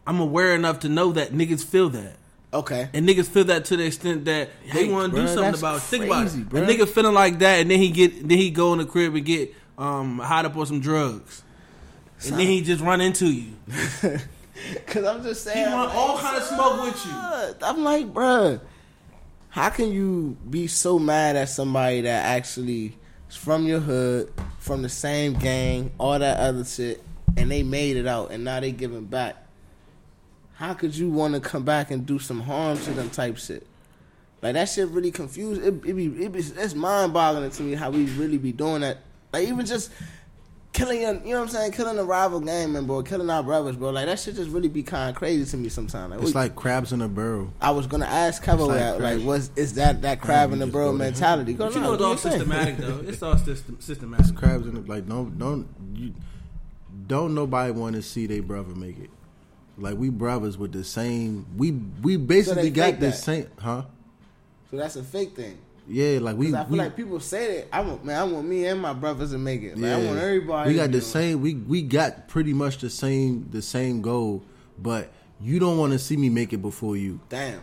I'm 0.07 0.21
aware 0.21 0.55
enough 0.55 0.81
to 0.81 0.89
know 0.89 1.13
that 1.13 1.33
niggas 1.33 1.65
feel 1.65 1.89
that. 1.91 2.17
okay, 2.53 2.89
And 2.93 3.09
niggas 3.09 3.29
feel 3.29 3.45
that 3.45 3.65
to 3.67 3.77
the 3.77 3.85
extent 3.87 4.25
that 4.27 4.51
they 4.73 4.89
Yikes, 4.89 4.93
want 4.93 5.15
to 5.15 5.21
do 5.21 5.29
something 5.29 5.55
about. 5.59 5.77
it. 5.77 5.83
Think 5.83 6.05
about 6.07 6.27
it. 6.27 6.33
A 6.35 6.37
nigga 6.85 6.89
feeling 6.89 7.15
like 7.15 7.39
that, 7.39 7.61
and 7.61 7.71
then 7.71 7.79
he 7.79 7.91
get 7.91 8.29
then 8.29 8.39
he 8.39 8.51
go 8.51 8.73
in 8.73 8.79
the 8.81 8.85
crib 8.87 9.15
and 9.15 9.25
get 9.25 9.55
um 9.79 10.19
hot 10.19 10.45
up 10.45 10.57
on 10.57 10.67
some 10.67 10.81
drugs, 10.81 11.43
and 12.25 12.33
then 12.39 12.47
he 12.47 12.61
just 12.63 12.83
run 12.83 13.01
into 13.01 13.27
you. 13.27 13.53
cause 14.87 15.05
I'm 15.05 15.23
just 15.23 15.45
saying. 15.45 15.67
He 15.69 15.73
want 15.75 15.91
I'm 15.91 15.97
all 15.97 16.15
like, 16.15 16.23
kind 16.25 16.37
of 16.37 16.43
smoke 16.45 16.83
with 16.85 17.07
you. 17.07 17.13
I'm 17.67 17.85
like, 17.85 18.13
bruh, 18.13 18.61
how 19.49 19.71
can 19.71 19.93
you 19.93 20.37
be 20.49 20.67
so 20.67 20.99
mad 20.99 21.37
at 21.37 21.49
somebody 21.49 22.03
that 22.03 22.25
actually 22.27 22.97
is 23.31 23.37
from 23.37 23.67
your 23.67 23.81
hood, 23.81 24.33
from 24.59 24.83
the 24.83 24.89
same 24.89 25.35
gang, 25.35 25.91
all 25.99 26.19
that 26.19 26.39
other 26.39 26.65
shit, 26.65 27.03
and 27.37 27.51
they 27.51 27.63
made 27.63 27.97
it 27.97 28.07
out, 28.07 28.31
and 28.31 28.45
now 28.45 28.61
they 28.61 28.73
giving 28.73 29.05
back? 29.07 29.37
How 30.63 30.75
could 30.75 30.95
you 30.95 31.11
want 31.11 31.35
to 31.35 31.41
come 31.41 31.65
back 31.65 31.91
and 31.91 32.07
do 32.07 32.21
some 32.21 32.41
harm 32.41 32.79
to 32.79 32.93
them 32.93 33.11
type 33.11 33.37
shit? 33.37 33.67
Like 34.43 34.55
that 34.55 34.69
shit 34.69 34.87
really 34.91 35.11
confused. 35.11 35.61
It, 35.61 35.75
it 35.85 35.95
be 35.97 36.07
it 36.25 36.31
be 36.31 36.39
it's 36.39 36.73
mind 36.77 37.13
boggling 37.13 37.51
to 37.51 37.63
me 37.65 37.75
how 37.75 37.91
we 37.91 38.05
really 38.11 38.39
be 38.39 38.53
doing 38.53 38.83
that. 38.83 38.99
Like 39.33 39.49
even 39.49 39.67
just 39.67 39.91
killing 40.73 41.01
your, 41.01 41.15
you 41.15 41.31
know 41.33 41.41
what 41.41 41.43
I'm 41.43 41.49
saying, 41.49 41.73
killing 41.73 41.99
a 41.99 42.05
rival 42.05 42.39
gang 42.39 42.73
member 42.73 42.95
or 42.95 43.03
killing 43.03 43.29
our 43.29 43.43
brothers, 43.43 43.75
bro. 43.75 43.91
Like 43.91 44.07
that 44.07 44.21
shit 44.21 44.37
just 44.37 44.51
really 44.51 44.69
be 44.69 44.85
kind 44.85 45.11
of 45.11 45.17
crazy 45.17 45.51
to 45.51 45.57
me 45.57 45.69
sometimes. 45.69 46.13
Like, 46.13 46.21
It's 46.21 46.29
we- 46.29 46.33
like 46.41 46.55
crabs 46.55 46.93
in 46.93 47.03
a 47.03 47.09
barrel. 47.09 47.53
I 47.61 47.73
was 47.73 47.89
gonna 47.89 48.07
ask 48.07 48.41
Kevo 48.45 48.69
like 48.69 48.79
that, 48.79 49.01
like, 49.01 49.21
what's 49.23 49.51
is 49.57 49.75
that 49.75 50.03
that 50.03 50.21
crab 50.21 50.53
in 50.53 50.61
the 50.61 50.67
just 50.67 50.75
barrel 50.75 50.93
mentality? 50.93 51.55
Go 51.55 51.67
But 51.67 51.75
you 51.75 51.81
no, 51.81 51.87
know 51.89 51.95
it's 51.95 52.03
all 52.05 52.09
your 52.11 52.19
thing. 52.19 52.33
systematic 52.33 52.77
though. 52.77 53.01
It's 53.09 53.21
all 53.21 53.37
system, 53.37 53.81
systematic. 53.81 54.37
Crabs 54.37 54.69
in 54.69 54.75
the 54.75 54.83
like 54.83 55.09
don't 55.09 55.37
don't 55.37 55.67
you 55.93 56.15
don't 57.09 57.35
nobody 57.35 57.73
want 57.73 57.97
to 57.97 58.03
see 58.03 58.29
their 58.29 58.43
brother 58.43 58.77
make 58.77 59.01
it. 59.01 59.11
Like 59.79 59.97
we 59.97 60.11
brothers 60.11 60.59
with 60.59 60.73
the 60.73 60.85
same. 60.85 61.47
We 61.57 61.73
we 62.03 62.17
basically 62.17 62.71
got 62.71 63.01
the 63.01 63.07
that. 63.07 63.13
same, 63.13 63.49
huh? 63.59 63.83
So 64.71 64.77
that's 64.77 64.97
a 64.97 65.03
fake 65.03 65.35
thing. 65.35 65.59
Yeah, 65.89 66.19
like 66.21 66.37
we 66.37 66.55
I 66.55 66.63
feel 66.63 66.73
we, 66.73 66.79
like 66.79 66.97
people 66.97 67.19
say 67.21 67.57
that. 67.57 67.75
I 67.75 67.81
want 67.81 68.05
man, 68.05 68.19
I 68.21 68.25
want 68.25 68.47
me 68.47 68.65
and 68.67 68.81
my 68.81 68.93
brothers 68.93 69.33
to 69.33 69.39
make 69.39 69.63
it. 69.63 69.77
Like, 69.79 69.93
I 69.93 69.97
want 70.05 70.19
everybody. 70.19 70.71
We 70.71 70.77
got 70.77 70.93
the 70.93 71.01
same. 71.01 71.41
We 71.41 71.55
we 71.55 71.83
got 71.83 72.29
pretty 72.29 72.53
much 72.53 72.79
the 72.79 72.91
same 72.91 73.49
the 73.51 73.63
same 73.63 74.01
goal, 74.03 74.43
but 74.79 75.11
you 75.41 75.59
don't 75.59 75.79
want 75.79 75.93
to 75.93 75.99
see 75.99 76.17
me 76.17 76.29
make 76.29 76.53
it 76.53 76.59
before 76.63 76.97
you. 76.97 77.19
Damn, 77.29 77.61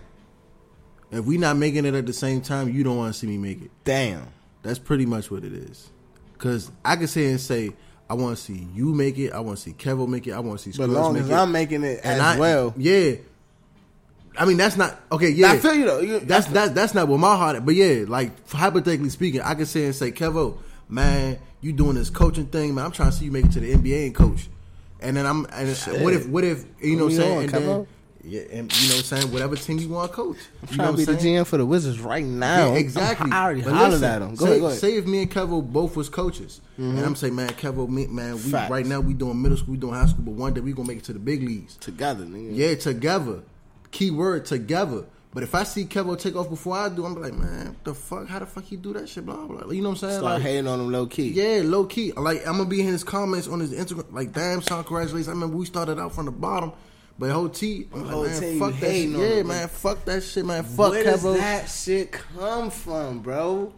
If 1.12 1.24
we 1.26 1.38
not 1.38 1.56
making 1.58 1.86
it 1.86 1.94
at 1.94 2.06
the 2.06 2.14
same 2.14 2.42
time, 2.42 2.70
you 2.74 2.84
don't 2.84 2.98
want 2.98 3.14
to 3.14 3.20
see 3.20 3.28
me 3.28 3.38
make 3.38 3.62
it. 3.62 3.72
damn. 3.84 4.28
That's 4.62 4.80
pretty 4.80 5.06
much 5.06 5.32
what 5.32 5.46
it 5.46 5.54
is. 5.54 5.90
Cause 6.38 6.70
I 6.84 6.98
can 6.98 7.08
say 7.08 7.28
and 7.28 7.40
say, 7.40 7.72
I 8.10 8.16
want 8.16 8.38
to 8.38 8.44
see 8.44 8.68
you 8.74 8.94
make 8.94 9.18
it. 9.18 9.32
I 9.32 9.40
want 9.40 9.58
to 9.58 9.64
see 9.64 9.74
Kevo 9.74 10.08
make 10.08 10.26
it. 10.28 10.32
I 10.32 10.40
want 10.40 10.60
to 10.60 10.72
see. 10.72 10.78
But 10.78 10.90
long 10.90 11.14
make 11.14 11.24
as 11.24 11.30
it. 11.30 11.34
I'm 11.34 11.52
making 11.52 11.84
it 11.84 12.00
as 12.04 12.20
I, 12.20 12.40
well, 12.40 12.74
yeah. 12.78 13.16
I 14.38 14.46
mean, 14.46 14.58
that's 14.58 14.78
not 14.78 15.00
okay. 15.12 15.30
Yeah, 15.30 15.52
I 15.52 15.58
feel 15.60 15.76
you 15.76 15.86
though. 15.86 16.00
You, 16.00 16.20
that's 16.20 16.48
that's 16.48 16.72
that's 16.72 16.94
not 16.94 17.08
what 17.08 17.20
my 17.20 17.36
heart. 17.36 17.64
But 17.66 17.76
yeah, 17.76 18.06
like 18.08 18.50
hypothetically 18.50 19.10
speaking, 19.10 19.42
I 19.42 19.54
can 19.54 19.66
say 19.66 19.86
and 19.86 19.96
say, 19.96 20.12
Kevo, 20.12 20.58
man, 20.88 21.38
you 21.62 21.74
doing 21.74 21.96
this 21.96 22.10
coaching 22.10 22.48
thing, 22.48 22.74
man. 22.76 22.86
I'm 22.86 22.92
trying 22.92 23.12
to 23.12 23.16
see 23.16 23.26
you 23.26 23.32
make 23.32 23.46
it 23.46 23.52
to 23.52 23.60
the 23.60 23.74
NBA 23.74 24.08
and 24.08 24.16
coach. 24.16 24.50
And 25.02 25.16
then 25.16 25.26
I'm, 25.26 25.46
and 25.52 25.70
what 26.04 26.14
if, 26.14 26.28
what 26.28 26.44
if, 26.44 26.66
you 26.82 26.98
know 26.98 27.06
what 27.06 27.14
I'm 27.14 27.50
saying? 27.50 27.88
On, 28.30 28.38
And 28.40 28.50
then, 28.50 28.50
Kevo. 28.50 28.52
yeah, 28.52 28.58
and 28.60 28.82
you 28.82 28.90
know 28.90 28.96
what 28.96 29.00
I'm 29.00 29.04
saying? 29.20 29.32
Whatever 29.34 29.56
team 29.56 29.80
you 29.80 29.90
want 29.90 30.12
to 30.12 30.16
coach. 30.16 30.38
I'm 30.64 30.70
you 30.70 30.76
trying 30.76 30.92
know 30.92 30.92
to 30.92 31.06
be 31.06 31.12
I'm 31.12 31.18
the? 31.18 31.24
GM 31.24 31.48
for 31.48 31.58
the 31.58 31.66
Wizards 31.66 32.00
right 32.00 32.24
now. 32.26 32.74
Yeah, 32.74 32.80
exactly. 32.80 33.32
I 33.32 33.44
already 33.44 33.62
But 33.62 33.74
hollered 33.74 33.92
listen, 33.92 34.10
at 34.10 34.22
him. 34.22 34.36
Go 34.36 34.46
say, 34.46 34.52
ahead, 34.52 34.62
go 34.62 34.68
ahead. 34.68 34.80
say 34.80 34.96
if 34.98 35.06
me 35.06 35.22
and 35.24 35.32
Kevo 35.32 35.62
both 35.72 35.96
was 35.96 36.10
coaches, 36.10 36.62
and 36.78 36.96
mm-hmm. 36.96 37.06
I'm 37.06 37.16
saying, 37.16 37.36
man, 37.36 37.50
Kevo, 37.50 37.88
me, 37.90 38.08
man, 38.08 38.36
we 38.36 38.40
Facts. 38.52 38.72
right 38.72 38.86
now 38.86 39.00
we 39.00 39.14
doing 39.14 39.42
middle 39.42 39.58
school, 39.58 39.72
we 39.74 39.78
doing 39.78 39.94
high 39.96 40.06
school, 40.08 40.24
but 40.24 40.34
one 40.34 40.54
day 40.54 40.62
we 40.62 40.74
gonna 40.74 40.88
make 40.88 41.00
it 41.00 41.04
to 41.06 41.14
the 41.14 41.20
big 41.20 41.44
leagues. 41.44 41.76
Together, 41.78 42.26
nigga. 42.26 42.56
Yeah, 42.56 42.76
together. 42.76 43.42
Key 43.92 44.12
word 44.12 44.46
together. 44.46 45.06
But 45.32 45.44
if 45.44 45.54
I 45.54 45.62
see 45.64 45.86
Kevo 45.86 46.20
take 46.20 46.36
off 46.36 46.50
before 46.50 46.76
I 46.76 46.90
do, 46.90 47.06
I'm 47.06 47.14
like, 47.22 47.34
man, 47.34 47.68
what 47.68 47.84
the 47.84 47.94
fuck? 47.94 48.28
How 48.28 48.40
the 48.40 48.48
fuck 48.48 48.64
he 48.64 48.76
do 48.78 48.94
that 48.94 49.08
shit? 49.08 49.26
Blah 49.28 49.46
blah. 49.46 49.72
You 49.72 49.82
know 49.84 49.90
what 49.90 49.94
I'm 50.02 50.10
saying? 50.10 50.20
Start 50.20 50.34
Like, 50.36 50.42
hating 50.42 50.68
on 50.68 50.80
him 50.80 50.92
low 50.92 51.06
key. 51.06 51.30
yeah, 51.30 51.62
low 51.64 51.86
key. 51.86 52.12
Like 52.14 52.40
I'm 52.48 52.58
gonna 52.58 52.66
be 52.66 52.82
in 52.82 52.88
his 52.88 53.04
comments 53.04 53.48
on 53.48 53.60
his 53.60 53.72
Instagram. 53.72 54.12
Like, 54.12 54.32
damn, 54.34 54.62
son, 54.64 54.84
congratulations. 54.84 55.28
I 55.28 55.32
remember 55.32 55.56
we 55.58 55.66
started 55.68 56.00
out 56.00 56.16
from 56.16 56.26
the 56.26 56.32
bottom, 56.32 56.72
but 57.20 57.30
whole 57.32 57.50
T, 57.50 57.88
I'm 57.94 58.02
like, 58.04 58.12
Whole 58.12 58.24
man, 58.26 58.40
team 58.42 58.60
fuck 58.60 58.72
that 58.80 58.92
shit. 58.92 59.10
Yeah, 59.10 59.18
him, 59.18 59.48
man, 59.48 59.58
man. 59.58 59.68
fuck 59.68 60.06
that 60.06 60.24
shit, 60.24 60.46
man. 60.46 60.64
Fuck 60.64 60.92
Where 60.92 61.04
does 61.04 61.24
that 61.24 61.70
shit 61.70 62.12
come 62.12 62.72
from, 62.72 63.20
bro? 63.20 63.74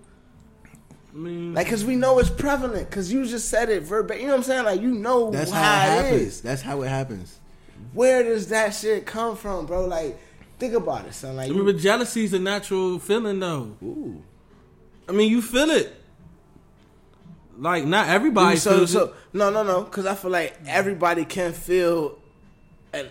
I 1.13 1.17
mean, 1.17 1.53
Like, 1.53 1.67
cause 1.67 1.83
we 1.83 1.95
know 1.95 2.19
it's 2.19 2.29
prevalent. 2.29 2.89
Cause 2.89 3.11
you 3.11 3.25
just 3.25 3.49
said 3.49 3.69
it 3.69 3.81
verbatim. 3.83 4.21
You 4.21 4.27
know 4.27 4.33
what 4.33 4.37
I'm 4.37 4.43
saying? 4.43 4.63
Like, 4.65 4.81
you 4.81 4.91
know 4.91 5.31
That's 5.31 5.51
how, 5.51 5.61
how 5.61 5.81
it 5.81 5.85
it 5.99 6.03
happens. 6.05 6.21
is. 6.21 6.41
That's 6.41 6.61
how 6.61 6.81
it 6.83 6.87
happens. 6.87 7.39
Where 7.93 8.23
does 8.23 8.47
that 8.49 8.73
shit 8.75 9.05
come 9.05 9.35
from, 9.35 9.65
bro? 9.65 9.85
Like, 9.85 10.17
think 10.59 10.73
about 10.75 11.05
it, 11.07 11.13
son. 11.13 11.35
Like, 11.35 11.51
I 11.51 11.53
you, 11.53 11.65
but 11.65 11.77
jealousy 11.77 12.23
is 12.23 12.33
a 12.33 12.39
natural 12.39 12.99
feeling, 12.99 13.39
though. 13.39 13.75
Ooh. 13.83 14.21
I 15.09 15.11
mean, 15.13 15.29
you 15.29 15.41
feel 15.41 15.69
it. 15.71 15.97
Like 17.57 17.85
not 17.85 18.07
everybody 18.07 18.55
so, 18.57 18.85
so 18.85 19.03
it. 19.07 19.13
no, 19.33 19.49
no, 19.49 19.61
no. 19.63 19.83
Cause 19.83 20.05
I 20.05 20.15
feel 20.15 20.31
like 20.31 20.57
everybody 20.65 21.25
can 21.25 21.53
feel, 21.53 22.17
and 22.93 23.09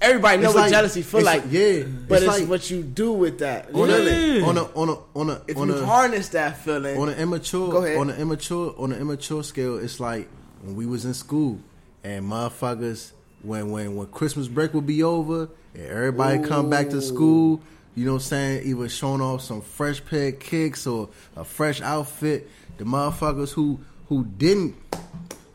everybody 0.00 0.42
knows 0.42 0.54
what 0.54 0.62
like- 0.62 0.70
jealousy 0.70 1.02
feel 1.02 1.22
like. 1.22 1.42
like- 1.44 1.52
yeah, 1.52 1.82
but 2.08 2.22
it's, 2.22 2.24
it's 2.32 2.40
like- 2.40 2.48
what 2.48 2.70
you 2.70 2.82
do 2.82 3.12
with 3.12 3.38
that. 3.40 3.66
On 3.74 3.86
feeling. 3.88 4.42
a 4.42 4.46
on 4.46 4.56
a 4.58 4.62
on 4.74 4.88
a 4.88 5.18
on 5.18 5.30
a 5.30 5.42
if 5.48 5.56
on 5.56 5.68
you 5.68 5.74
a, 5.74 5.84
harness 5.86 6.28
that 6.30 6.58
feeling, 6.58 6.98
on 6.98 7.08
an 7.08 7.18
immature 7.18 7.70
Go 7.70 7.84
ahead. 7.84 7.98
on 7.98 8.10
an 8.10 8.20
immature 8.20 8.74
on 8.78 8.92
an 8.92 9.00
immature 9.00 9.42
scale, 9.42 9.78
it's 9.78 10.00
like 10.00 10.28
when 10.62 10.76
we 10.76 10.86
was 10.86 11.04
in 11.04 11.14
school 11.14 11.58
and 12.04 12.24
motherfuckers 12.24 13.12
when 13.42 13.70
when 13.70 13.96
when 13.96 14.06
Christmas 14.08 14.48
break 14.48 14.72
would 14.74 14.86
be 14.86 15.02
over 15.02 15.48
and 15.74 15.86
everybody 15.86 16.38
come 16.42 16.70
back 16.70 16.88
to 16.90 17.02
school, 17.02 17.60
you 17.94 18.04
know 18.06 18.12
what 18.14 18.22
I'm 18.22 18.28
saying, 18.28 18.66
either 18.66 18.88
showing 18.88 19.20
off 19.20 19.42
some 19.42 19.60
fresh 19.60 20.04
pair 20.04 20.28
of 20.28 20.38
kicks 20.40 20.86
or 20.86 21.08
a 21.36 21.44
fresh 21.44 21.80
outfit. 21.82 22.48
The 22.78 22.84
motherfuckers 22.84 23.50
who 23.52 23.80
who 24.08 24.24
didn't 24.24 24.74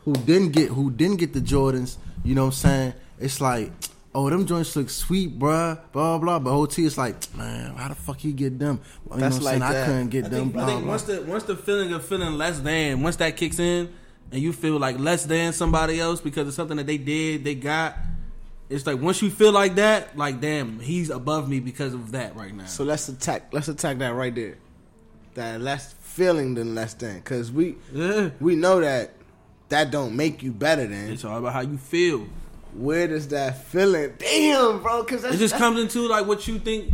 who 0.04 0.12
didn't 0.12 0.50
get 0.52 0.68
who 0.68 0.90
didn't 0.90 1.16
get 1.16 1.32
the 1.32 1.40
Jordans, 1.40 1.96
you 2.24 2.34
know 2.34 2.42
what 2.46 2.48
I'm 2.48 2.52
saying? 2.52 2.94
It's 3.20 3.40
like, 3.40 3.70
oh, 4.14 4.28
them 4.30 4.46
joints 4.46 4.74
look 4.76 4.90
sweet, 4.90 5.38
bruh, 5.38 5.78
blah 5.92 6.18
blah. 6.18 6.38
But 6.38 6.50
whole 6.50 6.66
T 6.66 6.84
is 6.84 6.96
like, 6.98 7.14
man, 7.36 7.74
how 7.76 7.88
the 7.88 7.94
fuck 7.94 8.18
he 8.18 8.32
get 8.32 8.58
them? 8.58 8.80
You 9.12 9.18
That's 9.20 9.38
know 9.38 9.44
what 9.44 9.54
I'm 9.54 9.60
like 9.60 9.70
saying? 9.70 9.72
that. 9.72 9.82
I 9.82 9.86
couldn't 9.86 10.08
get 10.08 10.24
I 10.24 10.28
them. 10.28 10.40
think, 10.40 10.52
blah, 10.52 10.62
I 10.62 10.66
think 10.66 10.80
blah. 10.82 10.88
once 10.90 11.02
the 11.04 11.22
once 11.22 11.42
the 11.44 11.56
feeling 11.56 11.92
of 11.92 12.04
feeling 12.04 12.32
less 12.34 12.60
than 12.60 13.02
once 13.02 13.16
that 13.16 13.36
kicks 13.36 13.58
in 13.58 13.92
and 14.30 14.40
you 14.40 14.52
feel 14.52 14.78
like 14.78 14.98
less 14.98 15.24
than 15.24 15.52
somebody 15.52 16.00
else 16.00 16.20
because 16.20 16.48
of 16.48 16.54
something 16.54 16.76
that 16.78 16.86
they 16.86 16.96
did 16.98 17.44
they 17.44 17.54
got 17.54 17.96
it's 18.70 18.86
like 18.86 18.98
once 19.00 19.20
you 19.20 19.28
feel 19.30 19.52
like 19.52 19.74
that 19.74 20.16
like 20.16 20.40
damn 20.40 20.80
he's 20.80 21.10
above 21.10 21.48
me 21.48 21.60
because 21.60 21.92
of 21.92 22.12
that 22.12 22.34
right 22.34 22.54
now 22.54 22.64
So 22.64 22.84
let's 22.84 23.08
attack. 23.08 23.52
Let's 23.52 23.68
attack 23.68 23.98
that 23.98 24.14
right 24.14 24.34
there. 24.34 24.56
That 25.34 25.60
less 25.60 25.92
feeling 26.00 26.54
than 26.54 26.74
less 26.74 26.94
than, 26.94 27.16
because 27.16 27.50
we 27.52 27.76
yeah 27.92 28.30
we 28.40 28.54
know 28.56 28.80
that 28.80 29.12
that 29.70 29.90
don't 29.90 30.14
make 30.16 30.42
you 30.42 30.52
better 30.52 30.86
than. 30.86 31.10
it's 31.10 31.24
all 31.24 31.38
about 31.38 31.52
how 31.54 31.60
you 31.60 31.76
feel 31.78 32.26
Where 32.74 33.06
does 33.06 33.28
that 33.28 33.64
feeling? 33.66 34.14
Damn, 34.18 34.82
bro. 34.82 35.02
Because 35.02 35.24
it 35.24 35.36
just 35.38 35.56
comes 35.56 35.78
into 35.80 36.08
like 36.08 36.26
what 36.26 36.46
you 36.48 36.58
think 36.58 36.92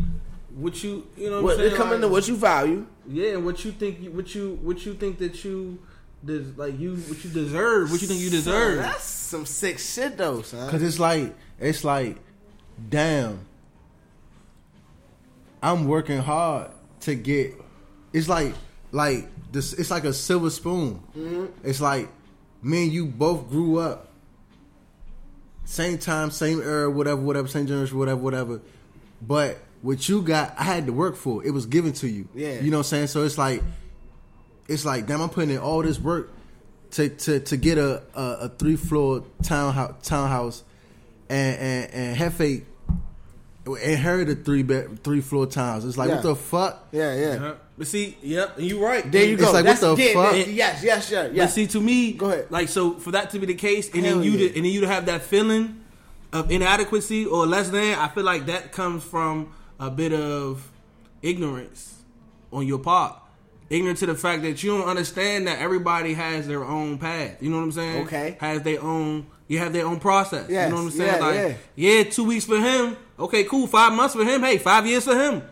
what 0.57 0.83
you 0.83 1.07
you 1.17 1.31
know 1.31 1.37
what, 1.37 1.45
What, 1.45 1.53
I'm 1.53 1.59
saying 1.61 1.73
it 1.73 1.77
come 1.77 1.87
like, 1.89 1.95
into 1.97 2.09
what 2.09 2.27
you 2.29 2.37
value. 2.37 2.87
yeah 3.07 3.35
and 3.35 3.45
what 3.45 3.65
you 3.65 3.71
think 3.71 4.01
you- 4.01 4.11
what 4.11 4.35
you 4.35 4.59
what 4.63 4.85
you 4.85 4.95
think 4.95 5.19
that 5.19 5.45
you 5.45 5.79
des- 6.25 6.53
like 6.57 6.79
you 6.81 6.97
what 6.97 7.25
you 7.25 7.31
deserve 7.31 7.93
what 7.93 8.03
you 8.03 8.09
think 8.09 8.19
you 8.21 8.29
Son, 8.31 8.37
deserve 8.39 8.77
that's 8.79 9.05
some 9.05 9.47
sick 9.47 9.79
shit 9.79 10.17
though, 10.17 10.43
son. 10.43 10.69
Cause 10.69 10.83
it's 10.83 10.99
like 10.99 11.33
it's 11.61 11.85
like, 11.85 12.17
damn. 12.89 13.39
I'm 15.63 15.87
working 15.89 16.19
hard 16.19 16.71
to 17.01 17.15
get. 17.15 17.55
It's 18.13 18.29
like 18.29 18.55
like 18.93 19.29
this. 19.53 19.73
It's 19.73 19.91
like 19.91 20.05
a 20.05 20.13
silver 20.13 20.51
spoon. 20.51 21.03
Mm-hmm. 21.17 21.47
It's 21.69 21.81
like 21.81 22.09
me 22.63 22.85
and 22.85 22.93
you 22.93 23.07
both 23.07 23.49
grew 23.51 23.79
up. 23.79 24.08
Same 25.69 25.99
time, 25.99 26.31
same 26.31 26.63
era, 26.63 26.91
whatever, 26.91 27.21
whatever, 27.21 27.47
same 27.47 27.67
generation, 27.67 27.99
whatever, 27.99 28.19
whatever. 28.21 28.61
But 29.21 29.59
what 29.83 30.09
you 30.09 30.23
got, 30.23 30.55
I 30.59 30.63
had 30.65 30.87
to 30.87 30.95
work 30.95 31.15
for. 31.15 31.45
It 31.45 31.51
was 31.51 31.67
given 31.67 31.93
to 31.95 32.09
you. 32.09 32.27
Yeah. 32.35 32.59
You 32.61 32.71
know 32.71 32.79
what 32.79 32.87
I'm 32.87 32.91
saying? 32.91 33.07
So 33.09 33.23
it's 33.25 33.37
like, 33.37 33.63
it's 34.67 34.87
like, 34.87 35.07
damn, 35.07 35.21
I'm 35.21 35.29
putting 35.29 35.51
in 35.51 35.59
all 35.59 35.83
this 35.83 35.99
work 36.01 36.31
to 36.93 37.11
to 37.11 37.41
to 37.41 37.57
get 37.59 37.77
a 37.77 38.03
a, 38.15 38.23
a 38.23 38.49
three 38.49 38.77
floor 38.77 39.25
townhouse 39.43 39.95
townhouse, 40.09 40.65
and 41.29 41.59
and 41.59 41.93
and 41.93 42.17
Hefe 42.17 42.65
inherited 43.67 44.47
three 44.47 44.63
bed 44.63 45.05
three 45.05 45.21
floor 45.21 45.47
townhouse. 45.47 45.85
It's 45.85 45.99
like 45.99 46.09
Yeah. 46.09 46.15
what 46.17 46.23
the 46.23 46.35
fuck? 46.35 46.89
Yeah, 46.93 47.15
yeah. 47.15 47.27
Uh-huh. 47.35 47.55
But 47.79 47.87
see 47.87 48.17
yep 48.23 48.59
and 48.59 48.67
you 48.67 48.85
right 48.85 49.11
There 49.11 49.25
you 49.25 49.35
It's 49.35 49.43
go. 49.45 49.53
like, 49.53 49.65
what 49.65 49.79
That's- 49.81 49.97
the 49.97 50.03
yeah, 50.03 50.13
fuck? 50.13 50.35
yeah, 50.35 50.45
Yes, 50.47 50.83
yes, 50.83 51.11
yes, 51.13 51.31
But 51.37 51.47
see, 51.51 51.67
to 51.69 51.81
me, 51.81 52.13
Go 52.13 52.27
ahead. 52.27 52.47
Like 52.51 52.69
so, 52.69 52.95
for 52.95 53.13
that 53.13 53.31
to 53.31 53.39
be 53.39 53.47
the 53.47 53.55
case, 53.55 53.89
and 53.95 54.05
Hell 54.05 54.17
then 54.17 54.25
you 54.25 54.33
yeah. 54.33 54.49
to, 54.49 54.57
and 54.57 54.65
then 54.67 54.73
you 54.73 54.81
to 54.81 54.89
have 54.89 55.07
that 55.07 55.23
feeling 55.23 55.81
of 56.33 56.51
inadequacy 56.51 57.25
or 57.25 57.47
less 57.47 57.71
than, 57.71 57.97
I 57.99 58.09
feel 58.09 58.25
like 58.25 58.47
that 58.47 58.73
comes 58.73 59.05
from 59.05 59.53
a 59.81 59.91
bit 59.91 60.13
of 60.13 60.69
ignorance 61.23 61.95
on 62.53 62.67
your 62.67 62.79
part. 62.79 63.17
Ignorant 63.71 63.99
to 63.99 64.07
the 64.07 64.15
fact 64.15 64.43
that 64.43 64.63
you 64.63 64.77
don't 64.77 64.89
understand 64.89 65.47
that 65.47 65.59
everybody 65.59 66.15
has 66.15 66.47
their 66.49 66.65
own 66.65 66.99
path. 66.99 67.37
You 67.43 67.51
know 67.51 67.59
what 67.59 67.65
I'm 67.65 67.73
saying? 67.73 68.07
Okay. 68.07 68.37
Has 68.41 68.63
their 68.63 68.83
own. 68.83 69.27
You 69.47 69.59
have 69.59 69.73
their 69.73 69.87
own 69.87 70.01
process. 70.01 70.47
Yes, 70.49 70.65
You 70.69 70.71
know 70.75 70.83
what 70.83 70.93
I'm 70.93 70.99
saying? 70.99 71.15
yeah, 71.21 71.27
like, 71.27 71.35
yeah. 71.77 71.95
yeah, 71.99 72.03
two 72.05 72.25
weeks 72.25 72.45
for 72.45 72.59
him. 72.59 72.97
Okay, 73.19 73.45
cool. 73.45 73.67
Five 73.67 73.93
months 73.93 74.15
for 74.15 74.25
him. 74.25 74.43
Hey, 74.43 74.59
five 74.59 74.87
years 74.87 75.05
for 75.05 75.15
him. 75.15 75.43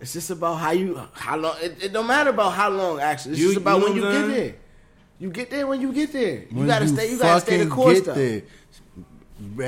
It's 0.00 0.12
just 0.12 0.30
about 0.30 0.54
how 0.56 0.72
you 0.72 1.00
how 1.14 1.36
long. 1.36 1.56
It, 1.62 1.84
it 1.84 1.92
don't 1.92 2.06
matter 2.06 2.30
about 2.30 2.50
how 2.50 2.68
long. 2.70 3.00
Actually, 3.00 3.32
it's 3.32 3.40
You- 3.40 3.46
just 3.48 3.58
about 3.58 3.78
you 3.78 3.84
when 3.84 3.96
you 3.96 4.02
what 4.02 4.12
get 4.12 4.26
there. 4.28 4.54
You 5.20 5.30
get 5.30 5.50
there 5.50 5.66
when 5.66 5.80
you 5.80 5.92
get 5.92 6.12
there. 6.12 6.40
You 6.40 6.46
When 6.50 6.66
gotta 6.66 6.88
stay. 6.88 7.10
You 7.10 7.18
gotta 7.18 7.40
stay 7.40 7.58
the 7.58 7.64
fucking 7.64 7.70
course. 7.74 7.94
get 8.00 8.04
Though. 8.06 8.14
there. 8.14 8.42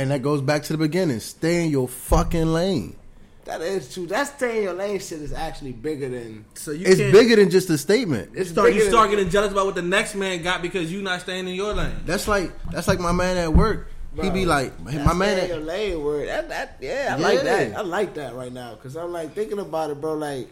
And 0.01 0.11
that 0.11 0.23
goes 0.23 0.41
back 0.41 0.63
to 0.65 0.73
the 0.73 0.79
beginning. 0.79 1.21
Stay 1.21 1.65
in 1.65 1.71
your 1.71 1.89
fucking 1.89 2.47
lane. 2.53 2.97
That 3.45 3.61
is 3.63 3.95
true. 3.95 4.07
That 4.09 4.25
stay 4.27 4.59
in 4.59 4.63
your 4.65 4.73
lane 4.75 4.99
shit 4.99 5.21
is 5.23 5.33
actually 5.33 5.73
bigger 5.73 6.09
than. 6.09 6.45
So 6.55 6.73
you 6.73 6.85
It's 6.85 6.99
bigger 7.01 7.37
than 7.37 7.49
just 7.49 7.71
a 7.71 7.79
statement. 7.79 8.33
It's 8.35 8.51
Start, 8.51 8.69
bigger 8.73 8.85
you 8.85 8.91
start 8.91 9.09
than, 9.11 9.19
getting 9.19 9.31
jealous 9.31 9.53
about 9.53 9.67
what 9.67 9.77
the 9.77 9.83
next 9.83 10.17
man 10.17 10.43
got 10.43 10.63
because 10.63 10.91
you 10.93 11.01
not 11.01 11.21
staying 11.21 11.47
in 11.47 11.55
your 11.55 11.73
lane. 11.73 11.95
That's 12.05 12.27
like 12.27 12.51
that's 12.71 12.89
like 12.89 12.99
my 12.99 13.13
man 13.13 13.37
at 13.37 13.53
work. 13.55 13.89
He 14.15 14.21
Bro, 14.23 14.31
be 14.31 14.47
like, 14.47 14.85
that 14.87 15.05
my 15.05 15.13
man. 15.13 15.49
your 15.49 15.59
lane 15.59 16.03
word. 16.03 16.29
That, 16.29 16.49
that 16.49 16.77
yeah, 16.81 17.15
I 17.19 17.21
like 17.21 17.43
that. 17.43 17.77
I 17.77 17.81
like 17.83 18.15
that 18.15 18.35
right 18.35 18.53
now 18.53 18.75
because 18.75 18.97
I'm 18.97 19.13
like 19.13 19.35
thinking 19.35 19.59
about 19.59 19.91
it, 19.91 20.01
bro. 20.01 20.15
Like 20.15 20.49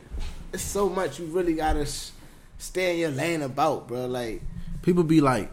it's 0.53 0.63
so 0.63 0.89
much 0.89 1.19
you 1.19 1.27
really 1.27 1.55
gotta 1.55 1.87
stay 2.59 2.93
in 2.95 2.99
your 2.99 3.11
lane 3.11 3.43
about, 3.43 3.89
bro. 3.89 4.07
Like 4.07 4.43
people 4.83 5.03
be 5.03 5.21
like, 5.23 5.51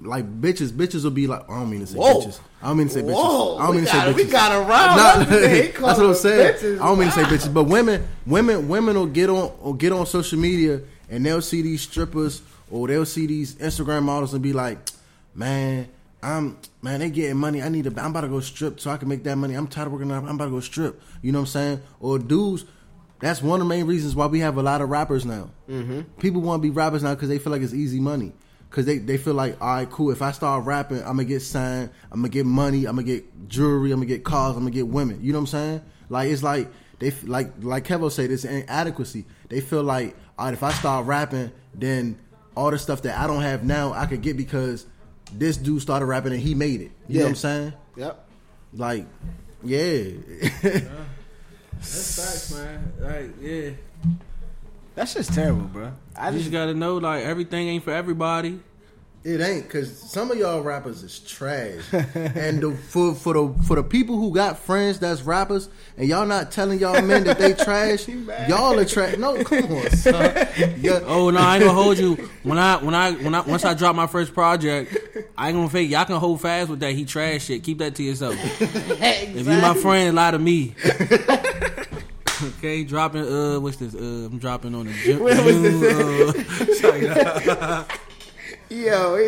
like 0.00 0.24
bitches. 0.40 0.70
Bitches 0.70 1.04
will 1.04 1.10
be 1.12 1.26
like, 1.28 1.48
I 1.48 1.54
don't 1.60 1.70
mean 1.70 1.80
to 1.80 1.86
say 1.86 1.98
Whoa. 1.98 2.20
bitches. 2.22 2.40
I 2.62 2.68
don't 2.68 2.78
mean 2.78 2.88
to 2.88 2.92
say 2.94 3.02
bitches. 3.02 3.14
Whoa, 3.14 3.56
I 3.58 3.66
don't 3.66 3.70
we 3.70 3.76
mean 3.76 3.84
to 3.86 3.90
say 3.90 3.96
gotta- 3.98 4.12
bitches. 4.12 4.16
we 4.16 4.24
gotta 4.24 4.58
round 4.68 5.30
Nah. 5.30 5.38
He 5.48 5.62
that's 5.68 5.82
what 5.82 6.00
I'm 6.00 6.14
saying. 6.14 6.54
bitches. 6.54 6.80
I 6.80 6.86
don't 6.86 6.98
mean 6.98 7.08
to 7.08 7.14
say 7.14 7.22
bitches, 7.22 7.52
but 7.54 7.64
women, 7.64 8.06
women, 8.26 8.68
women 8.68 8.96
will 8.96 9.06
get 9.06 9.30
on 9.30 9.52
or 9.60 9.74
get 9.76 9.92
on 9.92 10.04
social 10.06 10.38
media 10.38 10.80
and 11.10 11.24
they'll 11.24 11.42
see 11.42 11.62
these 11.62 11.82
strippers 11.82 12.42
or 12.70 12.88
they'll 12.88 13.04
see 13.06 13.26
these 13.26 13.54
Instagram 13.56 14.02
models 14.02 14.32
and 14.34 14.42
be 14.42 14.52
like, 14.52 14.78
man. 15.34 15.88
I'm 16.22 16.58
man, 16.82 17.00
they 17.00 17.10
getting 17.10 17.36
money. 17.36 17.62
I 17.62 17.68
need 17.68 17.84
to. 17.84 17.90
I'm 18.00 18.10
about 18.10 18.22
to 18.22 18.28
go 18.28 18.40
strip 18.40 18.78
so 18.78 18.90
I 18.90 18.96
can 18.96 19.08
make 19.08 19.24
that 19.24 19.36
money. 19.36 19.54
I'm 19.54 19.66
tired 19.66 19.86
of 19.86 19.92
working. 19.92 20.10
out. 20.12 20.24
I'm 20.24 20.36
about 20.36 20.44
to 20.46 20.50
go 20.50 20.60
strip. 20.60 21.00
You 21.20 21.32
know 21.32 21.40
what 21.40 21.48
I'm 21.48 21.52
saying? 21.52 21.82
Or 22.00 22.18
dudes. 22.18 22.64
That's 23.20 23.40
one 23.40 23.60
of 23.60 23.68
the 23.68 23.68
main 23.68 23.86
reasons 23.86 24.16
why 24.16 24.26
we 24.26 24.40
have 24.40 24.56
a 24.56 24.62
lot 24.62 24.80
of 24.80 24.88
rappers 24.88 25.24
now. 25.24 25.50
Mm-hmm. 25.68 26.00
People 26.18 26.40
want 26.40 26.60
to 26.60 26.68
be 26.68 26.70
rappers 26.70 27.04
now 27.04 27.14
because 27.14 27.28
they 27.28 27.38
feel 27.38 27.52
like 27.52 27.62
it's 27.62 27.72
easy 27.72 28.00
money. 28.00 28.32
Because 28.68 28.84
they, 28.84 28.98
they 28.98 29.16
feel 29.16 29.34
like, 29.34 29.60
all 29.60 29.76
right, 29.76 29.88
cool. 29.88 30.10
If 30.10 30.22
I 30.22 30.32
start 30.32 30.64
rapping, 30.64 30.98
I'm 30.98 31.04
gonna 31.18 31.24
get 31.24 31.40
signed. 31.40 31.90
I'm 32.10 32.20
gonna 32.20 32.30
get 32.30 32.46
money. 32.46 32.84
I'm 32.84 32.96
gonna 32.96 33.04
get 33.04 33.48
jewelry. 33.48 33.92
I'm 33.92 33.98
gonna 33.98 34.06
get 34.06 34.24
cars. 34.24 34.56
I'm 34.56 34.62
gonna 34.62 34.70
get 34.72 34.88
women. 34.88 35.20
You 35.22 35.32
know 35.32 35.38
what 35.38 35.42
I'm 35.42 35.46
saying? 35.46 35.82
Like 36.08 36.30
it's 36.30 36.42
like 36.42 36.68
they 36.98 37.10
like 37.24 37.52
like 37.60 37.84
Kevo 37.86 38.10
said, 38.10 38.30
it's 38.30 38.44
inadequacy. 38.44 39.24
They 39.48 39.60
feel 39.60 39.82
like, 39.82 40.16
all 40.38 40.46
right, 40.46 40.54
if 40.54 40.62
I 40.62 40.72
start 40.72 41.06
rapping, 41.06 41.52
then 41.74 42.18
all 42.56 42.70
the 42.70 42.78
stuff 42.78 43.02
that 43.02 43.18
I 43.18 43.26
don't 43.26 43.42
have 43.42 43.62
now, 43.64 43.92
I 43.92 44.06
could 44.06 44.22
get 44.22 44.36
because 44.36 44.86
this 45.38 45.56
dude 45.56 45.82
started 45.82 46.06
rapping 46.06 46.32
and 46.32 46.40
he 46.40 46.54
made 46.54 46.80
it. 46.80 46.90
You 47.08 47.18
know 47.18 47.24
what 47.24 47.30
I'm 47.30 47.36
saying? 47.36 47.72
Yep. 47.96 48.28
Like, 48.74 49.06
yeah. 49.62 50.04
That's 50.62 52.16
facts, 52.16 52.54
man. 52.54 52.92
Like, 53.00 53.30
yeah. 53.40 53.70
That's 54.94 55.14
just 55.14 55.32
terrible, 55.32 55.62
bro. 55.62 55.92
I 56.16 56.28
I 56.28 56.30
just 56.30 56.44
just 56.44 56.52
gotta 56.52 56.74
know, 56.74 56.98
like, 56.98 57.24
everything 57.24 57.68
ain't 57.68 57.84
for 57.84 57.92
everybody. 57.92 58.60
It 59.24 59.40
ain't 59.40 59.64
because 59.68 59.96
some 59.96 60.32
of 60.32 60.38
y'all 60.38 60.62
rappers 60.62 61.04
is 61.04 61.20
trash, 61.20 61.80
and 61.92 62.60
the, 62.60 62.76
for 62.88 63.14
for 63.14 63.34
the 63.34 63.54
for 63.68 63.76
the 63.76 63.84
people 63.84 64.16
who 64.16 64.34
got 64.34 64.58
friends 64.58 64.98
that's 64.98 65.22
rappers, 65.22 65.68
and 65.96 66.08
y'all 66.08 66.26
not 66.26 66.50
telling 66.50 66.80
y'all 66.80 67.00
men 67.00 67.22
that 67.24 67.38
they 67.38 67.52
trash, 67.64 68.08
y'all 68.08 68.76
are 68.76 68.84
trash. 68.84 69.16
No, 69.18 69.42
come 69.44 69.72
on, 69.76 69.90
son. 69.90 70.48
Yeah, 70.76 71.00
Oh 71.04 71.30
no, 71.30 71.38
I 71.38 71.56
ain't 71.56 71.64
gonna 71.64 71.80
hold 71.80 71.98
you. 71.98 72.14
When 72.42 72.58
I 72.58 72.82
when 72.82 72.96
I 72.96 73.12
when 73.12 73.32
I 73.32 73.42
once 73.42 73.64
I 73.64 73.74
drop 73.74 73.94
my 73.94 74.08
first 74.08 74.34
project, 74.34 74.96
I 75.38 75.48
ain't 75.48 75.56
gonna 75.56 75.68
fake. 75.68 75.88
Y'all 75.88 76.04
can 76.04 76.16
hold 76.16 76.40
fast 76.40 76.68
with 76.68 76.80
that. 76.80 76.92
He 76.92 77.04
trash 77.04 77.44
shit. 77.44 77.62
Keep 77.62 77.78
that 77.78 77.94
to 77.94 78.02
yourself. 78.02 78.34
If 78.60 79.46
you 79.46 79.60
my 79.60 79.74
friend, 79.74 80.16
lie 80.16 80.32
to 80.32 80.38
me. 80.40 80.74
Okay, 82.58 82.82
dropping. 82.82 83.22
Uh, 83.22 83.60
what's 83.60 83.76
this? 83.76 83.94
Uh, 83.94 84.26
I'm 84.26 84.38
dropping 84.38 84.74
on 84.74 84.86
the 84.86 84.92
gym. 84.94 85.20
What 85.20 85.44
was 85.44 85.54
June, 85.54 86.74
sorry, 86.74 87.08
uh, 87.08 87.84
Yo, 88.72 89.18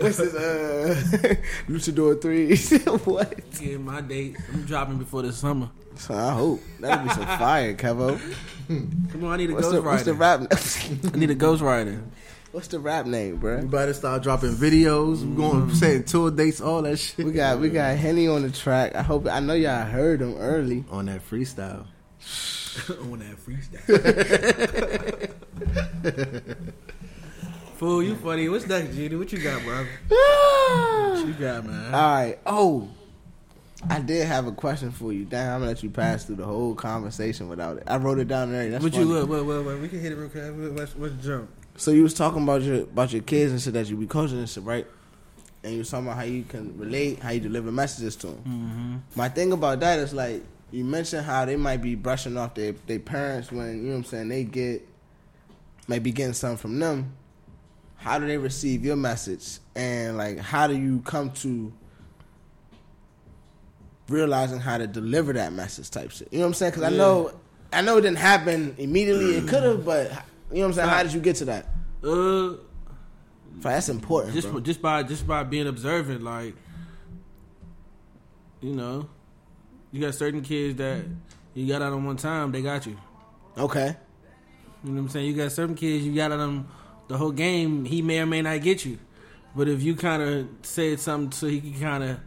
what's 0.00 0.16
this? 0.16 0.34
Uh, 0.34 0.94
Luchador 1.68 2.20
threes. 2.22 2.70
what? 3.04 3.34
yeah, 3.60 3.76
my 3.76 4.00
date. 4.00 4.36
I'm 4.50 4.64
dropping 4.64 4.96
before 4.96 5.20
the 5.20 5.32
summer. 5.32 5.68
So 5.96 6.14
I 6.14 6.32
hope 6.32 6.60
that'll 6.80 7.04
be 7.04 7.10
some 7.10 7.26
fire, 7.38 7.74
Kevo. 7.74 8.18
Come 8.66 9.24
on, 9.24 9.32
I 9.32 9.36
need 9.36 9.50
a 9.50 9.54
What's 9.54 9.70
the, 9.70 9.82
what's 9.82 10.04
the 10.04 10.12
ghostwriter. 10.12 10.18
rap? 10.18 11.12
I 11.14 11.16
need 11.18 11.30
a 11.30 11.36
ghostwriter. 11.36 12.02
what's 12.52 12.68
the 12.68 12.78
rap 12.78 13.04
name, 13.04 13.36
bro? 13.36 13.58
We 13.58 13.66
better 13.66 13.92
start 13.92 14.22
dropping 14.22 14.52
videos. 14.54 15.22
We're 15.22 15.36
going 15.36 15.74
setting 15.74 16.04
tour 16.04 16.30
dates, 16.30 16.62
all 16.62 16.80
that 16.82 16.96
shit. 16.96 17.26
We 17.26 17.32
got 17.32 17.60
we 17.60 17.68
got 17.68 17.98
Henny 17.98 18.26
on 18.26 18.40
the 18.40 18.50
track. 18.50 18.94
I 18.94 19.02
hope 19.02 19.26
I 19.26 19.40
know 19.40 19.52
y'all 19.54 19.84
heard 19.84 20.22
him 20.22 20.34
early. 20.38 20.86
on 20.90 21.06
that 21.06 21.20
freestyle. 21.28 21.84
on 23.02 23.18
that 23.18 23.36
freestyle. 23.36 23.84
Fool, 27.76 28.02
you 28.02 28.14
funny. 28.14 28.48
What's 28.48 28.66
next, 28.66 28.94
Genie? 28.94 29.16
What 29.16 29.32
you 29.32 29.38
got, 29.38 29.62
bro? 29.62 29.84
What 31.14 31.26
you 31.26 31.34
got, 31.34 31.64
man? 31.64 31.94
All 31.94 32.14
right. 32.14 32.38
Oh, 32.44 32.88
I 33.88 34.00
did 34.00 34.26
have 34.26 34.46
a 34.46 34.52
question 34.52 34.90
for 34.90 35.12
you. 35.12 35.24
Damn, 35.24 35.54
I'm 35.54 35.60
gonna 35.60 35.70
let 35.70 35.82
you 35.82 35.90
pass 35.90 36.24
through 36.24 36.36
the 36.36 36.44
whole 36.44 36.74
conversation 36.74 37.48
without 37.48 37.78
it. 37.78 37.84
I 37.86 37.96
wrote 37.96 38.18
it 38.18 38.28
down 38.28 38.52
there. 38.52 38.70
That's 38.70 38.82
what 38.82 38.92
funny. 38.92 39.04
you 39.06 39.14
what, 39.14 39.28
what, 39.28 39.44
what, 39.44 39.64
what? 39.64 39.80
We 39.80 39.88
can 39.88 40.00
hit 40.00 40.12
it 40.12 40.16
real 40.16 40.28
quick. 40.28 40.88
What's 40.96 41.14
the 41.14 41.22
jump? 41.22 41.50
So 41.76 41.90
you 41.90 42.02
was 42.02 42.14
talking 42.14 42.42
about 42.42 42.62
your 42.62 42.82
about 42.82 43.12
your 43.12 43.22
kids 43.22 43.52
and 43.52 43.60
shit 43.60 43.74
that 43.74 43.88
you 43.88 43.96
be 43.96 44.06
coaching 44.06 44.38
and 44.38 44.48
shit, 44.48 44.62
right? 44.64 44.86
And 45.62 45.72
you 45.72 45.78
was 45.80 45.90
talking 45.90 46.06
about 46.06 46.16
how 46.18 46.24
you 46.24 46.44
can 46.44 46.78
relate, 46.78 47.20
how 47.20 47.30
you 47.30 47.40
deliver 47.40 47.72
messages 47.72 48.16
to 48.16 48.28
them. 48.28 48.36
Mm-hmm. 48.36 49.18
My 49.18 49.28
thing 49.28 49.52
about 49.52 49.80
that 49.80 49.98
is 49.98 50.12
like 50.12 50.42
you 50.70 50.84
mentioned 50.84 51.24
how 51.24 51.44
they 51.44 51.56
might 51.56 51.82
be 51.82 51.94
brushing 51.94 52.36
off 52.36 52.54
their 52.54 52.72
their 52.86 53.00
parents 53.00 53.50
when 53.50 53.78
you 53.78 53.82
know 53.84 53.90
what 53.90 53.96
I'm 53.96 54.04
saying 54.04 54.28
they 54.28 54.44
get 54.44 54.86
maybe 55.88 56.12
getting 56.12 56.32
something 56.34 56.58
from 56.58 56.78
them. 56.78 57.12
How 58.04 58.18
do 58.18 58.26
they 58.26 58.36
receive 58.36 58.84
your 58.84 58.96
message, 58.96 59.60
and 59.74 60.18
like 60.18 60.38
how 60.38 60.66
do 60.66 60.76
you 60.76 61.00
come 61.00 61.30
to 61.36 61.72
realizing 64.10 64.60
how 64.60 64.76
to 64.76 64.86
deliver 64.86 65.32
that 65.32 65.54
message 65.54 65.88
type 65.90 66.10
shit? 66.10 66.28
You 66.30 66.40
know 66.40 66.44
what 66.44 66.48
I'm 66.48 66.54
saying? 66.54 66.72
Because 66.72 66.82
I 66.82 66.94
know 66.94 67.32
I 67.72 67.80
know 67.80 67.96
it 67.96 68.02
didn't 68.02 68.18
happen 68.18 68.74
immediately. 68.76 69.36
It 69.36 69.48
could 69.48 69.62
have, 69.62 69.86
but 69.86 70.10
you 70.50 70.58
know 70.58 70.60
what 70.60 70.66
I'm 70.66 70.72
saying? 70.74 70.88
How 70.90 71.02
did 71.02 71.14
you 71.14 71.20
get 71.20 71.36
to 71.36 71.46
that? 71.46 71.70
Uh, 72.04 72.56
That's 73.60 73.88
important. 73.88 74.34
just 74.34 74.50
bro. 74.50 74.60
just 74.60 74.82
by 74.82 75.02
just 75.02 75.26
by 75.26 75.42
being 75.42 75.66
observant, 75.66 76.22
like 76.22 76.54
you 78.60 78.74
know, 78.74 79.08
you 79.92 80.02
got 80.02 80.14
certain 80.14 80.42
kids 80.42 80.76
that 80.76 81.06
you 81.54 81.66
got 81.66 81.80
out 81.80 81.94
on 81.94 82.04
one 82.04 82.18
time, 82.18 82.52
they 82.52 82.60
got 82.60 82.84
you. 82.84 82.98
Okay. 83.56 83.96
You 84.84 84.90
know 84.90 84.96
what 84.96 85.00
I'm 85.04 85.08
saying? 85.08 85.24
You 85.24 85.32
got 85.32 85.52
certain 85.52 85.74
kids, 85.74 86.04
you 86.04 86.14
got 86.14 86.32
out 86.32 86.40
on 86.40 86.56
them 86.56 86.68
the 87.08 87.16
whole 87.16 87.32
game. 87.32 87.84
He 87.84 88.02
may 88.02 88.20
or 88.20 88.26
may 88.26 88.42
not 88.42 88.60
get 88.62 88.84
you, 88.84 88.98
but 89.54 89.68
if 89.68 89.82
you 89.82 89.94
kind 89.94 90.22
of 90.22 90.48
said 90.62 91.00
something 91.00 91.32
so 91.32 91.46
he 91.46 91.60
can 91.60 91.80
kind 91.80 92.04
of 92.04 92.20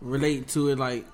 relate 0.00 0.48
to 0.48 0.68
it, 0.68 0.78
like 0.78 1.06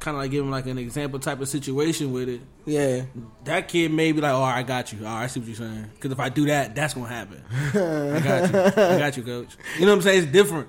kind 0.00 0.16
of 0.16 0.22
like 0.22 0.30
give 0.30 0.44
him 0.44 0.50
like 0.50 0.66
an 0.66 0.78
example 0.78 1.18
type 1.18 1.40
of 1.40 1.48
situation 1.48 2.12
with 2.12 2.28
it. 2.28 2.40
Yeah. 2.64 3.02
That 3.44 3.68
kid 3.68 3.92
may 3.92 4.12
be 4.12 4.20
like, 4.20 4.32
"Oh, 4.32 4.42
I 4.42 4.62
got 4.62 4.92
you. 4.92 5.00
Oh, 5.02 5.08
I 5.08 5.26
see 5.26 5.40
what 5.40 5.48
you're 5.48 5.56
saying." 5.56 5.90
Because 5.94 6.12
if 6.12 6.20
I 6.20 6.28
do 6.28 6.46
that, 6.46 6.74
that's 6.74 6.94
gonna 6.94 7.08
happen. 7.08 7.42
I 7.50 8.20
got 8.20 8.52
you. 8.52 8.82
I 8.82 8.98
got 8.98 9.16
you, 9.16 9.22
coach. 9.22 9.56
You 9.78 9.86
know 9.86 9.92
what 9.92 9.96
I'm 9.98 10.02
saying? 10.02 10.22
It's 10.24 10.32
different. 10.32 10.68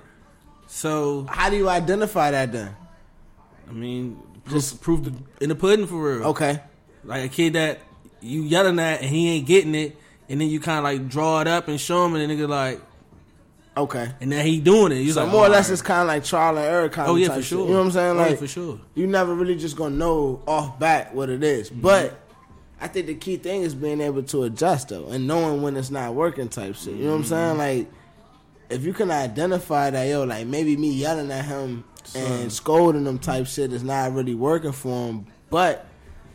So 0.66 1.26
How 1.28 1.50
do 1.50 1.56
you 1.56 1.68
identify 1.68 2.30
that 2.30 2.52
then? 2.52 2.74
I 3.68 3.72
mean, 3.72 4.18
just 4.48 4.80
prove 4.80 5.04
the, 5.04 5.14
in 5.40 5.48
the 5.48 5.54
pudding 5.54 5.86
for 5.86 6.16
real. 6.16 6.28
Okay. 6.28 6.60
Like 7.04 7.24
a 7.24 7.28
kid 7.28 7.54
that 7.54 7.80
you 8.20 8.42
yelling 8.42 8.78
at 8.78 9.00
and 9.02 9.10
he 9.10 9.30
ain't 9.30 9.46
getting 9.46 9.74
it, 9.74 9.96
and 10.32 10.40
then 10.40 10.48
you 10.48 10.58
kind 10.58 10.78
of 10.78 10.82
like 10.84 11.08
draw 11.08 11.40
it 11.40 11.46
up 11.46 11.68
and 11.68 11.80
show 11.80 12.04
him, 12.04 12.16
and 12.16 12.28
the 12.28 12.34
nigga 12.34 12.48
like, 12.48 12.80
Okay. 13.76 14.10
and 14.20 14.30
then 14.32 14.44
he 14.44 14.58
doing 14.60 14.92
it. 14.92 14.96
You 14.96 15.12
So 15.12 15.22
like, 15.22 15.32
more 15.32 15.46
or 15.46 15.48
less, 15.48 15.66
alright. 15.66 15.72
it's 15.72 15.82
kind 15.82 16.00
of 16.02 16.08
like 16.08 16.24
trial 16.24 16.56
and 16.58 16.66
error 16.66 16.88
kind 16.88 17.08
oh 17.08 17.12
of 17.12 17.16
Oh 17.16 17.20
yeah, 17.20 17.28
type 17.28 17.36
for 17.36 17.42
shit. 17.42 17.48
sure. 17.50 17.66
You 17.66 17.72
know 17.72 17.78
what 17.78 17.84
I'm 17.86 17.90
saying? 17.92 18.16
Oh, 18.16 18.20
yeah, 18.22 18.26
Like 18.30 18.38
for 18.38 18.46
sure. 18.48 18.80
you 18.94 19.06
never 19.06 19.34
really 19.34 19.56
just 19.56 19.76
gonna 19.76 19.94
know 19.96 20.42
off 20.46 20.78
bat 20.78 21.14
what 21.14 21.30
it 21.30 21.42
is. 21.44 21.70
Mm-hmm. 21.70 21.80
But 21.80 22.18
I 22.80 22.88
think 22.88 23.06
the 23.06 23.14
key 23.14 23.36
thing 23.36 23.62
is 23.62 23.74
being 23.74 24.00
able 24.00 24.24
to 24.24 24.42
adjust 24.42 24.88
though, 24.88 25.06
and 25.08 25.26
knowing 25.26 25.62
when 25.62 25.76
it's 25.76 25.90
not 25.90 26.14
working 26.14 26.48
type 26.48 26.74
shit. 26.74 26.94
You 26.96 27.04
know 27.04 27.10
what 27.12 27.16
I'm 27.18 27.24
saying? 27.24 27.48
Mm-hmm. 27.50 27.58
Like 27.58 27.92
if 28.70 28.84
you 28.84 28.92
can 28.92 29.10
identify 29.10 29.88
that 29.90 30.04
yo, 30.04 30.24
like 30.24 30.46
maybe 30.46 30.76
me 30.76 30.90
yelling 30.92 31.30
at 31.30 31.44
him 31.44 31.84
and 32.14 32.52
scolding 32.52 33.06
him 33.06 33.18
type 33.18 33.46
shit 33.46 33.72
is 33.72 33.82
not 33.84 34.12
really 34.12 34.34
working 34.34 34.72
for 34.72 35.08
him, 35.08 35.26
but 35.50 35.86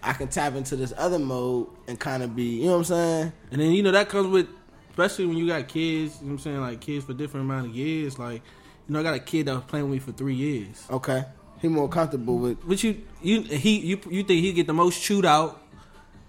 I 0.03 0.13
can 0.13 0.27
tap 0.27 0.55
into 0.55 0.75
this 0.75 0.93
other 0.97 1.19
mode 1.19 1.67
and 1.87 1.99
kind 1.99 2.23
of 2.23 2.35
be, 2.35 2.43
you 2.43 2.65
know 2.65 2.71
what 2.73 2.77
I'm 2.77 2.83
saying? 2.85 3.33
And 3.51 3.61
then 3.61 3.71
you 3.71 3.83
know 3.83 3.91
that 3.91 4.09
comes 4.09 4.27
with, 4.27 4.47
especially 4.91 5.25
when 5.25 5.37
you 5.37 5.47
got 5.47 5.67
kids. 5.67 6.17
You 6.19 6.27
know 6.27 6.33
what 6.33 6.33
I'm 6.33 6.39
saying? 6.39 6.61
Like 6.61 6.81
kids 6.81 7.05
for 7.05 7.13
different 7.13 7.45
amount 7.45 7.67
of 7.67 7.75
years. 7.75 8.17
Like 8.19 8.41
you 8.87 8.93
know, 8.93 8.99
I 8.99 9.03
got 9.03 9.13
a 9.15 9.19
kid 9.19 9.47
that 9.47 9.55
was 9.55 9.63
playing 9.65 9.85
with 9.89 9.93
me 9.93 9.99
for 9.99 10.11
three 10.11 10.35
years. 10.35 10.85
Okay, 10.89 11.25
he 11.61 11.67
more 11.67 11.89
comfortable 11.89 12.37
with. 12.37 12.67
But 12.67 12.83
you, 12.83 13.01
you, 13.21 13.41
he, 13.41 13.79
you, 13.79 13.99
you 14.09 14.23
think 14.23 14.41
he 14.43 14.53
get 14.53 14.67
the 14.67 14.73
most 14.73 15.01
chewed 15.01 15.25
out? 15.25 15.61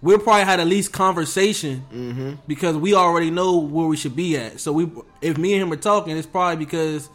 We'll 0.01 0.19
probably 0.21 0.45
had 0.45 0.61
the 0.61 0.65
least 0.65 0.93
conversation 0.93 1.85
Mm-hmm. 1.93 2.33
because 2.47 2.77
we 2.77 2.95
already 2.95 3.31
know 3.31 3.59
where 3.59 3.87
we 3.87 3.97
should 3.97 4.15
be 4.15 4.37
at. 4.37 4.61
So 4.61 4.73
we, 4.73 4.89
if 5.21 5.37
me 5.39 5.55
and 5.55 5.63
him 5.63 5.73
are 5.73 5.77
talking, 5.77 6.17
it's 6.17 6.27
probably 6.27 6.65
because 6.65 7.09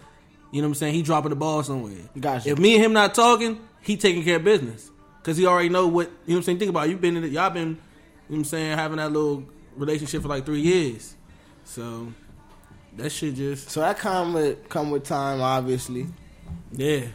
you 0.52 0.62
know 0.62 0.68
what 0.68 0.72
I'm 0.72 0.76
saying 0.76 0.94
he 0.94 1.02
dropping 1.02 1.30
the 1.30 1.36
ball 1.38 1.64
somewhere. 1.64 1.96
Gotcha. 2.20 2.50
If 2.50 2.60
me 2.60 2.76
and 2.76 2.84
him 2.84 2.94
not 2.94 3.16
talking, 3.16 3.60
he 3.82 3.96
taking 3.98 4.24
care 4.24 4.36
of 4.36 4.44
business 4.44 4.92
because 5.24 5.38
he 5.38 5.46
already 5.46 5.70
know 5.70 5.88
what 5.88 6.08
you 6.26 6.34
know 6.34 6.36
what 6.36 6.38
I'm 6.38 6.44
saying. 6.44 6.60
Think 6.60 6.70
about 6.70 6.88
it. 6.88 6.92
you've 6.92 7.02
been 7.02 7.16
in 7.16 7.24
it, 7.24 7.32
y'all 7.32 7.50
been 7.50 7.70
you 7.70 7.70
know 7.70 7.78
what 8.28 8.38
I'm 8.40 8.44
saying 8.44 8.78
having 8.78 8.98
that 8.98 9.12
little 9.12 9.46
relationship 9.78 10.22
for 10.22 10.28
like 10.28 10.46
three 10.46 10.60
years. 10.62 11.16
So 11.64 12.12
that 12.98 13.10
shit 13.10 13.36
just 13.36 13.70
So 13.70 13.80
that 13.80 13.98
come 13.98 14.34
with 14.34 14.68
come 14.68 14.92
with 14.92 15.04
time, 15.06 15.42
obviously. 15.42 16.08
yeah. 16.72 17.06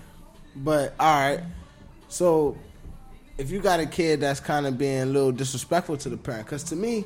But 0.56 0.94
all 0.98 1.20
right, 1.20 1.40
so 2.09 2.56
if 3.36 3.50
you 3.50 3.61
got 3.61 3.78
a 3.78 3.86
kid 3.86 4.20
that's 4.20 4.40
kind 4.40 4.66
of 4.66 4.76
being 4.78 5.02
a 5.02 5.06
little 5.06 5.30
disrespectful 5.30 5.98
to 5.98 6.09
the 6.09 6.16
parent, 6.16 6.46
because 6.46 6.64
to 6.64 6.76
me, 6.76 7.04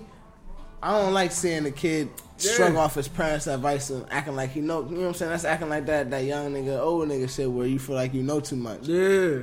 I 0.83 0.99
don't 0.99 1.13
like 1.13 1.33
seeing 1.33 1.67
a 1.67 1.71
kid 1.71 2.09
shrug 2.39 2.77
off 2.77 2.95
his 2.95 3.09
parents' 3.09 3.47
advice 3.47 3.91
and 3.91 4.07
acting 4.11 4.37
like 4.37 4.51
he 4.51 4.61
know. 4.61 4.85
You 4.85 4.91
know 4.93 5.01
what 5.01 5.07
I'm 5.09 5.15
saying? 5.15 5.31
That's 5.33 5.45
acting 5.45 5.69
like 5.69 5.85
that 5.87 6.11
that 6.11 6.25
young 6.25 6.55
nigga, 6.55 6.81
old 6.81 7.09
nigga 7.09 7.29
shit 7.29 7.51
where 7.51 7.67
you 7.67 7.79
feel 7.79 7.97
like 7.97 8.15
you 8.15 8.23
know 8.23 8.41
too 8.41 8.57
much. 8.57 8.89
Yeah. 8.89 9.41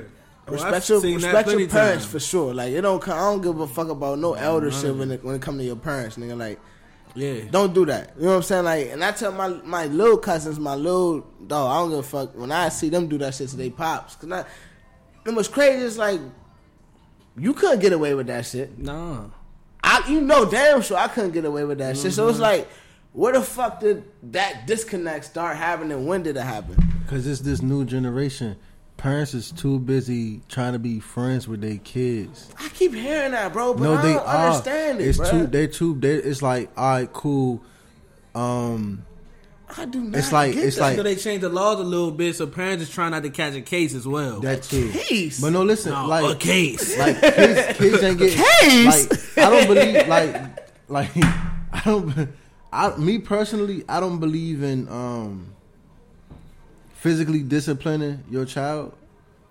Respect 0.50 0.88
your, 0.88 1.00
respect 1.00 1.48
your 1.50 1.68
parents 1.68 2.04
times. 2.04 2.06
for 2.06 2.20
sure. 2.20 2.54
Like 2.54 2.72
it 2.72 2.80
don't. 2.82 3.06
I 3.08 3.18
don't 3.18 3.40
give 3.42 3.58
a 3.60 3.66
fuck 3.66 3.88
about 3.88 4.18
no 4.18 4.34
elder 4.34 4.70
none 4.70 4.80
shit 4.80 4.94
when 4.96 5.10
it 5.10 5.24
when 5.24 5.34
it 5.36 5.42
come 5.42 5.58
to 5.58 5.64
your 5.64 5.76
parents, 5.76 6.16
nigga. 6.16 6.36
Like 6.38 6.58
Yeah. 7.14 7.42
don't 7.50 7.72
do 7.74 7.84
that. 7.86 8.12
You 8.16 8.22
know 8.24 8.30
what 8.30 8.36
I'm 8.36 8.42
saying? 8.42 8.64
Like, 8.64 8.86
and 8.90 9.02
I 9.04 9.12
tell 9.12 9.32
my 9.32 9.48
my 9.64 9.86
little 9.86 10.18
cousins, 10.18 10.58
my 10.58 10.74
little 10.74 11.20
dog, 11.46 11.70
I 11.70 11.74
don't 11.80 11.90
give 11.90 11.98
a 11.98 12.02
fuck 12.02 12.36
when 12.36 12.52
I 12.52 12.68
see 12.68 12.88
them 12.88 13.08
do 13.08 13.18
that 13.18 13.34
shit 13.34 13.48
to 13.50 13.56
they 13.56 13.70
pops. 13.70 14.16
Cause 14.16 14.30
I, 14.32 14.44
it 15.26 15.34
was 15.34 15.48
crazy. 15.48 15.84
It's 15.84 15.98
like 15.98 16.20
you 17.36 17.54
couldn't 17.54 17.80
get 17.80 17.92
away 17.92 18.14
with 18.14 18.26
that 18.26 18.46
shit. 18.46 18.78
Nah. 18.78 19.24
I, 19.82 20.04
you 20.08 20.20
know, 20.20 20.44
damn 20.44 20.82
sure 20.82 20.96
I 20.98 21.08
couldn't 21.08 21.30
get 21.32 21.44
away 21.44 21.64
with 21.64 21.78
that 21.78 21.96
shit. 21.96 22.12
So 22.12 22.28
it's 22.28 22.34
Mm-hmm. 22.34 22.42
like, 22.42 22.68
where 23.12 23.32
the 23.32 23.40
fuck 23.40 23.80
did 23.80 24.04
that 24.32 24.66
disconnect 24.66 25.24
start 25.24 25.56
happening? 25.56 25.92
and 25.92 26.06
When 26.06 26.22
did 26.22 26.36
it 26.36 26.42
happen? 26.42 26.76
Cause 27.08 27.26
it's 27.26 27.40
this 27.40 27.60
new 27.62 27.84
generation. 27.84 28.56
Parents 29.00 29.32
is 29.32 29.50
too 29.52 29.78
busy 29.78 30.42
trying 30.48 30.74
to 30.74 30.78
be 30.78 31.00
friends 31.00 31.48
with 31.48 31.62
their 31.62 31.78
kids. 31.78 32.50
I 32.58 32.68
keep 32.68 32.92
hearing 32.92 33.32
that, 33.32 33.50
bro, 33.52 33.72
but 33.72 33.82
no, 33.82 33.94
I 33.94 34.02
they 34.02 34.12
don't 34.12 34.26
are. 34.26 34.46
understand 34.48 35.00
it, 35.00 35.06
it's 35.08 35.16
bro. 35.18 35.30
too. 35.30 35.46
They're 35.46 35.66
too. 35.68 35.94
They, 35.98 36.14
it's 36.16 36.42
like, 36.42 36.70
all 36.76 36.90
right, 36.90 37.10
cool. 37.10 37.62
Um, 38.34 39.06
I 39.74 39.86
do 39.86 40.00
not. 40.02 40.18
It's 40.18 40.32
like- 40.32 40.52
get 40.52 40.64
it's 40.64 40.76
that. 40.76 40.82
like- 40.82 40.96
So 40.98 41.02
they 41.02 41.16
changed 41.16 41.42
the 41.42 41.48
laws 41.48 41.80
a 41.80 41.82
little 41.82 42.10
bit, 42.10 42.36
so 42.36 42.46
parents 42.46 42.82
is 42.82 42.90
trying 42.90 43.12
not 43.12 43.22
to 43.22 43.30
catch 43.30 43.54
a 43.54 43.62
case 43.62 43.94
as 43.94 44.06
well. 44.06 44.40
that 44.40 44.64
too. 44.64 44.90
case? 44.90 45.40
But 45.40 45.50
no, 45.54 45.62
listen, 45.62 45.92
No, 45.92 46.06
like 46.06 46.36
a 46.36 46.38
case. 46.38 46.98
like 46.98 47.20
kids, 47.20 47.78
kids 47.78 48.02
ain't 48.02 48.18
get 48.18 48.36
Case? 48.36 49.36
like 49.38 49.46
I 49.46 49.50
don't 49.50 49.66
believe 49.66 50.08
like 50.08 50.36
like 50.90 51.10
I 51.72 51.82
don't 51.86 52.28
I 52.72 52.96
me 52.96 53.18
personally 53.18 53.82
I 53.88 53.98
don't 54.00 54.18
believe 54.20 54.62
in 54.62 54.88
um 54.88 55.54
physically 57.00 57.42
disciplining 57.42 58.22
your 58.30 58.44
child 58.44 58.92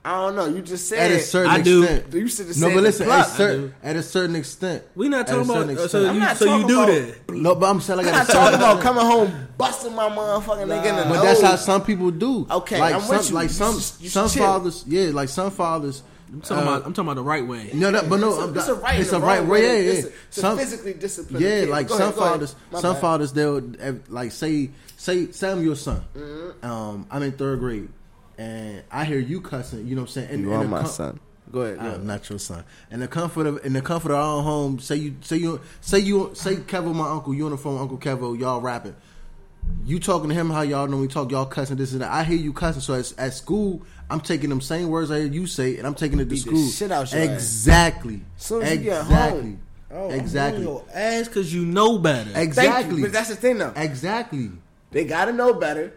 I 0.05 0.13
don't 0.13 0.35
know. 0.37 0.45
You 0.47 0.61
just 0.61 0.87
said 0.87 1.11
at 1.11 1.17
a 1.17 1.19
certain 1.19 1.51
I 1.51 1.61
do. 1.61 1.83
extent. 1.83 2.13
You 2.13 2.27
should 2.29 2.47
have 2.47 2.57
no, 2.57 2.67
said 2.69 2.73
but 2.73 2.83
listen, 2.83 3.03
at, 3.03 3.07
plot. 3.09 3.27
certain, 3.27 3.75
at 3.83 3.95
a 3.97 4.01
certain 4.01 4.35
extent. 4.37 4.83
we 4.95 5.09
not 5.09 5.27
talking 5.27 5.43
about. 5.43 5.67
uh, 5.67 5.71
extent. 5.71 5.89
So 5.91 6.11
you, 6.13 6.35
so 6.35 6.57
you 6.57 6.67
do 6.67 6.83
about- 6.83 6.87
that. 7.27 7.33
No, 7.35 7.55
but 7.55 7.69
I'm 7.69 7.81
saying 7.81 7.97
like 7.97 8.07
I'm 8.07 8.13
at 8.13 8.29
a 8.29 8.33
not 8.33 8.33
talking 8.33 8.55
about 8.55 8.81
coming 8.81 9.05
home 9.05 9.47
busting 9.57 9.93
my 9.93 10.09
motherfucking 10.09 10.67
nigga 10.67 10.85
in 10.85 10.95
the 10.95 11.03
But 11.13 11.21
that's 11.21 11.41
how 11.41 11.57
some 11.57 11.83
people 11.83 12.11
do. 12.11 12.47
Okay, 12.49 12.79
like 12.79 12.95
I'm 12.95 13.01
some, 13.01 13.17
with 13.17 13.29
you. 13.29 13.35
like 13.35 13.49
You 13.49 13.53
some 13.53 13.73
should- 13.73 13.99
you 13.99 14.09
should 14.09 14.11
some 14.13 14.29
chill. 14.29 14.43
fathers, 14.45 14.85
yeah, 14.87 15.09
like 15.11 15.27
some 15.27 15.51
fathers. 15.51 16.01
I'm 16.31 16.41
talking, 16.41 16.57
uh, 16.57 16.61
about, 16.61 16.85
I'm 16.85 16.93
talking 16.93 17.05
about 17.07 17.15
the 17.15 17.23
right 17.23 17.45
way. 17.47 17.69
No, 17.73 17.91
that, 17.91 18.07
but 18.09 18.19
no, 18.19 18.29
It's 18.29 18.37
a- 18.37 18.41
I'm 18.43 18.57
it's 18.57 18.67
a 18.67 18.73
right 18.75 18.99
It's 18.99 19.11
a 19.11 19.17
a 19.17 19.19
right 19.19 19.41
way. 19.41 19.47
way 19.61 19.85
Yeah, 19.85 19.91
yeah. 19.93 20.01
dis- 20.01 20.11
to 20.35 20.39
Some- 20.41 20.57
physically 20.57 20.93
discipline 20.93 21.41
Yeah, 21.41 21.49
kid. 21.61 21.69
like 21.69 21.87
Go 21.87 21.93
some 21.97 22.01
ahead, 22.09 22.15
fathers, 22.15 22.55
some 22.73 22.93
bad. 22.93 23.01
fathers 23.01 23.33
they'll 23.33 23.61
eh, 23.79 23.93
like 24.09 24.31
say 24.31 24.69
say 24.97 25.31
say 25.31 25.51
I'm 25.51 25.63
your 25.63 25.75
son. 25.75 26.03
Mm-hmm. 26.15 26.65
Um, 26.65 27.05
I'm 27.09 27.23
in 27.23 27.31
third 27.31 27.59
grade, 27.59 27.89
and 28.37 28.83
I 28.91 29.05
hear 29.05 29.19
you 29.19 29.41
cussing. 29.41 29.87
You 29.87 29.95
know 29.95 30.01
what 30.01 30.09
I'm 30.09 30.13
saying? 30.13 30.29
And, 30.31 30.41
You 30.43 30.53
and 30.53 30.63
are 30.63 30.67
my 30.67 30.81
com- 30.81 30.87
son. 30.87 31.19
Go 31.51 31.61
ahead. 31.61 31.79
Go 31.79 31.85
I'm 31.85 32.05
not 32.05 32.29
your 32.29 32.37
son. 32.37 32.63
In 32.91 32.99
the 32.99 33.07
comfort 33.07 33.47
of 33.47 33.65
in 33.65 33.73
the 33.73 33.81
comfort 33.81 34.11
of 34.11 34.17
our 34.17 34.37
own 34.37 34.43
home, 34.43 34.79
say 34.79 34.97
you 34.97 35.15
say 35.21 35.37
you 35.37 35.59
say 35.81 35.97
you 35.97 36.29
say 36.35 36.57
Kevo, 36.57 36.93
my 36.93 37.09
uncle, 37.09 37.33
uniform 37.33 37.77
Uncle 37.81 37.97
Kevo, 37.97 38.37
y'all 38.37 38.61
rapping. 38.61 38.95
You 39.85 39.99
talking 39.99 40.29
to 40.29 40.35
him 40.35 40.49
how 40.49 40.61
y'all 40.61 40.87
normally 40.87 41.07
talk, 41.09 41.31
y'all 41.31 41.45
cussing 41.45 41.77
this 41.77 41.91
and 41.91 42.01
that. 42.01 42.11
I 42.11 42.23
hear 42.23 42.37
you 42.37 42.53
cussing. 42.53 42.81
So 42.81 42.93
at, 42.95 43.11
at 43.17 43.33
school, 43.33 43.81
I'm 44.09 44.21
taking 44.21 44.49
them 44.49 44.61
same 44.61 44.89
words 44.89 45.11
I 45.11 45.19
hear 45.19 45.27
you 45.27 45.45
say, 45.47 45.77
and 45.77 45.85
I'm 45.85 45.93
taking 45.95 46.19
it 46.19 46.23
to 46.23 46.29
Beat 46.29 46.43
the 46.45 46.49
school. 46.49 46.69
shit 46.69 46.91
out 46.91 47.11
your 47.11 47.21
ass. 47.21 47.29
exactly. 47.31 48.21
Soon 48.37 48.63
as 48.63 48.71
you 48.77 48.83
get 48.85 49.01
exactly. 49.01 49.41
home. 49.41 49.61
Oh, 49.91 50.09
exactly. 50.11 50.63
Your 50.63 50.83
ass 50.93 51.27
because 51.27 51.53
you 51.53 51.65
know 51.65 51.97
better. 51.99 52.29
Thank 52.31 52.47
Exactly. 52.47 52.95
you. 52.97 53.01
But 53.03 53.13
that's 53.13 53.29
the 53.29 53.35
thing, 53.35 53.57
though. 53.59 53.73
Exactly. 53.75 54.51
They 54.91 55.05
gotta 55.05 55.31
know 55.33 55.53
better. 55.53 55.93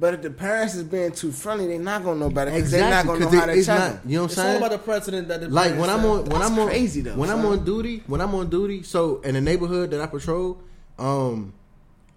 But 0.00 0.14
if 0.14 0.22
the 0.22 0.30
parents 0.30 0.74
is 0.76 0.84
being 0.84 1.10
too 1.10 1.32
friendly, 1.32 1.66
they're 1.66 1.78
not 1.78 2.04
gonna 2.04 2.20
know 2.20 2.30
better 2.30 2.50
because 2.52 2.70
they 2.70 2.80
not 2.80 3.04
gonna 3.04 3.18
know 3.18 3.26
'cause 3.26 3.34
how 3.38 3.46
to 3.46 3.64
check 3.64 3.78
not. 3.78 4.00
You 4.06 4.16
know 4.18 4.22
what 4.22 4.30
I'm 4.30 4.34
saying? 4.36 4.48
It's 4.48 4.60
all 4.62 4.66
about 4.66 4.70
the 4.70 4.78
precedent 4.84 5.28
that 5.28 5.40
the 5.40 5.48
like 5.48 5.76
when 5.76 5.90
I'm 5.90 6.04
on 6.04 6.24
when 6.26 6.38
That's 6.40 6.50
I'm 6.52 6.58
on 6.60 6.68
crazy, 6.68 7.00
though, 7.00 7.16
when 7.16 7.30
I'm 7.30 7.44
on 7.44 7.64
duty 7.64 8.02
when 8.06 8.20
I'm 8.20 8.32
on 8.34 8.48
duty. 8.48 8.82
So 8.84 9.20
in 9.22 9.34
the 9.34 9.40
neighborhood 9.40 9.90
that 9.90 10.00
I 10.00 10.06
patrol, 10.06 10.58
um, 11.00 11.52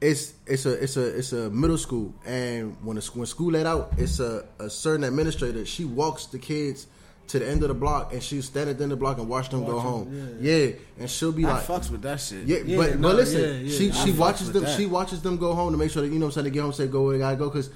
it's 0.02 0.34
it's 0.48 0.66
a 0.66 0.72
it's 0.84 0.98
a 0.98 1.18
it's 1.18 1.32
a 1.34 1.50
middle 1.52 1.78
school, 1.78 2.14
and 2.26 2.76
when 2.84 2.98
the, 2.98 3.02
when 3.14 3.26
school 3.28 3.52
let 3.52 3.66
out, 3.66 3.94
it's 3.98 4.20
a, 4.20 4.46
a 4.60 4.70
certain 4.70 5.04
administrator. 5.04 5.66
She 5.66 5.86
walks 5.86 6.26
the 6.26 6.40
kids 6.40 6.88
to 7.28 7.40
the 7.40 7.48
end 7.48 7.62
of 7.62 7.70
the 7.70 7.74
block, 7.76 8.12
and 8.12 8.22
she'll 8.22 8.42
stand 8.42 8.70
at 8.70 8.78
the 8.78 8.84
end 8.84 8.92
of 8.92 8.98
the 8.98 9.02
block 9.04 9.18
and 9.20 9.30
watch 9.30 9.50
them 9.50 9.64
go 9.64 9.80
home. 9.80 10.38
Yeah. 10.42 10.72
and 11.00 11.10
she'll 11.10 11.32
be 11.32 11.46
I 11.46 11.54
like. 11.54 11.66
fucks 11.66 11.90
with 11.92 12.02
that 12.02 12.20
shit. 12.20 12.46
Yeah, 12.46 12.58
Yeah, 12.66 12.78
but 12.78 12.96
no, 13.00 13.10
but 13.10 13.16
listen, 13.18 13.42
yeah, 13.42 13.48
yeah. 13.62 13.78
she 13.78 13.92
she 13.92 14.12
fucks 14.12 14.18
watches 14.18 14.52
them. 14.52 14.64
that. 14.64 14.76
She 14.78 14.86
watches 14.88 15.22
them 15.22 15.38
go 15.38 15.54
home 15.54 15.72
to 15.72 15.78
make 15.78 15.92
sure 15.92 16.02
that 16.02 16.10
you 16.12 16.16
know 16.20 16.26
what 16.26 16.30
I'm 16.30 16.32
saying 16.34 16.46
they 16.46 16.52
get 16.52 16.62
home, 16.64 16.74
say 16.74 16.88
go 16.88 17.04
where 17.04 17.14
they 17.14 17.20
gotta 17.20 17.38
go 17.38 17.48
because 17.50 17.70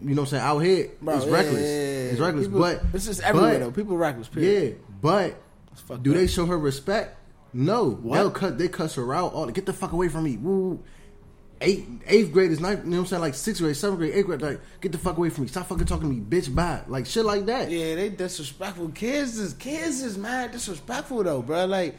you 0.00 0.14
know 0.14 0.22
what 0.22 0.28
I'm 0.28 0.38
saying 0.38 0.42
out 0.44 0.58
here 0.60 0.90
Bro, 1.02 1.16
it's 1.16 1.26
yeah, 1.26 1.32
reckless. 1.32 1.60
yeah, 1.60 1.66
yeah, 1.66 2.10
It's 2.12 2.20
reckless, 2.20 2.46
People- 2.46 2.60
but 2.60 2.82
it's 2.94 3.06
just 3.06 3.20
everywhere 3.22 3.52
but- 3.54 3.58
though. 3.58 3.70
People 3.72 3.96
reckless. 3.96 4.30
yeah, 4.36 4.70
but 5.00 5.34
do 6.02 6.12
up. 6.12 6.16
they 6.16 6.26
show 6.28 6.46
her 6.46 6.56
respect? 6.58 7.18
No. 7.52 7.90
What? 7.90 8.16
They'll 8.16 8.30
cut. 8.30 8.56
They 8.56 8.68
cuss 8.68 8.94
her 8.94 9.12
out. 9.14 9.34
All 9.34 9.46
get 9.48 9.66
the 9.66 9.72
fuck 9.74 9.92
away 9.92 10.08
from 10.08 10.24
me. 10.24 10.36
Woo. 10.38 10.82
Eight, 11.64 11.86
eighth 12.08 12.32
grade 12.32 12.50
is 12.50 12.60
ninth. 12.60 12.84
You 12.84 12.90
know 12.90 12.96
what 12.96 13.02
I'm 13.02 13.06
saying? 13.06 13.22
Like 13.22 13.34
sixth 13.34 13.62
grade, 13.62 13.76
seventh 13.76 14.00
grade, 14.00 14.14
eighth 14.14 14.26
grade. 14.26 14.42
Like 14.42 14.60
get 14.80 14.90
the 14.92 14.98
fuck 14.98 15.16
away 15.16 15.30
from 15.30 15.44
me. 15.44 15.48
Stop 15.48 15.68
fucking 15.68 15.86
talking 15.86 16.08
to 16.08 16.14
me, 16.14 16.20
bitch. 16.20 16.52
Bye. 16.54 16.82
Like 16.88 17.06
shit 17.06 17.24
like 17.24 17.46
that. 17.46 17.70
Yeah, 17.70 17.94
they 17.94 18.08
disrespectful. 18.08 18.88
Kids 18.88 19.38
is 19.38 19.54
kids 19.54 20.02
is 20.02 20.18
mad 20.18 20.50
disrespectful 20.52 21.22
though, 21.22 21.40
bro. 21.40 21.66
Like 21.66 21.94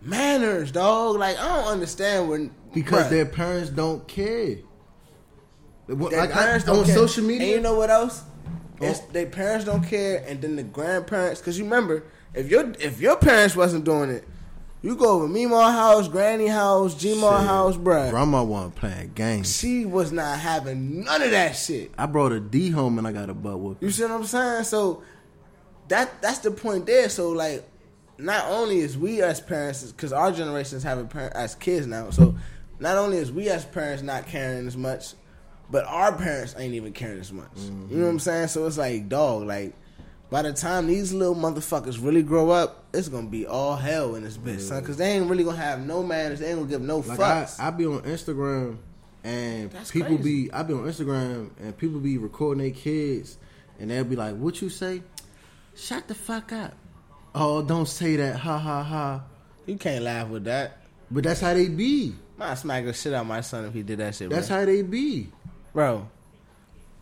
manners, 0.00 0.72
dog. 0.72 1.16
Like 1.16 1.38
I 1.38 1.56
don't 1.56 1.68
understand 1.72 2.28
when 2.28 2.50
Because 2.74 3.06
bruh, 3.06 3.10
their 3.10 3.26
parents 3.26 3.70
don't 3.70 4.06
care. 4.08 4.56
Their 5.86 5.96
like, 5.96 6.14
I- 6.14 6.26
parents 6.32 6.64
don't 6.64 6.78
on 6.80 6.84
care. 6.84 6.94
social 6.94 7.24
media. 7.24 7.42
And 7.42 7.50
you 7.56 7.60
know 7.60 7.74
what 7.76 7.90
else? 7.90 8.22
Oh. 8.80 8.86
It's 8.86 9.00
Oh. 9.00 9.12
their 9.12 9.26
parents 9.26 9.64
don't 9.64 9.84
care, 9.84 10.24
and 10.26 10.40
then 10.40 10.56
the 10.56 10.62
grandparents. 10.62 11.40
Because 11.40 11.58
you 11.58 11.64
remember, 11.64 12.04
if 12.34 12.50
your 12.50 12.72
if 12.80 13.00
your 13.00 13.16
parents 13.16 13.54
wasn't 13.54 13.84
doing 13.84 14.10
it, 14.10 14.24
you 14.82 14.96
go 14.96 15.10
over 15.10 15.28
Meemaw 15.28 15.70
house, 15.72 16.08
Granny 16.08 16.48
house, 16.48 17.00
Shit. 17.00 17.18
house, 17.18 17.76
bruh. 17.76 18.10
Grandma 18.10 18.42
wasn't 18.42 18.74
playing 18.74 19.12
games. 19.14 19.56
She 19.56 19.84
was 19.84 20.10
not 20.10 20.38
having 20.40 21.04
none 21.04 21.22
of 21.22 21.30
that 21.30 21.52
shit. 21.52 21.92
I 21.96 22.06
brought 22.06 22.32
a 22.32 22.40
D 22.40 22.70
home 22.70 22.98
and 22.98 23.06
I 23.06 23.12
got 23.12 23.30
a 23.30 23.34
butt 23.34 23.60
whoop. 23.60 23.78
You 23.80 23.90
see 23.90 24.02
what 24.02 24.10
I'm 24.10 24.24
saying? 24.24 24.64
So 24.64 25.02
that 25.88 26.20
that's 26.20 26.38
the 26.38 26.50
point 26.50 26.86
there. 26.86 27.08
So 27.08 27.30
like, 27.30 27.64
not 28.18 28.46
only 28.48 28.80
is 28.80 28.98
we 28.98 29.22
as 29.22 29.40
parents, 29.40 29.90
because 29.92 30.12
our 30.12 30.32
generation 30.32 30.76
is 30.76 30.82
having 30.82 31.06
parents 31.06 31.36
as 31.36 31.54
kids 31.54 31.86
now. 31.86 32.10
So 32.10 32.34
not 32.80 32.96
only 32.96 33.18
is 33.18 33.30
we 33.30 33.48
as 33.48 33.64
parents 33.64 34.02
not 34.02 34.26
caring 34.26 34.66
as 34.66 34.76
much, 34.76 35.14
but 35.70 35.84
our 35.86 36.12
parents 36.16 36.54
ain't 36.58 36.74
even 36.74 36.92
caring 36.92 37.20
as 37.20 37.32
much. 37.32 37.50
You 37.56 37.98
know 37.98 38.04
what 38.04 38.10
I'm 38.10 38.18
saying? 38.18 38.48
So 38.48 38.66
it's 38.66 38.78
like, 38.78 39.08
dog, 39.08 39.44
like. 39.46 39.74
By 40.32 40.40
the 40.40 40.54
time 40.54 40.86
these 40.86 41.12
little 41.12 41.34
motherfuckers 41.34 42.02
really 42.02 42.22
grow 42.22 42.48
up, 42.48 42.84
it's 42.94 43.06
gonna 43.08 43.26
be 43.28 43.46
all 43.46 43.76
hell 43.76 44.14
in 44.14 44.24
this 44.24 44.38
bitch, 44.38 44.60
son. 44.60 44.80
Because 44.80 44.96
they 44.96 45.10
ain't 45.10 45.28
really 45.28 45.44
gonna 45.44 45.58
have 45.58 45.86
no 45.86 46.02
manners. 46.02 46.40
They 46.40 46.46
ain't 46.48 46.56
gonna 46.58 46.70
give 46.70 46.80
no 46.80 47.00
Like 47.00 47.20
I, 47.20 47.42
fucks. 47.42 47.60
I 47.60 47.68
be 47.68 47.84
on 47.84 48.00
Instagram 48.00 48.78
and 49.22 49.70
That's 49.70 49.90
people 49.90 50.16
crazy. 50.16 50.46
be 50.46 50.52
I 50.52 50.62
be 50.62 50.72
on 50.72 50.84
Instagram 50.84 51.50
and 51.60 51.76
people 51.76 52.00
be 52.00 52.16
recording 52.16 52.62
their 52.64 52.72
kids 52.72 53.36
and 53.78 53.90
they'll 53.90 54.04
be 54.04 54.16
like, 54.16 54.34
"What 54.36 54.62
you 54.62 54.70
say? 54.70 55.02
Shut 55.76 56.08
the 56.08 56.14
fuck 56.14 56.50
up." 56.50 56.72
Oh, 57.34 57.60
don't 57.62 57.86
say 57.86 58.16
that. 58.16 58.36
Ha 58.36 58.58
ha 58.58 58.82
ha. 58.82 59.24
you 59.66 59.76
can't 59.76 60.02
laugh 60.02 60.28
with 60.28 60.44
that. 60.44 60.78
But 61.10 61.24
that's 61.24 61.42
how 61.42 61.52
they 61.52 61.68
be. 61.68 62.14
I'd 62.40 62.54
smack 62.56 62.86
the 62.86 62.94
shit 62.94 63.12
out 63.12 63.20
of 63.20 63.26
my 63.26 63.42
son 63.42 63.66
if 63.66 63.74
he 63.74 63.82
did 63.82 63.98
that 63.98 64.14
shit. 64.14 64.30
That's 64.30 64.48
bro. 64.48 64.60
how 64.60 64.64
they 64.64 64.80
be. 64.80 65.28
bro. 65.74 66.08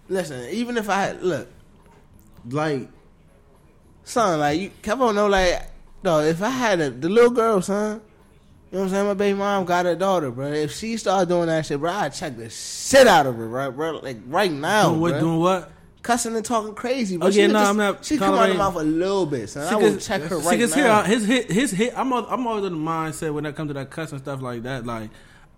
Listen, 0.08 0.50
even 0.50 0.76
if 0.76 0.88
I 0.88 1.00
had 1.02 1.22
look, 1.22 1.46
Like 2.50 2.88
son, 4.10 4.38
like 4.40 4.60
you, 4.60 4.70
come 4.82 5.02
on, 5.02 5.14
no, 5.14 5.26
like, 5.26 5.62
no, 6.02 6.20
if 6.20 6.42
I 6.42 6.48
had 6.50 6.80
a, 6.80 6.90
the 6.90 7.08
little 7.08 7.30
girl, 7.30 7.60
son, 7.62 8.00
you 8.70 8.76
know 8.78 8.84
what 8.84 8.84
I'm 8.84 8.90
saying? 8.90 9.06
My 9.08 9.14
baby 9.14 9.38
mom 9.38 9.64
got 9.64 9.86
a 9.86 9.96
daughter, 9.96 10.30
bro. 10.30 10.46
If 10.52 10.72
she 10.72 10.96
started 10.96 11.28
doing 11.28 11.46
that 11.46 11.66
shit, 11.66 11.80
bro, 11.80 11.90
I'd 11.92 12.14
check 12.14 12.36
the 12.36 12.48
shit 12.50 13.06
out 13.06 13.26
of 13.26 13.36
her, 13.36 13.48
right, 13.48 13.68
bro? 13.70 13.98
Like 14.02 14.18
right 14.26 14.50
now, 14.52 14.88
doing 14.90 15.00
what? 15.00 15.10
bro. 15.12 15.20
Doing 15.20 15.38
what? 15.38 15.72
cussing 16.02 16.34
and 16.34 16.42
talking 16.44 16.74
crazy. 16.74 17.18
Bro. 17.18 17.30
She 17.30 17.46
no, 17.46 17.52
just, 17.52 17.68
I'm 17.70 17.76
not 17.76 18.04
She 18.06 18.16
come 18.16 18.28
out 18.28 18.30
the 18.30 18.36
tolerating- 18.54 18.56
mouth 18.58 18.76
a 18.76 18.82
little 18.84 19.26
bit, 19.26 19.50
son. 19.50 19.66
I 19.66 19.68
See, 19.70 19.74
will 19.76 19.92
'cause- 19.94 20.06
check 20.06 20.22
her 20.22 20.38
right 20.38 20.58
now. 20.58 21.02
here, 21.02 21.04
his 21.04 21.26
hit, 21.26 21.50
his 21.52 21.70
hit. 21.72 21.92
I'm 21.98 22.10
al- 22.12 22.26
I'm 22.26 22.46
always 22.46 22.64
in 22.64 22.72
the 22.72 22.78
mindset 22.78 23.34
when 23.34 23.44
it 23.44 23.54
comes 23.54 23.68
to 23.68 23.74
that 23.74 23.90
cuss 23.90 24.10
and 24.12 24.20
stuff 24.20 24.40
like 24.40 24.62
that. 24.62 24.86
Like, 24.86 25.10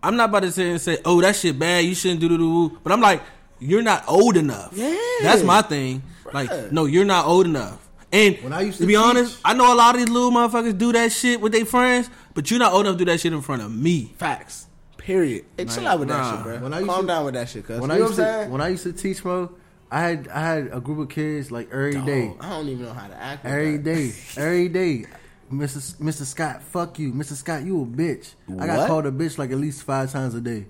I'm 0.02 0.16
not 0.16 0.30
about 0.30 0.40
to 0.40 0.50
say 0.50 0.70
and 0.70 0.80
say, 0.80 0.98
"Oh, 1.04 1.20
that 1.20 1.36
shit 1.36 1.56
bad. 1.58 1.84
You 1.84 1.94
shouldn't 1.94 2.18
do 2.20 2.28
do 2.28 2.38
do." 2.38 2.78
But 2.82 2.92
I'm 2.92 3.00
like, 3.00 3.22
you're 3.60 3.82
not 3.82 4.02
old 4.08 4.36
enough. 4.36 4.72
Yeah. 4.74 4.96
that's 5.22 5.44
my 5.44 5.62
thing. 5.62 6.02
Bruh. 6.24 6.34
Like, 6.34 6.72
no, 6.72 6.86
you're 6.86 7.04
not 7.04 7.26
old 7.26 7.46
enough. 7.46 7.78
And 8.12 8.36
When 8.42 8.52
I 8.52 8.60
used 8.60 8.76
to 8.78 8.82
to 8.84 8.86
be 8.86 8.92
teach- 8.94 9.02
honest, 9.02 9.38
I 9.44 9.54
know 9.54 9.72
a 9.72 9.76
lot 9.76 9.94
of 9.94 10.00
these 10.00 10.08
little 10.10 10.30
motherfuckers 10.30 10.76
do 10.76 10.92
that 10.92 11.10
shit 11.12 11.40
with 11.40 11.52
their 11.52 11.64
friends, 11.64 12.10
but 12.34 12.50
you're 12.50 12.60
not 12.60 12.72
old 12.74 12.86
enough 12.86 12.98
to 12.98 13.04
do 13.04 13.10
that 13.10 13.20
shit 13.20 13.32
in 13.32 13.40
front 13.40 13.62
of 13.62 13.74
me. 13.74 14.12
Facts. 14.18 14.66
Period. 14.98 15.44
Hey, 15.56 15.64
chill 15.64 15.88
out 15.88 15.98
with 15.98 16.08
that 16.08 16.30
shit, 16.34 16.42
bro. 16.44 16.58
When 16.58 16.74
I 16.74 16.78
used 16.80 16.90
Calm 16.90 17.00
to- 17.02 17.06
down 17.08 17.24
with 17.24 17.34
that 17.34 17.48
shit, 17.48 17.66
cuz. 17.66 17.80
when 17.80 17.90
you 17.90 17.96
I 17.96 17.98
know 17.98 18.06
used 18.06 18.18
what 18.18 18.26
I'm 18.28 18.32
to 18.34 18.38
saying? 18.40 18.50
when 18.52 18.60
I 18.60 18.68
used 18.68 18.82
to 18.84 18.92
teach 18.92 19.22
bro, 19.22 19.50
I 19.90 20.00
had 20.00 20.28
I 20.28 20.40
had 20.40 20.68
a 20.72 20.80
group 20.80 20.98
of 21.00 21.08
kids 21.08 21.50
like 21.50 21.68
every 21.72 21.94
Dog, 21.94 22.06
day. 22.06 22.32
I 22.40 22.50
don't 22.50 22.68
even 22.68 22.84
know 22.84 22.92
how 22.92 23.08
to 23.08 23.14
act. 23.20 23.42
with 23.44 23.52
Every 23.52 23.76
that. 23.78 23.82
day, 23.82 24.12
every 24.36 24.68
day. 24.68 25.04
Mr. 25.52 25.96
Mr. 25.96 26.24
Scott, 26.24 26.62
fuck 26.62 26.98
you. 26.98 27.12
Mr. 27.12 27.32
Scott, 27.34 27.64
you 27.64 27.82
a 27.82 27.84
bitch. 27.86 28.34
I 28.60 28.66
got 28.66 28.86
called 28.88 29.06
a 29.06 29.10
bitch 29.10 29.36
like 29.38 29.50
at 29.50 29.58
least 29.58 29.82
five 29.82 30.10
times 30.12 30.34
a 30.34 30.40
day. 30.40 30.66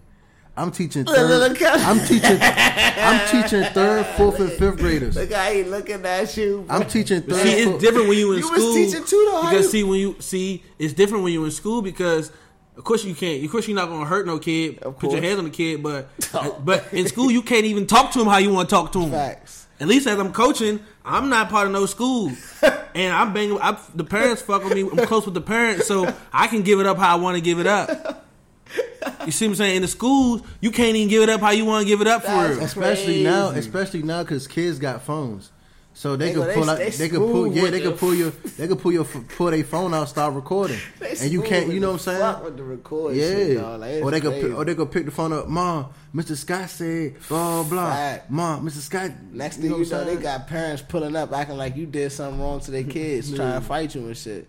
I'm 0.57 0.71
teaching 0.71 1.05
Look, 1.05 1.17
look, 1.17 1.57
third. 1.57 1.61
look 1.63 1.87
I'm 1.87 1.99
teaching. 2.07 2.39
I'm 2.41 3.29
teaching 3.43 3.65
third, 3.73 4.05
fourth, 4.17 4.39
and 4.39 4.53
fifth 4.53 4.77
graders. 4.79 5.17
Look, 5.17 5.33
I 5.33 5.51
ain't 5.53 5.71
looking 5.71 6.05
at 6.05 6.37
you. 6.37 6.65
bro. 6.67 6.77
I'm 6.77 6.87
teaching 6.87 7.23
third. 7.23 7.41
see, 7.43 7.53
it's 7.53 7.71
fourth- 7.71 7.81
different 7.81 8.09
when 8.09 8.19
you 8.19 8.33
in 8.33 8.39
You 8.41 8.51
was 8.51 8.61
school. 8.61 8.75
teaching 8.75 9.05
too, 9.05 9.29
though. 9.31 9.43
How 9.43 9.51
Because 9.51 9.65
you- 9.67 9.71
see, 9.71 9.83
when 9.85 9.99
you 9.99 10.17
see, 10.21 10.63
it's 10.79 10.93
different 10.93 11.25
when 11.25 11.33
you're 11.33 11.45
in 11.47 11.51
school 11.51 11.83
because. 11.83 12.31
Of 12.75 12.85
course 12.85 13.05
you 13.05 13.15
can't. 13.15 13.45
Of 13.45 13.51
course 13.51 13.69
you're 13.69 13.77
not 13.77 13.91
gonna 13.91 14.07
hurt 14.07 14.27
no 14.27 14.39
kid. 14.39 14.79
Of 14.79 14.99
Put 14.99 15.11
your 15.13 15.21
hands 15.21 15.39
on 15.39 15.45
the 15.45 15.51
kid, 15.51 15.83
but 15.83 16.09
but 16.65 16.87
in 16.91 17.07
school 17.07 17.31
you 17.31 17.43
can't 17.43 17.67
even 17.67 17.87
talk 17.87 18.13
to 18.13 18.21
him 18.21 18.27
how 18.27 18.39
you 18.39 18.51
want 18.51 18.71
to 18.71 18.75
talk 18.75 18.93
to 18.93 19.01
him. 19.03 19.11
Facts. 19.11 19.67
At 19.79 19.89
least 19.89 20.07
as 20.07 20.19
I'm 20.19 20.33
coaching, 20.33 20.81
I'm 21.05 21.29
not 21.29 21.51
part 21.51 21.67
of 21.67 21.73
no 21.75 21.85
school, 21.85 22.33
and 22.95 23.13
I'm 23.15 23.35
banging. 23.35 23.59
I, 23.61 23.79
the 23.95 24.05
parents 24.05 24.41
fuck 24.41 24.65
with 24.65 24.73
me. 24.75 24.81
I'm 24.89 25.07
close 25.07 25.27
with 25.27 25.35
the 25.35 25.43
parents, 25.43 25.87
so 25.87 26.15
I 26.33 26.47
can 26.47 26.63
give 26.63 26.81
it 26.81 26.87
up 26.87 26.97
how 26.97 27.13
I 27.15 27.21
want 27.21 27.35
to 27.37 27.43
give 27.43 27.59
it 27.61 27.67
up. 27.67 28.25
You 29.27 29.31
see 29.33 29.47
what 29.47 29.53
I'm 29.53 29.57
saying? 29.57 29.77
In 29.77 29.83
the 29.83 29.89
schools, 29.89 30.43
you 30.61 30.71
can't 30.73 30.97
even 30.97 31.09
give 31.09 31.23
it 31.23 31.29
up 31.29 31.41
how 31.41 31.51
you 31.51 31.65
want 31.65 31.83
to 31.83 31.87
give 31.87 32.01
it 32.01 32.07
up 32.09 32.23
for 32.23 32.29
That's 32.29 32.57
real. 32.57 32.65
especially 32.65 33.23
now, 33.23 33.49
especially 33.51 34.03
now 34.03 34.23
because 34.25 34.47
kids 34.49 34.79
got 34.81 35.03
phones, 35.03 35.51
so 35.95 36.17
they, 36.17 36.29
They 36.29 36.35
could 36.35 36.55
pull 36.55 36.65
they- 36.65 36.71
out. 36.73 36.79
they 36.79 36.91
They, 36.91 37.09
could 37.09 37.19
pull. 37.19 37.47
Yeah, 37.53 37.63
with 37.63 37.71
they 37.73 37.81
the- 37.81 37.91
could 37.91 37.99
pull 37.99 38.15
your. 38.15 38.31
They 38.59 38.67
could 38.69 38.79
pull 38.81 38.93
your 38.93 39.05
pull 39.05 39.51
their 39.51 39.63
phone 39.65 39.93
out, 39.95 40.09
start 40.09 40.35
recording, 40.35 40.79
and 41.21 41.31
you 41.31 41.43
can't. 41.43 41.73
You 41.73 41.79
know 41.81 41.89
what 41.89 41.93
I'm 41.95 41.99
saying? 42.01 42.21
fuck 42.21 42.45
with 42.45 42.57
the 42.57 42.63
record 42.65 43.15
Yeah, 43.17 43.29
shit, 43.29 43.59
dog. 43.59 43.81
Like, 43.81 43.91
it's 43.91 44.05
or 44.05 44.11
they 44.11 44.21
could 44.21 44.31
crazy. 44.33 44.49
pick, 44.49 44.57
or 44.59 44.65
they 44.65 44.75
could 44.75 44.91
pick 44.93 45.05
the 45.05 45.11
phone 45.13 45.33
up. 45.33 45.49
Mom, 45.49 45.87
Mr. 46.15 46.37
Scott 46.37 46.71
said 46.71 47.15
blah 47.29 47.63
blah. 47.65 47.91
Fact. 47.93 48.31
Mom, 48.31 48.65
Mr. 48.67 48.79
Scott. 48.79 49.11
Next 49.33 49.57
thing 49.59 49.67
you, 49.67 49.79
what 49.79 49.89
know, 49.91 49.99
I'm 50.01 50.07
they 50.07 50.13
saying? 50.15 50.23
got 50.23 50.47
parents 50.49 50.83
pulling 50.83 51.15
up 51.17 51.33
acting 51.33 51.57
like 51.59 51.77
you 51.77 51.87
did 51.87 52.11
something 52.13 52.41
wrong 52.41 52.59
to 52.61 52.71
their 52.73 52.85
kids, 52.85 53.33
trying 53.33 53.61
to 53.61 53.67
fight 53.67 53.95
you 53.95 54.07
and 54.07 54.17
shit. 54.17 54.49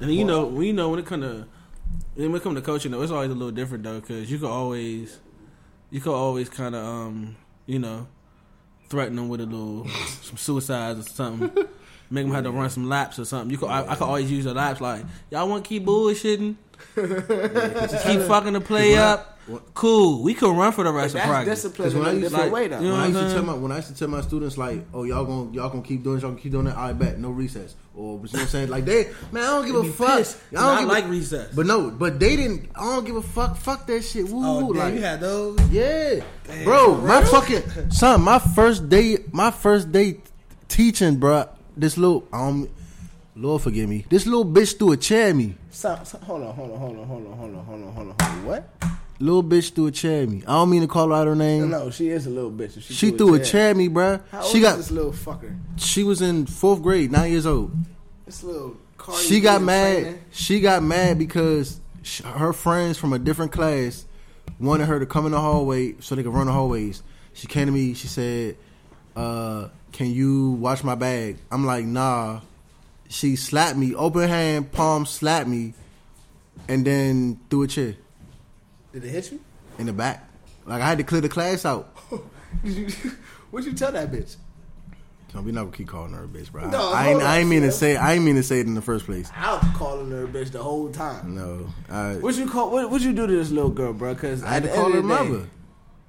And 0.00 0.12
you 0.14 0.24
know, 0.24 0.46
when 0.46 0.66
you 0.66 0.72
know 0.72 0.88
when 0.88 0.98
it 0.98 1.06
come 1.06 1.20
to 1.20 1.46
when 2.14 2.34
it 2.34 2.42
come 2.42 2.54
to 2.54 2.60
coaching, 2.60 2.92
though, 2.92 3.02
it's 3.02 3.12
always 3.12 3.30
a 3.30 3.34
little 3.34 3.50
different 3.52 3.84
though, 3.84 4.00
because 4.00 4.30
you 4.30 4.38
could 4.38 4.50
always, 4.50 5.18
you 5.90 6.00
could 6.00 6.14
always 6.14 6.48
kind 6.48 6.74
of, 6.74 6.84
um, 6.84 7.36
you 7.66 7.78
know, 7.78 8.08
threaten 8.88 9.16
them 9.16 9.28
with 9.28 9.40
a 9.40 9.46
little 9.46 9.88
some 10.22 10.36
suicides 10.36 11.06
or 11.06 11.10
something, 11.10 11.50
make 12.10 12.24
them 12.24 12.34
have 12.34 12.44
to 12.44 12.50
run 12.50 12.70
some 12.70 12.88
laps 12.88 13.18
or 13.18 13.24
something. 13.24 13.50
You 13.50 13.58
could, 13.58 13.68
I, 13.68 13.92
I 13.92 13.94
could 13.94 14.04
always 14.04 14.30
use 14.30 14.44
the 14.44 14.54
laps 14.54 14.80
like, 14.80 15.04
y'all 15.30 15.48
want 15.48 15.64
to 15.64 15.68
keep 15.68 15.84
bullshitting, 15.84 16.56
keep 16.94 18.20
fucking 18.22 18.52
the 18.52 18.60
play 18.60 18.96
up. 18.96 19.38
Cool, 19.74 20.22
we 20.22 20.34
could 20.34 20.56
run 20.56 20.72
for 20.72 20.84
the 20.84 20.92
rest 20.92 21.14
of 21.14 21.22
practice. 21.22 21.62
Discipline 21.62 21.98
when 21.98 22.06
I 22.06 22.12
used, 22.12 22.22
different 22.22 22.44
like, 22.44 22.52
way 22.52 22.68
though. 22.68 22.80
You 22.80 22.88
know 22.88 22.92
when 22.94 23.00
I 23.00 23.06
used 23.06 23.18
to 23.18 23.24
uh-huh. 23.24 23.34
tell 23.34 23.42
my 23.44 23.54
when 23.54 23.72
I 23.72 23.76
used 23.76 23.88
to 23.88 23.94
tell 23.94 24.08
my 24.08 24.20
students 24.20 24.58
like, 24.58 24.84
oh 24.94 25.04
y'all 25.04 25.24
gonna 25.24 25.52
y'all 25.52 25.68
gonna 25.68 25.82
keep 25.82 26.02
doing 26.02 26.16
this, 26.16 26.22
y'all 26.22 26.30
gonna 26.30 26.42
keep 26.42 26.52
doing 26.52 26.66
that. 26.66 26.76
I 26.76 26.92
bet 26.92 27.18
no 27.18 27.30
recess 27.30 27.74
or 27.94 28.12
you 28.12 28.16
know 28.16 28.20
what 28.20 28.40
I'm 28.40 28.46
saying 28.46 28.68
like 28.68 28.84
they 28.84 29.10
man 29.32 29.42
I 29.42 29.46
don't 29.46 29.66
give 29.66 29.74
a 29.74 29.84
fuck. 29.92 30.18
Pissed. 30.18 30.38
I 30.50 30.60
don't 30.60 30.78
give 30.80 30.88
like 30.88 31.04
a, 31.04 31.08
recess, 31.08 31.54
but 31.54 31.66
no, 31.66 31.90
but 31.90 32.18
they 32.18 32.36
didn't. 32.36 32.70
I 32.74 32.84
don't 32.84 33.04
give 33.04 33.16
a 33.16 33.22
fuck. 33.22 33.56
Fuck 33.56 33.86
that 33.86 34.02
shit. 34.02 34.28
Woo, 34.28 34.44
oh, 34.44 34.66
like 34.68 34.94
you 34.94 35.00
had 35.00 35.20
those. 35.20 35.60
Yeah, 35.70 36.20
damn, 36.44 36.64
bro, 36.64 36.94
bro, 36.94 37.06
my 37.06 37.24
fucking 37.24 37.90
son. 37.90 38.22
My 38.22 38.38
first 38.38 38.88
day, 38.88 39.18
my 39.32 39.50
first 39.50 39.92
day 39.92 40.18
teaching, 40.68 41.16
bro. 41.16 41.48
This 41.76 41.96
little 41.96 42.26
um. 42.32 42.68
Lord 43.36 43.62
forgive 43.62 43.88
me. 43.88 44.04
This 44.10 44.26
little 44.26 44.44
bitch 44.44 44.76
threw 44.76 44.92
a 44.92 44.96
chair 44.98 45.28
at 45.28 45.36
me. 45.36 45.54
Stop, 45.70 46.06
stop. 46.06 46.22
Hold 46.24 46.42
on, 46.42 46.54
hold 46.54 46.72
on, 46.72 46.78
hold 46.78 46.98
on, 46.98 47.06
hold 47.06 47.26
on, 47.26 47.32
hold 47.32 47.54
on, 47.54 47.64
hold 47.64 47.82
on, 47.82 47.92
hold 47.94 48.20
on. 48.20 48.44
What? 48.44 48.99
Little 49.20 49.44
bitch 49.44 49.72
threw 49.74 49.86
a 49.88 49.90
chair 49.90 50.22
at 50.22 50.28
me. 50.30 50.42
I 50.46 50.52
don't 50.52 50.70
mean 50.70 50.80
to 50.80 50.86
call 50.88 51.08
her 51.08 51.14
out 51.14 51.26
her 51.26 51.36
name. 51.36 51.68
no, 51.70 51.90
she 51.90 52.08
is 52.08 52.26
a 52.26 52.30
little 52.30 52.50
bitch. 52.50 52.78
If 52.78 52.84
She 52.84 53.10
threw 53.10 53.34
a 53.34 53.44
chair 53.44 53.70
at 53.70 53.76
me, 53.76 53.88
bruh. 53.90 54.22
How 54.32 54.40
old 54.42 54.50
She 54.50 54.58
is 54.58 54.64
got. 54.64 54.76
this 54.78 54.90
little 54.90 55.12
fucker? 55.12 55.58
She 55.76 56.02
was 56.02 56.22
in 56.22 56.46
fourth 56.46 56.80
grade, 56.82 57.12
nine 57.12 57.30
years 57.30 57.44
old. 57.46 57.70
This 58.24 58.42
little 58.42 58.76
she 59.18 59.40
got 59.40 59.60
mad. 59.62 60.00
training. 60.02 60.20
She 60.30 60.60
got 60.60 60.82
mad 60.82 61.18
because 61.18 61.80
sh- 62.02 62.22
her 62.22 62.52
friends 62.54 62.96
from 62.96 63.12
a 63.12 63.18
different 63.18 63.52
class 63.52 64.06
wanted 64.58 64.86
her 64.86 64.98
to 64.98 65.06
come 65.06 65.26
in 65.26 65.32
the 65.32 65.40
hallway 65.40 65.94
so 66.00 66.14
they 66.14 66.22
could 66.22 66.32
run 66.32 66.46
the 66.46 66.52
hallways. 66.52 67.02
She 67.34 67.46
came 67.46 67.66
to 67.66 67.72
me. 67.72 67.92
She 67.94 68.08
said, 68.08 68.56
uh, 69.16 69.68
"Can 69.92 70.10
you 70.10 70.52
watch 70.52 70.82
my 70.84 70.94
bag?" 70.94 71.38
I'm 71.50 71.66
like, 71.66 71.84
"Nah." 71.84 72.40
She 73.08 73.34
slapped 73.36 73.76
me, 73.76 73.92
open 73.94 74.28
hand, 74.28 74.70
palm 74.70 75.04
slapped 75.04 75.48
me, 75.48 75.74
and 76.68 76.86
then 76.86 77.40
threw 77.50 77.64
a 77.64 77.66
chair 77.66 77.96
Did 78.92 79.04
it 79.04 79.10
hit 79.10 79.32
you? 79.32 79.40
in 79.78 79.86
the 79.86 79.92
back. 79.92 80.28
Like 80.66 80.82
I 80.82 80.88
had 80.88 80.98
to 80.98 81.04
clear 81.04 81.20
the 81.20 81.28
class 81.28 81.64
out. 81.64 81.96
Did 82.64 82.76
you? 82.76 83.10
What'd 83.50 83.66
you 83.66 83.76
tell 83.76 83.92
that 83.92 84.12
bitch? 84.12 84.36
We 85.32 85.52
not 85.52 85.62
gonna 85.62 85.76
keep 85.76 85.86
calling 85.86 86.12
her 86.12 86.24
a 86.24 86.28
bitch, 86.28 86.50
bro. 86.50 86.68
No, 86.70 86.92
I, 86.92 87.08
ain't, 87.10 87.20
hold 87.20 87.22
I 87.22 87.38
ain't 87.38 87.48
mean 87.48 87.62
to 87.62 87.70
say. 87.70 87.96
I 87.96 88.14
ain't 88.14 88.24
mean 88.24 88.34
to 88.34 88.42
say 88.42 88.58
it 88.58 88.66
in 88.66 88.74
the 88.74 88.82
first 88.82 89.06
place. 89.06 89.30
I 89.36 89.54
was 89.54 89.64
calling 89.76 90.10
her 90.10 90.24
a 90.24 90.28
bitch 90.28 90.50
the 90.50 90.62
whole 90.62 90.90
time. 90.90 91.36
No, 91.36 91.68
I, 91.88 92.14
What 92.14 92.34
you 92.34 92.48
call? 92.48 92.72
What 92.72 92.90
would 92.90 93.02
you 93.02 93.12
do 93.12 93.28
to 93.28 93.32
this 93.32 93.50
little 93.50 93.70
girl, 93.70 93.92
bro? 93.92 94.14
Because 94.14 94.42
I 94.42 94.48
had 94.48 94.64
to 94.64 94.68
call 94.70 94.90
her 94.90 95.02
mother. 95.02 95.46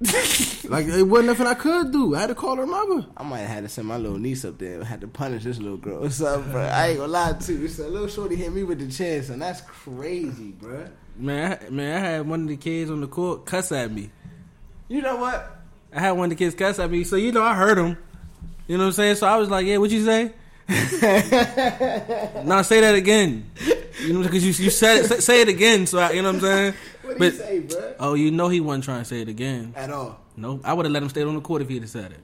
like 0.64 0.86
it 0.88 1.04
wasn't 1.04 1.28
nothing 1.28 1.46
I 1.46 1.54
could 1.54 1.92
do. 1.92 2.16
I 2.16 2.22
had 2.22 2.26
to 2.26 2.34
call 2.34 2.56
her 2.56 2.66
mother. 2.66 3.06
I 3.16 3.22
might 3.22 3.38
have 3.38 3.48
had 3.48 3.62
to 3.62 3.68
send 3.68 3.86
my 3.86 3.96
little 3.96 4.18
niece 4.18 4.44
up 4.44 4.58
there. 4.58 4.74
and 4.74 4.84
had 4.84 5.00
to 5.02 5.06
punish 5.08 5.44
this 5.44 5.58
little 5.58 5.76
girl 5.76 6.04
or 6.04 6.10
something, 6.10 6.50
bro. 6.50 6.62
I 6.62 6.88
ain't 6.88 6.98
gonna 6.98 7.12
lie 7.12 7.32
to 7.34 7.52
you. 7.52 7.68
So 7.68 7.86
little 7.86 8.08
shorty 8.08 8.34
hit 8.34 8.52
me 8.52 8.64
with 8.64 8.80
the 8.80 8.88
chest, 8.88 9.30
and 9.30 9.40
that's 9.40 9.60
crazy, 9.60 10.50
bro. 10.50 10.88
Man, 11.16 11.58
I, 11.60 11.70
man, 11.70 11.96
I 11.96 12.08
had 12.08 12.28
one 12.28 12.42
of 12.42 12.48
the 12.48 12.56
kids 12.56 12.90
on 12.90 13.00
the 13.00 13.06
court 13.06 13.44
cuss 13.44 13.70
at 13.72 13.90
me. 13.90 14.10
You 14.88 15.02
know 15.02 15.16
what? 15.16 15.58
I 15.92 16.00
had 16.00 16.12
one 16.12 16.24
of 16.24 16.30
the 16.30 16.36
kids 16.36 16.54
cuss 16.54 16.78
at 16.78 16.90
me, 16.90 17.04
so 17.04 17.16
you 17.16 17.32
know 17.32 17.42
I 17.42 17.54
heard 17.54 17.78
him. 17.78 17.98
You 18.66 18.78
know 18.78 18.84
what 18.84 18.88
I'm 18.88 18.92
saying? 18.92 19.16
So 19.16 19.26
I 19.26 19.36
was 19.36 19.50
like, 19.50 19.66
"Yeah, 19.66 19.76
what 19.76 19.90
you 19.90 20.04
say?" 20.04 20.32
now 20.68 22.62
say 22.62 22.80
that 22.80 22.94
again. 22.94 23.50
You 24.00 24.14
know, 24.14 24.22
because 24.22 24.44
you 24.44 24.64
you 24.64 24.70
said 24.70 25.04
it, 25.04 25.22
say, 25.22 25.42
it 25.42 25.48
again. 25.48 25.86
So 25.86 25.98
I, 25.98 26.12
you 26.12 26.22
know 26.22 26.28
what 26.28 26.36
I'm 26.36 26.40
saying? 26.40 26.74
What 27.02 27.18
did 27.18 27.32
he 27.32 27.38
say, 27.38 27.58
bro? 27.58 27.94
oh, 27.98 28.14
you 28.14 28.30
know 28.30 28.48
he 28.48 28.60
wasn't 28.60 28.84
trying 28.84 29.00
to 29.00 29.04
say 29.04 29.20
it 29.20 29.28
again. 29.28 29.74
At 29.76 29.90
all? 29.90 30.20
No, 30.36 30.60
I 30.64 30.72
would 30.72 30.86
have 30.86 30.92
let 30.92 31.02
him 31.02 31.08
stay 31.08 31.22
on 31.24 31.34
the 31.34 31.40
court 31.40 31.60
if 31.60 31.68
he'd 31.68 31.82
have 31.82 31.90
said 31.90 32.12
it. 32.12 32.20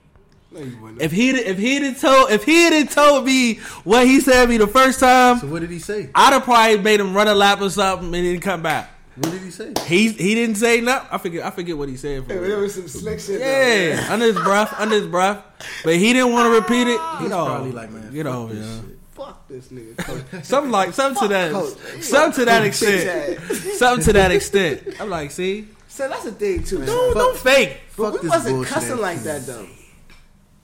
No. 0.51 0.61
If 0.99 1.13
he 1.13 1.31
if 1.31 1.59
he 1.59 1.75
had 1.81 1.99
told 1.99 2.31
if 2.31 2.45
he 2.45 2.63
had 2.65 2.91
told 2.91 3.25
me 3.27 3.57
what 3.85 4.07
he 4.07 4.21
said 4.21 4.45
to 4.45 4.49
me 4.49 4.57
the 4.57 4.67
first 4.67 4.99
time, 5.01 5.39
So 5.39 5.47
what 5.47 5.61
did 5.61 5.71
he 5.71 5.79
say? 5.79 6.09
I'd 6.15 6.33
have 6.33 6.45
probably 6.45 6.79
made 6.79 7.01
him 7.01 7.15
run 7.15 7.29
a 7.29 7.35
lap 7.35 7.61
or 7.61 7.69
something 7.71 8.07
and 8.15 8.27
then 8.27 8.41
come 8.41 8.63
back. 8.63 8.91
What 9.17 9.31
did 9.33 9.43
he 9.43 9.51
say? 9.51 9.75
He 9.87 10.09
he 10.11 10.35
didn't 10.35 10.55
say 10.57 10.81
nothing. 10.81 11.09
I 11.13 11.19
forget 11.19 11.45
I 11.45 11.51
forget 11.51 11.77
what 11.77 11.89
he 11.89 11.97
said. 11.97 12.27
For 12.27 12.33
Hey, 12.33 12.39
there 12.49 12.59
was 12.59 12.75
some 12.75 12.89
slick 12.89 13.21
shit. 13.21 13.41
Yeah, 13.41 14.07
under 14.11 14.27
his 14.27 14.37
breath, 14.37 14.75
under 14.79 14.95
his 14.95 15.07
breath. 15.07 15.43
But 15.85 15.97
he 15.97 16.13
didn't 16.15 16.33
want 16.33 16.47
to 16.47 16.61
repeat 16.61 16.89
it. 16.89 16.99
You 16.99 17.17
He's 17.21 17.31
know, 17.31 17.41
oh, 17.43 17.47
probably 17.47 17.73
like, 17.73 17.91
man, 17.91 18.11
you 18.13 18.23
fuck 18.25 18.33
know, 18.33 18.47
this 18.49 18.67
yeah. 18.67 18.81
Fuck 19.13 19.49
this 19.49 19.69
nigga. 19.69 20.45
Something 20.45 20.71
like 20.71 20.93
something 20.95 21.21
to 21.23 21.29
that, 21.29 21.51
Coach. 21.53 22.03
something 22.03 22.33
to 22.41 22.45
that 22.47 22.65
extent, 22.65 23.41
something 23.75 24.05
to 24.05 24.13
that 24.15 24.31
extent. 24.31 24.83
I'm 25.01 25.11
like, 25.11 25.33
see, 25.33 25.67
So 25.89 26.09
that's 26.09 26.23
the 26.25 26.33
thing 26.33 26.63
too. 26.63 26.87
don't, 26.87 27.15
don't 27.15 27.37
fake. 27.37 27.81
But 27.97 28.23
we 28.23 28.29
wasn't 28.29 28.55
bullshit 28.57 28.73
cussing 28.73 28.99
like 28.99 29.19
that 29.25 29.45
though. 29.45 29.67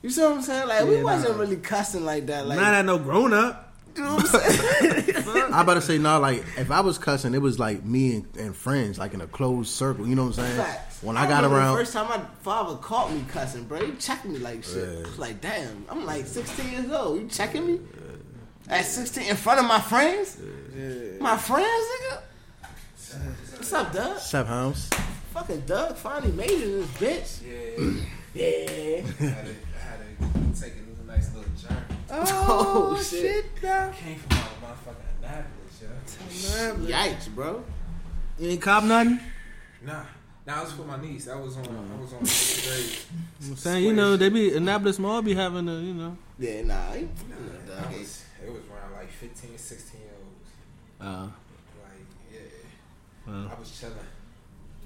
You 0.05 0.10
see 0.10 0.20
what 0.20 0.32
I'm 0.32 0.43
saying? 0.43 0.68
Like 0.68 0.85
we 0.85 1.02
wasn't 1.02 1.35
nah. 1.35 1.40
really 1.40 1.56
cussing 1.56 2.05
like 2.05 2.26
that. 2.26 2.47
Like 2.47 2.59
Not 2.59 2.74
at 2.74 2.85
no 2.85 2.98
grown 2.98 3.32
up. 3.32 3.72
you 3.97 4.02
know 4.02 4.16
what 4.16 4.35
I'm 4.35 4.40
saying? 4.43 5.14
I 5.55 5.62
about 5.62 5.74
to 5.74 5.81
say 5.81 5.97
no. 5.97 6.20
Like 6.20 6.44
if 6.59 6.70
I 6.70 6.81
was 6.81 6.98
cussing, 6.98 7.32
it 7.32 7.40
was 7.40 7.59
like 7.59 7.82
me 7.86 8.16
and, 8.16 8.36
and 8.36 8.55
friends, 8.55 8.98
like 8.98 9.14
in 9.14 9.22
a 9.22 9.26
closed 9.26 9.70
circle. 9.70 10.06
You 10.06 10.14
know 10.14 10.24
what 10.24 10.39
I'm 10.39 10.44
saying? 10.44 10.56
Facts. 10.59 11.02
When 11.02 11.16
I 11.16 11.26
got 11.26 11.44
around, 11.44 11.72
the 11.72 11.78
first 11.78 11.94
time 11.94 12.10
my 12.10 12.22
father 12.43 12.76
caught 12.76 13.14
me 13.14 13.24
cussing, 13.28 13.64
bro, 13.64 13.82
he 13.82 13.93
checked 13.93 14.26
me 14.26 14.39
like 14.40 14.62
shit. 14.62 15.06
I 15.06 15.09
was 15.09 15.18
like, 15.18 15.40
damn, 15.40 15.86
I'm 15.89 16.05
like 16.05 16.26
16 16.26 16.70
years 16.70 16.90
old. 16.90 17.22
You 17.22 17.26
checking 17.28 17.66
me 17.66 17.81
at 18.68 18.85
16 18.85 19.26
in 19.26 19.36
front 19.36 19.60
of 19.60 19.64
my 19.64 19.81
friends? 19.81 20.36
My 21.18 21.39
friends, 21.39 21.66
nigga. 21.66 22.20
What's 23.56 23.72
up, 23.72 23.90
Doug? 23.90 24.18
Sep 24.18 24.48
House. 24.48 24.90
Fucking 25.32 25.60
Doug 25.60 25.97
finally 25.97 26.32
made 26.32 26.51
it 26.51 26.62
in 26.62 26.81
this 26.98 27.40
bitch. 27.40 28.05
Yeah, 28.35 28.44
Yeah. 29.20 29.35
I 30.24 30.26
had 30.26 30.34
to, 30.34 30.38
I 30.38 30.42
had 30.44 30.55
to 30.55 30.60
take 30.62 30.72
a 30.76 31.06
nice 31.06 31.34
little 31.34 31.51
journey. 31.56 31.80
Oh, 32.10 33.01
shit. 33.10 33.46
bro 33.60 33.90
Came 33.92 34.18
from 34.18 34.38
all 34.38 34.44
my 34.62 34.74
fucking 34.84 35.05
Annapolis, 35.18 35.82
yo. 35.82 36.76
Yikes, 36.86 37.34
bro. 37.34 37.64
You 38.38 38.51
ain't 38.51 38.62
cop 38.62 38.84
nothing. 38.84 39.18
Nah, 39.84 40.02
nah, 40.46 40.60
I 40.60 40.62
was 40.62 40.72
for 40.72 40.82
my 40.82 41.01
niece. 41.01 41.28
I 41.28 41.36
was 41.36 41.56
on, 41.56 41.64
I 41.66 42.01
was 42.01 42.12
on. 42.12 42.18
I'm 43.51 43.56
saying, 43.56 43.84
you 43.84 43.92
know, 43.92 44.16
they 44.16 44.28
be 44.28 44.55
Annapolis 44.56 44.98
Mall 44.98 45.22
be 45.22 45.34
having 45.34 45.68
a, 45.68 45.78
you 45.80 45.94
know. 45.94 46.16
Yeah, 46.38 46.62
nah. 46.62 46.74
Nah, 46.74 46.94
Doug 46.94 47.84
I 47.86 47.90
ain't- 47.90 47.98
was, 48.01 48.24
it 48.44 48.51
was 48.52 48.62
around 48.70 48.92
like 48.94 49.10
15, 49.10 49.56
16 49.59 50.01
year 50.01 50.10
olds. 50.18 50.51
Uh, 51.01 51.26
Like, 51.82 52.06
yeah, 52.32 52.38
well, 53.26 53.51
I 53.56 53.59
was 53.59 53.70
chilling. 53.78 53.94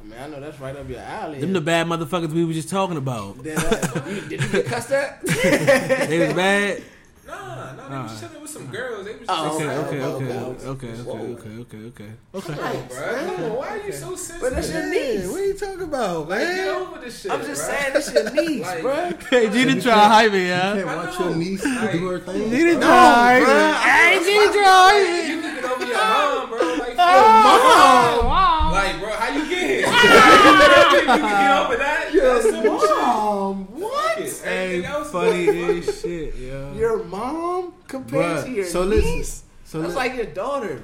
I 0.09 0.11
mean, 0.11 0.21
I 0.21 0.27
know 0.29 0.41
that's 0.41 0.59
right 0.61 0.75
up 0.75 0.89
your 0.89 1.01
alley. 1.01 1.41
them 1.41 1.53
the 1.53 1.61
bad 1.61 1.87
motherfuckers 1.87 2.33
we 2.33 2.45
were 2.45 2.53
just 2.55 2.71
talking 2.71 2.97
about. 2.97 3.43
Dead 3.43 3.59
ass. 3.59 3.97
Uh, 3.97 4.05
you- 4.09 4.21
Did 4.23 4.43
you 4.43 4.49
get 4.49 4.67
cussed 4.67 4.91
at? 4.93 5.21
They 5.27 6.19
was 6.27 6.35
bad. 6.35 6.83
Nah, 7.27 7.35
nah, 7.37 7.73
they 7.75 7.99
was 8.03 8.23
Nah. 8.23 8.29
chilling 8.29 8.41
with 8.43 8.51
some 8.51 8.67
girls. 8.69 9.05
They 9.05 9.13
was 9.17 9.27
oh, 9.29 9.59
just 9.59 9.61
Oh, 9.61 9.85
Okay, 9.85 10.01
okay, 10.01 10.01
okay, 10.01 10.33
okay, 10.33 10.67
okay. 10.67 10.89
okay, 10.89 11.11
okay, 11.11 11.57
okay, 11.61 11.87
okay, 11.89 12.11
okay. 12.35 12.55
Come 12.55 12.65
on, 12.65 12.87
bro. 12.89 13.27
Come 13.37 13.45
on, 13.45 13.57
why 13.57 13.69
are 13.69 13.83
you 13.87 13.93
so 13.93 14.17
sensitive? 14.17 14.41
But 14.41 14.55
that's 14.55 14.73
your 14.73 14.89
niece. 14.91 15.27
What 15.29 15.41
are 15.41 15.45
you 15.45 15.55
talking 15.55 15.83
about, 15.83 16.29
Like, 16.31 16.39
get 16.41 16.57
man? 16.57 16.69
over 16.69 16.99
this 17.05 17.21
shit. 17.21 17.31
I'm 17.33 17.45
just 17.45 17.69
bro. 17.69 17.77
saying, 17.79 17.93
this 17.93 18.15
your 18.15 18.31
niece, 18.49 18.63
Like- 18.63 18.81
bro. 18.83 19.11
Hey, 19.31 19.51
G 19.51 19.65
didn't 19.67 19.83
try 19.83 19.93
to 19.95 20.01
hype 20.01 20.33
me, 20.33 20.43
You 20.49 20.55
can't 20.55 20.87
watch 20.87 21.21
your 21.21 21.35
niece 21.37 21.65
Like- 21.67 21.93
do 21.93 22.07
her 22.09 22.19
thing. 22.21 22.51
G 22.51 22.57
didn't 22.57 22.81
No, 22.81 22.87
try 22.87 22.97
to 22.97 23.45
hype 23.45 23.45
bro. 23.45 23.55
me. 23.55 23.61
I 23.61 24.09
ain't 24.09 24.25
Like, 24.25 24.25
G 24.25 24.59
trying. 24.59 25.29
You 25.29 25.41
can 25.43 25.55
get 25.55 25.65
over 25.71 25.85
your 25.85 25.97
mom, 25.99 26.49
bro. 26.49 26.59
Like, 26.81 26.95
oh, 26.99 28.21
Mom. 28.25 28.73
like, 28.73 28.99
bro, 29.01 29.11
how 29.11 29.13
you 29.13 29.21
get 29.21 29.28
here? 29.28 29.28
You 30.45 31.05
can 31.07 31.79
that. 31.79 32.11
That's. 32.13 32.65
Mom, 32.67 33.67
what? 33.81 34.19
Hey, 34.19 34.83
funny 35.11 35.79
as 35.79 36.01
shit, 36.01 36.35
yo. 36.37 36.73
Your 36.75 37.05
mom 37.05 37.75
compared 37.87 38.45
to 38.45 38.51
your 38.51 38.65
Bruh, 38.65 38.69
so 38.69 38.83
listen. 38.83 39.11
niece? 39.17 39.45
So 39.65 39.81
That's 39.83 39.93
li- 39.95 39.97
like 39.99 40.15
your 40.17 40.27
daughter. 40.27 40.83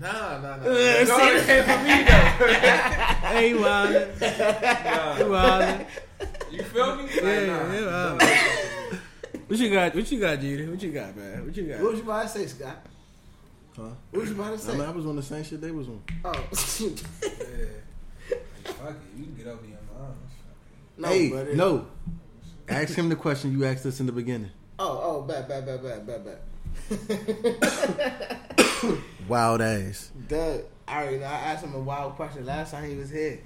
Nah, 0.00 0.38
nah, 0.40 0.56
nah. 0.56 0.62
Uh, 0.66 0.70
Your 0.70 1.04
see 1.04 1.06
daughter 1.06 1.62
for 1.62 1.78
me 1.84 2.04
though. 2.04 2.54
Hey, 3.30 3.48
you 3.50 3.56
wildin'. 3.56 5.18
You 5.18 5.28
Nah. 5.28 5.38
wildin'. 5.38 5.86
You 6.50 6.62
feel 6.64 6.96
me? 6.96 7.02
Like, 7.02 7.22
Yeah, 7.22 7.46
nah. 7.46 7.72
yeah, 7.72 8.18
wildin'. 8.18 8.98
What 9.48 9.58
you 9.58 9.70
got? 9.70 9.94
What 9.94 10.10
you 10.12 10.20
got, 10.20 10.40
Judy? 10.40 10.66
What 10.68 10.82
you 10.82 10.92
got, 10.92 11.16
man? 11.16 11.44
What 11.44 11.56
you 11.56 11.64
got? 11.64 11.80
What 11.80 11.90
was 11.90 11.98
you 11.98 12.04
about 12.04 12.22
to 12.22 12.28
say, 12.28 12.46
Scott? 12.46 12.86
Huh? 13.76 13.82
What 14.10 14.20
was 14.20 14.28
you 14.30 14.34
about 14.36 14.48
to 14.48 14.52
I, 14.54 14.56
say? 14.56 14.72
mean, 14.78 14.88
I 14.88 14.90
was 14.90 15.06
on 15.06 15.16
the 15.16 15.22
same 15.22 15.44
shit 15.44 15.60
they 15.60 15.70
was 15.70 15.88
on. 15.88 16.02
Oh, 16.24 16.32
Yeah. 16.80 17.66
Like, 18.70 18.78
fuck 18.78 18.90
it. 18.90 19.18
You 19.18 19.24
can 19.24 19.34
get 19.34 19.46
over 19.46 19.66
your 19.66 19.78
mom. 19.98 20.14
no, 20.96 21.08
hey, 21.08 21.28
brother. 21.30 21.54
no. 21.54 21.86
Ask 22.68 22.94
him 22.94 23.08
the 23.08 23.16
question 23.16 23.52
you 23.52 23.64
asked 23.64 23.84
us 23.84 23.98
in 24.00 24.06
the 24.06 24.12
beginning. 24.12 24.50
Oh, 24.78 25.00
oh, 25.02 25.22
bad, 25.22 25.48
bad, 25.48 25.66
bad, 25.66 25.82
bad, 25.82 26.06
bad, 26.06 26.24
bad. 26.24 26.38
Wild 29.28 29.60
ass. 29.60 30.10
Doug, 30.28 30.62
I 30.86 31.02
already 31.02 31.18
know. 31.18 31.24
I 31.26 31.28
asked 31.28 31.64
him 31.64 31.74
a 31.74 31.80
wild 31.80 32.14
question 32.14 32.46
last 32.46 32.70
time 32.70 32.88
he 32.88 32.96
was 32.96 33.10
here. 33.10 33.40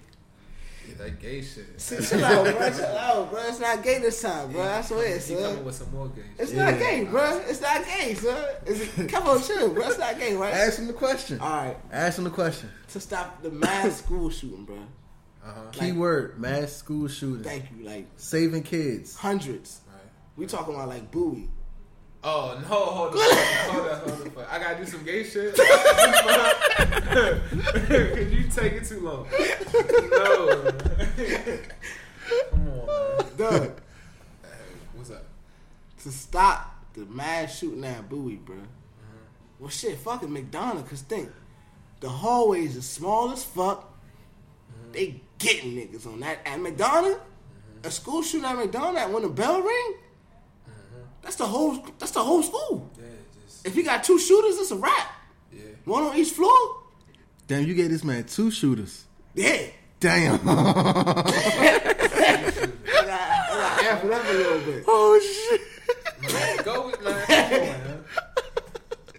Yeah, 0.89 0.95
that 0.99 1.21
gay 1.21 1.43
shit. 1.43 1.79
Chill 1.79 2.25
out, 2.25 2.45
bro. 2.45 2.71
Chill 2.71 2.85
out, 2.85 3.31
bro. 3.31 3.41
It's 3.47 3.61
not 3.61 3.83
gay 3.83 3.99
this 3.99 4.21
time, 4.21 4.53
bro. 4.53 4.63
I 4.63 4.83
swear, 4.83 5.19
He 5.19 5.35
coming 5.35 5.65
with 5.65 5.75
some 5.75 5.91
more 5.93 6.09
gay 6.09 6.23
It's. 6.39 6.53
Yeah. 6.53 6.71
not 6.71 6.79
gay, 6.79 7.05
bro. 7.05 7.39
It's 7.49 7.61
not 7.61 7.85
gay, 7.85 8.15
son. 8.15 8.45
It's, 8.67 9.13
come 9.13 9.27
on, 9.27 9.43
chill, 9.43 9.73
bro. 9.73 9.89
It's 9.89 9.99
not 9.99 10.19
gay, 10.19 10.37
right? 10.37 10.53
Ask 10.53 10.79
him 10.79 10.87
the 10.87 10.93
question. 10.93 11.41
All 11.41 11.51
right. 11.51 11.77
Ask 11.91 12.19
him 12.19 12.25
the 12.25 12.31
question. 12.31 12.71
To 12.89 13.01
stop 13.01 13.43
the 13.43 13.51
mass 13.51 13.99
school 13.99 14.31
shooting, 14.31 14.65
bro. 14.65 14.79
Uh-huh. 15.45 15.61
Keyword: 15.73 16.39
mass 16.39 16.73
school 16.73 17.07
shooting. 17.09 17.45
Thank 17.45 17.65
you. 17.77 17.85
Like 17.85 18.07
Saving 18.16 18.62
kids. 18.62 19.15
hundreds. 19.16 19.81
Right. 19.87 20.01
We 20.37 20.47
talking 20.47 20.75
about 20.75 20.89
like 20.89 21.11
Bowie. 21.11 21.51
Oh 22.27 22.59
no! 22.62 22.66
Hold 22.66 23.15
on, 23.15 23.19
hold 23.71 23.87
on, 23.91 23.99
hold 23.99 24.39
on. 24.39 24.45
I 24.51 24.59
gotta 24.59 24.77
do 24.83 24.87
some 24.91 25.05
gay 25.05 25.23
shit. 25.25 25.55
Cause 26.95 28.33
you 28.33 28.45
take 28.49 28.73
it 28.75 28.85
too 28.87 29.01
long. 29.01 29.27
No. 30.11 30.73
Come 32.51 32.69
on, 32.69 32.87
man. 32.87 33.27
Doug, 33.37 33.62
Hey, 34.43 34.49
what's 34.95 35.11
up? 35.11 35.25
to 36.03 36.11
stop 36.11 36.85
the 36.95 37.05
mass 37.07 37.59
shooting 37.59 37.85
at 37.85 38.09
Bowie, 38.09 38.37
bro. 38.37 38.57
Well, 39.59 39.69
shit, 39.71 39.99
fucking 39.99 40.33
McDonald. 40.33 40.89
Cause 40.89 41.03
think, 41.03 41.31
the 42.01 42.09
hallways 42.09 42.77
are 42.79 42.83
small 42.83 43.33
as 43.33 43.45
fuck. 43.45 43.91
They 44.93 45.21
getting 45.39 45.73
niggas 45.73 46.06
on 46.06 46.20
that 46.20 46.39
at 46.47 46.61
McDonald. 46.61 47.20
A 47.85 47.90
school 47.90 48.23
shooting 48.23 48.47
at 48.47 48.56
McDonald 48.56 49.12
when 49.12 49.23
the 49.23 49.28
bell 49.28 49.61
ring. 49.61 49.94
Uh-huh. 50.66 50.98
That's 51.23 51.36
the 51.36 51.44
whole. 51.47 51.85
That's 51.98 52.12
the 52.12 52.23
whole 52.23 52.43
school. 52.43 52.90
Yeah, 52.97 53.05
just 53.47 53.66
If 53.66 53.77
you 53.77 53.82
got 53.85 54.02
two 54.05 54.19
shooters, 54.19 54.56
it's 54.59 54.70
a 54.70 54.77
wrap. 54.77 55.12
yeah. 55.52 55.61
One 55.85 56.02
on 56.05 56.16
each 56.16 56.31
floor. 56.31 56.56
Damn, 57.47 57.65
you 57.66 57.74
gave 57.74 57.90
this 57.90 58.02
man 58.05 58.24
two 58.24 58.51
shooters. 58.51 59.05
Yeah. 59.35 59.66
Damn. 60.01 60.40
I 60.48 60.52
got, 61.15 61.27
I 61.27 63.02
got 63.06 63.85
amp 63.85 64.05
it 64.05 64.12
up 64.12 64.24
a 64.24 64.32
little 64.32 64.61
bit. 64.61 64.85
oh 64.86 65.20
shit. 65.20 65.61
Man, 66.32 66.56
go 66.65 66.86
with 66.86 67.02
man. 67.02 67.24
Come. 68.15 68.32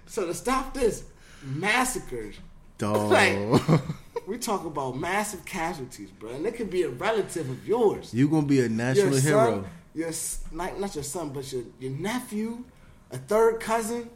So 0.07 0.25
to 0.27 0.33
stop 0.33 0.73
this 0.73 1.03
massacres, 1.43 2.35
Dog. 2.77 3.11
Like- 3.11 3.81
we 4.27 4.37
talk 4.37 4.65
about 4.65 4.97
massive 4.97 5.45
casualties, 5.45 6.09
bro, 6.11 6.31
and 6.31 6.45
it 6.45 6.55
could 6.55 6.69
be 6.69 6.83
a 6.83 6.89
relative 6.89 7.49
of 7.49 7.67
yours. 7.67 8.13
You're 8.13 8.29
gonna 8.29 8.45
be 8.47 8.61
a 8.61 8.69
national 8.69 9.11
your 9.11 9.19
hero. 9.21 9.45
son, 9.61 9.65
your 9.93 10.07
s- 10.09 10.39
not 10.51 10.79
not 10.79 10.95
your 10.95 11.03
son, 11.03 11.29
but 11.29 11.51
your 11.51 11.63
your 11.79 11.91
nephew, 11.91 12.63
a 13.11 13.17
third 13.17 13.59
cousin, 13.59 14.09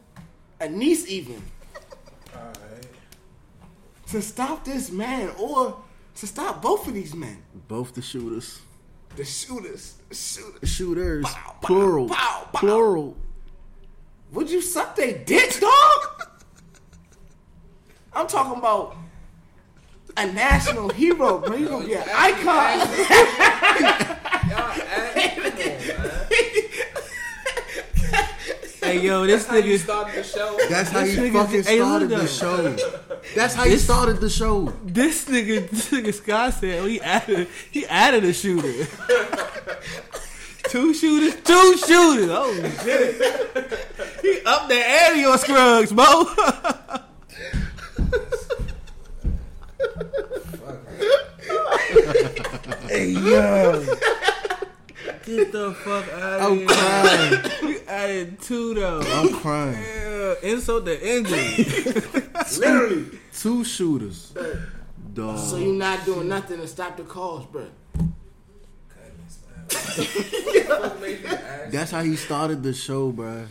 a 0.60 0.68
niece, 0.68 1.06
even 1.08 1.42
Alright. 2.34 2.86
to 4.08 4.20
stop 4.22 4.64
this 4.64 4.90
man 4.90 5.30
or 5.38 5.80
to 6.16 6.26
stop 6.26 6.60
both 6.60 6.86
of 6.88 6.94
these 6.94 7.14
men, 7.14 7.42
Both 7.68 7.94
the 7.94 8.02
shooters. 8.02 8.60
the 9.16 9.24
shooters, 9.24 9.94
the 10.08 10.14
shooters. 10.14 10.68
Shooters. 10.68 11.24
Pow, 11.26 11.32
pow, 11.32 11.58
plural. 11.62 12.08
pow, 12.08 12.48
pow. 12.52 12.60
Plural. 12.60 13.16
Would 14.32 14.50
you 14.50 14.60
suck 14.60 14.94
they 14.96 15.22
dick, 15.24 15.58
dog? 15.60 16.28
I'm 18.12 18.26
talking 18.26 18.58
about 18.58 18.96
a 20.20 20.32
national 20.32 20.88
hero, 20.90 21.38
bro. 21.38 21.56
You 21.56 21.68
gonna 21.68 21.86
be 21.86 21.94
an 21.94 22.04
icon. 22.14 22.78
Y'all 24.50 24.70
act, 24.90 25.36
come 25.36 25.44
on, 25.44 25.58
man. 25.58 25.80
Hey 28.82 29.00
yo, 29.00 29.26
this 29.26 29.46
How 29.46 29.56
you 29.56 29.74
nigga. 29.74 29.78
started 29.84 30.14
the 30.16 30.24
show. 30.24 30.58
That's 30.68 30.90
how 30.90 31.00
This 31.04 31.14
you 31.14 31.20
nigga- 31.22 31.44
fucking 31.44 31.62
hey, 31.64 31.78
look 31.82 31.86
started 31.86 32.10
the 32.10 32.26
show. 32.26 32.76
That's 33.36 33.54
how 33.54 33.64
you 33.64 33.76
started 33.78 34.20
the 34.20 34.30
show. 34.30 34.72
This 34.84 35.26
nigga, 35.26 35.68
this 35.70 35.90
nigga 35.90 36.14
Scott 36.14 36.54
said 36.54 36.78
oh, 36.80 36.86
he 36.86 37.00
added 37.00 37.46
he 37.70 37.86
added 37.86 38.24
a 38.24 38.32
shooter. 38.32 38.86
two 40.64 40.94
shooters, 40.94 41.34
two 41.44 41.76
shooters. 41.76 42.30
Oh 42.30 42.52
shit! 42.82 43.16
He 44.22 44.40
up 44.46 44.66
the 44.68 44.74
ante 44.76 45.24
on 45.24 45.38
Scruggs, 45.38 45.92
Mo. 45.92 46.24
hey 53.00 53.10
yo, 53.12 53.80
get 55.24 55.52
the 55.52 55.72
fuck 55.82 56.06
out 56.12 56.40
of 56.40 56.42
I'm 56.52 56.58
here! 56.58 56.66
crying. 56.66 57.40
You 57.62 57.80
added 57.88 58.40
two 58.42 58.74
though. 58.74 59.00
I'm 59.00 59.32
crying. 59.32 59.82
Yeah, 59.82 60.34
insult 60.42 60.84
the 60.84 60.96
injury. 61.16 61.64
Literally. 62.58 63.06
Two 63.32 63.64
shooters. 63.64 64.34
Dog. 65.14 65.38
So 65.38 65.56
you're 65.56 65.72
not 65.74 66.04
doing 66.04 66.28
nothing 66.28 66.58
to 66.58 66.68
stop 66.68 66.96
the 66.98 67.04
calls, 67.04 67.46
bro. 67.46 67.66
Goodness, 68.88 69.38
man. 69.48 69.64
What 69.66 69.96
the 69.96 70.60
fuck 70.68 71.00
made 71.00 71.20
you 71.20 71.26
ask? 71.28 71.70
That's 71.72 71.90
how 71.90 72.02
he 72.02 72.16
started 72.16 72.62
the 72.62 72.74
show, 72.74 73.10
bruh. 73.12 73.46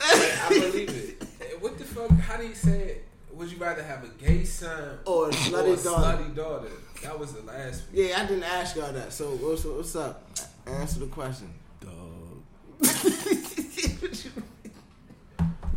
I 0.00 0.48
believe 0.48 0.88
it. 0.90 1.22
What 1.60 1.78
the 1.78 1.84
fuck? 1.84 2.10
How 2.10 2.36
do 2.36 2.46
you 2.48 2.54
say 2.54 2.78
it? 2.80 3.04
Would 3.34 3.50
you 3.52 3.58
rather 3.58 3.82
have 3.82 4.04
a 4.04 4.08
gay 4.22 4.44
son 4.44 4.98
Or 5.06 5.26
a 5.26 5.28
or 5.28 5.30
a 5.30 5.76
daughter. 5.76 5.76
slutty 5.76 6.34
daughter? 6.34 6.68
That 7.02 7.18
was 7.18 7.32
the 7.32 7.42
last 7.42 7.82
one. 7.88 8.04
Yeah, 8.06 8.20
I 8.22 8.26
didn't 8.26 8.44
ask 8.44 8.76
y'all 8.76 8.92
that. 8.92 9.12
So 9.12 9.30
what's 9.32 9.64
what's 9.64 9.96
up? 9.96 10.24
Answer 10.66 11.00
the 11.00 11.06
question. 11.06 11.52
Dog. 11.80 12.42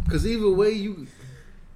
Cause 0.09 0.25
either 0.25 0.49
way 0.51 0.71
you 0.71 1.07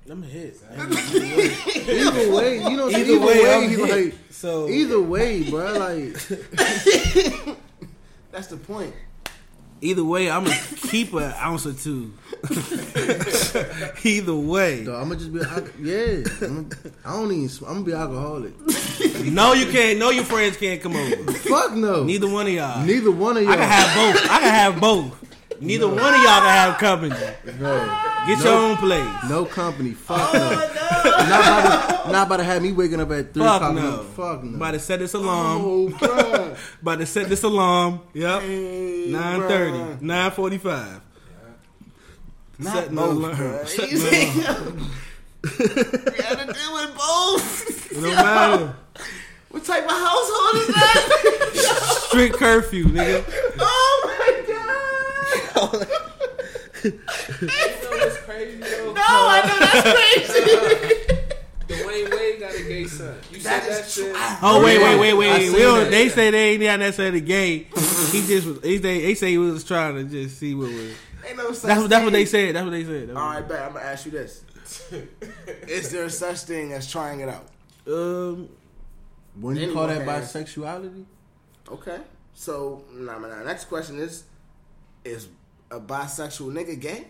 I'm 0.10 0.24
hit. 0.24 0.58
either 0.78 2.32
way, 2.34 2.58
you 2.64 2.78
know 2.78 2.90
Either 2.90 3.00
either, 3.00 3.20
way, 3.20 3.44
way, 3.44 3.54
I'm 3.56 3.70
he 3.70 3.76
hit. 3.76 4.06
like 4.06 4.16
So 4.32 4.68
either 4.70 5.00
way, 5.02 5.50
bro. 5.50 5.74
like 5.74 6.14
That's 8.32 8.48
the 8.48 8.58
point. 8.58 8.94
Either 9.82 10.04
way, 10.04 10.30
I'm 10.30 10.44
gonna 10.44 10.60
keep 10.76 11.14
an 11.14 11.34
ounce 11.38 11.66
or 11.66 11.74
two. 11.74 12.12
Either 14.04 14.36
way, 14.36 14.84
dog, 14.84 15.02
I'm 15.02 15.10
gonna 15.10 15.16
just 15.16 15.34
be 15.34 15.40
yeah. 15.82 16.24
I'm, 16.42 16.70
I 17.06 17.14
don't 17.14 17.32
even. 17.32 17.68
I'm 17.68 17.74
gonna 17.74 17.86
be 17.86 17.94
alcoholic. 17.94 18.54
no, 19.32 19.54
you 19.54 19.72
can't. 19.72 19.98
No, 19.98 20.10
your 20.10 20.26
friends 20.26 20.58
can't 20.58 20.82
come 20.82 20.96
over. 20.96 21.32
Fuck 21.34 21.74
no. 21.74 22.04
Neither 22.04 22.28
one 22.30 22.48
of 22.48 22.54
y'all. 22.54 22.86
Neither 22.86 23.12
one 23.12 23.38
of 23.38 23.44
y'all. 23.44 23.54
I 23.54 23.56
can 23.56 23.70
have 23.70 23.96
both. 23.96 24.30
I 24.30 24.40
can 24.40 24.54
have 24.54 24.82
both. 24.82 25.29
Neither 25.62 25.88
one 25.88 25.98
of 25.98 26.04
y'all 26.22 26.40
can 26.42 26.44
have 26.50 26.78
company. 26.78 27.16
no, 27.60 28.00
Get 28.28 28.44
your 28.44 28.54
own 28.54 28.78
place. 28.78 29.30
no 29.30 29.46
company. 29.46 29.92
Fuck 29.94 30.30
oh, 30.34 30.34
no. 30.34 31.26
Not 31.30 31.30
about 31.30 32.04
to, 32.06 32.12
not 32.12 32.28
about 32.28 32.38
to 32.38 32.44
have 32.44 32.62
me 32.62 32.72
waking 32.72 33.00
up 33.02 33.12
at 33.12 33.34
three 33.34 33.44
Fuck 33.44 33.62
o'clock. 33.62 33.76
no. 33.76 34.04
Fuck 34.16 34.44
no. 34.44 34.56
About 34.58 34.72
to 34.72 34.80
set 34.80 35.00
this 35.00 35.14
alarm. 35.14 35.62
Oh, 35.64 35.90
bro. 35.90 36.56
About 36.82 37.00
to 37.00 37.06
set 37.06 37.28
this 37.30 37.44
alarm. 37.44 38.02
Yep. 38.14 38.42
Hey, 38.42 39.08
Nine 39.10 39.40
bruh. 39.42 39.48
thirty. 39.48 40.06
Nine 40.06 40.32
forty-five. 40.32 41.02
Not 42.58 42.74
Setting 42.74 42.96
the 42.96 43.02
both, 43.02 43.12
alarm. 43.18 43.36
bruh. 43.36 43.68
Setting 43.68 43.92
You 43.92 44.00
the 44.00 44.10
see? 44.10 44.42
alarm. 44.42 44.92
You 45.42 46.22
gotta 46.22 46.54
deal 46.54 46.74
with 46.74 46.96
both. 46.98 47.92
It 47.92 47.96
don't 47.96 48.14
matter. 48.16 48.76
What 49.52 49.64
type 49.66 49.84
of 49.86 49.90
household 49.92 50.56
is 50.56 50.68
that? 50.68 52.06
Strict 52.10 52.36
curfew, 52.36 52.86
nigga. 52.86 53.24
oh 53.60 54.02
my 54.06 54.32
god! 54.36 54.39
You 56.84 56.92
know 56.92 56.98
what's 57.92 58.18
crazy 58.20 58.58
though? 58.58 58.94
No, 58.94 59.02
I 59.06 59.42
know 59.46 59.60
that's 59.60 59.82
crazy. 60.28 61.16
Dwyane 61.68 62.12
Wade 62.12 62.40
got 62.40 62.56
a 62.56 62.64
gay 62.64 62.86
son. 62.86 63.16
You 63.32 63.40
That 63.40 63.64
said 63.64 63.72
that 63.72 63.86
is 63.86 63.94
true. 63.94 64.04
shit. 64.06 64.16
Oh 64.42 64.64
wait, 64.64 64.82
wait, 64.82 64.98
wait, 65.00 65.14
wait. 65.14 65.42
seen 65.42 65.54
We 65.54 65.60
don't, 65.60 65.80
that. 65.82 65.92
they 65.92 66.10
say 66.10 66.32
they 66.32 66.50
ain't 66.52 66.64
not 66.64 66.80
necessarily 66.80 67.22
gay. 67.22 67.58
He 68.12 68.26
just 68.26 68.48
was. 68.48 68.64
He 68.64 68.78
say, 68.82 69.02
they 69.02 69.14
say 69.16 69.32
he 69.32 69.38
was 69.38 69.64
trying 69.64 69.96
to 69.96 70.04
just 70.06 70.38
see 70.40 70.56
what 70.56 70.72
was. 70.72 70.94
Ain't 71.28 71.38
no 71.38 71.52
such 71.52 71.68
That's 71.68 71.82
what 71.82 71.90
that's 71.90 72.04
what 72.04 72.14
they 72.14 72.26
said. 72.26 72.56
That's 72.56 72.64
what 72.64 72.72
they 72.72 72.84
said. 72.86 73.10
That's 73.10 73.20
All 73.20 73.42
bet. 73.42 73.62
I'm 73.62 73.74
gonna 73.74 73.86
ask 73.86 74.06
you 74.06 74.12
this: 74.12 74.44
Is 75.68 75.92
there 75.92 76.08
such 76.10 76.40
thing 76.44 76.72
as 76.74 76.90
trying 76.90 77.20
it 77.20 77.30
out? 77.30 77.46
Um, 77.88 78.50
Wouldn't 79.40 79.66
you 79.68 79.74
call 79.74 79.88
that 79.88 80.02
has- 80.08 80.34
bisexuality? 80.34 81.04
Okay. 81.70 82.00
So, 82.34 82.84
nah, 82.94 83.20
nah, 83.20 83.28
nah. 83.28 83.44
Next 83.44 83.66
question 83.66 84.00
is: 84.00 84.24
Is 85.04 85.28
a 85.72 85.80
bisexual 85.80 86.52
nigga 86.54 86.80
gay? 86.80 87.08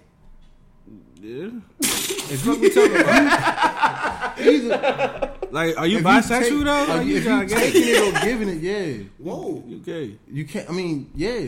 yeah. 1.21 1.49
If 1.81 2.45
what 2.45 2.59
we 2.61 2.69
talking 2.69 2.95
about? 3.01 4.39
Either. 4.39 5.35
Like, 5.51 5.75
are 5.79 5.87
you 5.87 5.97
if 5.97 6.03
bisexual 6.03 6.41
take- 6.41 6.63
though? 6.65 6.83
If 6.83 6.89
Are 6.91 7.01
you, 7.01 7.09
you 7.13 7.17
if 7.17 7.23
trying 7.23 7.49
you 7.49 7.55
gay? 7.55 7.71
taking 7.71 7.83
it 7.89 8.15
or 8.15 8.19
giving 8.23 8.49
it, 8.49 8.61
yeah. 8.61 9.03
Whoa. 9.17 9.63
You 9.67 9.77
gay? 9.79 10.15
You 10.31 10.45
can't. 10.45 10.69
I 10.69 10.73
mean, 10.73 11.09
yeah. 11.15 11.41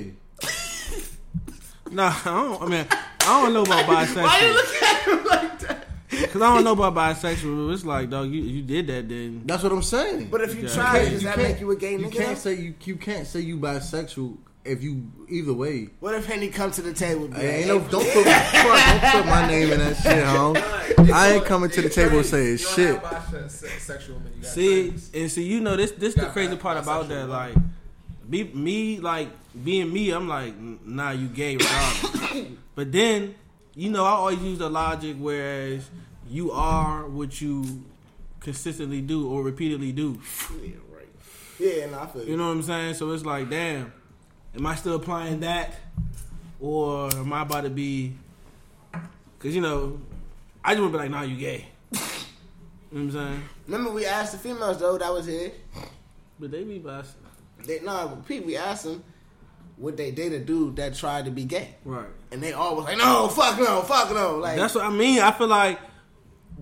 Nah, 1.92 2.08
I 2.10 2.24
don't. 2.26 2.62
I 2.64 2.66
mean, 2.66 2.88
I 2.90 3.42
don't 3.44 3.54
know 3.54 3.62
about 3.62 3.86
bisexual. 3.86 4.24
Why 4.24 4.40
you 4.40 4.54
bisexual 4.54 4.54
look 4.56 4.82
at 4.84 5.02
him 5.08 5.26
like 5.26 5.60
that? 5.60 5.88
because 6.10 6.42
I 6.42 6.56
don't 6.56 6.64
know 6.64 6.72
about 6.84 6.96
bisexual. 6.96 7.68
But 7.68 7.74
it's 7.74 7.86
like, 7.86 8.10
dog, 8.10 8.32
you 8.32 8.42
you 8.42 8.62
did 8.64 8.88
that 8.88 9.08
then. 9.08 9.44
That's 9.46 9.62
what 9.62 9.72
I'm 9.72 9.84
saying. 9.84 10.30
But 10.32 10.42
if 10.42 10.56
you 10.56 10.64
Yeah. 10.64 10.74
try 10.74 10.98
it, 11.00 11.10
does 11.12 11.22
that 11.24 11.38
make 11.38 11.60
you 11.60 11.70
a 11.70 11.76
gay 11.76 11.96
nigga? 11.98 12.02
You 12.02 12.10
can't 12.10 12.38
say 12.40 12.54
you. 12.56 12.74
You 12.84 12.96
can't 12.96 13.28
say 13.28 13.42
you 13.42 13.58
bisexual 13.60 14.36
if 14.64 14.84
you 14.84 15.12
either 15.30 15.54
way. 15.54 15.90
What 16.00 16.16
if 16.16 16.26
Henny 16.26 16.50
come 16.50 16.72
to 16.72 16.82
the 16.82 16.94
table? 16.94 17.26
and 17.26 17.34
be 17.34 17.40
Hey, 17.40 17.60
ain't 17.60 17.68
no, 17.68 17.80
don't 17.80 18.08
put 18.14 18.26
fuck, 18.26 19.02
don't 19.02 19.24
put 19.24 19.26
my 19.26 19.48
name 19.48 19.72
in 19.72 19.80
that 19.80 19.98
shit, 19.98 20.24
home. 20.24 20.58
I 21.14 21.34
ain't 21.34 21.46
coming 21.46 21.70
to 21.72 21.82
the 21.82 21.90
table 21.90 22.18
and 22.18 22.26
saying 22.26 22.58
shit. 22.58 23.02
don't 23.02 23.04
have 23.04 23.24
bisexual 23.24 24.24
men. 24.24 24.34
You 24.36 24.44
got 24.44 24.52
See, 24.52 24.94
and 25.14 25.32
see, 25.32 25.44
you 25.44 25.62
know 25.62 25.76
this 25.76 25.92
this 25.92 26.16
the 26.16 26.28
crazy 26.28 26.56
part 26.56 26.78
about 26.78 27.08
that. 27.10 27.28
Like, 27.28 27.56
be 28.30 28.44
me 28.46 29.00
like 29.00 29.30
being 29.64 29.92
me. 29.92 30.12
I'm 30.12 30.28
like, 30.28 30.56
nah, 30.58 31.12
you 31.12 31.28
gay 31.28 31.58
regardless. 31.58 32.48
but 32.76 32.92
then, 32.92 33.36
you 33.76 33.90
know, 33.90 34.06
I 34.06 34.12
always 34.12 34.40
use 34.40 34.60
the 34.60 34.70
logic 34.70 35.18
whereas 35.20 35.90
you 36.30 36.52
are 36.52 37.08
what 37.08 37.42
you 37.42 37.84
consistently 38.40 39.02
do 39.02 39.30
or 39.30 39.44
repeatedly 39.44 39.92
do. 39.92 40.20
Yeah, 40.62 40.76
right. 40.94 41.08
Yeah, 41.60 41.90
no, 41.90 42.00
I 42.00 42.08
feel 42.08 42.24
You 42.26 42.38
know 42.38 42.48
what 42.48 42.54
I'm 42.54 42.64
saying? 42.64 42.94
So 42.96 43.12
it's 43.12 43.26
like, 43.26 43.50
damn, 43.50 43.94
am 44.56 44.66
I 44.66 44.76
still 44.76 44.96
applying 44.96 45.40
that, 45.42 45.74
or 46.60 47.14
am 47.14 47.34
I 47.34 47.42
about 47.42 47.64
to 47.64 47.70
be? 47.70 48.16
Because 49.38 49.56
you 49.56 49.62
know, 49.62 50.00
I 50.64 50.74
just 50.74 50.82
want 50.82 50.94
to 50.94 50.98
be 51.00 51.04
like, 51.04 51.12
nah, 51.12 51.22
you 51.24 51.38
gay. 51.38 51.68
you 51.92 52.00
know 52.00 52.02
what 52.90 53.02
I'm 53.02 53.12
saying? 53.12 53.44
Remember 53.68 53.92
we 53.92 54.06
asked 54.06 54.34
the 54.34 54.38
females 54.38 54.80
though 54.80 54.98
that 54.98 55.12
was 55.12 55.26
here. 55.26 55.52
But 56.40 56.52
they 56.52 56.64
be 56.64 56.80
bis. 56.80 57.16
They 57.66 57.80
no, 57.82 58.22
Pete. 58.28 58.46
We 58.46 58.58
asked 58.58 58.86
them 58.86 59.04
would 59.82 59.98
they 59.98 60.12
date 60.12 60.32
a 60.34 60.40
dude 60.40 60.76
that 60.76 60.94
tried 60.94 61.26
to 61.26 61.32
be 61.32 61.44
gay, 61.44 61.76
Right. 61.84 62.06
and 62.32 62.42
they 62.42 62.54
all 62.54 62.76
was 62.76 62.86
like, 62.86 62.98
no, 62.98 63.28
fuck 63.28 63.60
no, 63.60 63.82
fuck 63.82 64.12
no. 64.12 64.38
Like 64.38 64.56
That's 64.56 64.76
what 64.76 64.86
I 64.86 64.92
mean. 64.92 65.20
I 65.20 65.32
feel 65.32 65.48
like 65.48 65.80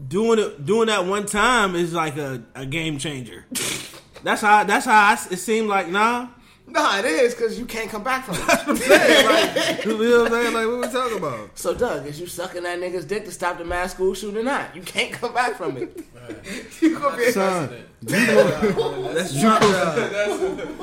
doing 0.07 0.39
it, 0.39 0.65
doing 0.65 0.87
that 0.87 1.05
one 1.05 1.25
time 1.25 1.75
is 1.75 1.93
like 1.93 2.17
a, 2.17 2.41
a 2.55 2.65
game 2.65 2.97
changer. 2.97 3.45
that's 4.23 4.41
how. 4.41 4.63
That's 4.63 4.85
how 4.85 5.09
I, 5.11 5.13
it 5.31 5.37
seemed 5.37 5.67
like. 5.67 5.89
Nah, 5.89 6.29
Nah, 6.71 6.99
it 6.99 7.05
is 7.05 7.33
because 7.33 7.57
you 7.59 7.65
can't 7.65 7.89
come 7.89 8.03
back 8.03 8.25
from 8.25 8.35
it. 8.37 8.39
You 9.85 9.97
know 9.97 10.19
what 10.23 10.31
I'm 10.31 10.33
saying? 10.33 10.53
Like, 10.53 10.67
what 10.67 10.81
we 10.81 10.87
talking 10.93 11.17
about? 11.17 11.57
so, 11.57 11.73
Doug, 11.73 12.05
is 12.05 12.19
you 12.19 12.27
sucking 12.27 12.63
that 12.63 12.79
nigga's 12.79 13.05
dick 13.05 13.25
to 13.25 13.31
stop 13.31 13.57
the 13.57 13.65
mass 13.65 13.91
school 13.93 14.13
shooting 14.13 14.39
or 14.41 14.43
not? 14.43 14.75
You 14.75 14.81
can't 14.81 15.11
come 15.13 15.33
back 15.33 15.55
from 15.55 15.77
it. 15.77 15.97
you 16.81 16.99
gonna 16.99 17.17
be 17.17 17.31
Son, 17.31 17.73
That's 18.01 19.39
Trump. 19.39 19.61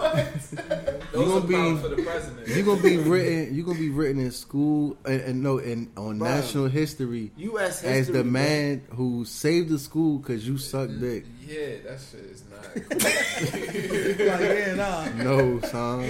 Those 1.13 1.29
gonna 1.29 1.37
are 1.37 1.41
problems 1.41 1.83
be- 1.83 1.89
for 1.89 1.95
the 1.95 2.03
president. 2.03 2.49
you 2.49 2.63
gonna 2.65 2.83
be 2.83 2.97
written. 2.99 3.55
You 3.55 3.63
gonna 3.63 3.79
be 3.79 3.91
written 3.91 4.21
in 4.21 4.31
school 4.33 4.97
and, 5.05 5.21
and 5.23 5.43
no, 5.43 5.59
in 5.59 5.91
on 5.97 6.19
Bro. 6.19 6.29
national 6.29 6.67
history 6.69 7.31
U.S. 7.37 7.81
history. 7.81 7.99
as 8.01 8.09
the 8.09 8.25
man 8.25 8.83
who 8.91 9.25
saved 9.25 9.71
the 9.71 9.79
school 9.79 10.19
because 10.19 10.47
you 10.47 10.59
suck 10.59 10.91
dick. 11.01 11.25
Yeah, 11.47 11.77
that 11.89 12.01
shit 12.01 12.21
is 12.31 12.43
not. 12.45 12.46
Like, 12.75 14.41
yeah, 14.41 14.75
nah. 14.75 15.07
No, 15.23 15.61
son. 15.63 16.01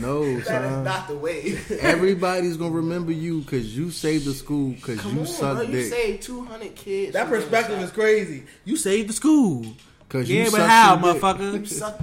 No, 0.00 0.24
That 0.24 0.38
is 0.40 0.46
son. 0.46 0.84
not 0.84 1.08
the 1.08 1.16
way. 1.16 1.58
Everybody's 1.80 2.56
gonna 2.56 2.70
remember 2.74 3.12
you 3.12 3.40
because 3.40 3.76
you 3.76 3.90
saved 3.90 4.24
the 4.24 4.34
school 4.34 4.70
because 4.72 5.04
you 5.04 5.20
on, 5.20 5.26
suck 5.26 5.56
bro. 5.58 5.62
You 5.66 5.72
dick. 5.72 5.92
saved 5.92 6.22
200 6.22 6.74
kids. 6.74 7.12
That 7.12 7.28
perspective 7.28 7.78
is 7.80 7.90
crazy. 7.90 8.44
You 8.64 8.76
saved 8.76 9.08
the 9.08 9.12
school. 9.12 9.64
Cause 10.08 10.28
Yeah, 10.30 10.44
you 10.44 10.50
but 10.50 10.60
how, 10.68 10.94
some 10.94 11.02
dick. 11.02 11.14
You 11.14 11.20
motherfucker? 11.20 11.66
suck. 11.68 12.00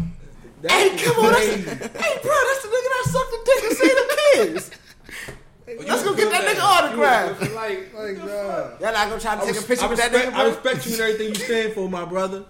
That's 0.62 0.74
Hey, 0.74 0.98
come 1.06 1.26
on. 1.26 1.32
That's, 1.32 1.46
hey, 1.46 2.20
bro, 2.22 2.34
that's 2.48 2.62
the 2.62 2.68
nigga 2.68 2.90
that 2.90 3.06
sucked 3.08 3.32
the 3.32 3.40
dick 3.46 3.64
and 3.64 3.78
saved 3.78 3.96
the 3.96 4.18
kids. 4.60 4.72
Let's 5.88 6.04
go 6.04 6.14
get 6.16 6.30
that 6.32 6.44
nigga 6.56 6.62
autograph. 6.62 7.40
Like, 7.56 7.94
Like, 7.94 8.18
nah. 8.18 8.26
Y'all 8.80 8.94
not 8.94 9.08
gonna 9.10 9.20
try 9.20 9.36
to 9.36 9.42
I, 9.42 9.46
take 9.52 9.62
a 9.62 9.66
picture 9.66 9.86
I 9.86 9.88
with 9.90 9.98
that 10.00 10.12
respect, 10.12 10.34
nigga, 10.34 10.38
I 10.40 10.48
respect 10.48 10.86
you 10.86 10.92
and 10.94 11.02
everything 11.02 11.28
you 11.30 11.36
stand 11.36 11.74
for, 11.74 11.90
my 11.90 12.06
brother. 12.06 12.44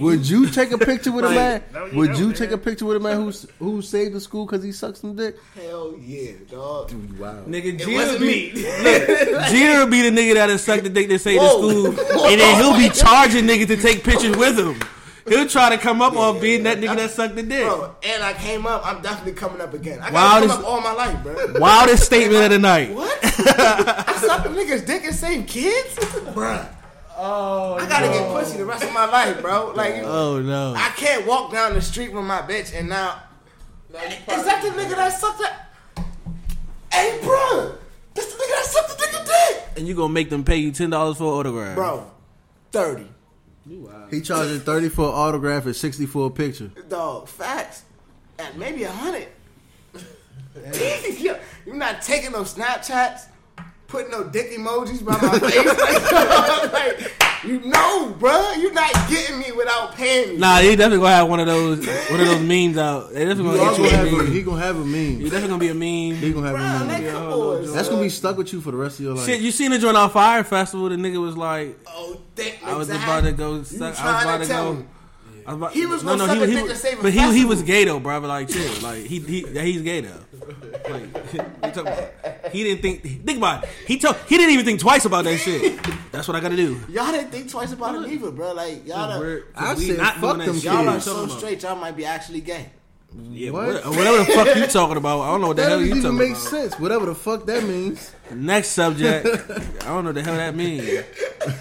Would 0.00 0.28
you 0.28 0.48
take 0.50 0.70
a 0.72 0.78
picture 0.78 1.12
with 1.12 1.24
a 1.24 1.30
man? 1.30 1.62
no, 1.72 1.86
you 1.86 1.96
Would 1.98 2.06
don't, 2.08 2.18
you 2.18 2.26
man. 2.26 2.34
take 2.34 2.50
a 2.50 2.58
picture 2.58 2.84
with 2.84 2.96
a 2.96 3.00
man 3.00 3.16
who 3.20 3.32
who 3.58 3.82
saved 3.82 4.14
the 4.14 4.20
school 4.20 4.46
because 4.46 4.62
he 4.62 4.72
sucked 4.72 4.98
some 4.98 5.14
dick? 5.16 5.36
Hell 5.54 5.94
yeah, 6.00 6.32
dog. 6.50 6.92
Wow. 7.18 7.44
Nigga, 7.46 7.78
Gina 7.78 7.92
wasn't 7.96 8.20
be, 8.20 8.52
me. 8.54 8.62
Look, 8.82 9.46
Gina 9.48 9.78
will 9.78 9.86
be 9.90 10.02
the 10.08 10.10
nigga 10.10 10.34
that'll 10.34 10.58
suck 10.58 10.82
the 10.82 10.88
dick 10.88 11.08
that 11.08 11.18
say 11.20 11.38
the 11.38 11.48
school, 11.48 11.86
and 12.26 12.40
then 12.40 12.56
he'll 12.62 12.76
be 12.76 12.88
charging 12.94 13.44
niggas 13.46 13.68
to 13.68 13.76
take 13.76 14.02
pictures 14.04 14.36
with 14.36 14.58
him. 14.58 14.80
He'll 15.28 15.48
try 15.48 15.70
to 15.70 15.78
come 15.78 16.00
up 16.00 16.14
on 16.16 16.40
being 16.40 16.62
that 16.64 16.78
nigga 16.78 16.94
that 16.96 17.10
sucked 17.10 17.34
the 17.34 17.42
dick. 17.42 17.64
Bro, 17.66 17.96
and 18.04 18.22
I 18.22 18.32
came 18.34 18.64
up. 18.64 18.86
I'm 18.86 19.02
definitely 19.02 19.32
coming 19.32 19.60
up 19.60 19.74
again. 19.74 19.98
I 20.00 20.12
Wow, 20.12 20.38
gotta 20.40 20.46
come 20.46 20.60
up 20.60 20.64
all 20.66 20.80
my 20.80 20.92
life, 20.92 21.20
bro. 21.24 21.54
Wildest 21.58 22.04
statement 22.04 22.44
of 22.44 22.50
the 22.50 22.58
night. 22.60 22.94
What? 22.94 23.18
I 23.24 24.14
sucked 24.24 24.46
a 24.46 24.50
nigga's 24.50 24.82
dick 24.82 25.04
and 25.04 25.12
saved 25.14 25.48
kids, 25.48 25.96
Bruh. 25.96 26.68
Oh, 27.18 27.74
I 27.80 27.88
gotta 27.88 28.08
get 28.08 28.30
pussy 28.30 28.58
the 28.58 28.64
rest 28.66 28.84
of 28.84 28.92
my 28.92 29.06
life, 29.06 29.40
bro. 29.40 29.72
Like, 29.74 30.02
oh 30.04 30.40
no. 30.40 30.74
I 30.76 30.90
can't 30.96 31.26
walk 31.26 31.50
down 31.52 31.72
the 31.74 31.80
street 31.82 32.12
with 32.12 32.24
my 32.24 32.42
bitch 32.42 32.74
and 32.78 32.88
now. 32.88 33.22
now 33.92 34.00
Is 34.02 34.44
that 34.44 34.62
the 34.62 34.68
nigga 34.70 34.96
that 34.96 35.12
sucked 35.18 35.38
that? 35.40 35.70
Hey, 36.92 37.18
bro, 37.22 37.74
that's 38.14 38.32
the 38.34 38.38
nigga 38.42 38.48
that 38.50 38.64
sucked 38.66 38.98
the 38.98 39.04
nigga 39.06 39.24
dick, 39.26 39.62
And 39.78 39.88
you 39.88 39.94
gonna 39.94 40.12
make 40.12 40.28
them 40.30 40.44
pay 40.44 40.56
you 40.56 40.72
ten 40.72 40.90
dollars 40.90 41.16
for 41.16 41.24
an 41.24 41.30
autograph, 41.30 41.74
bro. 41.76 42.10
Thirty, 42.72 43.08
He 44.10 44.20
charging 44.20 44.60
thirty 44.60 44.90
for 44.90 45.04
an 45.08 45.14
autograph 45.14 45.64
and 45.64 45.74
sixty 45.76 46.04
for 46.04 46.26
a 46.26 46.30
picture. 46.30 46.70
dog. 46.88 47.28
Facts, 47.28 47.84
and 48.38 48.58
maybe 48.58 48.82
a 48.84 48.90
hundred. 48.92 49.28
Yo, 51.18 51.36
You're 51.64 51.74
not 51.76 52.02
taking 52.02 52.32
no 52.32 52.42
Snapchats, 52.42 53.26
putting 53.88 54.10
no 54.10 54.24
dick 54.24 54.50
emojis 54.52 55.04
by 55.04 55.12
my 55.12 55.38
face. 55.38 55.64
like, 55.66 56.72
like, 57.00 57.12
you 57.44 57.60
know, 57.60 58.14
bro, 58.18 58.52
you're 58.54 58.72
not 58.72 58.90
getting 59.08 59.38
me 59.38 59.52
without 59.52 59.94
paying 59.94 60.30
me. 60.30 60.36
Nah, 60.38 60.58
he 60.58 60.70
definitely 60.74 60.98
gonna 61.04 61.14
have 61.16 61.28
one 61.28 61.40
of 61.40 61.46
those 61.46 61.86
one 62.10 62.20
of 62.20 62.26
those 62.26 62.40
memes 62.42 62.76
out. 62.78 63.12
They 63.12 63.24
definitely 63.24 63.58
He 63.58 63.64
gonna 63.64 63.76
get 63.76 63.76
gonna 63.76 63.86
a 63.88 63.90
have 63.90 64.06
a, 64.06 64.16
meme. 64.16 64.32
he 64.32 64.42
gonna 64.42 64.60
have 64.60 64.76
a 64.76 64.84
He 64.84 64.90
meme. 64.90 65.22
definitely 65.24 65.48
gonna 65.48 65.58
be 65.60 65.68
a 65.68 65.74
meme. 65.74 66.20
He 66.20 66.32
gonna 66.32 66.46
have 66.48 66.56
Bro, 66.56 66.64
a 66.64 66.78
meme. 66.80 66.88
like, 67.04 67.12
come 67.12 67.30
hold 67.30 67.56
on, 67.68 67.72
That's 67.74 67.88
gonna 67.88 68.02
be 68.02 68.08
stuck 68.08 68.36
with 68.36 68.52
you 68.52 68.60
for 68.60 68.70
the 68.72 68.76
rest 68.76 68.98
of 68.98 69.04
your 69.04 69.14
life. 69.14 69.26
Shit, 69.26 69.40
you 69.40 69.50
seen 69.52 69.72
it 69.72 69.78
during 69.80 69.96
our 69.96 70.08
fire 70.10 70.42
festival? 70.44 70.88
The 70.88 70.96
nigga 70.96 71.20
was 71.20 71.36
like, 71.36 71.78
Oh, 71.86 72.20
thick, 72.34 72.58
I 72.64 72.74
was 72.76 72.88
exactly. 72.88 73.12
about 73.12 73.24
to 73.30 73.32
go. 73.32 73.54
You 73.56 73.64
Suck, 73.64 74.00
I 74.00 74.14
was 74.14 74.24
about 74.24 74.38
to 74.38 74.44
to 74.44 74.52
go. 74.52 74.72
me. 74.74 74.84
I 75.46 75.50
was 75.50 75.56
about, 75.58 75.72
He 75.72 75.86
was 75.86 76.02
gonna 76.02 76.26
suck 76.26 76.38
a 76.38 76.46
he, 76.46 76.56
was- 76.62 76.72
to 76.72 76.76
save 76.76 77.02
but 77.02 77.12
he 77.12 77.32
he 77.38 77.44
was 77.44 77.62
gay 77.62 77.84
though, 77.84 78.00
bro. 78.00 78.20
But 78.20 78.28
like, 78.28 78.48
chill, 78.48 78.82
like 78.82 79.04
he 79.04 79.20
he 79.20 79.46
yeah, 79.48 79.62
he's 79.62 79.82
gay 79.82 80.00
though. 80.00 80.20
Like, 80.90 81.12
what 81.62 81.76
you 81.76 81.82
about? 81.82 82.10
He 82.52 82.64
didn't 82.64 82.82
think. 82.82 83.02
Think 83.02 83.38
about 83.38 83.64
it. 83.64 83.70
He 83.86 83.98
told. 83.98 84.16
He 84.28 84.36
didn't 84.38 84.52
even 84.54 84.64
think 84.64 84.80
twice 84.80 85.04
about 85.04 85.24
that 85.24 85.38
shit. 85.38 85.78
That's 86.12 86.26
what 86.28 86.36
I 86.36 86.40
gotta 86.40 86.56
do. 86.56 86.80
Y'all 86.88 87.12
didn't 87.12 87.30
think 87.30 87.50
twice 87.50 87.72
about 87.72 87.94
it 88.04 88.10
either, 88.12 88.30
bro. 88.30 88.52
Like 88.54 88.86
y'all, 88.86 89.12
are, 89.12 89.20
We're- 89.20 89.42
I 89.54 89.74
said, 89.76 89.98
not 89.98 90.14
fuck 90.14 90.22
doing 90.22 90.38
that 90.38 90.46
them 90.46 90.54
shit. 90.56 90.64
y'all 90.64 90.88
are 90.88 91.00
so 91.00 91.26
straight. 91.28 91.62
Y'all 91.62 91.76
might 91.76 91.96
be 91.96 92.04
actually 92.04 92.40
gay. 92.40 92.70
Yeah, 93.30 93.50
What? 93.50 93.66
what? 93.68 93.86
whatever 93.96 94.18
the 94.18 94.24
fuck 94.26 94.56
you 94.56 94.66
talking 94.66 94.96
about. 94.98 95.20
I 95.22 95.30
don't 95.30 95.40
know 95.40 95.46
what 95.48 95.56
the 95.56 95.62
That 95.62 95.68
hell 95.70 95.78
doesn't 95.78 95.94
you 95.94 96.00
even 96.00 96.16
talking 96.16 96.18
make 96.18 96.36
about. 96.36 96.50
sense. 96.50 96.78
Whatever 96.78 97.06
the 97.06 97.14
fuck 97.14 97.46
that 97.46 97.64
means. 97.64 98.12
Next 98.30 98.68
subject. 98.70 99.26
I 99.82 99.86
don't 99.86 100.04
know 100.04 100.10
what 100.10 100.14
the 100.16 100.22
hell 100.22 100.36
that 100.36 100.54
means. 100.54 101.04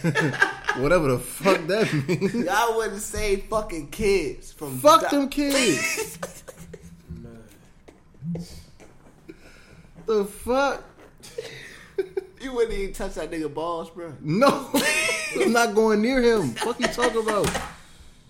Whatever 0.78 1.08
the 1.14 1.20
fuck 1.20 1.66
that 1.68 1.92
means. 2.08 2.34
Y'all 2.34 2.76
wouldn't 2.78 3.02
say 3.02 3.38
fucking 3.38 3.90
kids 3.92 4.52
from 4.52 4.78
fuck 4.80 5.02
di- 5.02 5.10
them 5.16 5.30
kids. 5.30 6.18
the 10.06 10.26
fuck? 10.26 10.84
You 12.42 12.54
wouldn't 12.54 12.74
even 12.78 12.94
touch 12.94 13.16
that 13.16 13.32
nigga 13.32 13.52
balls, 13.54 13.90
bro. 13.90 14.14
No, 14.22 14.70
I'm 15.40 15.52
not 15.54 15.74
going 15.74 16.02
near 16.02 16.22
him. 16.22 16.52
Fuck 16.52 16.80
you 16.80 16.88
talking 16.88 17.22
about? 17.22 17.50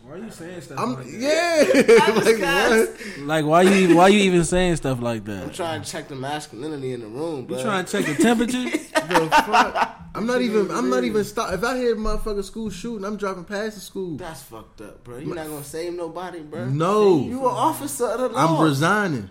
Why 0.05 0.13
are 0.13 0.17
you 0.19 0.29
saying 0.29 0.61
stuff 0.61 0.77
I'm 0.77 1.03
yeah. 1.19 1.63
like 2.13 2.39
what? 2.39 3.17
Like, 3.21 3.45
why 3.45 3.61
you 3.63 3.95
why 3.95 4.09
you 4.09 4.19
even 4.19 4.43
saying 4.43 4.75
stuff 4.75 5.01
like 5.01 5.25
that? 5.25 5.43
I'm 5.45 5.49
trying 5.51 5.81
to 5.81 5.89
check 5.89 6.09
the 6.09 6.15
masculinity 6.15 6.93
in 6.93 7.01
the 7.01 7.07
room, 7.07 7.45
bro. 7.45 7.57
You 7.57 7.63
trying 7.63 7.85
to 7.85 7.91
check 7.91 8.05
the 8.05 8.21
temperature? 8.21 8.65
The 9.05 9.29
fuck? 9.29 9.99
I'm 10.15 10.25
not 10.25 10.41
even. 10.41 10.71
I'm 10.71 10.89
not 10.89 11.03
even 11.03 11.23
stop. 11.23 11.53
If 11.53 11.63
I 11.63 11.77
hear 11.77 11.95
motherfucker 11.95 12.43
school 12.43 12.71
shooting, 12.71 13.05
I'm 13.05 13.17
driving 13.17 13.43
past 13.43 13.75
the 13.75 13.81
school. 13.81 14.17
That's 14.17 14.41
fucked 14.41 14.81
up, 14.81 15.03
bro. 15.03 15.17
You're 15.17 15.35
not 15.35 15.47
gonna 15.47 15.63
save 15.63 15.93
nobody, 15.93 16.41
bro. 16.41 16.65
No. 16.69 17.19
you 17.19 17.39
an 17.39 17.45
officer 17.45 18.07
of 18.07 18.19
the 18.19 18.29
law. 18.29 18.57
I'm 18.57 18.63
resigning. 18.63 19.29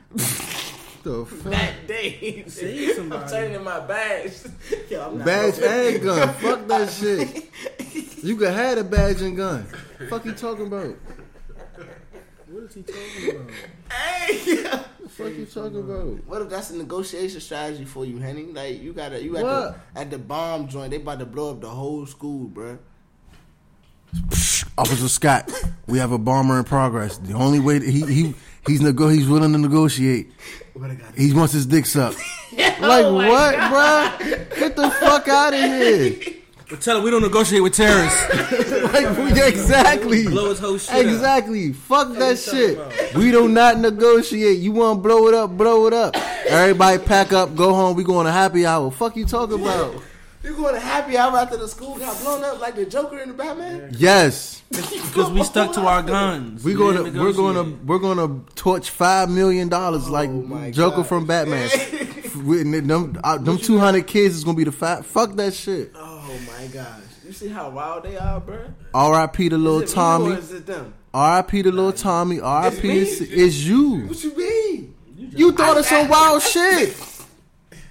The 1.05 1.25
fuck? 1.25 1.53
that 1.53 1.87
day. 1.87 2.45
Save 2.49 2.93
somebody. 2.97 3.23
I'm 3.23 3.29
turning 3.31 3.55
in 3.55 3.63
my 3.65 3.81
badge. 3.81 4.33
Yo, 4.91 5.07
I'm 5.07 5.19
not 5.19 5.27
Badge 5.27 5.61
gonna- 5.61 5.73
and 5.73 6.03
gun. 6.03 6.29
Fuck 6.35 6.67
that 6.69 6.91
shit. 6.91 7.51
You 8.25 8.37
could 8.37 8.53
have 8.53 8.79
a 8.79 8.85
badge 8.85 9.21
and 9.23 9.37
gun. 9.37 9.67
Fuck 10.09 10.25
you 10.25 10.33
talking 10.33 10.67
about? 10.67 10.97
What 12.49 12.65
is 12.65 12.75
he 12.75 12.83
talking 12.83 13.31
about? 13.37 13.51
Hey, 13.93 14.63
yo. 14.63 14.71
Fuck 15.09 15.33
you 15.35 15.45
talking 15.47 15.79
about? 15.81 16.27
What 16.27 16.43
if 16.43 16.49
that's 16.49 16.71
a 16.71 16.77
negotiation 16.77 17.41
strategy 17.41 17.85
for 17.85 18.05
you, 18.07 18.19
Henny? 18.19 18.45
Like 18.45 18.81
you 18.81 18.93
gotta, 18.93 19.23
you 19.23 19.37
at 19.37 19.43
the, 19.45 19.75
at 19.95 20.11
the 20.11 20.19
bomb 20.19 20.69
joint. 20.69 20.91
They 20.91 20.97
about 20.97 21.19
to 21.21 21.27
blow 21.27 21.51
up 21.53 21.61
the 21.61 21.69
whole 21.69 22.07
school, 22.07 22.47
bro. 22.49 22.79
Officer 24.79 25.09
Scott, 25.09 25.51
we 25.87 25.99
have 25.99 26.13
a 26.13 26.19
bomber 26.19 26.59
in 26.59 26.65
progress. 26.65 27.19
The 27.19 27.35
only 27.35 27.61
way 27.61 27.79
that 27.79 27.89
he 27.89 28.05
he 28.07 28.35
he's 28.67 28.81
nego- 28.81 29.09
he's 29.09 29.29
willing 29.29 29.53
to 29.53 29.59
negotiate. 29.59 30.31
What 30.75 30.91
I 30.91 30.95
got? 30.95 31.15
He 31.15 31.33
wants 31.33 31.53
his 31.53 31.67
dicks 31.67 31.95
up. 32.05 32.15
like 32.57 32.81
Oh 32.81 33.13
my 33.19 33.29
what, 33.29 33.55
bruh? 33.57 34.59
Get 34.59 34.77
the 34.77 34.91
fuck 34.91 35.29
out 35.29 35.55
of 35.55 35.61
here! 35.61 36.17
But 36.71 36.81
tell 36.81 36.97
him 36.99 37.05
we 37.05 37.11
don't 37.11 37.23
negotiate 37.23 37.63
with 37.63 37.75
terrorists. 37.75 38.21
like 38.95 39.17
we- 39.19 39.43
exactly, 39.43 40.25
Blow 40.27 40.49
his 40.51 40.59
whole 40.59 40.79
shit 40.79 40.95
up. 40.95 41.03
exactly. 41.03 41.73
Fuck 41.75 42.15
that 42.15 42.39
shit. 42.39 42.79
about? 42.79 43.15
We 43.15 43.31
do 43.31 43.49
not 43.49 43.79
negotiate. 43.79 44.59
You 44.61 44.73
want 44.73 44.99
to 44.99 45.03
blow 45.03 45.29
it 45.29 45.35
up? 45.35 45.51
Blow 45.57 45.87
it 45.87 45.93
up. 45.93 46.17
Everybody 46.49 46.99
pack 47.05 47.33
up, 47.33 47.55
go 47.55 47.75
home. 47.75 47.97
We 47.97 48.03
going 48.03 48.25
to 48.27 48.33
happy 48.33 48.65
hour. 48.67 48.91
Fuck 48.91 49.17
you 49.17 49.27
talking 49.27 49.61
about? 49.61 49.95
You 50.45 50.55
going 50.55 50.75
to 50.75 50.81
happy 50.81 51.17
hour 51.17 51.37
after 51.39 51.57
the 51.57 51.67
school 51.67 51.99
got 51.99 52.21
blown 52.21 52.45
up 52.45 52.61
like 52.61 52.75
the 52.77 52.85
Joker 52.85 53.19
in 53.19 53.29
the 53.29 53.35
Batman? 53.35 53.91
Yes. 53.97 54.63
Because 54.71 55.31
we 55.31 55.43
stuck 55.43 55.73
to 55.75 55.81
our 55.81 56.03
guns. 56.03 56.63
We 56.65 56.73
We 56.75 56.79
gonna 56.79 57.03
we're 57.05 57.33
gonna 57.33 57.65
we're 57.85 57.99
gonna 57.99 58.41
torch 58.55 58.91
five 58.91 59.31
million 59.31 59.69
dollars 59.69 60.09
like 60.11 60.29
Oh 60.29 60.43
my 60.43 60.71
Joker 60.71 60.97
God. 60.99 61.07
from 61.07 61.27
Batman. 61.27 61.71
We- 62.45 62.65
them 62.65 63.21
uh, 63.23 63.39
them 63.39 63.59
two 63.59 63.79
hundred 63.79 64.09
kids 64.09 64.35
is 64.35 64.43
gonna 64.43 64.57
be 64.57 64.65
the 64.65 64.73
fat. 64.73 65.05
Fuck 65.05 65.37
that 65.37 65.55
shit. 65.55 65.93
Oh 65.95 66.29
my 66.49 66.67
gosh! 66.67 66.89
You 67.25 67.33
see 67.33 67.47
how 67.49 67.71
wild 67.71 68.03
they 68.03 68.17
are, 68.17 68.41
bro? 68.41 68.65
R.I.P. 68.93 69.51
to 69.51 69.57
little 69.57 69.83
Is 69.83 69.93
it 69.93 69.97
me 69.97 70.03
or 70.03 70.05
Tommy. 70.05 70.33
is 70.33 70.53
it 70.53 70.67
them? 70.67 70.95
R.I.P. 71.15 71.63
to 71.63 71.71
little 71.71 71.93
Tommy. 71.93 72.41
R.I.P. 72.41 72.89
me. 72.89 72.99
is 72.99 73.21
is 73.21 73.69
you. 73.69 74.07
What 74.09 74.25
you 74.25 74.37
mean? 74.37 74.95
You 75.17 75.53
thought 75.53 75.79
of 75.79 75.87
some 75.87 76.09
wild 76.09 76.43
shit. 76.43 76.97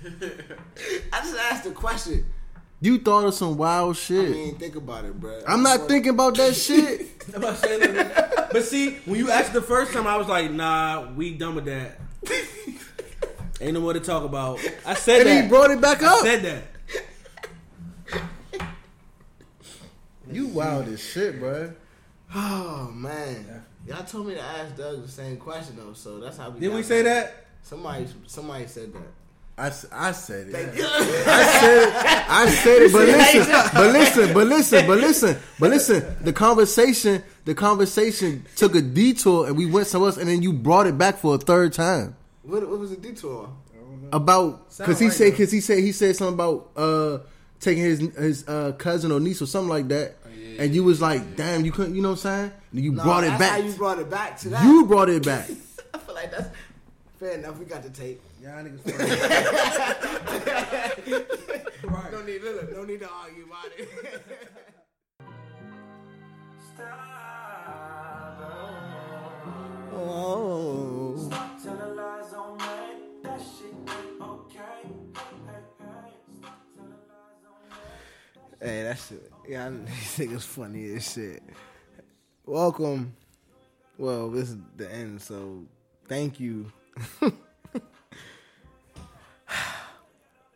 I 1.13 1.19
just 1.21 1.37
asked 1.37 1.65
a 1.65 1.71
question. 1.71 2.25
You 2.83 2.97
thought 2.99 3.23
of 3.23 3.33
some 3.33 3.55
wild 3.55 3.95
shit. 3.95 4.19
I 4.19 4.23
shit. 4.25 4.31
mean, 4.33 4.55
think 4.57 4.75
about 4.75 5.05
it, 5.05 5.17
bro. 5.17 5.41
I'm 5.47 5.63
not 5.63 5.87
thinking 5.87 6.09
about 6.11 6.35
that 6.35 6.53
shit. 6.67 7.07
I'm 7.33 7.39
not 7.39 7.55
saying 7.55 7.79
that. 7.93 8.49
But 8.51 8.65
see, 8.65 8.95
when 9.05 9.17
you 9.17 9.31
asked 9.31 9.53
the 9.53 9.61
first 9.61 9.93
time, 9.93 10.05
I 10.05 10.17
was 10.17 10.27
like, 10.27 10.51
nah, 10.51 11.09
we 11.15 11.33
done 11.33 11.55
with 11.55 11.63
that. 11.65 11.97
Ain't 13.61 13.73
no 13.75 13.79
more 13.79 13.93
to 13.93 14.01
talk 14.01 14.25
about. 14.25 14.59
I 14.85 14.95
said 14.95 15.21
And 15.21 15.29
that. 15.29 15.43
he 15.43 15.49
brought 15.49 15.71
it 15.71 15.79
back 15.79 16.03
I 16.03 16.07
up. 16.07 16.19
said 16.25 16.43
that. 16.43 16.63
You 20.29 20.47
wild 20.47 20.89
as 20.89 21.01
shit, 21.01 21.39
bro. 21.39 21.71
Oh 22.35 22.91
man, 22.93 23.63
Y'all 23.87 24.03
told 24.03 24.27
me 24.27 24.33
to 24.33 24.41
ask 24.41 24.75
Doug 24.75 25.03
the 25.03 25.07
same 25.07 25.37
question 25.37 25.77
though, 25.77 25.93
so 25.93 26.19
that's 26.19 26.35
how 26.37 26.49
we. 26.49 26.59
Did 26.59 26.73
we 26.73 26.83
say 26.83 27.01
that? 27.03 27.45
Somebody, 27.61 28.07
somebody 28.27 28.67
said 28.67 28.91
that. 28.93 29.01
I, 29.55 29.67
s- 29.67 29.85
I 29.91 30.11
said 30.13 30.47
it. 30.47 30.51
Thank 30.51 30.75
you. 30.75 30.83
I 30.83 31.43
said 31.59 31.83
it. 31.83 32.29
I 32.29 32.49
said 32.49 32.81
it. 32.81 32.91
But 33.73 33.93
listen, 33.93 34.33
but 34.33 34.47
listen, 34.47 34.87
but 34.87 34.97
listen, 34.97 34.97
but 34.97 34.99
listen, 34.99 35.37
but 35.59 35.69
listen. 35.69 36.15
The 36.25 36.33
conversation, 36.33 37.23
the 37.45 37.53
conversation 37.55 38.45
took 38.55 38.73
a 38.75 38.81
detour, 38.81 39.45
and 39.47 39.55
we 39.55 39.65
went 39.67 39.87
somewhere 39.87 40.09
else, 40.09 40.17
and 40.17 40.27
then 40.27 40.41
you 40.41 40.53
brought 40.53 40.87
it 40.87 40.97
back 40.97 41.17
for 41.17 41.35
a 41.35 41.37
third 41.37 41.73
time 41.73 42.15
What, 42.41 42.67
what 42.67 42.79
was 42.79 42.89
the 42.91 42.97
detour? 42.97 43.49
about 44.11 44.69
because 44.77 44.99
he 44.99 45.07
right, 45.07 45.13
said 45.13 45.31
because 45.31 45.51
he 45.51 45.59
said 45.59 45.79
he 45.79 45.91
said 45.91 46.15
something 46.15 46.33
about 46.35 46.69
uh 46.75 47.17
taking 47.59 47.83
his 47.83 47.99
his 48.15 48.47
uh, 48.47 48.71
cousin 48.73 49.11
or 49.11 49.19
niece 49.19 49.41
or 49.41 49.45
something 49.47 49.69
like 49.69 49.87
that, 49.89 50.15
and 50.59 50.73
you 50.75 50.83
was 50.83 50.99
like, 51.01 51.35
damn, 51.35 51.63
you 51.65 51.71
couldn't, 51.71 51.95
you 51.95 52.01
know 52.01 52.09
what 52.09 52.25
I'm 52.25 52.49
saying? 52.49 52.51
And 52.73 52.81
you 52.81 52.91
No, 52.91 53.03
brought 53.03 53.23
it 53.23 53.27
that's 53.27 53.39
back. 53.39 53.51
How 53.61 53.67
you 53.67 53.73
brought 53.73 53.99
it 53.99 54.09
back 54.09 54.37
to 54.39 54.49
that? 54.49 54.63
You 54.65 54.85
brought 54.85 55.09
it 55.09 55.23
back. 55.25 55.49
I 55.93 55.97
feel 55.99 56.15
like 56.15 56.31
that's 56.31 56.49
fair 57.19 57.31
enough. 57.37 57.57
We 57.59 57.65
got 57.65 57.83
the 57.83 57.89
tape. 57.91 58.19
Y'all 58.43 58.61
niggas. 58.61 58.83
No 62.11 62.21
need, 62.25 62.41
look, 62.43 62.71
no 62.73 62.83
need 62.83 62.99
to 62.99 63.09
argue 63.09 63.45
about 63.45 63.71
it. 63.77 63.87
oh. 69.93 71.29
Telling 71.63 71.95
lies 71.95 72.33
on 72.33 72.57
me, 72.57 72.63
that 73.23 73.39
shit 73.39 73.73
ain't 73.73 74.21
okay. 74.21 74.89
Hey, 74.99 75.23
that's 75.47 75.51
it. 75.81 76.35
telling 76.41 77.07
lies 77.07 77.45
on 77.47 77.69
me. 77.69 77.75
Hey, 78.59 78.83
that 78.83 78.99
shit. 78.99 79.31
Yeah, 79.47 79.67
I- 79.67 79.69
these 79.69 80.17
niggas 80.17 80.41
funny 80.41 80.93
as 80.95 81.13
shit. 81.13 81.41
Welcome. 82.45 83.15
Well, 83.97 84.29
this 84.29 84.49
is 84.49 84.57
the 84.75 84.91
end, 84.91 85.21
so 85.21 85.63
thank 86.09 86.41
you. 86.41 86.69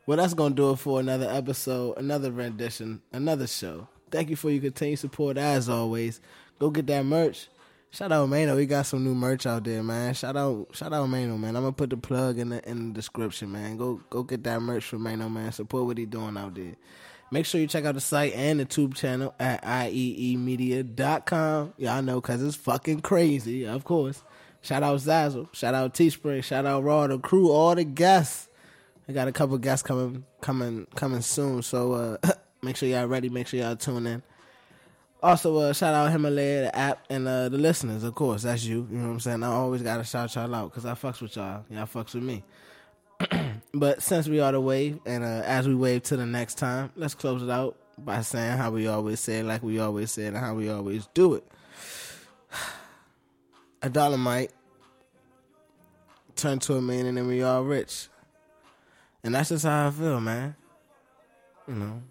Well, 0.08 0.18
that's 0.18 0.34
gonna 0.34 0.56
do 0.56 0.72
it 0.72 0.78
for 0.78 1.00
another 1.00 1.30
episode, 1.30 1.98
another 1.98 2.32
rendition, 2.32 3.04
another 3.12 3.46
show. 3.46 3.88
Thank 4.10 4.30
you 4.30 4.38
for 4.38 4.50
your 4.50 4.62
continued 4.62 5.00
support 5.00 5.38
as 5.38 5.68
always. 5.68 6.22
Go 6.60 6.70
get 6.70 6.88
that 6.88 7.04
merch. 7.04 7.50
Shout 7.92 8.14
out 8.14 8.30
Mano, 8.30 8.56
we 8.56 8.66
got 8.66 8.86
some 8.86 9.04
new 9.04 9.14
merch 9.14 9.46
out 9.46 9.66
there, 9.66 9.84
man. 9.84 10.14
Shout 10.14 10.38
out, 10.38 10.68
shout 10.72 10.94
out 10.94 11.08
Mano, 11.08 11.38
man. 11.38 11.58
I'm 11.58 11.64
gonna 11.64 11.74
put 11.74 11.90
the 11.90 11.98
plug 11.98 12.40
in 12.40 12.48
the 12.50 12.70
in 12.70 12.88
the 12.88 12.94
description, 12.94 13.52
man. 13.52 13.76
Go 13.76 14.00
go 14.10 14.24
get 14.24 14.46
that 14.46 14.62
merch 14.62 14.86
from 14.86 15.04
Mano, 15.04 15.28
man. 15.28 15.52
Support 15.52 15.86
what 15.86 15.98
he 15.98 16.06
doing 16.06 16.38
out 16.38 16.56
there. 16.56 16.78
Make 17.30 17.46
sure 17.46 17.60
you 17.60 17.68
check 17.68 17.84
out 17.84 17.96
the 17.96 18.02
site 18.02 18.34
and 18.34 18.62
the 18.62 18.66
tube 18.66 18.96
channel 18.96 19.36
at 19.38 19.62
ieemedia.com. 19.64 21.74
Y'all 21.78 22.02
know 22.02 22.22
because 22.22 22.42
it's 22.42 22.56
fucking 22.56 23.02
crazy, 23.02 23.68
of 23.68 23.84
course. 23.84 24.24
Shout 24.62 24.84
out 24.84 25.00
Zazzle. 25.00 25.54
Shout 25.54 25.74
out 25.74 25.94
Teespring. 25.94 26.46
Shout 26.46 26.66
out 26.66 26.86
Raw, 26.86 27.08
the 27.08 27.20
crew, 27.20 27.52
all 27.52 27.76
the 27.76 27.84
guests. 27.84 28.48
I 29.08 29.14
got 29.14 29.28
a 29.28 29.32
couple 29.32 29.58
guests 29.58 29.86
coming 29.86 30.26
coming 30.42 30.88
coming 30.96 31.22
soon. 31.22 31.62
So 31.62 31.94
uh 31.94 32.18
make 32.62 32.76
sure 32.76 32.90
y'all 32.90 33.08
ready. 33.08 33.30
Make 33.30 33.48
sure 33.48 33.60
y'all 33.60 33.76
tune 33.76 34.08
in. 34.08 34.24
Also, 35.22 35.56
uh, 35.58 35.74
shout 35.74 35.96
out 35.96 36.12
Himalaya, 36.12 36.62
the 36.62 36.76
app, 36.76 37.04
and 37.10 37.28
uh, 37.28 37.50
the 37.50 37.58
listeners, 37.58 38.04
of 38.04 38.14
course. 38.14 38.44
That's 38.44 38.64
you. 38.64 38.88
You 38.92 38.98
know 38.98 39.08
what 39.08 39.14
I'm 39.14 39.20
saying? 39.20 39.44
I 39.44 39.48
always 39.48 39.82
got 39.82 39.98
to 39.98 40.04
shout 40.04 40.36
y'all 40.36 40.54
out 40.54 40.70
because 40.70 40.86
I 40.86 40.92
fucks 40.94 41.22
with 41.22 41.36
y'all. 41.36 41.66
Y'all 41.72 41.86
fucks 41.86 42.14
with 42.14 42.24
me. 42.24 42.44
But 43.74 44.02
since 44.02 44.28
we 44.28 44.40
are 44.40 44.52
the 44.52 44.62
wave, 44.62 45.00
and 45.06 45.24
uh, 45.24 45.44
as 45.46 45.68
we 45.68 45.76
wave 45.76 46.02
to 46.04 46.18
the 46.18 46.26
next 46.26 46.58
time, 46.58 46.92
let's 46.96 47.14
close 47.14 47.44
it 47.44 47.50
out 47.50 47.76
by 47.98 48.22
saying 48.22 48.58
how 48.58 48.72
we 48.72 48.88
always 48.88 49.20
say 49.20 49.40
it, 49.40 49.46
like 49.46 49.62
we 49.62 49.78
always 49.80 50.10
say 50.12 50.26
and 50.26 50.38
how 50.38 50.56
we 50.56 50.70
always 50.70 51.08
do 51.14 51.36
it. 51.36 51.44
A 53.82 53.90
dollar 53.90 54.18
might 54.18 54.52
turn 56.36 56.58
to 56.60 56.76
a 56.76 56.82
million, 56.82 57.08
and 57.08 57.18
then 57.18 57.28
we 57.28 57.44
all 57.44 57.64
rich. 57.64 58.08
And 59.28 59.36
that's 59.36 59.50
just 59.50 59.66
how 59.66 59.88
I 59.88 59.92
feel, 59.92 60.22
man. 60.22 60.56
You 61.68 61.74
know, 61.74 62.02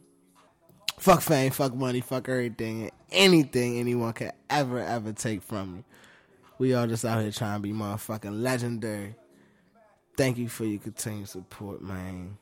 fuck 0.98 1.22
fame, 1.22 1.50
fuck 1.50 1.74
money, 1.74 2.02
fuck 2.02 2.28
everything, 2.28 2.90
anything 3.10 3.78
anyone 3.78 4.12
can 4.12 4.32
ever, 4.50 4.80
ever 4.80 5.14
take 5.14 5.42
from 5.42 5.76
me. 5.76 5.84
We 6.58 6.74
all 6.74 6.86
just 6.86 7.06
out 7.06 7.22
here 7.22 7.32
trying 7.32 7.56
to 7.56 7.62
be 7.62 7.72
motherfucking 7.72 8.42
legendary. 8.42 9.14
Thank 10.14 10.36
you 10.36 10.50
for 10.50 10.66
your 10.66 10.78
continued 10.78 11.30
support, 11.30 11.80
man. 11.80 12.36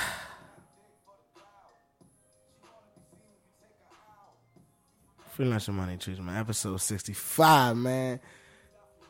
Free 5.30 5.46
lunch 5.46 5.68
and 5.68 5.78
money 5.78 5.96
trees, 5.96 6.20
man. 6.20 6.36
Episode 6.36 6.82
sixty-five, 6.82 7.78
man. 7.78 8.20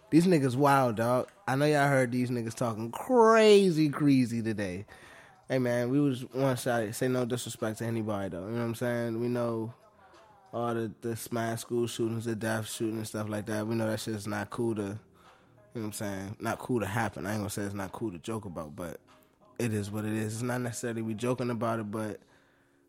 These 0.09 0.27
niggas 0.27 0.55
wild, 0.55 0.97
dog. 0.97 1.29
I 1.49 1.57
know 1.57 1.65
y'all 1.65 1.89
heard 1.89 2.13
these 2.13 2.31
niggas 2.31 2.55
talking 2.55 2.93
crazy, 2.93 3.89
crazy 3.89 4.41
today. 4.41 4.87
Hey, 5.49 5.59
man, 5.59 5.91
we 5.91 6.01
was 6.01 6.23
one 6.33 6.57
shot. 6.57 6.95
Say 6.95 7.09
no 7.09 7.25
disrespect 7.25 7.79
to 7.79 7.87
anybody, 7.87 8.29
though. 8.29 8.47
You 8.47 8.53
know 8.53 8.59
what 8.59 8.67
I'm 8.67 8.75
saying? 8.77 9.21
We 9.21 9.27
know 9.27 9.75
all 10.53 10.75
the 10.75 10.93
the 11.01 11.17
smash 11.17 11.61
school 11.61 11.89
shootings, 11.89 12.25
the 12.25 12.37
death 12.37 12.71
shooting 12.71 12.99
and 12.99 13.07
stuff 13.07 13.29
like 13.29 13.47
that. 13.47 13.67
We 13.67 13.75
know 13.75 13.91
that 13.91 13.99
shit's 13.99 14.29
not 14.29 14.51
cool 14.51 14.77
to. 14.77 14.83
You 14.83 14.89
know 14.89 14.99
what 15.75 15.85
I'm 15.85 15.93
saying? 15.93 16.37
Not 16.39 16.59
cool 16.61 16.81
to 16.81 16.87
happen. 16.87 17.27
I 17.27 17.33
ain't 17.33 17.41
gonna 17.41 17.51
say 17.51 17.63
it's 17.63 17.75
not 17.75 17.93
cool 17.93 18.13
to 18.13 18.19
joke 18.19 18.45
about, 18.45 18.77
but 18.77 19.01
it 19.59 19.75
is 19.75 19.91
what 19.91 20.05
it 20.05 20.13
is. 20.13 20.35
It's 20.35 20.43
not 20.43 20.61
necessarily 20.61 21.03
we 21.03 21.15
joking 21.15 21.51
about 21.51 21.81
it, 21.81 21.91
but 21.91 22.21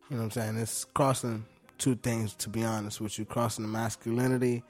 you 0.09 0.15
know 0.15 0.17
what 0.17 0.23
I'm 0.23 0.31
saying? 0.31 0.57
It's 0.57 0.85
crossing 0.85 1.45
two 1.79 1.95
things, 1.95 2.35
to 2.35 2.49
be 2.49 2.63
honest 2.63 3.01
with 3.01 3.17
you. 3.17 3.25
Crossing 3.25 3.65
the 3.65 3.69
masculinity 3.69 4.63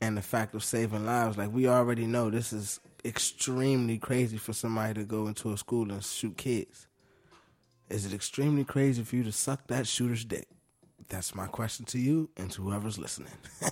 and 0.00 0.16
the 0.16 0.22
fact 0.22 0.54
of 0.54 0.64
saving 0.64 1.06
lives. 1.06 1.36
Like 1.36 1.52
we 1.52 1.68
already 1.68 2.06
know 2.06 2.30
this 2.30 2.52
is 2.52 2.80
extremely 3.04 3.98
crazy 3.98 4.36
for 4.36 4.52
somebody 4.52 4.94
to 4.94 5.04
go 5.04 5.26
into 5.26 5.52
a 5.52 5.58
school 5.58 5.90
and 5.90 6.04
shoot 6.04 6.36
kids. 6.36 6.86
Is 7.88 8.06
it 8.06 8.14
extremely 8.14 8.64
crazy 8.64 9.02
for 9.02 9.16
you 9.16 9.24
to 9.24 9.32
suck 9.32 9.66
that 9.66 9.86
shooter's 9.86 10.24
dick? 10.24 10.46
That's 11.08 11.34
my 11.34 11.46
question 11.46 11.86
to 11.86 11.98
you 11.98 12.30
and 12.36 12.50
to 12.52 12.62
whoever's 12.62 12.98
listening. 12.98 13.32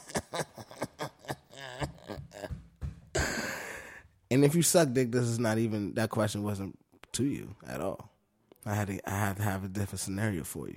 And 4.31 4.45
if 4.45 4.55
you 4.55 4.63
suck 4.63 4.93
dick, 4.93 5.11
this 5.11 5.25
is 5.25 5.39
not 5.39 5.59
even 5.59 5.95
that 5.95 6.11
question 6.11 6.43
wasn't 6.43 6.79
to 7.13 7.25
you 7.25 7.55
at 7.67 7.81
all. 7.81 8.11
I 8.67 8.75
had 8.75 8.89
to 8.89 9.11
I 9.11 9.19
had 9.19 9.37
to 9.37 9.43
have 9.43 9.65
a 9.65 9.69
different 9.69 10.01
scenario 10.01 10.45
for 10.45 10.69
you. 10.69 10.77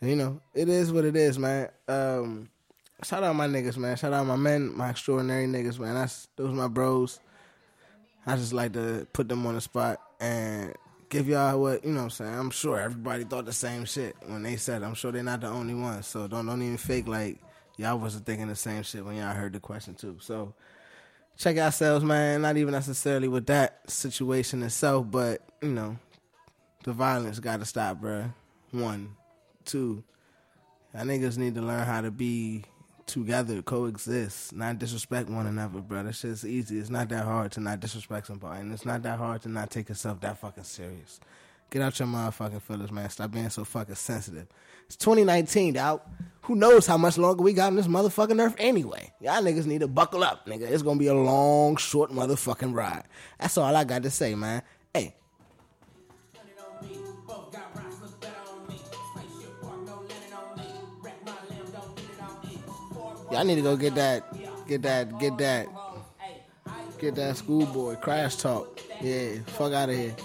And, 0.00 0.10
you 0.10 0.16
know, 0.16 0.40
it 0.54 0.68
is 0.68 0.92
what 0.92 1.04
it 1.04 1.16
is, 1.16 1.38
man. 1.38 1.68
Um, 1.88 2.50
shout 3.02 3.22
out 3.22 3.36
my 3.36 3.46
niggas, 3.46 3.76
man. 3.76 3.96
Shout 3.96 4.12
out 4.12 4.26
my 4.26 4.36
men, 4.36 4.76
my 4.76 4.90
extraordinary 4.90 5.46
niggas, 5.46 5.78
man. 5.78 5.94
That's 5.94 6.28
those 6.36 6.52
my 6.52 6.68
bros. 6.68 7.20
I 8.26 8.36
just 8.36 8.52
like 8.52 8.72
to 8.74 9.06
put 9.12 9.28
them 9.28 9.46
on 9.46 9.54
the 9.54 9.60
spot 9.60 10.00
and 10.20 10.74
give 11.08 11.28
y'all 11.28 11.60
what 11.60 11.84
you 11.84 11.90
know. 11.90 12.00
what 12.00 12.04
I'm 12.04 12.10
saying 12.10 12.34
I'm 12.34 12.50
sure 12.50 12.78
everybody 12.78 13.24
thought 13.24 13.46
the 13.46 13.52
same 13.52 13.84
shit 13.84 14.16
when 14.26 14.42
they 14.42 14.56
said. 14.56 14.82
It. 14.82 14.86
I'm 14.86 14.94
sure 14.94 15.12
they're 15.12 15.22
not 15.22 15.40
the 15.40 15.48
only 15.48 15.74
ones. 15.74 16.06
So 16.06 16.28
don't 16.28 16.46
don't 16.46 16.62
even 16.62 16.76
fake 16.76 17.08
like 17.08 17.38
y'all 17.76 17.98
wasn't 17.98 18.26
thinking 18.26 18.48
the 18.48 18.56
same 18.56 18.82
shit 18.82 19.04
when 19.04 19.16
y'all 19.16 19.34
heard 19.34 19.52
the 19.52 19.60
question 19.60 19.94
too. 19.94 20.16
So 20.20 20.54
check 21.36 21.56
ourselves, 21.56 22.04
man. 22.04 22.42
Not 22.42 22.56
even 22.56 22.72
necessarily 22.72 23.28
with 23.28 23.46
that 23.46 23.88
situation 23.90 24.62
itself, 24.62 25.06
but 25.10 25.40
you 25.62 25.70
know, 25.70 25.96
the 26.84 26.92
violence 26.92 27.40
got 27.40 27.60
to 27.60 27.66
stop, 27.66 28.02
bruh. 28.02 28.32
One, 28.72 29.16
two, 29.64 30.04
y'all 30.92 31.04
niggas 31.04 31.38
need 31.38 31.54
to 31.54 31.62
learn 31.62 31.86
how 31.86 32.02
to 32.02 32.10
be 32.10 32.64
together, 33.08 33.60
coexist, 33.62 34.52
not 34.52 34.78
disrespect 34.78 35.28
one 35.28 35.46
another, 35.46 35.80
bro. 35.80 36.04
That 36.04 36.14
shit's 36.14 36.44
easy. 36.46 36.78
It's 36.78 36.90
not 36.90 37.08
that 37.08 37.24
hard 37.24 37.50
to 37.52 37.60
not 37.60 37.80
disrespect 37.80 38.28
somebody, 38.28 38.60
and 38.60 38.72
it's 38.72 38.84
not 38.84 39.02
that 39.02 39.18
hard 39.18 39.42
to 39.42 39.48
not 39.48 39.70
take 39.70 39.88
yourself 39.88 40.20
that 40.20 40.38
fucking 40.38 40.64
serious. 40.64 41.18
Get 41.70 41.82
out 41.82 41.98
your 41.98 42.08
motherfucking 42.08 42.62
feelings, 42.62 42.92
man. 42.92 43.10
Stop 43.10 43.32
being 43.32 43.50
so 43.50 43.64
fucking 43.64 43.94
sensitive. 43.94 44.46
It's 44.86 44.96
2019, 44.96 45.74
dog. 45.74 46.00
Who 46.42 46.54
knows 46.54 46.86
how 46.86 46.96
much 46.96 47.18
longer 47.18 47.42
we 47.42 47.52
got 47.52 47.66
on 47.66 47.76
this 47.76 47.88
motherfucking 47.88 48.40
earth 48.42 48.54
anyway? 48.58 49.12
Y'all 49.20 49.42
niggas 49.42 49.66
need 49.66 49.80
to 49.80 49.88
buckle 49.88 50.24
up, 50.24 50.46
nigga. 50.46 50.62
It's 50.62 50.82
gonna 50.82 50.98
be 50.98 51.08
a 51.08 51.14
long, 51.14 51.76
short 51.76 52.10
motherfucking 52.10 52.74
ride. 52.74 53.04
That's 53.38 53.58
all 53.58 53.74
I 53.74 53.84
got 53.84 54.02
to 54.04 54.10
say, 54.10 54.34
man. 54.34 54.62
Hey, 54.94 55.14
y'all 63.30 63.44
need 63.44 63.56
to 63.56 63.62
go 63.62 63.76
get 63.76 63.94
that, 63.94 64.24
get 64.66 64.82
that, 64.82 65.18
get 65.18 65.38
that, 65.38 65.66
get 66.98 67.14
that 67.14 67.36
schoolboy 67.36 67.96
crash 67.96 68.36
talk. 68.36 68.80
Yeah, 69.00 69.38
fuck 69.46 69.72
out 69.72 69.90
of 69.90 69.96
here. 69.96 70.16